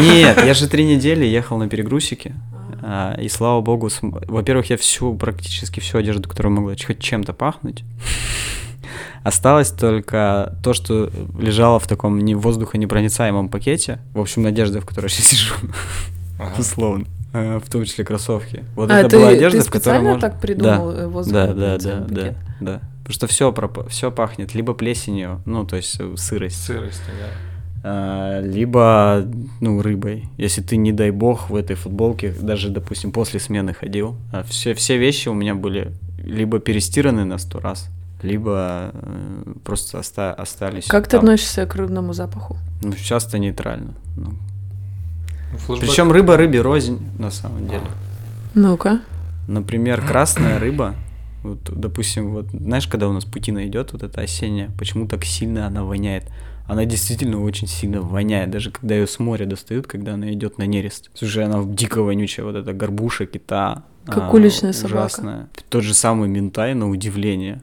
Нет, 0.00 0.44
я 0.44 0.54
же 0.54 0.68
три 0.68 0.84
недели 0.84 1.24
ехал 1.24 1.58
на 1.58 1.68
перегрузчике. 1.68 2.34
А, 2.82 3.16
и 3.20 3.28
слава 3.28 3.60
богу, 3.60 3.90
во-первых, 4.00 4.70
я 4.70 4.76
всю, 4.76 5.14
практически 5.14 5.80
всю 5.80 5.98
одежду, 5.98 6.28
которая 6.28 6.52
могла 6.52 6.74
хоть 6.86 7.00
чем-то 7.00 7.32
пахнуть. 7.32 7.82
Осталось 9.24 9.72
только 9.72 10.56
то, 10.62 10.72
что 10.72 11.10
лежало 11.36 11.80
в 11.80 11.88
таком 11.88 12.20
не 12.20 12.36
воздухонепроницаемом 12.36 13.48
пакете. 13.48 13.98
В 14.14 14.20
общем, 14.20 14.46
одежда, 14.46 14.80
в 14.80 14.86
которой 14.86 15.06
я 15.06 15.10
сижу. 15.10 15.54
Ага. 16.38 16.60
Условно. 16.60 17.06
Э, 17.32 17.58
в 17.58 17.68
том 17.68 17.84
числе 17.84 18.04
кроссовки. 18.04 18.64
Вот 18.74 18.90
а, 18.90 19.00
это 19.00 19.10
ты, 19.10 19.16
была 19.18 19.28
одежда, 19.28 19.60
ты 19.60 19.68
в 19.68 19.70
которой 19.70 20.00
можно... 20.00 20.20
так 20.20 20.40
придумал 20.40 20.92
да, 20.92 21.08
воздух? 21.08 21.34
Да, 21.34 21.46
да, 21.52 21.78
да, 21.78 22.00
да, 22.08 22.34
да. 22.60 22.80
Потому 23.00 23.14
что 23.14 23.26
все, 23.26 23.52
проп... 23.52 23.88
все 23.88 24.10
пахнет 24.10 24.54
либо 24.54 24.74
плесенью, 24.74 25.42
ну, 25.44 25.64
то 25.64 25.76
есть 25.76 25.96
э, 25.98 26.14
сырость. 26.16 26.64
Сырость, 26.64 27.02
да. 27.06 27.28
А, 27.88 28.40
либо, 28.40 29.24
ну, 29.60 29.80
рыбой. 29.82 30.28
Если 30.38 30.62
ты, 30.62 30.76
не 30.76 30.92
дай 30.92 31.10
бог, 31.10 31.50
в 31.50 31.56
этой 31.56 31.76
футболке, 31.76 32.32
даже, 32.32 32.70
допустим, 32.70 33.12
после 33.12 33.38
смены 33.38 33.74
ходил, 33.74 34.16
а 34.32 34.42
все, 34.42 34.74
все 34.74 34.96
вещи 34.96 35.28
у 35.28 35.34
меня 35.34 35.54
были 35.54 35.92
либо 36.18 36.58
перестираны 36.58 37.24
на 37.24 37.38
сто 37.38 37.60
раз, 37.60 37.88
либо 38.22 38.90
э, 38.92 39.52
просто 39.62 39.98
оста- 39.98 40.34
остались. 40.34 40.86
Как 40.86 41.06
ты 41.06 41.16
относишься 41.18 41.66
к 41.66 41.74
рыбному 41.76 42.12
запаху? 42.12 42.56
Ну, 42.82 42.92
часто 42.94 43.38
нейтрально. 43.38 43.94
Ну, 44.16 44.32
Флэшбэк. 45.52 45.88
Причем 45.88 46.12
рыба 46.12 46.36
рыбе 46.36 46.60
рознь, 46.60 47.00
на 47.18 47.30
самом 47.30 47.68
деле. 47.68 47.86
Ну-ка. 48.54 49.00
Например, 49.48 50.04
красная 50.04 50.58
рыба, 50.58 50.94
вот, 51.42 51.60
допустим, 51.70 52.32
вот 52.32 52.46
знаешь, 52.50 52.88
когда 52.88 53.08
у 53.08 53.12
нас 53.12 53.24
путина 53.24 53.66
идет, 53.68 53.92
вот 53.92 54.02
эта 54.02 54.20
осенняя, 54.20 54.70
почему 54.78 55.06
так 55.06 55.24
сильно 55.24 55.66
она 55.66 55.84
воняет? 55.84 56.24
Она 56.66 56.84
действительно 56.84 57.42
очень 57.44 57.68
сильно 57.68 58.00
воняет, 58.00 58.50
даже 58.50 58.72
когда 58.72 58.96
ее 58.96 59.06
с 59.06 59.20
моря 59.20 59.46
достают, 59.46 59.86
когда 59.86 60.14
она 60.14 60.32
идет 60.32 60.58
на 60.58 60.64
нерест. 60.64 61.10
Слушай, 61.14 61.44
она 61.44 61.62
дико 61.64 62.02
вонючая, 62.02 62.44
вот 62.44 62.56
эта 62.56 62.72
горбуша 62.72 63.26
кита. 63.26 63.84
Как 64.04 64.24
а, 64.24 64.30
уличная 64.30 64.70
ужасная. 64.70 65.08
собака. 65.08 65.48
Тот 65.68 65.84
же 65.84 65.94
самый 65.94 66.28
ментай, 66.28 66.74
на 66.74 66.90
удивление, 66.90 67.62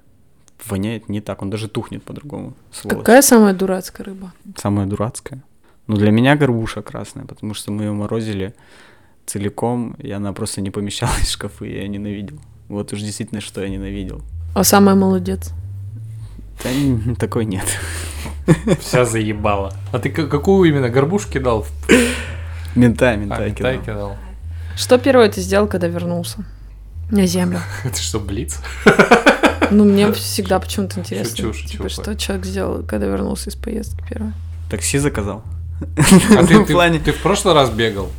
воняет 0.66 1.10
не 1.10 1.20
так, 1.20 1.42
он 1.42 1.50
даже 1.50 1.68
тухнет 1.68 2.04
по-другому. 2.04 2.54
Какая 2.88 3.22
самая 3.22 3.54
дурацкая 3.54 4.06
рыба? 4.06 4.32
Самая 4.56 4.86
дурацкая? 4.86 5.44
Ну, 5.88 5.98
для 5.98 6.12
меня 6.12 6.36
горбуша 6.36 6.82
красная, 6.82 7.26
потому 7.26 7.54
что 7.54 7.72
мы 7.72 7.84
ее 7.84 7.92
морозили 7.92 8.54
целиком, 9.26 9.96
и 10.00 10.12
она 10.12 10.34
просто 10.34 10.62
не 10.62 10.72
помещалась 10.72 11.28
в 11.28 11.32
шкафы, 11.32 11.70
и 11.70 11.82
я 11.82 11.88
ненавидел. 11.88 12.40
Вот 12.70 12.94
уж 12.94 13.02
действительно, 13.02 13.42
что 13.42 13.62
я 13.62 13.70
ненавидел. 13.70 14.22
А 14.56 14.64
самая 14.64 14.96
молодец? 14.96 15.52
Да 16.64 16.70
такой 17.20 17.46
нет. 17.46 17.66
Вся 18.80 19.06
заебала. 19.06 19.74
А 19.92 20.00
ты 20.00 20.10
какую 20.10 20.70
именно 20.70 20.90
горбуш 20.90 21.28
кидал? 21.28 21.66
Мента, 22.76 23.16
мента 23.16 23.44
а, 23.44 23.50
кидал. 23.50 23.82
кидал. 23.82 24.18
Что 24.76 24.98
первое 24.98 25.30
ты 25.30 25.42
сделал, 25.42 25.68
когда 25.68 25.88
вернулся 25.88 26.46
на 27.12 27.26
землю? 27.28 27.60
Это 27.84 27.98
что, 27.98 28.20
Блиц? 28.20 28.60
Ну, 29.72 29.86
мне 29.86 30.12
всегда 30.14 30.60
почему-то 30.60 31.00
интересно. 31.00 31.36
Шучу, 31.36 31.54
шучу. 31.54 31.70
Типа, 31.70 31.90
что 31.90 32.16
человек 32.16 32.46
сделал, 32.46 32.84
когда 32.84 33.08
вернулся 33.08 33.50
из 33.50 33.56
поездки 33.56 34.04
первое? 34.10 34.34
Такси 34.70 34.98
заказал. 34.98 35.44
А 36.38 36.46
ты, 36.46 36.60
ты, 36.66 36.74
плане... 36.74 37.00
ты 37.00 37.12
в 37.12 37.22
прошлый 37.22 37.54
раз 37.54 37.70
бегал? 37.70 38.10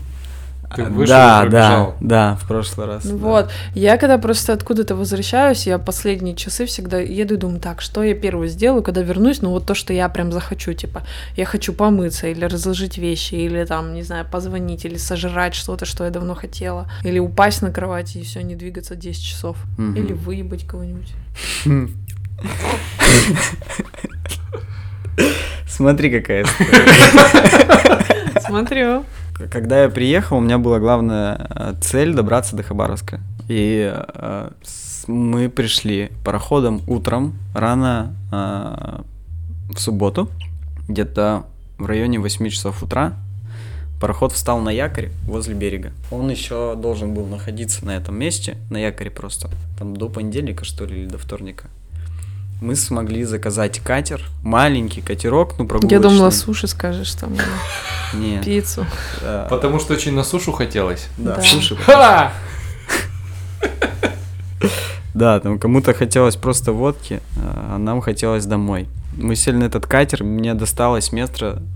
Ты 0.74 0.84
вышел 0.84 1.14
да, 1.14 1.46
да, 1.46 1.94
да, 2.00 2.36
в 2.36 2.48
прошлый 2.48 2.86
раз. 2.86 3.04
Ну 3.04 3.18
да. 3.18 3.24
Вот, 3.24 3.50
я 3.74 3.96
когда 3.96 4.18
просто 4.18 4.52
откуда-то 4.52 4.96
возвращаюсь, 4.96 5.66
я 5.66 5.78
последние 5.78 6.34
часы 6.34 6.66
всегда 6.66 6.98
еду 6.98 7.34
и 7.34 7.36
думаю, 7.36 7.60
так, 7.60 7.80
что 7.80 8.02
я 8.02 8.14
первое 8.14 8.48
сделаю, 8.48 8.82
когда 8.82 9.02
вернусь, 9.02 9.40
ну 9.40 9.50
вот 9.50 9.66
то, 9.66 9.74
что 9.74 9.92
я 9.92 10.08
прям 10.08 10.32
захочу, 10.32 10.72
типа, 10.72 11.02
я 11.36 11.44
хочу 11.44 11.72
помыться 11.72 12.26
или 12.26 12.44
разложить 12.44 12.98
вещи, 12.98 13.34
или 13.34 13.64
там, 13.64 13.94
не 13.94 14.02
знаю, 14.02 14.26
позвонить, 14.30 14.84
или 14.84 14.96
сожрать 14.96 15.54
что-то, 15.54 15.84
что 15.84 16.04
я 16.04 16.10
давно 16.10 16.34
хотела, 16.34 16.88
или 17.04 17.18
упасть 17.18 17.62
на 17.62 17.70
кровати 17.70 18.18
и 18.18 18.24
все, 18.24 18.42
не 18.42 18.56
двигаться 18.56 18.96
10 18.96 19.22
часов, 19.22 19.56
угу. 19.78 19.92
или 19.92 20.12
выебать 20.12 20.66
кого-нибудь. 20.66 21.12
Смотри, 25.66 26.10
какая. 26.10 26.44
Смотрю. 28.40 29.04
Когда 29.50 29.82
я 29.82 29.88
приехал, 29.88 30.36
у 30.36 30.40
меня 30.40 30.58
была 30.58 30.78
главная 30.78 31.48
э, 31.50 31.74
цель 31.80 32.14
добраться 32.14 32.54
до 32.54 32.62
Хабаровска. 32.62 33.20
И 33.48 33.92
э, 33.92 34.50
мы 35.08 35.48
пришли 35.48 36.12
пароходом 36.24 36.82
утром, 36.86 37.34
рано 37.52 38.14
э, 38.30 39.00
в 39.74 39.78
субботу, 39.78 40.28
где-то 40.88 41.46
в 41.78 41.86
районе 41.86 42.20
8 42.20 42.48
часов 42.50 42.82
утра. 42.82 43.14
Пароход 44.00 44.32
встал 44.32 44.60
на 44.60 44.70
якоре 44.70 45.10
возле 45.26 45.54
берега. 45.54 45.92
Он 46.10 46.30
еще 46.30 46.76
должен 46.76 47.14
был 47.14 47.26
находиться 47.26 47.84
на 47.84 47.96
этом 47.96 48.16
месте, 48.16 48.56
на 48.70 48.76
якоре 48.76 49.10
просто, 49.10 49.50
там 49.78 49.96
до 49.96 50.08
понедельника, 50.08 50.64
что 50.64 50.84
ли, 50.84 51.02
или 51.02 51.08
до 51.08 51.18
вторника. 51.18 51.68
Мы 52.64 52.76
смогли 52.76 53.24
заказать 53.24 53.80
катер, 53.80 54.22
маленький 54.42 55.02
катерок, 55.02 55.54
ну 55.58 55.66
прогулочный. 55.66 55.96
Я 55.96 56.00
думала, 56.00 56.30
суши 56.30 56.66
скажешь 56.66 57.12
там. 57.12 57.36
Нет. 58.14 58.42
Пиццу. 58.44 58.86
Потому 59.50 59.78
что 59.78 59.92
очень 59.92 60.14
на 60.14 60.24
сушу 60.24 60.50
хотелось. 60.52 61.08
Да, 61.18 61.40
суши. 61.42 61.76
Да, 65.14 65.38
там 65.38 65.60
кому-то 65.60 65.94
хотелось 65.94 66.34
просто 66.34 66.72
водки, 66.72 67.20
а 67.36 67.78
нам 67.78 68.00
хотелось 68.00 68.46
домой. 68.46 68.88
Мы 69.16 69.36
сели 69.36 69.54
на 69.54 69.64
этот 69.64 69.86
катер, 69.86 70.24
мне 70.24 70.54
досталось 70.54 71.12
место 71.12 71.46
э, 71.46 71.73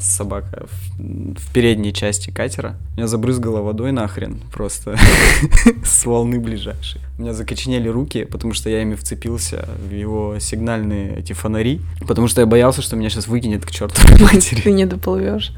собака 0.00 0.66
в, 0.66 1.34
в 1.34 1.52
передней 1.52 1.92
части 1.92 2.30
катера. 2.30 2.76
Меня 2.96 3.06
забрызгало 3.06 3.60
водой 3.60 3.92
нахрен 3.92 4.40
просто 4.52 4.96
с 5.84 6.04
волны 6.06 6.40
ближайшей. 6.40 7.00
У 7.18 7.22
меня 7.22 7.34
закоченели 7.34 7.88
руки, 7.88 8.24
потому 8.24 8.54
что 8.54 8.70
я 8.70 8.82
ими 8.82 8.94
вцепился 8.94 9.68
в 9.78 9.92
его 9.92 10.38
сигнальные 10.38 11.18
эти 11.18 11.34
фонари, 11.34 11.80
потому 12.06 12.28
что 12.28 12.40
я 12.40 12.46
боялся, 12.46 12.80
что 12.80 12.96
меня 12.96 13.10
сейчас 13.10 13.26
выкинет 13.26 13.66
к 13.66 13.70
черту 13.70 14.00
матери. 14.24 14.62
Ты 14.62 14.72
не 14.72 14.86
доплывешь. 14.86 15.52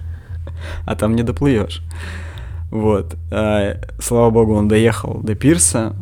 А 0.84 0.96
там 0.96 1.14
не 1.14 1.22
доплывешь. 1.22 1.82
Вот. 2.70 3.16
А, 3.30 3.76
слава 4.00 4.30
богу, 4.30 4.54
он 4.54 4.66
доехал 4.66 5.20
до 5.22 5.34
пирса. 5.34 5.94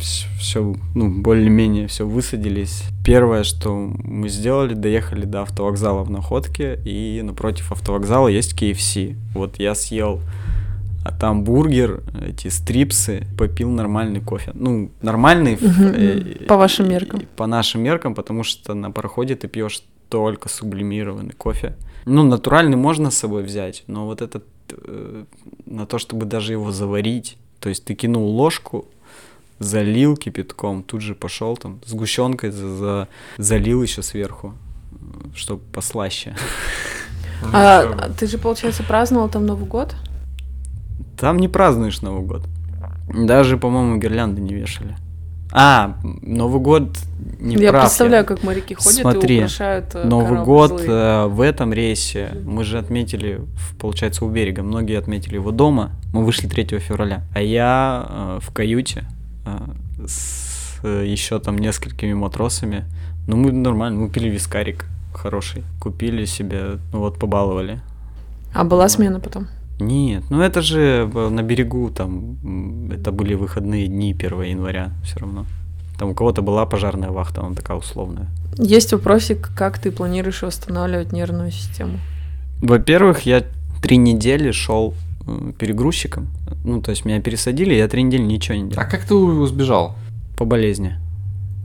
Все, 0.00 0.72
э, 0.72 0.74
ну, 0.94 1.08
более-менее 1.08 1.86
все 1.86 2.06
высадились. 2.06 2.84
Первое, 3.04 3.44
что 3.44 3.74
мы 3.74 4.28
сделали, 4.28 4.74
доехали 4.74 5.24
до 5.24 5.42
автовокзала 5.42 6.02
в 6.02 6.10
Находке, 6.10 6.80
и 6.84 7.20
напротив 7.22 7.72
автовокзала 7.72 8.28
есть 8.28 8.60
KFC. 8.60 9.16
Вот 9.34 9.58
я 9.58 9.74
съел 9.74 10.20
а 11.04 11.12
там 11.12 11.44
бургер, 11.44 12.02
эти 12.26 12.48
стрипсы, 12.48 13.26
попил 13.36 13.68
нормальный 13.70 14.22
кофе. 14.22 14.52
Ну, 14.54 14.90
нормальный. 15.02 15.54
Угу, 15.56 16.46
по 16.46 16.56
вашим 16.56 16.88
меркам. 16.88 17.20
По 17.36 17.46
нашим 17.46 17.82
меркам, 17.82 18.14
потому 18.14 18.42
что 18.42 18.72
на 18.72 18.90
пароходе 18.90 19.36
ты 19.36 19.46
пьешь 19.46 19.82
только 20.08 20.48
сублимированный 20.48 21.34
кофе. 21.34 21.76
Ну, 22.06 22.22
натуральный 22.22 22.78
можно 22.78 23.10
с 23.10 23.18
собой 23.18 23.42
взять, 23.42 23.84
но 23.86 24.06
вот 24.06 24.22
этот 24.22 24.44
э, 24.70 25.24
на 25.66 25.84
то, 25.84 25.98
чтобы 25.98 26.24
даже 26.24 26.52
его 26.52 26.72
заварить, 26.72 27.36
то 27.60 27.68
есть 27.68 27.84
ты 27.84 27.94
кинул 27.94 28.26
ложку, 28.26 28.86
залил 29.58 30.16
кипятком, 30.16 30.82
тут 30.82 31.00
же 31.00 31.14
пошел 31.14 31.56
там 31.56 31.80
сгущенкой 31.86 32.50
за, 32.50 32.76
за, 32.76 33.08
залил 33.38 33.82
еще 33.82 34.02
сверху, 34.02 34.54
чтобы 35.34 35.62
послаще. 35.72 36.36
А 37.52 38.10
ты 38.18 38.26
же, 38.26 38.38
получается, 38.38 38.82
праздновал 38.82 39.28
там 39.28 39.44
Новый 39.44 39.66
год? 39.66 39.94
Там 41.18 41.36
не 41.36 41.48
празднуешь 41.48 42.00
Новый 42.00 42.24
год. 42.24 42.42
Даже, 43.12 43.58
по-моему, 43.58 43.98
гирлянды 43.98 44.40
не 44.40 44.54
вешали. 44.54 44.96
А, 45.52 45.96
Новый 46.02 46.60
год 46.60 46.98
не 47.38 47.54
Я 47.56 47.70
прав, 47.70 47.84
представляю, 47.84 48.24
как 48.24 48.42
моряки 48.42 48.74
ходят 48.74 49.00
Смотри, 49.02 49.36
и 49.36 49.38
украшают 49.38 49.94
э, 49.94 50.04
Новый 50.04 50.42
год 50.42 50.82
э, 50.84 51.26
в 51.26 51.40
этом 51.40 51.72
рейсе 51.72 52.32
мы 52.44 52.64
же 52.64 52.78
отметили, 52.78 53.40
получается, 53.78 54.24
у 54.24 54.30
берега. 54.30 54.62
Многие 54.62 54.98
отметили 54.98 55.34
его 55.34 55.52
дома. 55.52 55.92
Мы 56.12 56.24
вышли 56.24 56.48
3 56.48 56.78
февраля. 56.80 57.22
А 57.34 57.40
я 57.40 58.06
э, 58.08 58.38
в 58.42 58.52
каюте 58.52 59.04
с 60.06 60.78
э, 60.82 61.04
еще 61.06 61.38
там 61.38 61.58
несколькими 61.58 62.12
матросами. 62.14 62.84
Ну, 63.26 63.36
мы 63.36 63.52
нормально, 63.52 64.00
мы 64.00 64.10
пили 64.10 64.28
вискарик 64.28 64.86
хороший. 65.12 65.64
Купили 65.80 66.26
себе, 66.26 66.78
ну 66.92 67.00
вот, 67.00 67.18
побаловали. 67.18 67.80
А 68.52 68.64
была 68.64 68.88
смена 68.88 69.20
потом? 69.20 69.48
Нет, 69.80 70.22
ну 70.30 70.40
это 70.40 70.62
же 70.62 71.10
на 71.12 71.42
берегу, 71.42 71.90
там, 71.90 72.90
это 72.92 73.10
были 73.10 73.34
выходные 73.34 73.88
дни 73.88 74.12
1 74.12 74.42
января 74.42 74.92
все 75.02 75.18
равно. 75.18 75.46
Там 75.98 76.10
у 76.10 76.14
кого-то 76.14 76.42
была 76.42 76.64
пожарная 76.64 77.10
вахта, 77.10 77.42
она 77.42 77.54
такая 77.54 77.76
условная. 77.76 78.28
Есть 78.56 78.92
вопросик, 78.92 79.50
как 79.56 79.78
ты 79.78 79.90
планируешь 79.90 80.42
восстанавливать 80.42 81.12
нервную 81.12 81.50
систему? 81.50 81.98
Во-первых, 82.60 83.22
я 83.26 83.42
три 83.82 83.96
недели 83.96 84.52
шел 84.52 84.94
перегрузчиком. 85.58 86.28
Ну, 86.64 86.80
то 86.82 86.90
есть 86.90 87.04
меня 87.04 87.20
пересадили, 87.20 87.74
я 87.74 87.88
три 87.88 88.02
недели 88.02 88.22
ничего 88.22 88.56
не 88.56 88.70
делал. 88.70 88.82
А 88.82 88.86
как 88.86 89.04
ты 89.04 89.14
сбежал? 89.46 89.96
По 90.36 90.44
болезни. 90.44 90.98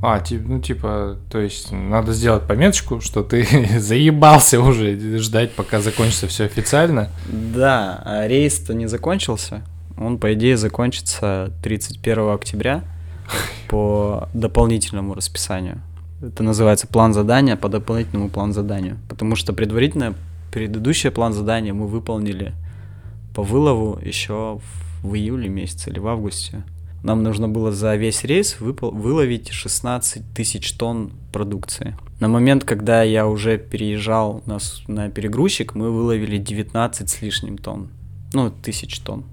А, 0.02 0.22
типа, 0.22 0.48
ну 0.48 0.62
типа, 0.62 1.18
то 1.30 1.40
есть 1.40 1.72
надо 1.72 2.14
сделать 2.14 2.44
пометочку, 2.44 3.02
что 3.02 3.22
ты 3.22 3.46
заебался 3.80 4.62
уже 4.62 4.98
ждать, 5.20 5.52
пока 5.52 5.82
закончится 5.82 6.28
все 6.28 6.46
официально. 6.46 7.10
Да, 7.28 8.02
а 8.06 8.28
рейс-то 8.28 8.74
не 8.74 8.88
закончился. 8.88 9.62
Он, 9.98 10.18
по 10.18 10.34
идее, 10.34 10.56
закончится 10.56 11.52
31 11.62 12.30
октября 12.30 12.84
по 13.68 14.30
дополнительному 14.34 15.14
расписанию. 15.16 15.82
Это 16.22 16.44
называется 16.44 16.88
план 16.88 17.14
задания 17.14 17.58
по 17.58 17.68
дополнительному 17.68 18.30
план 18.30 18.54
заданию. 18.54 18.98
Потому 19.10 19.36
что 19.36 19.52
предварительно 19.52 20.16
предыдущий 20.52 21.12
план 21.12 21.34
задания 21.34 21.74
мы 21.74 21.88
выполнили 21.88 22.54
по 23.34 23.44
вылову 23.44 24.00
еще 24.04 24.60
в 25.04 25.16
июле 25.16 25.50
месяце 25.50 25.90
или 25.90 26.00
в 26.00 26.08
августе. 26.08 26.64
Нам 27.04 27.24
нужно 27.24 27.48
было 27.48 27.72
за 27.72 27.96
весь 27.96 28.24
рейс 28.24 28.58
выпол- 28.60 28.92
выловить 28.92 29.50
16 29.50 30.24
тысяч 30.34 30.74
тонн 30.74 31.12
продукции. 31.32 31.96
На 32.20 32.28
момент, 32.28 32.66
когда 32.66 33.04
я 33.04 33.28
уже 33.28 33.58
переезжал 33.58 34.44
на, 34.46 34.58
на 34.88 35.10
перегрузчик, 35.10 35.76
мы 35.76 35.92
выловили 35.92 36.38
19 36.38 37.10
с 37.10 37.22
лишним 37.22 37.58
тонн. 37.58 37.88
Ну, 38.34 38.52
тысяч 38.52 39.00
тонн. 39.00 39.24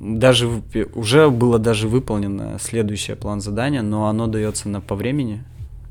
Даже 0.00 0.62
уже 0.94 1.28
было 1.30 1.58
даже 1.58 1.88
выполнено 1.88 2.58
следующее 2.58 3.16
план 3.16 3.40
задания, 3.40 3.82
но 3.82 4.08
оно 4.08 4.26
дается 4.26 4.68
на 4.68 4.80
по 4.80 4.94
времени. 4.94 5.44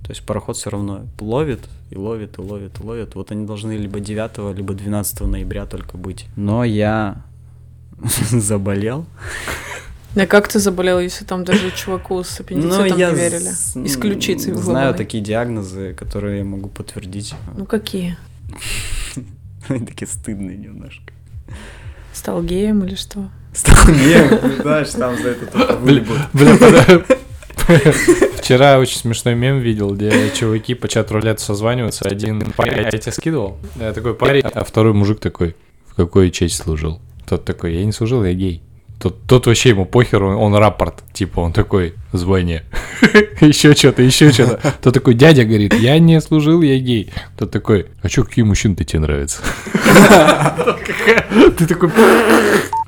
То 0.03 0.10
есть 0.11 0.26
пароход 0.26 0.57
все 0.57 0.70
равно 0.70 1.03
ловит 1.20 1.61
и 1.90 1.95
ловит, 1.95 2.38
и 2.38 2.41
ловит, 2.41 2.80
и 2.80 2.84
ловит. 2.84 3.15
Вот 3.15 3.32
они 3.32 3.45
должны 3.45 3.74
либо 3.74 3.99
9, 3.99 4.56
либо 4.57 4.74
12 4.74 5.22
ноября 5.22 5.65
только 5.65 5.98
быть. 5.98 6.26
Но 6.36 6.64
я 6.64 7.24
заболел. 8.31 9.05
А 10.15 10.27
как 10.27 10.47
ты 10.47 10.59
заболел, 10.59 10.99
если 10.99 11.25
там 11.25 11.43
даже 11.43 11.71
чуваку 11.71 12.23
с 12.23 12.39
аппендицитом 12.39 12.88
ну, 12.88 12.95
я 12.95 13.09
не 13.09 13.15
верили? 13.17 13.49
Исключить 13.88 14.41
Знаю 14.41 14.93
такие 14.93 15.23
диагнозы, 15.23 15.95
которые 15.95 16.39
я 16.39 16.43
могу 16.43 16.69
подтвердить. 16.69 17.34
Ну 17.57 17.65
какие? 17.65 18.15
Они 19.69 19.85
такие 19.85 20.07
стыдные 20.07 20.55
немножко. 20.55 21.13
Стал 22.13 22.43
геем 22.43 22.84
или 22.84 22.93
что? 22.93 23.30
Стал 23.53 23.75
геем, 23.88 24.61
знаешь, 24.61 24.89
там 24.91 25.17
за 25.17 25.30
это 25.30 25.77
Бля, 25.77 26.03
Вчера 28.38 28.77
очень 28.77 28.97
смешной 28.97 29.35
мем 29.35 29.59
видел, 29.59 29.95
где 29.95 30.30
чуваки 30.31 30.75
по 30.75 30.88
чат 30.88 31.09
рулет 31.11 31.39
созваниваются. 31.39 32.07
Один 32.07 32.51
парень, 32.51 32.84
я 32.84 32.91
тебе 32.91 33.11
скидывал? 33.11 33.57
Я 33.80 33.93
такой 33.93 34.13
парень, 34.13 34.43
а 34.43 34.63
второй 34.63 34.93
мужик 34.93 35.19
такой, 35.19 35.55
в 35.88 35.95
какой 35.95 36.30
честь 36.30 36.57
служил? 36.57 36.99
Тот 37.28 37.45
такой, 37.45 37.76
я 37.76 37.86
не 37.86 37.91
служил, 37.91 38.24
я 38.24 38.34
гей. 38.34 38.62
Тот, 39.04 39.22
тот 39.28 39.48
вообще 39.48 39.70
ему 39.70 39.86
похер, 39.86 40.24
он, 40.24 40.36
он 40.36 40.56
рапорт, 40.56 41.04
типа, 41.12 41.41
он 41.41 41.52
такой, 41.52 41.95
звание, 42.14 42.64
еще 43.41 43.74
что-то, 43.74 44.02
еще 44.02 44.32
что-то. 44.32 44.76
Тот 44.82 44.94
такой, 44.94 45.14
дядя 45.14 45.44
говорит, 45.44 45.74
я 45.74 46.00
не 46.00 46.22
служил, 46.22 46.62
я 46.62 46.80
гей. 46.80 47.12
Тот 47.38 47.52
такой, 47.52 47.88
а 48.02 48.08
что, 48.08 48.24
какие 48.24 48.45
мужчины-то 48.45 48.86
тебе 48.86 49.02
нравятся? 49.02 49.41
Ты 51.58 51.68
такой... 51.68 51.91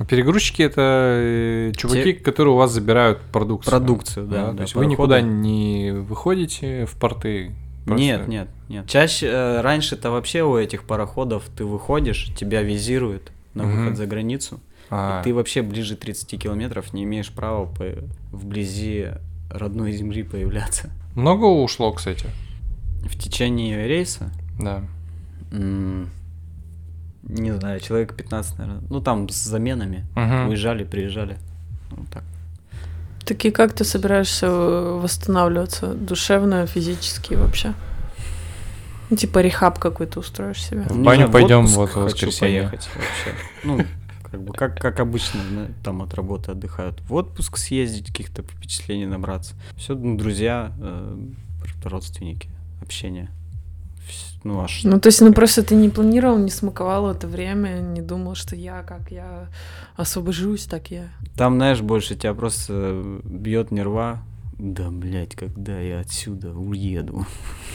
Перегрузчики 0.08 0.62
это 0.62 1.18
э, 1.20 1.72
чуваки, 1.76 2.14
которые 2.14 2.54
у 2.54 2.56
вас 2.56 2.70
забирают 2.70 3.20
продукцию. 3.32 3.70
Продукцию, 3.70 4.26
да. 4.26 4.54
То 4.54 4.62
есть 4.62 4.74
вы 4.74 4.86
никуда 4.86 5.20
не 5.20 5.90
выходите 5.92 6.86
в 6.86 6.96
порты, 6.96 7.52
Нет, 7.86 8.26
нет, 8.26 8.48
нет. 8.68 8.88
Чаще 8.88 9.26
э, 9.26 9.60
раньше-то 9.60 10.10
вообще 10.10 10.44
у 10.44 10.56
этих 10.56 10.84
пароходов 10.84 11.42
ты 11.56 11.66
выходишь, 11.66 12.30
тебя 12.38 12.62
визируют 12.62 13.32
на 13.56 13.64
выход 13.64 13.96
за 13.96 14.06
границу. 14.06 14.60
А. 14.90 15.20
И 15.20 15.24
ты 15.24 15.34
вообще 15.34 15.62
ближе 15.62 15.96
30 15.96 16.40
километров 16.40 16.92
не 16.92 17.04
имеешь 17.04 17.30
права 17.32 17.66
по... 17.66 17.84
вблизи 18.30 19.08
родной 19.50 19.92
земли 19.92 20.22
появляться. 20.22 20.90
Много 21.14 21.44
ушло, 21.44 21.92
кстати? 21.92 22.26
В 23.02 23.18
течение 23.18 23.86
рейса? 23.86 24.30
Да. 24.60 24.82
М- 25.52 26.10
не 27.22 27.52
знаю, 27.52 27.80
человек 27.80 28.14
15, 28.14 28.58
наверное. 28.58 28.82
Ну, 28.88 29.00
там 29.00 29.28
с 29.28 29.42
заменами. 29.42 30.06
Угу. 30.14 30.50
Уезжали, 30.50 30.84
приезжали. 30.84 31.38
Ну, 31.90 32.04
так. 32.12 32.22
Так 33.24 33.44
и 33.44 33.50
как 33.50 33.72
ты 33.72 33.82
собираешься 33.82 34.46
э, 34.46 35.00
восстанавливаться 35.02 35.94
душевно, 35.94 36.66
физически 36.66 37.34
вообще? 37.34 37.74
Ну, 39.10 39.16
типа 39.16 39.40
рехаб 39.40 39.78
какой-то 39.78 40.20
устроишь 40.20 40.62
себе. 40.62 40.82
В 40.82 41.02
баню 41.02 41.30
пойдем 41.30 41.66
вот 41.66 41.90
в 41.90 41.96
воскресенье. 41.96 42.62
поехать 42.62 42.88
вообще. 42.94 43.38
Ну, 43.64 43.80
как 44.30 44.42
бы 44.42 44.52
как, 44.52 44.78
как 44.78 45.00
обычно 45.00 45.40
там 45.84 46.02
от 46.02 46.14
работы 46.14 46.52
отдыхают. 46.52 47.00
В 47.02 47.14
отпуск 47.14 47.56
съездить, 47.56 48.08
каких-то 48.08 48.42
впечатлений 48.42 49.06
набраться. 49.06 49.54
Все, 49.76 49.94
ну, 49.94 50.16
друзья, 50.16 50.72
э, 50.80 51.18
родственники, 51.84 52.48
общение. 52.82 53.30
Ну, 54.44 54.60
аж... 54.60 54.84
ну, 54.84 55.00
то 55.00 55.08
есть, 55.08 55.20
ну, 55.20 55.32
просто 55.32 55.62
ты 55.62 55.74
не 55.74 55.88
планировал, 55.88 56.38
не 56.38 56.50
смаковал 56.50 57.10
это 57.10 57.26
время, 57.26 57.80
не 57.80 58.00
думал, 58.00 58.36
что 58.36 58.54
я, 58.54 58.82
как 58.82 59.10
я 59.10 59.48
освобожусь, 59.96 60.66
так 60.66 60.90
я. 60.90 61.08
Там, 61.36 61.56
знаешь, 61.56 61.80
больше 61.80 62.14
тебя 62.14 62.34
просто 62.34 63.02
бьет 63.24 63.72
нерва, 63.72 64.22
да, 64.58 64.90
блядь, 64.90 65.34
когда 65.34 65.78
я 65.78 66.00
отсюда 66.00 66.52
уеду, 66.52 67.26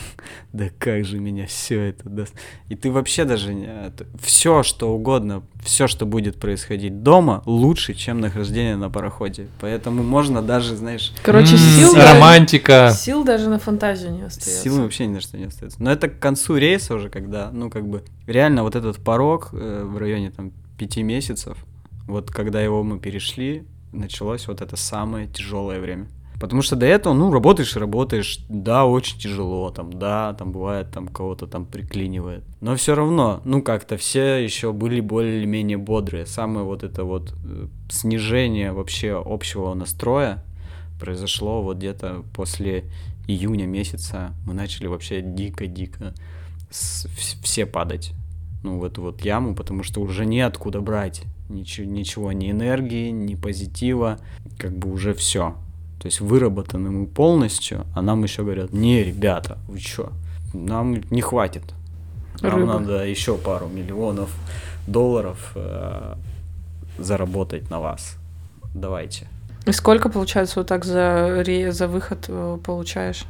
да 0.53 0.69
как 0.79 1.05
же 1.05 1.19
меня 1.19 1.45
все 1.45 1.79
это 1.89 2.09
даст. 2.09 2.33
И 2.69 2.75
ты 2.75 2.91
вообще 2.91 3.23
даже 3.23 3.53
не... 3.53 3.69
Все, 4.19 4.63
что 4.63 4.91
угодно, 4.91 5.43
все, 5.63 5.87
что 5.87 6.07
будет 6.07 6.39
происходить 6.39 7.03
дома, 7.03 7.43
лучше, 7.45 7.93
чем 7.93 8.19
нахождение 8.19 8.77
на 8.77 8.89
пароходе. 8.89 9.47
Поэтому 9.59 10.01
можно 10.01 10.41
даже, 10.41 10.75
знаешь... 10.75 11.13
Короче, 11.21 11.55
сил... 11.55 11.93
Романтика. 11.93 12.91
Сил 12.97 13.23
даже 13.23 13.49
на 13.49 13.59
фантазию 13.59 14.13
не 14.13 14.23
остается. 14.23 14.63
Сил 14.63 14.81
вообще 14.81 15.05
ни 15.05 15.13
на 15.13 15.21
что 15.21 15.37
не 15.37 15.45
остается. 15.45 15.81
Но 15.81 15.91
это 15.91 16.09
к 16.09 16.17
концу 16.17 16.57
рейса 16.57 16.95
уже, 16.95 17.09
когда, 17.09 17.51
ну, 17.51 17.69
как 17.69 17.87
бы, 17.87 18.03
реально 18.25 18.63
вот 18.63 18.75
этот 18.75 18.97
порог 19.03 19.49
э, 19.53 19.83
в 19.85 19.97
районе, 19.97 20.31
там, 20.31 20.51
пяти 20.79 21.03
месяцев, 21.03 21.57
вот 22.07 22.31
когда 22.31 22.59
его 22.59 22.81
мы 22.81 22.99
перешли, 22.99 23.67
началось 23.91 24.47
вот 24.47 24.61
это 24.61 24.75
самое 24.75 25.27
тяжелое 25.27 25.79
время. 25.79 26.07
Потому 26.41 26.63
что 26.63 26.75
до 26.75 26.87
этого, 26.87 27.13
ну, 27.13 27.31
работаешь 27.31 27.75
и 27.75 27.79
работаешь, 27.79 28.39
да, 28.49 28.87
очень 28.87 29.19
тяжело, 29.19 29.69
там, 29.69 29.93
да, 29.93 30.33
там 30.33 30.51
бывает, 30.51 30.89
там 30.89 31.07
кого-то 31.07 31.45
там 31.45 31.67
приклинивает. 31.67 32.43
Но 32.61 32.75
все 32.75 32.95
равно, 32.95 33.41
ну, 33.45 33.61
как-то 33.61 33.95
все 33.95 34.43
еще 34.43 34.73
были 34.73 35.01
более-менее 35.01 35.77
бодрые. 35.77 36.25
Самое 36.25 36.65
вот 36.65 36.83
это 36.83 37.03
вот 37.03 37.35
э, 37.45 37.67
снижение 37.91 38.71
вообще 38.71 39.21
общего 39.23 39.71
настроя 39.75 40.43
произошло 40.99 41.61
вот 41.61 41.77
где-то 41.77 42.23
после 42.33 42.85
июня 43.27 43.67
месяца. 43.67 44.33
Мы 44.47 44.55
начали 44.55 44.87
вообще 44.87 45.21
дико-дико 45.21 46.15
все 46.71 47.67
падать 47.67 48.13
ну, 48.63 48.79
в 48.79 48.83
эту 48.83 49.03
вот 49.03 49.21
яму, 49.21 49.53
потому 49.53 49.83
что 49.83 50.01
уже 50.01 50.25
неоткуда 50.25 50.81
брать 50.81 51.21
ничего, 51.49 51.85
ничего, 51.85 52.31
ни 52.31 52.49
энергии, 52.49 53.11
ни 53.11 53.35
позитива, 53.35 54.17
как 54.57 54.75
бы 54.75 54.91
уже 54.91 55.13
все. 55.13 55.55
То 56.01 56.07
есть 56.07 56.19
выработаны 56.19 56.89
мы 56.89 57.05
полностью, 57.05 57.85
а 57.93 58.01
нам 58.01 58.23
еще 58.23 58.41
говорят, 58.41 58.73
не, 58.73 59.03
ребята, 59.03 59.59
вы 59.67 59.79
что, 59.79 60.11
нам 60.51 60.95
не 61.11 61.21
хватит. 61.21 61.63
Нам 62.41 62.55
Рыба. 62.55 62.79
надо 62.79 63.05
еще 63.05 63.37
пару 63.37 63.67
миллионов 63.67 64.31
долларов 64.87 65.51
э, 65.53 66.15
заработать 66.97 67.69
на 67.69 67.79
вас. 67.79 68.17
Давайте. 68.73 69.27
И 69.67 69.71
сколько, 69.71 70.09
получается, 70.09 70.61
вот 70.61 70.67
так 70.67 70.85
за, 70.85 71.43
за 71.69 71.87
выход 71.87 72.25
э, 72.27 72.57
получаешь? 72.63 73.25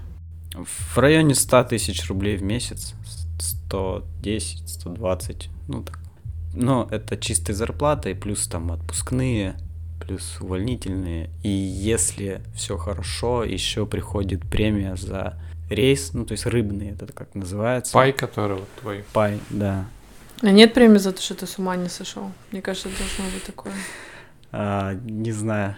В 0.53 0.97
районе 0.97 1.35
100 1.35 1.65
тысяч 1.65 2.07
рублей 2.07 2.37
в 2.37 2.43
месяц. 2.43 2.93
110, 3.37 4.69
120, 4.69 5.49
ну 5.67 5.83
так. 5.83 5.99
Но 6.53 6.87
это 6.89 7.17
чистая 7.17 7.53
зарплата 7.53 8.09
и 8.09 8.13
плюс 8.13 8.47
там 8.47 8.71
отпускные, 8.71 9.55
плюс 10.01 10.37
увольнительные. 10.41 11.29
И 11.43 11.49
если 11.49 12.41
все 12.55 12.77
хорошо, 12.77 13.43
еще 13.43 13.85
приходит 13.85 14.41
премия 14.41 14.95
за 14.95 15.35
рейс, 15.69 16.13
ну 16.13 16.25
то 16.25 16.33
есть 16.33 16.45
рыбный, 16.45 16.89
это 16.89 17.11
как 17.13 17.33
называется. 17.35 17.93
Пай, 17.93 18.11
который 18.11 18.57
вот 18.57 18.69
твой. 18.79 19.05
Пай, 19.13 19.39
да. 19.49 19.85
А 20.41 20.51
нет 20.51 20.73
премии 20.73 20.97
за 20.97 21.11
то, 21.11 21.21
что 21.21 21.35
ты 21.35 21.45
с 21.45 21.59
ума 21.59 21.75
не 21.75 21.89
сошел? 21.89 22.31
Мне 22.51 22.61
кажется, 22.61 22.89
должно 22.89 23.31
быть 23.33 23.43
такое. 23.43 23.73
А, 24.51 24.93
не 24.93 25.31
знаю. 25.31 25.75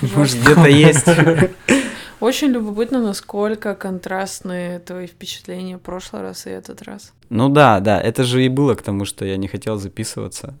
Может, 0.00 0.40
где-то 0.40 0.68
есть. 0.68 1.06
Очень 2.20 2.48
любопытно, 2.48 3.00
насколько 3.00 3.74
контрастные 3.74 4.78
твои 4.78 5.06
впечатления 5.06 5.78
в 5.78 5.80
прошлый 5.80 6.22
раз 6.22 6.46
и 6.46 6.50
этот 6.50 6.82
раз. 6.82 7.12
Ну 7.30 7.48
да, 7.48 7.80
да, 7.80 7.98
это 7.98 8.24
же 8.24 8.44
и 8.44 8.48
было 8.48 8.74
к 8.74 8.82
тому, 8.82 9.06
что 9.06 9.24
я 9.24 9.38
не 9.38 9.48
хотел 9.48 9.78
записываться. 9.78 10.54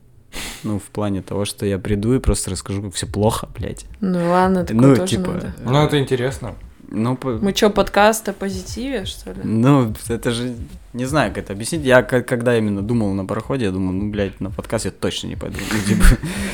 Ну, 0.62 0.78
в 0.78 0.84
плане 0.84 1.22
того, 1.22 1.44
что 1.44 1.66
я 1.66 1.78
приду 1.78 2.14
и 2.14 2.18
просто 2.18 2.50
расскажу, 2.50 2.82
как 2.82 2.94
все 2.94 3.06
плохо, 3.06 3.48
блядь. 3.56 3.86
Ну 4.00 4.30
ладно, 4.30 4.64
такое 4.64 4.88
ну, 4.88 4.96
тоже 4.96 5.08
типа, 5.08 5.32
надо. 5.32 5.54
Ну, 5.64 5.82
это 5.82 5.98
интересно. 5.98 6.54
Ну, 6.90 7.16
по... 7.16 7.30
Мы 7.30 7.54
что, 7.54 7.70
подкаст 7.70 8.28
о 8.28 8.32
позитиве, 8.32 9.04
что 9.04 9.32
ли? 9.32 9.40
Ну, 9.44 9.94
это 10.08 10.32
же... 10.32 10.56
Не 10.92 11.04
знаю, 11.04 11.30
как 11.30 11.44
это 11.44 11.52
объяснить. 11.52 11.82
Я 11.82 12.02
когда 12.02 12.58
именно 12.58 12.82
думал 12.82 13.14
на 13.14 13.24
пароходе, 13.24 13.66
я 13.66 13.70
думал, 13.70 13.92
ну, 13.92 14.10
блядь, 14.10 14.40
на 14.40 14.50
подкаст 14.50 14.86
я 14.86 14.90
точно 14.90 15.28
не 15.28 15.36
пойду. 15.36 15.58
Ну, 15.72 15.88
типа, 15.88 16.04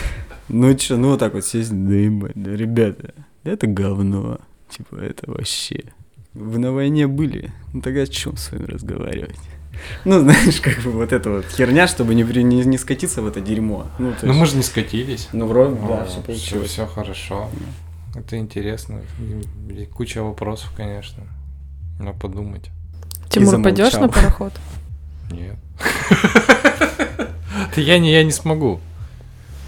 ну, 0.48 0.78
что, 0.78 0.96
ну, 0.98 1.10
вот 1.10 1.20
так 1.20 1.32
вот 1.32 1.44
сесть, 1.44 1.70
да, 1.70 1.94
ебать, 1.94 2.32
да, 2.34 2.54
ребята, 2.54 3.14
это 3.44 3.66
говно. 3.66 4.38
Типа, 4.68 4.96
это 4.96 5.30
вообще... 5.30 5.84
Вы 6.34 6.58
на 6.58 6.70
войне 6.70 7.06
были? 7.06 7.50
Ну 7.72 7.80
тогда 7.80 8.02
о 8.02 8.06
чем 8.06 8.36
с 8.36 8.52
вами 8.52 8.66
разговаривать? 8.66 9.38
Ну, 10.04 10.20
знаешь, 10.20 10.60
как 10.60 10.78
бы 10.80 10.92
вот 10.92 11.12
эта 11.12 11.30
вот 11.30 11.46
херня, 11.46 11.86
чтобы 11.86 12.14
не, 12.14 12.22
не, 12.22 12.64
не 12.64 12.78
скатиться 12.78 13.22
в 13.22 13.26
это 13.26 13.40
дерьмо. 13.40 13.86
Ну, 13.98 14.12
то 14.18 14.26
ну 14.26 14.32
мы 14.32 14.46
же 14.46 14.56
не 14.56 14.62
скатились. 14.62 15.28
Ну, 15.32 15.46
вроде, 15.46 15.76
да, 15.88 16.04
все 16.04 16.20
получилось. 16.20 16.70
Все, 16.70 16.84
все 16.84 16.86
хорошо. 16.86 17.50
Это 18.14 18.38
интересно. 18.38 19.00
И 19.68 19.84
куча 19.86 20.22
вопросов, 20.22 20.72
конечно. 20.76 21.24
Но 21.98 22.12
подумать. 22.12 22.70
Тимур, 23.28 23.62
пойдешь 23.62 23.92
на 23.94 24.08
пароход? 24.08 24.52
Нет. 25.30 25.56
Я 27.76 27.98
не, 27.98 28.12
я 28.12 28.24
не 28.24 28.32
смогу. 28.32 28.80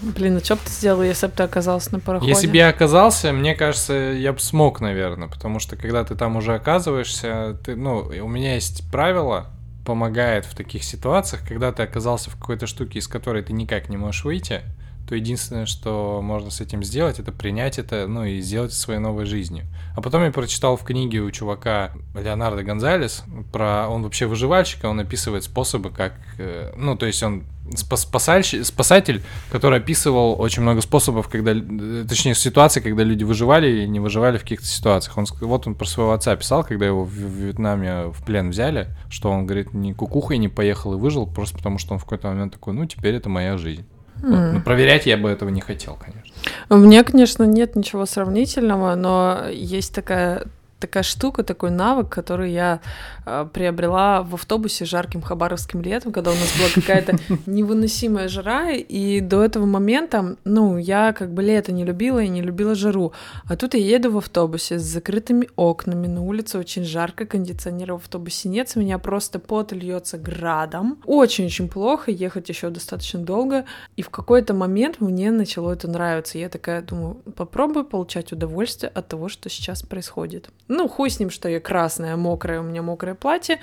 Блин, 0.01 0.37
а 0.37 0.39
что 0.39 0.55
бы 0.55 0.61
ты 0.63 0.71
сделал, 0.71 1.03
если 1.03 1.27
бы 1.27 1.33
ты 1.33 1.43
оказался 1.43 1.93
на 1.93 1.99
пароходе? 1.99 2.31
Если 2.31 2.47
бы 2.47 2.55
я 2.55 2.69
оказался, 2.69 3.33
мне 3.33 3.53
кажется, 3.53 3.93
я 3.93 4.31
бы 4.31 4.39
смог, 4.39 4.79
наверное, 4.79 5.27
потому 5.27 5.59
что 5.59 5.75
когда 5.75 6.05
ты 6.05 6.15
там 6.15 6.37
уже 6.37 6.55
оказываешься, 6.55 7.57
ты, 7.65 7.75
ну, 7.75 7.99
у 7.99 8.27
меня 8.27 8.55
есть 8.55 8.89
правило, 8.91 9.47
помогает 9.85 10.45
в 10.45 10.55
таких 10.55 10.83
ситуациях, 10.83 11.47
когда 11.47 11.71
ты 11.71 11.83
оказался 11.83 12.29
в 12.29 12.35
какой-то 12.35 12.67
штуке, 12.67 12.99
из 12.99 13.07
которой 13.07 13.43
ты 13.43 13.53
никак 13.53 13.89
не 13.89 13.97
можешь 13.97 14.23
выйти, 14.23 14.61
то 15.09 15.15
единственное, 15.15 15.65
что 15.65 16.21
можно 16.21 16.51
с 16.51 16.61
этим 16.61 16.83
сделать, 16.83 17.17
это 17.17 17.31
принять 17.31 17.79
это, 17.79 18.05
ну 18.05 18.25
и 18.25 18.41
сделать 18.41 18.73
своей 18.73 18.99
новой 18.99 19.25
жизнью. 19.25 19.65
А 19.95 20.01
потом 20.01 20.23
я 20.23 20.31
прочитал 20.31 20.77
в 20.77 20.83
книге 20.83 21.21
у 21.21 21.31
чувака 21.31 21.93
Леонардо 22.13 22.61
Гонзалес 22.61 23.23
про... 23.51 23.87
Он 23.89 24.03
вообще 24.03 24.27
выживальщик, 24.27 24.83
он 24.83 24.99
описывает 24.99 25.43
способы, 25.43 25.89
как... 25.89 26.13
Э, 26.37 26.73
ну, 26.77 26.95
то 26.95 27.07
есть 27.07 27.23
он 27.23 27.45
спасатель, 27.75 28.63
спасатель, 28.63 29.23
который 29.51 29.79
описывал 29.79 30.39
очень 30.39 30.61
много 30.61 30.81
способов, 30.81 31.27
когда, 31.27 31.53
э, 31.53 32.05
точнее, 32.07 32.35
ситуации, 32.35 32.79
когда 32.79 33.01
люди 33.01 33.23
выживали 33.23 33.81
и 33.81 33.87
не 33.87 33.99
выживали 33.99 34.37
в 34.37 34.41
каких-то 34.43 34.67
ситуациях. 34.67 35.17
Он, 35.17 35.25
вот 35.41 35.65
он 35.65 35.73
про 35.73 35.87
своего 35.87 36.13
отца 36.13 36.35
писал, 36.35 36.63
когда 36.63 36.85
его 36.85 37.03
в, 37.03 37.11
Вьетнаме 37.13 38.11
в 38.11 38.23
плен 38.23 38.51
взяли, 38.51 38.89
что 39.09 39.31
он, 39.31 39.47
говорит, 39.47 39.73
ни 39.73 39.91
кукухой 39.91 40.37
не 40.37 40.49
поехал 40.49 40.93
и 40.93 40.97
выжил, 40.97 41.25
просто 41.25 41.57
потому 41.57 41.79
что 41.79 41.93
он 41.93 41.99
в 41.99 42.03
какой-то 42.03 42.27
момент 42.27 42.53
такой, 42.53 42.75
ну, 42.75 42.85
теперь 42.85 43.15
это 43.15 43.27
моя 43.27 43.57
жизнь. 43.57 43.87
Mm. 44.21 44.45
Вот. 44.45 44.53
Ну, 44.53 44.61
проверять 44.61 45.05
я 45.05 45.17
бы 45.17 45.29
этого 45.29 45.49
не 45.49 45.61
хотел, 45.61 45.95
конечно. 45.95 46.33
У 46.69 46.77
меня, 46.77 47.03
конечно, 47.03 47.43
нет 47.43 47.75
ничего 47.75 48.05
сравнительного, 48.05 48.95
но 48.95 49.45
есть 49.51 49.93
такая 49.93 50.43
такая 50.79 51.03
штука, 51.03 51.43
такой 51.43 51.71
навык, 51.71 52.09
который 52.09 52.51
я 52.51 52.79
э, 53.25 53.47
приобрела 53.53 54.23
в 54.23 54.33
автобусе 54.35 54.85
жарким 54.85 55.21
хабаровским 55.21 55.81
летом, 55.81 56.11
когда 56.11 56.31
у 56.31 56.35
нас 56.35 56.57
была 56.57 56.69
какая-то 56.73 57.17
невыносимая 57.45 58.27
жара, 58.27 58.71
и 58.71 59.19
до 59.19 59.43
этого 59.43 59.65
момента, 59.65 60.37
ну, 60.45 60.77
я 60.77 61.13
как 61.13 61.33
бы 61.33 61.43
лето 61.43 61.71
не 61.71 61.83
любила 61.83 62.19
и 62.19 62.29
не 62.29 62.41
любила 62.41 62.75
жару, 62.75 63.13
а 63.45 63.55
тут 63.55 63.73
я 63.73 63.81
еду 63.81 64.11
в 64.11 64.17
автобусе 64.17 64.79
с 64.79 64.83
закрытыми 64.83 65.49
окнами, 65.55 66.07
на 66.07 66.23
улице 66.23 66.57
очень 66.57 66.83
жарко, 66.83 67.25
кондиционера 67.25 67.93
в 67.93 67.97
автобусе 67.97 68.49
нет, 68.49 68.69
с 68.69 68.75
меня 68.75 68.97
просто 68.97 69.39
пот 69.39 69.71
льется 69.71 70.17
градом, 70.17 70.99
очень-очень 71.05 71.69
плохо, 71.69 72.11
ехать 72.11 72.49
еще 72.49 72.69
достаточно 72.69 73.19
долго, 73.19 73.65
и 73.97 74.01
в 74.01 74.09
какой-то 74.09 74.53
момент 74.53 75.01
мне 75.01 75.31
начало 75.31 75.73
это 75.73 75.87
нравиться, 75.87 76.37
я 76.37 76.49
такая 76.49 76.81
думаю, 76.81 77.15
попробую 77.35 77.85
получать 77.85 78.31
удовольствие 78.31 78.91
от 78.93 79.07
того, 79.07 79.29
что 79.29 79.49
сейчас 79.49 79.83
происходит. 79.83 80.49
Ну, 80.69 80.87
хуй 80.87 81.09
с 81.09 81.19
ним, 81.19 81.31
что 81.31 81.49
я 81.49 81.59
красная, 81.59 82.15
мокрая, 82.15 82.59
у 82.59 82.63
меня 82.63 82.83
мокрое 82.83 83.15
платье. 83.15 83.57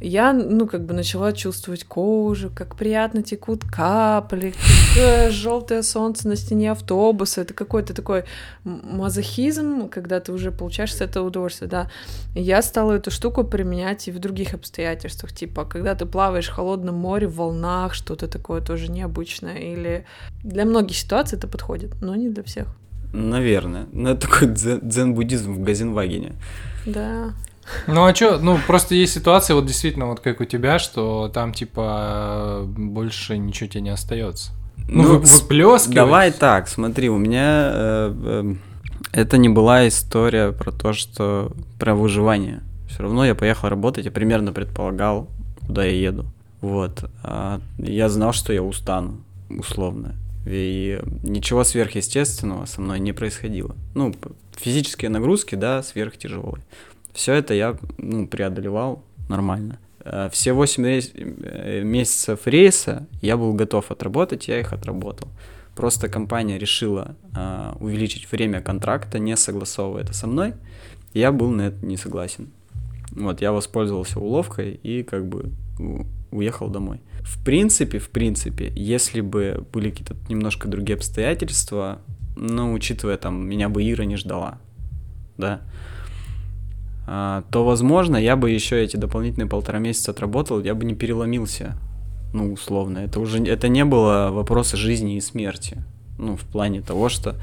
Я, 0.00 0.32
ну, 0.32 0.68
как 0.68 0.84
бы 0.86 0.94
начала 0.94 1.32
чувствовать 1.32 1.82
кожу, 1.82 2.52
как 2.54 2.76
приятно 2.76 3.22
текут 3.22 3.64
капли, 3.64 4.54
как 4.94 5.32
желтое 5.32 5.82
солнце 5.82 6.28
на 6.28 6.36
стене 6.36 6.70
автобуса. 6.70 7.40
Это 7.40 7.52
какой-то 7.52 7.94
такой 7.94 8.24
мазохизм, 8.62 9.88
когда 9.88 10.20
ты 10.20 10.32
уже 10.32 10.52
получаешь 10.52 10.94
с 10.94 11.00
этого 11.00 11.26
удовольствие, 11.26 11.68
да. 11.68 11.90
я 12.36 12.62
стала 12.62 12.92
эту 12.92 13.10
штуку 13.10 13.42
применять 13.42 14.06
и 14.06 14.12
в 14.12 14.20
других 14.20 14.54
обстоятельствах, 14.54 15.32
типа, 15.32 15.64
когда 15.64 15.96
ты 15.96 16.06
плаваешь 16.06 16.48
в 16.48 16.52
холодном 16.52 16.94
море, 16.94 17.26
в 17.26 17.36
волнах, 17.36 17.92
что-то 17.92 18.28
такое 18.28 18.60
тоже 18.60 18.88
необычное. 18.88 19.56
Или 19.56 20.06
для 20.44 20.64
многих 20.64 20.96
ситуаций 20.96 21.38
это 21.38 21.48
подходит, 21.48 22.00
но 22.00 22.14
не 22.14 22.28
для 22.28 22.44
всех. 22.44 22.68
Наверное. 23.12 23.86
Ну, 23.92 24.10
это 24.10 24.28
такой 24.28 24.48
дзен-буддизм 24.48 25.54
в 25.54 25.62
Газенвагене. 25.62 26.32
Да. 26.86 27.32
Ну 27.86 28.04
а 28.04 28.14
что, 28.14 28.38
ну 28.38 28.58
просто 28.66 28.94
есть 28.94 29.14
ситуация, 29.14 29.54
вот 29.54 29.66
действительно, 29.66 30.06
вот 30.06 30.20
как 30.20 30.40
у 30.40 30.44
тебя, 30.44 30.78
что 30.78 31.28
там 31.32 31.52
типа 31.52 32.62
больше 32.66 33.38
ничего 33.38 33.68
тебе 33.68 33.80
не 33.80 33.90
остается. 33.90 34.52
Ну, 34.88 35.02
ну 35.02 35.18
выплескивать. 35.18 35.94
Давай 35.94 36.30
так, 36.30 36.68
смотри, 36.68 37.08
у 37.10 37.18
меня 37.18 37.70
э, 37.72 38.14
э, 38.24 38.54
это 39.12 39.36
не 39.36 39.48
была 39.48 39.88
история 39.88 40.52
про 40.52 40.70
то, 40.70 40.92
что 40.92 41.52
про 41.78 41.94
выживание. 41.94 42.62
Все 42.88 43.02
равно 43.02 43.24
я 43.24 43.34
поехал 43.34 43.68
работать, 43.68 44.04
я 44.04 44.12
примерно 44.12 44.52
предполагал, 44.52 45.28
куда 45.66 45.84
я 45.84 45.92
еду. 45.92 46.26
Вот. 46.60 47.10
А 47.22 47.60
я 47.78 48.08
знал, 48.08 48.32
что 48.32 48.52
я 48.52 48.62
устану, 48.62 49.18
условно. 49.50 50.14
И 50.46 51.00
ничего 51.24 51.64
сверхъестественного 51.64 52.66
со 52.66 52.80
мной 52.80 53.00
не 53.00 53.12
происходило. 53.12 53.74
Ну, 53.94 54.14
физические 54.56 55.10
нагрузки, 55.10 55.56
да, 55.56 55.82
сверхтяжелые. 55.82 56.64
Все 57.12 57.34
это 57.34 57.52
я 57.52 57.76
ну, 57.98 58.28
преодолевал 58.28 59.02
нормально. 59.28 59.80
Э, 60.04 60.28
все 60.30 60.52
8 60.52 60.86
рейс, 60.86 61.10
э, 61.14 61.82
месяцев 61.82 62.46
рейса 62.46 63.06
я 63.22 63.36
был 63.36 63.54
готов 63.54 63.90
отработать, 63.90 64.46
я 64.46 64.60
их 64.60 64.72
отработал. 64.72 65.28
Просто 65.74 66.08
компания 66.08 66.58
решила 66.58 67.16
э, 67.34 67.72
увеличить 67.80 68.30
время 68.30 68.60
контракта, 68.60 69.18
не 69.18 69.36
согласовывая 69.36 70.04
это 70.04 70.14
со 70.14 70.28
мной. 70.28 70.54
Я 71.12 71.32
был 71.32 71.50
на 71.50 71.62
это 71.62 71.84
не 71.84 71.96
согласен. 71.96 72.50
Вот, 73.10 73.40
я 73.40 73.50
воспользовался 73.50 74.20
уловкой 74.20 74.78
и 74.82 75.02
как 75.02 75.26
бы 75.26 75.50
уехал 76.30 76.68
домой. 76.68 77.00
В 77.26 77.42
принципе, 77.44 77.98
в 77.98 78.10
принципе, 78.10 78.72
если 78.76 79.20
бы 79.20 79.66
были 79.72 79.90
какие-то 79.90 80.14
немножко 80.28 80.68
другие 80.68 80.94
обстоятельства, 80.94 81.98
ну, 82.36 82.72
учитывая 82.72 83.16
там, 83.16 83.48
меня 83.48 83.68
бы 83.68 83.82
Ира 83.82 84.04
не 84.04 84.16
ждала, 84.16 84.60
да, 85.36 85.60
а, 87.08 87.42
то, 87.50 87.64
возможно, 87.64 88.16
я 88.16 88.36
бы 88.36 88.50
еще 88.50 88.80
эти 88.82 88.96
дополнительные 88.96 89.48
полтора 89.48 89.80
месяца 89.80 90.12
отработал, 90.12 90.62
я 90.62 90.76
бы 90.76 90.84
не 90.84 90.94
переломился, 90.94 91.76
ну, 92.32 92.52
условно. 92.52 92.98
Это 92.98 93.18
уже, 93.18 93.42
это 93.44 93.66
не 93.66 93.84
было 93.84 94.30
вопроса 94.30 94.76
жизни 94.76 95.16
и 95.16 95.20
смерти, 95.20 95.82
ну, 96.18 96.36
в 96.36 96.44
плане 96.44 96.80
того, 96.80 97.08
что, 97.08 97.34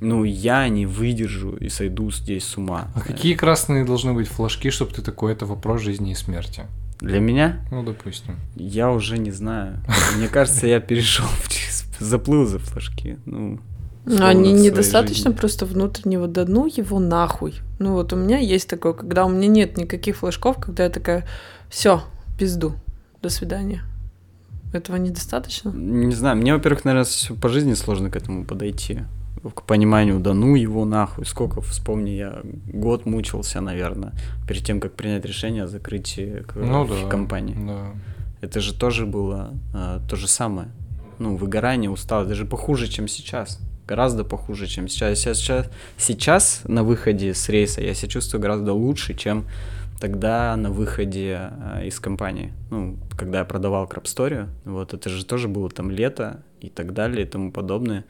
ну, 0.00 0.24
я 0.24 0.66
не 0.68 0.86
выдержу 0.86 1.56
и 1.56 1.68
сойду 1.68 2.10
здесь 2.10 2.44
с 2.44 2.56
ума. 2.56 2.88
А 2.94 3.00
какие 3.00 3.34
красные 3.34 3.84
должны 3.84 4.14
быть 4.14 4.28
флажки, 4.28 4.70
чтобы 4.70 4.92
ты 4.92 5.02
такой, 5.02 5.32
это 5.32 5.44
вопрос 5.44 5.82
жизни 5.82 6.12
и 6.12 6.14
смерти? 6.14 6.62
Для 7.04 7.20
меня? 7.20 7.60
Ну, 7.70 7.82
допустим. 7.82 8.38
Я 8.56 8.90
уже 8.90 9.18
не 9.18 9.30
знаю. 9.30 9.80
Мне 10.16 10.28
кажется, 10.28 10.66
я 10.66 10.80
перешел, 10.80 11.26
заплыл 11.98 12.46
за 12.46 12.58
флажки. 12.58 13.18
Ну, 13.26 13.60
но 14.06 14.26
они 14.26 14.52
недостаточно 14.52 15.30
жизни. 15.30 15.38
просто 15.38 15.66
внутреннего, 15.66 16.26
да 16.26 16.44
ну 16.46 16.66
его 16.66 16.98
нахуй. 16.98 17.54
Ну 17.78 17.92
вот 17.92 18.12
у 18.12 18.16
меня 18.16 18.38
есть 18.38 18.68
такое, 18.68 18.92
когда 18.92 19.24
у 19.24 19.30
меня 19.30 19.48
нет 19.48 19.78
никаких 19.78 20.16
флажков, 20.18 20.58
когда 20.58 20.84
я 20.84 20.90
такая, 20.90 21.26
все, 21.70 22.02
пизду, 22.38 22.74
до 23.22 23.30
свидания. 23.30 23.82
Этого 24.74 24.96
недостаточно? 24.96 25.70
Не 25.70 26.14
знаю, 26.14 26.36
мне, 26.36 26.52
во-первых, 26.52 26.84
наверное, 26.84 27.06
по 27.40 27.48
жизни 27.48 27.74
сложно 27.74 28.10
к 28.10 28.16
этому 28.16 28.44
подойти. 28.44 29.04
К 29.52 29.62
пониманию, 29.62 30.20
да 30.20 30.32
ну 30.32 30.54
его 30.54 30.84
нахуй, 30.84 31.26
сколько, 31.26 31.60
вспомни, 31.60 32.10
я 32.10 32.40
год 32.66 33.04
мучился, 33.04 33.60
наверное, 33.60 34.12
перед 34.48 34.64
тем, 34.64 34.80
как 34.80 34.94
принять 34.94 35.24
решение 35.24 35.64
о 35.64 35.66
закрытии 35.66 36.44
ну, 36.54 36.86
да, 36.86 37.08
компании. 37.08 37.56
Да. 37.58 37.86
Это 38.40 38.60
же 38.60 38.74
тоже 38.74 39.04
было 39.04 39.52
а, 39.74 40.00
то 40.08 40.16
же 40.16 40.28
самое. 40.28 40.68
Ну, 41.18 41.36
выгорание, 41.36 41.90
усталость, 41.90 42.28
даже 42.30 42.44
похуже, 42.46 42.88
чем 42.88 43.06
сейчас 43.06 43.60
гораздо 43.86 44.24
похуже, 44.24 44.66
чем 44.66 44.88
сейчас. 44.88 45.18
Сейчас, 45.18 45.70
сейчас 45.98 46.62
на 46.64 46.82
выходе 46.82 47.34
с 47.34 47.48
рейса 47.48 47.80
я 47.80 47.94
себя 47.94 48.08
чувствую 48.08 48.40
гораздо 48.40 48.72
лучше, 48.72 49.14
чем 49.14 49.44
тогда 50.00 50.56
на 50.56 50.70
выходе 50.70 51.50
э, 51.50 51.86
из 51.86 52.00
компании. 52.00 52.52
Ну, 52.70 52.96
когда 53.16 53.38
я 53.38 53.44
продавал 53.44 53.86
крабсторию, 53.86 54.48
вот 54.64 54.92
это 54.94 55.08
же 55.08 55.24
тоже 55.24 55.48
было 55.48 55.70
там 55.70 55.90
лето 55.90 56.42
и 56.60 56.68
так 56.68 56.92
далее 56.92 57.26
и 57.26 57.28
тому 57.28 57.52
подобное. 57.52 58.04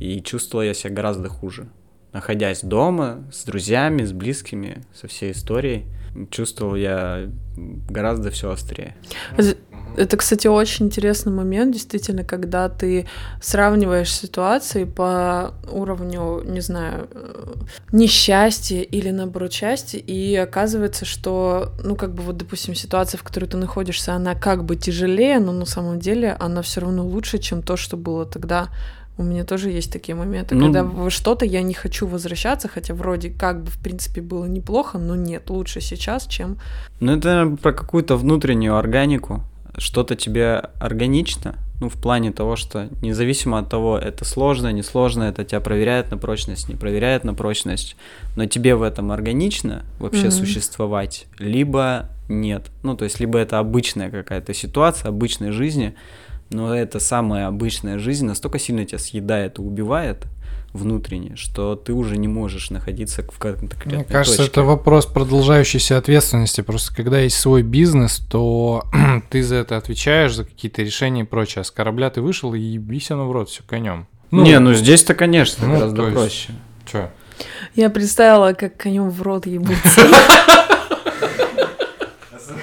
И 0.00 0.20
чувствовал 0.22 0.64
я 0.64 0.74
себя 0.74 0.94
гораздо 0.94 1.28
хуже. 1.28 1.68
Находясь 2.12 2.62
дома, 2.62 3.24
с 3.32 3.44
друзьями, 3.44 4.04
с 4.04 4.12
близкими, 4.12 4.84
со 4.94 5.06
всей 5.06 5.32
историей, 5.32 5.84
чувствовал 6.30 6.76
я 6.76 7.30
гораздо 7.88 8.30
все 8.30 8.50
острее. 8.50 8.96
Это, 9.96 10.18
кстати, 10.18 10.46
очень 10.46 10.86
интересный 10.86 11.32
момент, 11.32 11.72
действительно, 11.72 12.22
когда 12.22 12.68
ты 12.68 13.06
сравниваешь 13.40 14.12
ситуации 14.12 14.84
по 14.84 15.54
уровню, 15.70 16.42
не 16.44 16.60
знаю, 16.60 17.08
э, 17.12 17.54
несчастья 17.92 18.82
или, 18.82 19.10
наоборот, 19.10 19.52
счастья, 19.52 19.98
и 19.98 20.34
оказывается, 20.36 21.06
что, 21.06 21.72
ну, 21.82 21.96
как 21.96 22.12
бы 22.12 22.22
вот, 22.22 22.36
допустим, 22.36 22.74
ситуация, 22.74 23.16
в 23.16 23.22
которой 23.22 23.46
ты 23.46 23.56
находишься, 23.56 24.12
она 24.12 24.34
как 24.34 24.64
бы 24.64 24.76
тяжелее, 24.76 25.38
но 25.38 25.52
на 25.52 25.64
самом 25.64 25.98
деле 25.98 26.36
она 26.38 26.60
все 26.60 26.82
равно 26.82 27.06
лучше, 27.06 27.38
чем 27.38 27.62
то, 27.62 27.78
что 27.78 27.96
было 27.96 28.26
тогда. 28.26 28.68
У 29.18 29.22
меня 29.22 29.44
тоже 29.44 29.70
есть 29.70 29.92
такие 29.92 30.14
моменты, 30.14 30.54
ну, 30.54 30.66
когда 30.66 31.10
что-то 31.10 31.44
я 31.44 31.62
не 31.62 31.74
хочу 31.74 32.06
возвращаться, 32.06 32.68
хотя 32.68 32.94
вроде 32.94 33.30
как 33.30 33.62
бы, 33.62 33.70
в 33.70 33.78
принципе, 33.78 34.20
было 34.20 34.44
неплохо, 34.44 34.98
но 34.98 35.16
нет, 35.16 35.48
лучше 35.50 35.80
сейчас, 35.80 36.26
чем... 36.26 36.58
Ну, 37.00 37.16
это 37.16 37.56
про 37.62 37.72
какую-то 37.72 38.16
внутреннюю 38.16 38.76
органику 38.76 39.42
что-то 39.78 40.16
тебе 40.16 40.62
органично, 40.80 41.54
ну, 41.80 41.88
в 41.88 41.94
плане 41.94 42.32
того, 42.32 42.56
что 42.56 42.88
независимо 43.02 43.58
от 43.58 43.68
того, 43.68 43.98
это 43.98 44.24
сложно, 44.24 44.72
не 44.72 44.82
сложно, 44.82 45.24
это 45.24 45.44
тебя 45.44 45.60
проверяет 45.60 46.10
на 46.10 46.16
прочность, 46.16 46.68
не 46.68 46.74
проверяет 46.74 47.24
на 47.24 47.34
прочность, 47.34 47.96
но 48.36 48.46
тебе 48.46 48.74
в 48.74 48.82
этом 48.82 49.12
органично 49.12 49.84
вообще 49.98 50.26
mm-hmm. 50.26 50.30
существовать, 50.30 51.26
либо 51.38 52.08
нет. 52.28 52.70
Ну, 52.82 52.96
то 52.96 53.04
есть, 53.04 53.20
либо 53.20 53.38
это 53.38 53.58
обычная 53.58 54.10
какая-то 54.10 54.54
ситуация, 54.54 55.10
обычной 55.10 55.50
жизни, 55.50 55.94
но 56.50 56.74
эта 56.74 57.00
самая 57.00 57.46
обычная 57.46 57.98
жизнь 57.98 58.26
настолько 58.26 58.58
сильно 58.58 58.84
тебя 58.84 58.98
съедает 58.98 59.58
и 59.58 59.62
убивает, 59.62 60.26
внутренне, 60.76 61.36
что 61.36 61.74
ты 61.74 61.92
уже 61.92 62.16
не 62.16 62.28
можешь 62.28 62.70
находиться 62.70 63.22
в 63.22 63.38
конкретной 63.38 63.96
Мне 63.96 64.04
кажется, 64.04 64.38
точке. 64.38 64.52
это 64.52 64.62
вопрос 64.62 65.06
продолжающейся 65.06 65.98
ответственности. 65.98 66.60
Просто 66.60 66.94
когда 66.94 67.18
есть 67.18 67.38
свой 67.38 67.62
бизнес, 67.62 68.18
то 68.30 68.84
ты 69.30 69.42
за 69.42 69.56
это 69.56 69.76
отвечаешь, 69.76 70.34
за 70.34 70.44
какие-то 70.44 70.82
решения 70.82 71.22
и 71.22 71.24
прочее. 71.24 71.62
А 71.62 71.64
с 71.64 71.70
корабля 71.70 72.10
ты 72.10 72.20
вышел 72.20 72.54
и 72.54 72.60
ебись 72.60 73.10
оно 73.10 73.28
в 73.28 73.32
рот, 73.32 73.48
все 73.48 73.62
конем. 73.62 74.06
Ну, 74.30 74.42
не, 74.42 74.58
ну 74.58 74.74
здесь-то, 74.74 75.14
конечно, 75.14 75.66
ну, 75.66 75.74
гораздо 75.74 76.02
есть, 76.02 76.14
проще. 76.14 76.52
Че? 76.84 77.10
Я 77.74 77.90
представила, 77.90 78.52
как 78.52 78.76
конем 78.80 79.10
в 79.10 79.22
рот 79.22 79.46
ебутся. 79.46 80.00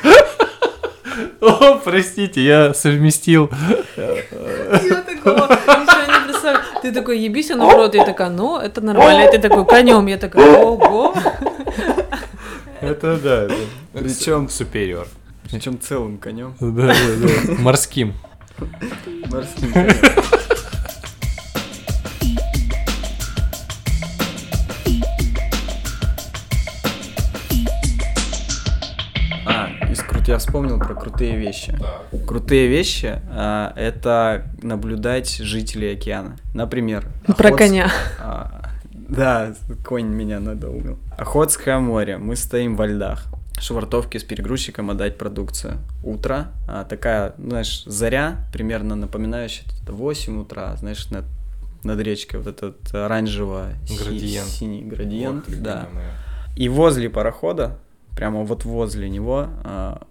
О, 1.43 1.75
простите, 1.83 2.41
я 2.41 2.73
совместил. 2.73 3.49
Я 3.97 5.03
такого 5.03 5.47
не 5.49 6.25
представляю. 6.25 6.63
Ты 6.81 6.91
такой, 6.93 7.19
ебись, 7.19 7.51
а 7.51 7.55
наоборот. 7.55 7.95
Я 7.95 8.05
такая, 8.05 8.29
ну, 8.29 8.57
это 8.57 8.81
нормально. 8.81 9.29
ты 9.29 9.39
такой, 9.39 9.65
конем. 9.65 10.07
Я 10.07 10.17
такая, 10.17 10.57
ого. 10.57 11.13
Это 12.81 13.17
да, 13.17 13.43
это. 13.43 13.55
Причем 13.93 14.49
супериор. 14.49 15.07
Причем 15.49 15.79
целым 15.79 16.17
конем. 16.17 16.55
Да, 16.59 16.87
да, 16.87 16.93
да. 16.93 17.53
Морским. 17.59 18.13
Морским 19.29 19.73
конем. 19.73 19.95
Я 30.27 30.37
вспомнил 30.37 30.79
про 30.79 30.95
крутые 30.95 31.37
вещи. 31.37 31.77
Да. 31.79 32.19
Крутые 32.25 32.67
вещи 32.67 33.21
а, 33.29 33.73
это 33.75 34.45
наблюдать 34.61 35.37
жителей 35.37 35.93
океана. 35.93 36.37
Например. 36.53 37.07
Про 37.25 37.49
Охотск... 37.49 37.57
коня. 37.57 37.91
А, 38.19 38.69
да, 38.91 39.53
конь 39.85 40.07
меня 40.07 40.39
надоумил. 40.39 40.97
Охотское 41.17 41.79
море. 41.79 42.17
Мы 42.17 42.35
стоим 42.35 42.75
во 42.75 42.87
льдах. 42.87 43.25
Швартовки 43.59 44.17
с 44.17 44.23
перегрузчиком 44.23 44.89
отдать 44.89 45.17
продукцию. 45.17 45.77
Утро. 46.03 46.47
А, 46.67 46.83
такая, 46.83 47.33
знаешь, 47.37 47.83
заря, 47.85 48.47
примерно 48.51 48.95
напоминающая 48.95 49.65
8 49.87 50.41
утра, 50.41 50.75
знаешь, 50.77 51.09
над, 51.11 51.25
над 51.83 51.99
речкой 51.99 52.39
вот 52.39 52.47
этот 52.47 52.93
оранжево-синий 52.93 54.39
синий 54.47 54.83
градиент. 54.83 55.47
Вот, 55.47 55.61
да. 55.61 55.87
И 56.55 56.69
возле 56.69 57.09
парохода 57.09 57.79
прямо 58.15 58.43
вот 58.43 58.65
возле 58.65 59.09
него 59.09 59.47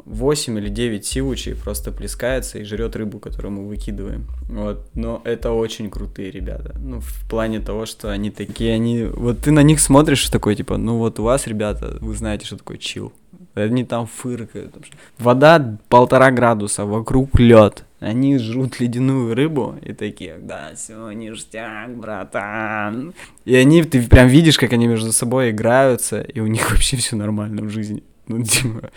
8 0.04 0.54
а, 0.54 0.60
или 0.60 0.68
9 0.68 1.04
сивучей 1.04 1.54
просто 1.54 1.92
плескается 1.92 2.58
и 2.58 2.64
жрет 2.64 2.96
рыбу, 2.96 3.18
которую 3.18 3.52
мы 3.52 3.68
выкидываем. 3.68 4.26
Вот, 4.48 4.88
но 4.94 5.20
это 5.24 5.52
очень 5.52 5.90
крутые 5.90 6.30
ребята. 6.30 6.74
Ну, 6.78 7.00
в 7.00 7.28
плане 7.28 7.60
того, 7.60 7.86
что 7.86 8.10
они 8.10 8.30
такие, 8.30 8.74
они... 8.74 9.04
Вот 9.04 9.38
ты 9.38 9.50
на 9.50 9.62
них 9.62 9.80
смотришь 9.80 10.28
такой, 10.28 10.56
типа, 10.56 10.76
ну 10.76 10.98
вот 10.98 11.20
у 11.20 11.22
вас, 11.22 11.46
ребята, 11.46 11.96
вы 12.00 12.14
знаете, 12.14 12.46
что 12.46 12.56
такое 12.56 12.78
чил. 12.78 13.12
Они 13.54 13.84
там 13.84 14.06
фыркают. 14.06 14.74
Вода 15.18 15.78
полтора 15.88 16.30
градуса, 16.30 16.84
вокруг 16.84 17.38
лед. 17.38 17.84
Они 18.02 18.36
жрут 18.38 18.80
ледяную 18.80 19.32
рыбу 19.32 19.76
и 19.80 19.92
такие, 19.92 20.36
да, 20.38 20.72
все, 20.74 21.12
ништяк, 21.12 21.96
братан. 21.96 23.14
И 23.44 23.54
они, 23.54 23.84
ты 23.84 24.02
прям 24.08 24.26
видишь, 24.26 24.58
как 24.58 24.72
они 24.72 24.88
между 24.88 25.12
собой 25.12 25.50
играются, 25.50 26.20
и 26.20 26.40
у 26.40 26.48
них 26.48 26.70
вообще 26.70 26.96
все 26.96 27.14
нормально 27.14 27.62
в 27.62 27.70
жизни. 27.70 28.02
Ну, 28.26 28.42
типа, 28.42 28.90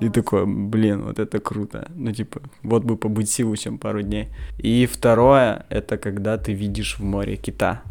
и 0.00 0.08
такой, 0.08 0.44
блин, 0.46 1.04
вот 1.04 1.20
это 1.20 1.38
круто. 1.38 1.88
Ну, 1.94 2.12
типа, 2.12 2.40
вот 2.64 2.82
бы 2.82 2.96
побыть 2.96 3.36
чем 3.36 3.78
пару 3.78 4.02
дней. 4.02 4.26
И 4.58 4.86
второе, 4.86 5.64
это 5.68 5.96
когда 5.96 6.36
ты 6.36 6.52
видишь 6.52 6.98
в 6.98 7.04
море 7.04 7.36
кита. 7.36 7.82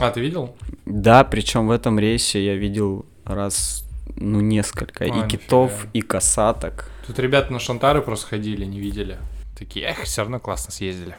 А, 0.00 0.10
ты 0.10 0.20
видел? 0.20 0.56
Да, 0.84 1.22
причем 1.22 1.68
в 1.68 1.70
этом 1.70 2.00
рейсе 2.00 2.44
я 2.44 2.56
видел 2.56 3.06
раз, 3.24 3.84
ну, 4.16 4.40
несколько. 4.40 5.04
А, 5.04 5.06
и 5.06 5.28
китов, 5.28 5.70
нифига. 5.70 5.90
и 5.92 6.00
касаток. 6.00 6.90
Тут 7.06 7.20
ребята 7.20 7.52
на 7.52 7.60
Шантары 7.60 8.02
просто 8.02 8.26
ходили, 8.26 8.64
не 8.64 8.80
видели. 8.80 9.16
Такие, 9.58 9.86
эх, 9.86 10.02
все 10.02 10.22
равно 10.22 10.38
классно 10.38 10.72
съездили. 10.72 11.16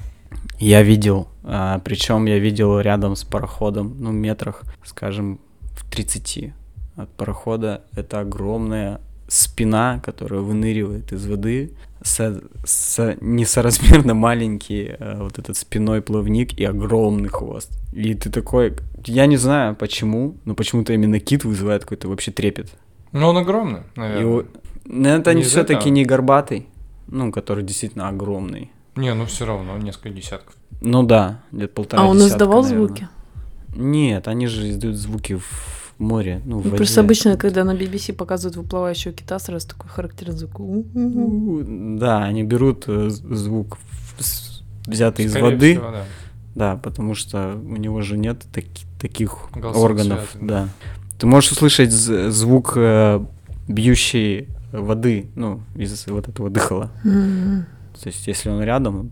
Я 0.60 0.84
видел, 0.84 1.28
а, 1.44 1.80
причем 1.80 2.26
я 2.26 2.40
видел 2.40 2.80
рядом 2.80 3.16
с 3.16 3.24
пароходом, 3.24 3.96
ну, 4.00 4.12
метрах, 4.12 4.64
скажем, 4.86 5.40
в 5.74 5.90
30 5.90 6.54
от 6.96 7.10
парохода. 7.16 7.84
Это 7.96 8.20
огромная 8.20 9.02
спина, 9.28 10.02
которая 10.04 10.42
выныривает 10.42 11.12
из 11.12 11.26
воды, 11.26 11.72
со, 12.02 12.42
со, 12.66 13.18
несоразмерно 13.22 14.14
маленький 14.14 14.96
э, 14.98 15.22
вот 15.22 15.38
этот 15.38 15.58
спиной 15.58 16.02
плавник 16.02 16.58
и 16.58 16.64
огромный 16.64 17.30
хвост. 17.30 17.72
И 17.94 18.14
ты 18.14 18.30
такой, 18.30 18.76
я 19.06 19.26
не 19.26 19.38
знаю 19.38 19.76
почему, 19.76 20.38
но 20.46 20.56
почему-то 20.56 20.94
именно 20.94 21.20
кит 21.20 21.44
вызывает 21.44 21.84
какой-то 21.84 22.08
вообще 22.08 22.32
трепет. 22.32 22.72
Ну, 23.12 23.28
он 23.28 23.38
огромный, 23.38 23.82
наверное. 23.96 24.46
И, 24.86 25.04
это 25.04 25.34
не 25.34 25.44
все-таки 25.44 25.90
не 25.90 26.06
горбатый, 26.06 26.68
ну, 27.12 27.32
который 27.32 27.64
действительно 27.64 28.08
огромный. 28.08 28.72
Не, 28.96 29.14
ну 29.14 29.26
все 29.26 29.46
равно, 29.46 29.78
несколько 29.78 30.10
десятков. 30.10 30.56
Ну 30.82 31.04
да, 31.04 31.42
где-то 31.52 31.74
полтора 31.74 32.04
А 32.04 32.06
он 32.06 32.18
десятка, 32.18 32.36
издавал 32.36 32.64
наверное. 32.64 32.88
звуки? 32.88 33.08
Нет, 33.76 34.28
они 34.28 34.48
же 34.48 34.70
издают 34.70 34.98
звуки 34.98 35.34
в 35.38 35.94
море, 36.00 36.42
ну, 36.46 36.60
в 36.60 36.66
ну, 36.66 36.76
Просто 36.76 37.02
обычно, 37.02 37.38
когда 37.38 37.64
на 37.64 37.76
BBC 37.76 38.14
показывают 38.14 38.56
выплывающего 38.56 39.14
кита, 39.14 39.38
сразу 39.40 39.68
такой 39.68 39.90
характерный 39.90 40.36
звук. 40.36 40.56
Да, 42.00 42.24
они 42.24 42.44
берут 42.44 42.86
э, 42.88 43.10
звук, 43.10 43.78
взятый 44.86 45.26
из 45.26 45.36
воды. 45.36 45.74
Всего, 45.74 45.92
да. 45.92 46.04
да, 46.56 46.76
потому 46.78 47.16
что 47.16 47.60
у 47.62 47.76
него 47.76 48.02
же 48.02 48.18
нет 48.18 48.42
таки, 48.52 48.86
таких 49.00 49.38
Голосов 49.54 49.84
органов. 49.84 50.30
Связан. 50.32 50.48
Да. 50.48 50.70
Ты 51.20 51.28
можешь 51.28 51.52
услышать 51.52 51.92
звук 51.92 52.74
э, 52.76 53.24
бьющей 53.68 54.48
воды, 54.72 55.28
ну, 55.36 55.62
из 55.76 56.08
вот 56.08 56.28
этого 56.28 56.50
дыхала. 56.50 56.92
Mm-hmm. 57.04 57.64
То 58.02 58.08
есть, 58.08 58.28
если 58.28 58.50
он 58.50 58.62
рядом, 58.64 59.12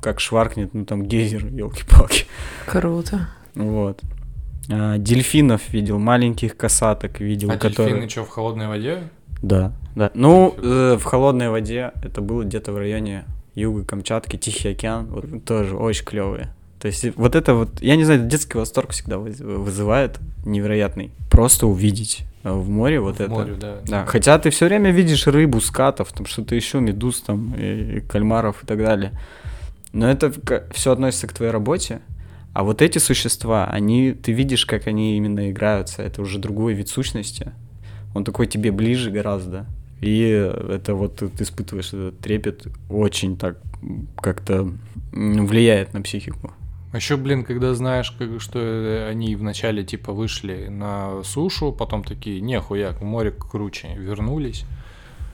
как 0.00 0.20
шваркнет, 0.20 0.74
ну 0.74 0.84
там 0.84 1.04
гейзер, 1.04 1.46
елки-палки. 1.46 2.24
Круто. 2.66 3.28
Вот. 3.54 4.00
А, 4.70 4.98
дельфинов 4.98 5.68
видел, 5.70 5.98
маленьких 5.98 6.56
косаток 6.56 7.20
видел. 7.20 7.50
А 7.50 7.56
которые... 7.56 7.94
дельфины 7.94 8.08
что, 8.08 8.24
в 8.24 8.28
холодной 8.28 8.68
воде? 8.68 9.02
Да, 9.42 9.72
да. 9.94 10.10
Ну, 10.14 10.54
э, 10.56 10.96
в 10.98 11.04
холодной 11.04 11.50
воде 11.50 11.92
это 12.02 12.20
было 12.20 12.44
где-то 12.44 12.72
в 12.72 12.78
районе 12.78 13.24
юга 13.54 13.84
Камчатки, 13.84 14.36
Тихий 14.36 14.68
океан, 14.68 15.06
вот, 15.06 15.44
тоже 15.44 15.76
очень 15.76 16.04
клевые. 16.04 16.54
То 16.78 16.86
есть 16.86 17.04
вот 17.16 17.34
это 17.34 17.54
вот, 17.54 17.82
я 17.82 17.96
не 17.96 18.04
знаю, 18.04 18.26
детский 18.26 18.56
восторг 18.56 18.90
всегда 18.92 19.18
вызывает 19.18 20.18
невероятный. 20.44 21.10
Просто 21.30 21.66
увидеть 21.66 22.24
в 22.42 22.68
море 22.68 23.00
вот 23.00 23.16
в 23.16 23.20
это. 23.20 23.30
Море, 23.30 23.54
да. 23.54 23.78
да. 23.86 24.06
Хотя 24.06 24.38
ты 24.38 24.50
все 24.50 24.66
время 24.66 24.90
видишь 24.90 25.26
рыбу, 25.26 25.60
скатов, 25.60 26.12
там 26.12 26.26
что-то 26.26 26.54
еще, 26.54 26.80
медуз 26.80 27.20
там, 27.20 27.54
и, 27.54 27.98
и 27.98 28.00
кальмаров 28.00 28.62
и 28.62 28.66
так 28.66 28.78
далее. 28.78 29.12
Но 29.92 30.10
это 30.10 30.32
все 30.72 30.92
относится 30.92 31.26
к 31.26 31.32
твоей 31.32 31.52
работе, 31.52 32.00
а 32.52 32.64
вот 32.64 32.82
эти 32.82 32.98
существа, 32.98 33.66
они, 33.66 34.12
ты 34.12 34.32
видишь, 34.32 34.66
как 34.66 34.86
они 34.86 35.16
именно 35.16 35.50
играются. 35.50 36.02
Это 36.02 36.20
уже 36.22 36.38
другой 36.38 36.74
вид 36.74 36.88
сущности. 36.88 37.52
Он 38.14 38.24
такой 38.24 38.46
тебе 38.46 38.72
ближе 38.72 39.10
гораздо. 39.10 39.66
И 40.00 40.20
это 40.20 40.94
вот 40.94 41.16
ты 41.16 41.42
испытываешь 41.42 41.88
этот 41.88 42.18
трепет 42.20 42.66
очень 42.88 43.36
так 43.36 43.58
как-то 44.16 44.72
влияет 45.12 45.92
на 45.92 46.02
психику. 46.02 46.52
А 46.92 46.96
еще, 46.96 47.16
блин, 47.16 47.44
когда 47.44 47.74
знаешь, 47.74 48.10
как, 48.10 48.40
что 48.40 49.06
они 49.08 49.36
вначале 49.36 49.84
типа 49.84 50.12
вышли 50.12 50.66
на 50.68 51.22
сушу, 51.22 51.72
потом 51.72 52.02
такие, 52.02 52.40
нехуя, 52.40 52.94
море 53.00 53.30
круче, 53.30 53.94
вернулись. 53.96 54.64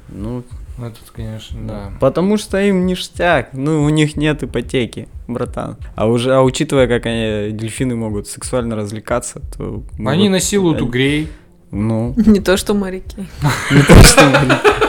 Ну, 0.08 0.44
ну, 0.78 0.90
тут, 0.90 1.10
конечно, 1.10 1.58
да. 1.66 1.92
Потому 2.00 2.36
что 2.36 2.60
им 2.60 2.86
ништяк. 2.86 3.54
Ну, 3.54 3.82
у 3.82 3.88
них 3.88 4.16
нет 4.16 4.42
ипотеки, 4.42 5.08
братан. 5.26 5.78
А 5.94 6.06
уже, 6.06 6.34
а 6.34 6.42
учитывая, 6.42 6.86
как 6.86 7.06
они, 7.06 7.50
дельфины 7.52 7.96
могут 7.96 8.28
сексуально 8.28 8.76
развлекаться, 8.76 9.40
то... 9.56 9.82
Они 10.04 10.28
насилуют 10.28 10.82
угрей. 10.82 11.28
Ну. 11.70 12.14
Не 12.16 12.40
то, 12.40 12.56
что 12.56 12.74
моряки. 12.74 13.26
Не 13.70 13.82
то, 13.82 14.02
что 14.04 14.24
моряки. 14.26 14.85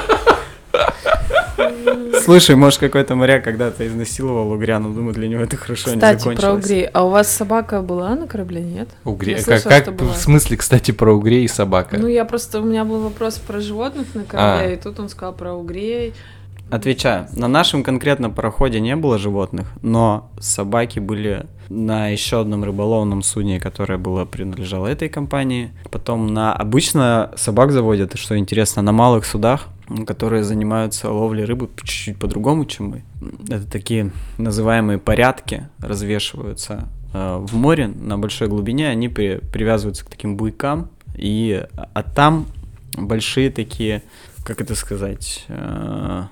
Слушай, 2.24 2.56
может, 2.56 2.80
какой-то 2.80 3.16
моряк 3.16 3.44
когда-то 3.44 3.88
изнасиловал 3.88 4.52
угря, 4.52 4.80
но 4.80 4.90
думаю, 4.90 5.14
для 5.14 5.28
него 5.28 5.42
это 5.42 5.56
хорошо 5.58 5.92
кстати, 5.92 6.16
не 6.16 6.20
закончилось. 6.20 6.40
про 6.40 6.54
угрей. 6.54 6.86
А 6.86 7.06
у 7.06 7.10
вас 7.10 7.28
собака 7.30 7.82
была 7.82 8.16
на 8.16 8.28
корабле, 8.28 8.62
нет? 8.62 8.90
Угрей. 9.04 9.42
Как, 9.44 9.64
как 9.64 9.88
в 9.90 10.16
смысле, 10.16 10.58
кстати, 10.58 10.92
про 10.92 11.14
угрей 11.14 11.46
и 11.46 11.48
собака? 11.48 11.98
Ну, 11.98 12.08
я 12.08 12.26
просто, 12.26 12.62
у 12.62 12.66
меня 12.66 12.84
был 12.84 13.00
вопрос 13.02 13.36
про 13.36 13.60
животных 13.60 14.08
на 14.14 14.24
корабле, 14.24 14.68
а. 14.68 14.74
и 14.74 14.76
тут 14.76 15.00
он 15.00 15.10
сказал 15.10 15.34
про 15.34 15.54
угрей. 15.54 16.14
Отвечаю. 16.70 17.28
На 17.32 17.48
нашем 17.48 17.82
конкретном 17.82 18.34
пароходе 18.34 18.82
не 18.82 18.96
было 18.98 19.18
животных, 19.18 19.72
но 19.82 20.30
собаки 20.40 21.00
были 21.00 21.46
на 21.70 22.10
еще 22.10 22.42
одном 22.42 22.64
рыболовном 22.64 23.22
судне, 23.22 23.60
которое 23.60 23.98
было 23.98 24.26
принадлежало 24.26 24.88
этой 24.88 25.08
компании. 25.08 25.72
Потом 25.92 26.28
на 26.34 26.54
обычно 26.54 27.32
собак 27.38 27.72
заводят, 27.72 28.18
что 28.18 28.38
интересно, 28.38 28.82
на 28.82 28.92
малых 28.92 29.26
судах, 29.26 29.68
которые 30.06 30.44
занимаются 30.44 31.10
ловлей 31.10 31.46
рыбы 31.46 31.70
чуть-чуть 31.78 32.18
по-другому, 32.18 32.66
чем 32.66 32.90
мы. 32.90 33.04
Это 33.50 33.70
такие 33.70 34.12
называемые 34.38 34.98
порядки 34.98 35.68
развешиваются 35.80 36.90
э, 37.14 37.38
в 37.38 37.56
море 37.56 37.88
на 37.88 38.18
большой 38.18 38.48
глубине, 38.48 38.90
они 38.90 39.08
при, 39.10 39.38
привязываются 39.38 40.06
к 40.06 40.10
таким 40.10 40.36
буйкам, 40.36 40.90
и 41.16 41.66
а 41.94 42.04
там 42.04 42.48
большие 42.98 43.50
такие, 43.50 44.04
как 44.44 44.62
это 44.62 44.76
сказать, 44.76 45.46
э, 45.48 46.24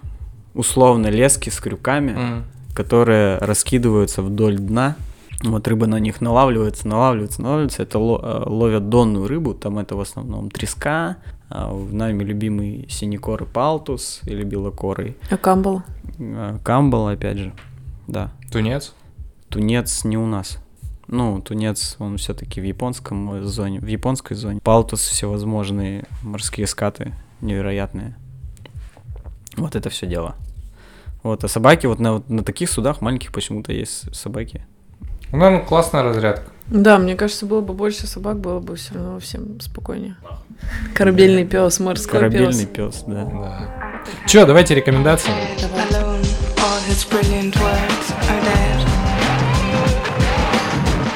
условно 0.54 1.08
лески 1.08 1.50
с 1.50 1.60
крюками, 1.60 2.12
mm. 2.12 2.44
которые 2.76 3.38
раскидываются 3.38 4.22
вдоль 4.22 4.58
дна. 4.58 4.96
Вот 5.44 5.68
рыба 5.68 5.86
на 5.86 6.00
них 6.00 6.22
налавливается, 6.22 6.88
налавливается, 6.88 7.42
налавливается. 7.42 7.84
Это 7.84 8.00
э, 8.00 8.50
ловят 8.50 8.90
донную 8.90 9.28
рыбу, 9.28 9.54
там 9.54 9.80
это 9.80 9.96
в 9.96 10.02
основном 10.02 10.50
треска, 10.50 11.18
нами 11.50 12.24
любимый 12.24 12.88
синекоры 12.90 13.46
палтус 13.46 14.22
или 14.24 14.44
белокорый. 14.44 15.16
А 15.30 15.38
камбал? 15.38 15.84
А, 16.20 16.58
камбал, 16.64 17.08
опять 17.10 17.38
же, 17.38 17.54
да. 18.08 18.32
Тунец? 18.52 18.94
Тунец 19.50 20.04
не 20.04 20.18
у 20.18 20.26
нас. 20.26 20.60
Ну, 21.08 21.40
тунец, 21.42 21.98
он 22.00 22.18
все-таки 22.18 22.60
в 22.60 22.64
японском 22.64 23.44
зоне, 23.46 23.80
в 23.80 23.86
японской 23.86 24.34
зоне. 24.34 24.60
Палтус 24.64 25.02
всевозможные 25.02 26.06
морские 26.24 26.66
скаты 26.66 27.14
невероятные. 27.42 28.16
Вот 29.56 29.76
это 29.76 29.90
все 29.90 30.08
дело. 30.08 30.36
Вот, 31.24 31.44
а 31.44 31.48
собаки, 31.48 31.88
вот 31.88 32.00
на, 32.00 32.14
вот 32.14 32.30
на 32.30 32.44
таких 32.44 32.70
судах 32.70 33.02
маленьких 33.02 33.32
почему-то 33.32 33.72
есть 33.72 34.14
собаки. 34.16 34.66
Ну, 35.32 35.64
классная 35.64 36.04
разрядка. 36.04 36.52
Да, 36.68 36.98
мне 36.98 37.16
кажется, 37.16 37.46
было 37.46 37.62
бы 37.62 37.74
больше 37.74 38.08
собак, 38.08 38.40
было 38.40 38.60
бы 38.60 38.76
все 38.76 38.96
равно 38.96 39.20
всем 39.20 39.60
спокойнее. 39.60 40.16
Корабельный 40.94 41.46
пес, 41.46 41.80
морской 41.80 42.20
Корабельный 42.20 42.66
пес, 42.66 43.04
да. 43.06 43.26
да. 43.26 43.72
Че, 44.26 44.46
давайте 44.46 44.74
рекомендации. 44.74 45.32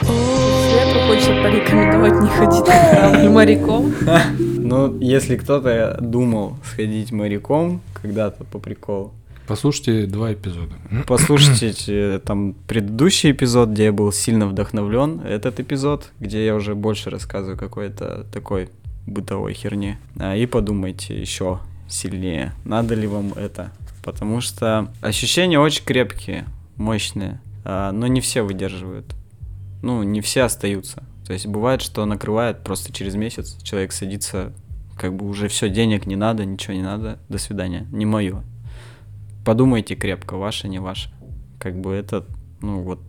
Света 0.03 1.07
хочет 1.07 1.43
порекомендовать 1.43 2.21
не 2.21 2.29
ходить 2.29 2.67
на 2.67 2.91
корабль 2.91 3.29
моряком. 3.29 3.93
Ну, 4.69 4.99
если 4.99 5.35
кто-то 5.35 5.97
думал 5.99 6.57
сходить 6.63 7.11
моряком 7.11 7.81
когда-то 7.99 8.43
по 8.43 8.59
приколу, 8.59 9.13
Послушайте 9.49 10.05
два 10.05 10.31
эпизода. 10.31 10.75
Послушайте 11.07 12.19
там 12.23 12.53
предыдущий 12.67 13.31
эпизод, 13.31 13.69
где 13.69 13.85
я 13.85 13.91
был 13.91 14.11
сильно 14.11 14.45
вдохновлен, 14.45 15.21
этот 15.21 15.59
эпизод, 15.59 16.11
где 16.19 16.45
я 16.45 16.53
уже 16.53 16.75
больше 16.75 17.09
рассказываю 17.09 17.57
какой-то 17.57 18.27
такой 18.31 18.69
бытовой 19.07 19.55
херни. 19.55 19.97
А, 20.19 20.35
и 20.35 20.45
подумайте 20.45 21.19
еще 21.19 21.61
сильнее, 21.89 22.53
надо 22.63 22.93
ли 22.93 23.07
вам 23.07 23.33
это. 23.33 23.71
Потому 24.03 24.39
что 24.39 24.93
ощущения 25.01 25.59
очень 25.59 25.83
крепкие, 25.83 26.45
мощные, 26.75 27.41
а, 27.65 27.91
но 27.91 28.05
не 28.05 28.21
все 28.21 28.43
выдерживают. 28.43 29.15
Ну, 29.81 30.03
не 30.03 30.21
все 30.21 30.43
остаются. 30.43 31.01
То 31.25 31.33
есть 31.33 31.47
бывает, 31.47 31.81
что 31.81 32.05
накрывает 32.05 32.63
просто 32.63 32.93
через 32.93 33.15
месяц, 33.15 33.57
человек 33.63 33.93
садится, 33.93 34.53
как 34.95 35.15
бы 35.15 35.27
уже 35.27 35.47
все, 35.47 35.69
денег 35.69 36.05
не 36.05 36.15
надо, 36.15 36.45
ничего 36.45 36.75
не 36.75 36.83
надо, 36.83 37.17
до 37.29 37.39
свидания, 37.39 37.87
не 37.91 38.05
мое 38.05 38.43
подумайте 39.49 39.95
крепко, 39.95 40.37
ваше, 40.37 40.67
не 40.67 40.77
ваше. 40.77 41.09
Как 41.57 41.75
бы 41.75 41.95
это, 41.95 42.23
ну, 42.61 42.81
вот 42.81 42.99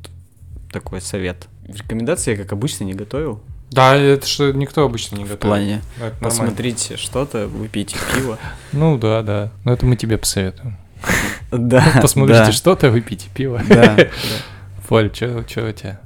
такой 0.73 1.03
совет. 1.03 1.49
Рекомендации 1.69 2.31
я, 2.31 2.37
как 2.39 2.55
обычно, 2.55 2.85
не 2.85 2.95
готовил. 2.95 3.43
Да, 3.71 3.95
это 3.95 4.27
что 4.27 4.51
никто 4.51 4.83
обычно 4.83 5.17
не 5.17 5.25
готовит. 5.25 5.41
В 5.41 5.47
плане, 5.47 5.83
это 6.01 6.17
посмотрите 6.19 6.97
что-то, 6.97 7.47
выпейте 7.47 7.99
пиво. 8.15 8.39
Ну 8.73 8.97
да, 8.97 9.21
да. 9.23 9.53
Но 9.65 9.75
это 9.75 9.85
мы 9.85 9.97
тебе 9.97 10.17
посоветуем. 10.17 10.79
Да. 11.51 11.99
Посмотрите 12.01 12.53
что-то, 12.53 12.91
выпейте 12.91 13.29
пиво. 13.35 13.61
Да. 13.69 13.99
Поль, 14.89 15.13
что 15.15 15.41
у 15.41 15.43
тебя? 15.43 16.01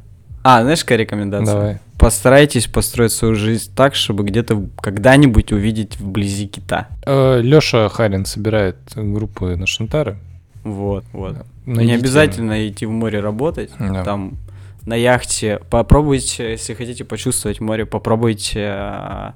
А, 0.45 0.63
знаешь, 0.63 0.85
какая 0.85 0.99
рекомендация? 0.99 1.55
Давай. 1.55 1.79
Постарайтесь 1.99 2.67
построить 2.67 3.13
свою 3.13 3.35
жизнь 3.35 3.73
так, 3.75 3.95
чтобы 3.95 4.25
где-то 4.25 4.69
когда-нибудь 4.81 5.53
увидеть 5.53 5.99
вблизи 5.99 6.47
кита. 6.47 6.89
Э, 7.07 7.41
Лёша 7.41 7.89
Харин 7.89 8.27
собирает 8.27 8.77
группы 8.95 9.57
на 9.57 9.67
Шантары. 9.67 10.19
Вот, 10.63 11.05
вот. 11.13 11.39
Найдите. 11.65 11.87
Не 11.87 11.99
обязательно 11.99 12.69
идти 12.69 12.85
в 12.85 12.91
море 12.91 13.21
работать. 13.21 13.71
Да. 13.79 14.05
Там 14.05 14.37
на 14.85 14.95
яхте 14.95 15.61
попробуйте, 15.71 16.51
если 16.51 16.75
хотите 16.75 17.07
почувствовать 17.07 17.61
море, 17.61 17.87
попробуйте 17.87 18.67
а, 18.67 19.35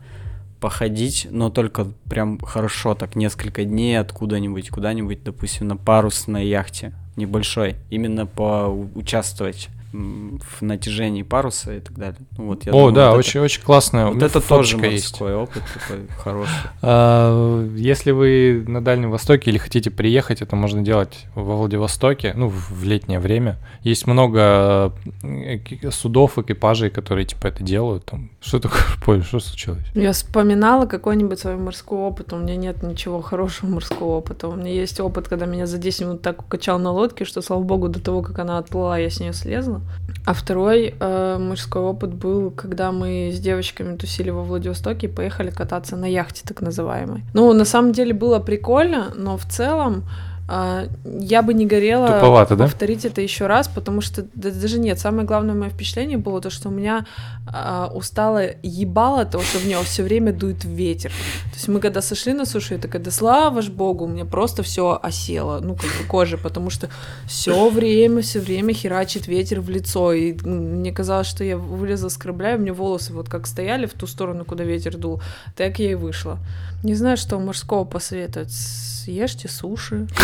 походить, 0.60 1.26
но 1.30 1.48
только 1.48 1.86
прям 2.10 2.38
хорошо, 2.38 2.94
так 2.94 3.16
несколько 3.16 3.64
дней 3.64 3.98
откуда-нибудь, 3.98 4.68
куда-нибудь, 4.68 5.24
допустим, 5.24 5.68
на 5.68 5.76
парусной 5.78 6.46
яхте 6.46 6.92
небольшой, 7.16 7.76
именно 7.88 8.26
поучаствовать 8.26 9.70
в 9.92 10.62
натяжении 10.62 11.22
паруса 11.22 11.74
и 11.74 11.80
так 11.80 11.96
далее. 11.96 12.18
Ну, 12.36 12.46
вот, 12.46 12.66
я 12.66 12.72
О, 12.72 12.74
думаю, 12.74 12.92
да, 12.92 13.10
вот 13.10 13.18
очень, 13.18 13.38
это, 13.38 13.42
очень 13.42 13.62
классная. 13.62 14.06
Вот 14.06 14.22
это 14.22 14.40
тоже 14.40 14.76
морской 14.76 14.92
есть. 14.94 15.20
опыт 15.20 15.62
такой 15.74 16.06
хороший. 16.16 16.52
А, 16.82 17.66
если 17.76 18.10
вы 18.10 18.64
на 18.66 18.82
Дальнем 18.82 19.10
Востоке 19.10 19.50
или 19.50 19.58
хотите 19.58 19.90
приехать, 19.90 20.42
это 20.42 20.56
можно 20.56 20.82
делать 20.82 21.26
во 21.34 21.56
Владивостоке, 21.56 22.32
ну, 22.34 22.48
в 22.48 22.84
летнее 22.84 23.18
время. 23.18 23.58
Есть 23.82 24.06
много 24.06 24.92
э, 25.22 25.90
судов, 25.90 26.38
экипажей, 26.38 26.90
которые 26.90 27.26
типа 27.26 27.48
это 27.48 27.62
делают. 27.62 28.04
Там. 28.04 28.30
Что 28.40 28.60
такое, 28.60 28.82
Поль, 29.04 29.22
что 29.22 29.40
случилось? 29.40 29.84
Я 29.94 30.12
вспоминала 30.12 30.86
какой-нибудь 30.86 31.38
свой 31.38 31.56
морской 31.56 31.98
опыт. 31.98 32.32
У 32.32 32.36
меня 32.36 32.56
нет 32.56 32.82
ничего 32.82 33.20
хорошего 33.20 33.70
морского 33.70 34.18
опыта. 34.18 34.48
У 34.48 34.54
меня 34.54 34.72
есть 34.72 35.00
опыт, 35.00 35.28
когда 35.28 35.46
меня 35.46 35.66
за 35.66 35.78
10 35.78 36.00
минут 36.02 36.22
так 36.22 36.42
укачал 36.42 36.78
на 36.78 36.92
лодке, 36.92 37.24
что, 37.24 37.42
слава 37.42 37.62
богу, 37.62 37.88
до 37.88 38.00
того, 38.00 38.22
как 38.22 38.38
она 38.38 38.58
отплыла, 38.58 38.98
я 38.98 39.10
с 39.10 39.20
нее 39.20 39.32
слезла. 39.32 39.77
А 40.24 40.34
второй 40.34 40.94
э, 40.98 41.38
мужской 41.38 41.82
опыт 41.82 42.12
был, 42.12 42.50
когда 42.50 42.92
мы 42.92 43.30
с 43.32 43.40
девочками 43.40 43.96
тусили 43.96 44.30
во 44.30 44.42
Владивостоке 44.42 45.06
и 45.06 45.10
поехали 45.10 45.50
кататься 45.50 45.96
на 45.96 46.04
яхте, 46.04 46.42
так 46.46 46.60
называемой. 46.60 47.24
Ну, 47.34 47.52
на 47.52 47.64
самом 47.64 47.92
деле 47.92 48.12
было 48.12 48.38
прикольно, 48.38 49.12
но 49.16 49.36
в 49.36 49.46
целом 49.46 50.04
я 50.48 51.42
бы 51.42 51.52
не 51.52 51.66
горела 51.66 52.06
Туповато, 52.06 52.56
повторить 52.56 53.02
да? 53.02 53.08
это 53.10 53.20
еще 53.20 53.46
раз, 53.46 53.68
потому 53.68 54.00
что 54.00 54.24
даже 54.34 54.78
нет. 54.78 54.98
Самое 54.98 55.26
главное 55.26 55.54
мое 55.54 55.68
впечатление 55.68 56.16
было 56.16 56.40
то, 56.40 56.48
что 56.48 56.70
у 56.70 56.72
меня 56.72 57.04
а, 57.46 57.90
устало 57.94 58.42
ебало 58.62 59.26
то, 59.26 59.42
что 59.42 59.58
в 59.58 59.66
него 59.66 59.82
все 59.82 60.02
время 60.02 60.32
дует 60.32 60.64
ветер. 60.64 61.10
То 61.10 61.54
есть 61.54 61.68
мы 61.68 61.80
когда 61.80 62.00
сошли 62.00 62.32
на 62.32 62.46
сушу, 62.46 62.74
я 62.74 62.80
такая, 62.80 63.02
да 63.02 63.10
слава 63.10 63.60
ж 63.60 63.68
богу, 63.68 64.06
у 64.06 64.08
меня 64.08 64.24
просто 64.24 64.62
все 64.62 64.98
осело, 65.02 65.60
ну 65.60 65.74
как 65.74 65.90
бы 65.90 66.08
кожа, 66.08 66.38
потому 66.38 66.70
что 66.70 66.88
все 67.26 67.68
время, 67.68 68.22
все 68.22 68.40
время 68.40 68.72
херачит 68.72 69.26
ветер 69.26 69.60
в 69.60 69.68
лицо, 69.68 70.14
и 70.14 70.32
мне 70.32 70.92
казалось, 70.92 71.26
что 71.26 71.44
я 71.44 71.58
вылезла 71.58 72.08
с 72.08 72.16
корабля, 72.16 72.54
и 72.54 72.56
у 72.56 72.60
меня 72.60 72.72
волосы 72.72 73.12
вот 73.12 73.28
как 73.28 73.46
стояли 73.46 73.84
в 73.84 73.92
ту 73.92 74.06
сторону, 74.06 74.46
куда 74.46 74.64
ветер 74.64 74.96
дул, 74.96 75.20
так 75.56 75.78
я 75.78 75.90
и 75.90 75.94
вышла. 75.94 76.38
Не 76.82 76.94
знаю, 76.94 77.18
что 77.18 77.38
мужского 77.38 77.84
посоветовать 77.84 78.52
ешьте 79.10 79.48
суши. 79.48 80.06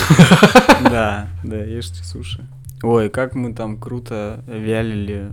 Да, 0.83 1.29
да, 1.43 1.57
ешьте 1.57 2.03
суши. 2.05 2.47
Ой, 2.83 3.09
как 3.09 3.35
мы 3.35 3.55
там 3.55 3.79
круто 3.79 4.43
вялили. 4.47 5.33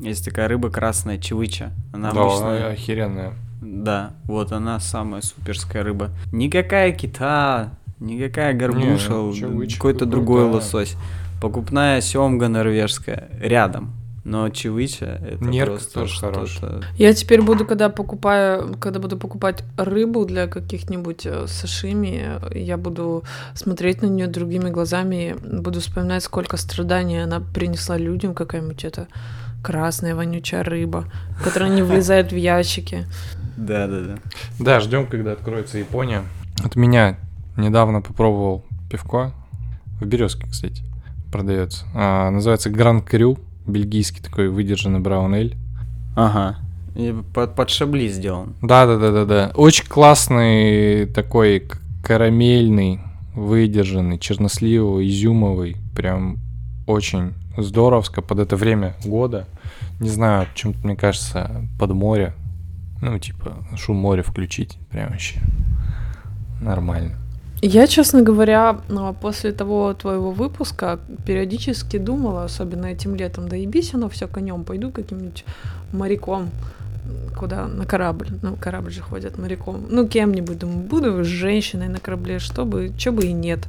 Есть 0.00 0.24
такая 0.24 0.48
рыба 0.48 0.70
красная, 0.70 1.18
чевыча. 1.18 1.72
Она 1.92 2.12
да, 2.12 2.20
обычно... 2.22 2.68
охеренная. 2.68 3.32
Да, 3.60 4.12
вот 4.24 4.52
она 4.52 4.78
самая 4.80 5.22
суперская 5.22 5.82
рыба. 5.82 6.10
Никакая 6.32 6.92
кита, 6.92 7.70
никакая 8.00 8.54
горбуша, 8.54 9.32
какой-то 9.74 10.06
другой 10.06 10.44
лосось. 10.44 10.96
Покупная 11.40 12.00
семга 12.00 12.48
норвежская 12.48 13.30
рядом. 13.40 13.94
Но 14.24 14.48
чевыча 14.50 15.20
это 15.26 15.44
Нерк 15.44 15.70
просто 15.70 15.94
тоже 15.94 16.20
хорош. 16.20 16.60
Я 16.96 17.12
теперь 17.12 17.42
буду, 17.42 17.66
когда 17.66 17.88
покупаю, 17.88 18.76
когда 18.78 19.00
буду 19.00 19.16
покупать 19.16 19.64
рыбу 19.76 20.24
для 20.24 20.46
каких-нибудь 20.46 21.26
э, 21.26 21.46
сашими, 21.48 22.38
я 22.56 22.76
буду 22.76 23.24
смотреть 23.54 24.00
на 24.00 24.06
нее 24.06 24.28
другими 24.28 24.70
глазами, 24.70 25.34
буду 25.42 25.80
вспоминать, 25.80 26.22
сколько 26.22 26.56
страданий 26.56 27.24
она 27.24 27.40
принесла 27.40 27.96
людям, 27.96 28.32
какая-нибудь 28.32 28.84
это 28.84 29.08
красная 29.62 30.14
вонючая 30.14 30.62
рыба, 30.62 31.06
которая 31.42 31.70
не 31.70 31.82
влезает 31.82 32.30
в 32.30 32.36
ящики. 32.36 33.06
Да, 33.56 33.88
да, 33.88 34.00
да. 34.00 34.18
Да, 34.60 34.80
ждем, 34.80 35.06
когда 35.08 35.32
откроется 35.32 35.78
Япония. 35.78 36.22
От 36.64 36.76
меня 36.76 37.18
недавно 37.56 38.02
попробовал 38.02 38.64
пивко 38.88 39.32
в 40.00 40.06
Березке, 40.06 40.46
кстати, 40.48 40.82
продается. 41.32 41.86
А, 41.94 42.30
называется 42.30 42.70
Гранд 42.70 43.04
Крю 43.04 43.38
бельгийский 43.66 44.22
такой 44.22 44.48
выдержанный 44.48 45.00
браун 45.00 45.34
эль. 45.34 45.56
Ага. 46.16 46.58
И 46.94 47.14
под, 47.34 47.54
под 47.54 47.70
шабли 47.70 48.08
сделан. 48.08 48.54
Да, 48.60 48.86
да, 48.86 48.98
да, 48.98 49.10
да, 49.10 49.24
да. 49.24 49.52
Очень 49.54 49.86
классный 49.86 51.06
такой 51.06 51.68
карамельный, 52.02 53.00
выдержанный, 53.34 54.18
черносливовый, 54.18 55.08
изюмовый. 55.08 55.76
Прям 55.96 56.38
очень 56.86 57.34
здоровско 57.56 58.20
под 58.20 58.40
это 58.40 58.56
время 58.56 58.94
года. 59.04 59.46
Не 60.00 60.08
знаю, 60.08 60.48
чем-то, 60.54 60.86
мне 60.86 60.96
кажется, 60.96 61.66
под 61.78 61.92
море. 61.92 62.34
Ну, 63.00 63.18
типа, 63.18 63.56
шум 63.76 63.96
моря 63.96 64.22
включить. 64.22 64.78
Прям 64.90 65.10
вообще 65.10 65.40
нормально. 66.60 67.18
Я, 67.64 67.86
честно 67.86 68.22
говоря, 68.22 68.80
ну, 68.88 69.14
после 69.14 69.52
того 69.52 69.94
твоего 69.94 70.32
выпуска 70.32 70.98
периодически 71.24 71.96
думала, 71.96 72.44
особенно 72.44 72.86
этим 72.86 73.14
летом, 73.14 73.48
да 73.48 73.54
ебись 73.54 73.94
оно 73.94 74.08
все 74.08 74.26
конем, 74.26 74.64
пойду 74.64 74.90
каким-нибудь 74.90 75.44
моряком 75.92 76.50
куда 77.38 77.66
на 77.66 77.86
корабль, 77.86 78.28
ну 78.42 78.56
корабль 78.56 78.90
же 78.90 79.00
ходят 79.00 79.38
моряком, 79.38 79.86
ну 79.90 80.06
кем-нибудь, 80.06 80.58
думаю, 80.58 80.78
буду 80.78 81.24
женщиной 81.24 81.88
на 81.88 81.98
корабле, 81.98 82.38
чтобы, 82.38 82.92
что 82.98 83.12
бы 83.12 83.26
и 83.26 83.32
нет. 83.32 83.60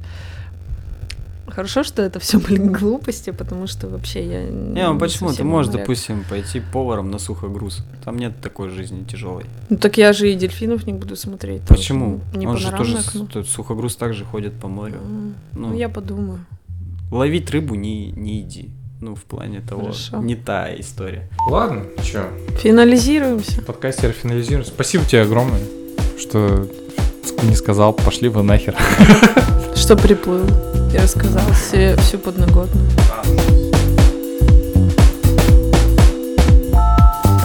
Хорошо, 1.48 1.84
что 1.84 2.02
это 2.02 2.20
все 2.20 2.40
были 2.40 2.58
глупости, 2.58 3.32
потому 3.32 3.68
что 3.68 3.88
вообще 3.88 4.26
я 4.26 4.44
не. 4.44 4.88
Ну 4.88 4.98
почему? 4.98 5.34
Ты 5.34 5.44
можешь, 5.44 5.72
моряк. 5.72 5.82
допустим, 5.82 6.24
пойти 6.30 6.62
поваром 6.62 7.12
на 7.12 7.20
сухогруз. 7.20 7.84
Там 8.04 8.18
нет 8.18 8.34
такой 8.42 8.70
жизни 8.70 9.04
тяжелой. 9.04 9.46
Ну 9.70 9.78
так 9.78 9.98
я 9.98 10.14
же 10.14 10.32
и 10.32 10.36
дельфинов 10.36 10.88
не 10.88 10.94
буду 10.94 11.16
смотреть. 11.16 11.62
Почему? 11.64 12.22
Не 12.34 12.48
Он 12.48 12.58
же 12.58 12.72
тоже 12.72 12.98
окно. 12.98 13.44
сухогруз 13.44 13.96
также 13.96 14.26
ходит 14.26 14.54
по 14.54 14.68
морю. 14.68 14.96
Mm. 14.96 15.34
Ну, 15.54 15.68
ну 15.70 15.78
я 15.78 15.90
подумаю. 15.90 16.46
Ловить 17.12 17.52
рыбу 17.52 17.76
не, 17.76 18.12
не 18.12 18.42
иди. 18.42 18.72
Ну, 19.02 19.16
в 19.16 19.24
плане 19.26 19.60
того, 19.60 19.82
Хорошо. 19.82 20.22
не 20.22 20.36
та 20.36 20.74
история. 20.80 21.30
Ладно, 21.50 21.84
что? 22.02 22.30
Финализируемся. 22.60 23.62
Подкастер 23.62 24.14
финализируем. 24.14 24.66
Спасибо 24.66 25.04
тебе 25.04 25.24
огромное, 25.24 25.60
что 26.18 26.70
не 27.44 27.56
сказал, 27.56 27.92
пошли 27.92 28.30
вы 28.30 28.44
нахер. 28.44 28.76
Что 29.76 29.98
приплыл. 29.98 30.46
Я 30.94 31.02
рассказал 31.02 31.42
все, 31.54 31.96
всю 31.98 32.20
подноготную. 32.20 32.86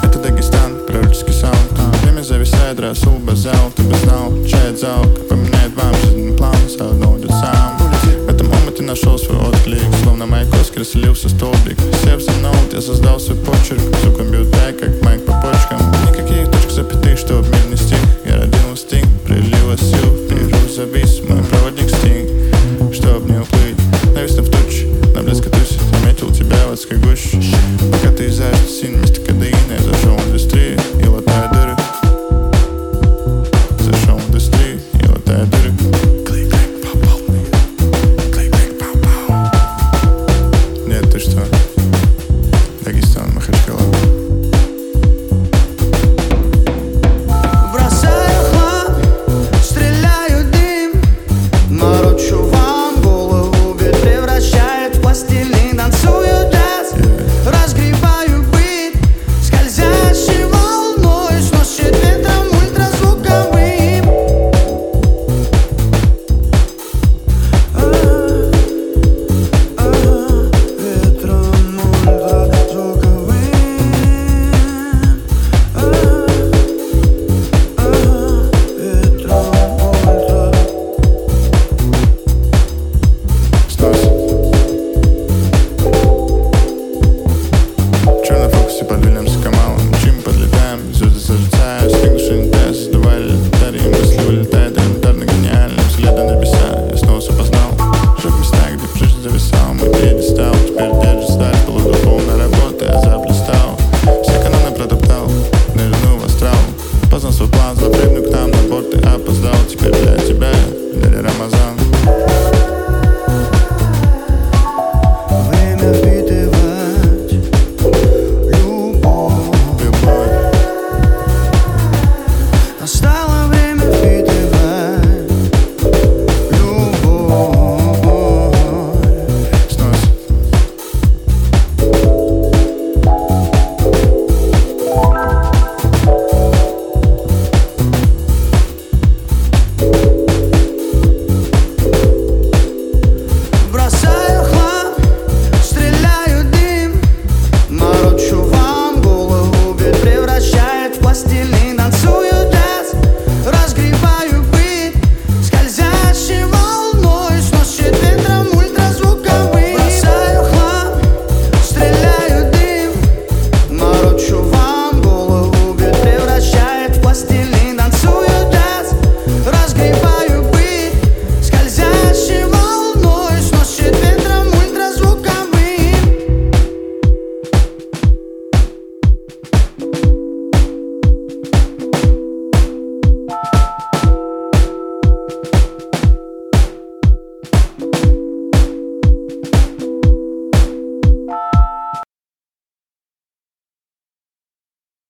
Это 0.03 0.19
Дагестан, 0.19 0.85
пророческий 0.87 1.33
саунд. 1.33 1.57
Время 2.03 2.23
зависает, 2.23 2.79
Расул 2.79 3.15
Базал, 3.15 3.73
ты 3.75 3.85
бы 3.85 3.95
знал. 4.05 4.35
Чает 4.47 4.79
зал, 4.79 5.03
поменяет 5.31 5.75
вам 5.75 5.95
жизненный 5.95 6.37
план, 6.37 6.55
заодно 6.69 7.13
уйдет 7.15 7.31
сам. 7.31 7.79
В 7.79 8.29
этом 8.29 8.53
омуте 8.53 8.83
нашел 8.83 9.19
свой 9.19 9.39
отклик, 9.39 9.81
словно 10.03 10.27
Маяковский 10.27 10.81
расселился 10.81 11.31
столбик. 11.31 11.79
Сев 12.05 12.21
за 12.21 12.33
ноут, 12.43 12.75
я 12.75 12.83
создал 12.83 13.19
свой 13.19 13.39
почерк, 13.39 13.81
все 13.99 14.13
компьютер, 14.13 14.75
как 14.79 15.03
майк 15.03 15.25
по 15.25 15.33
почкам. 15.33 15.88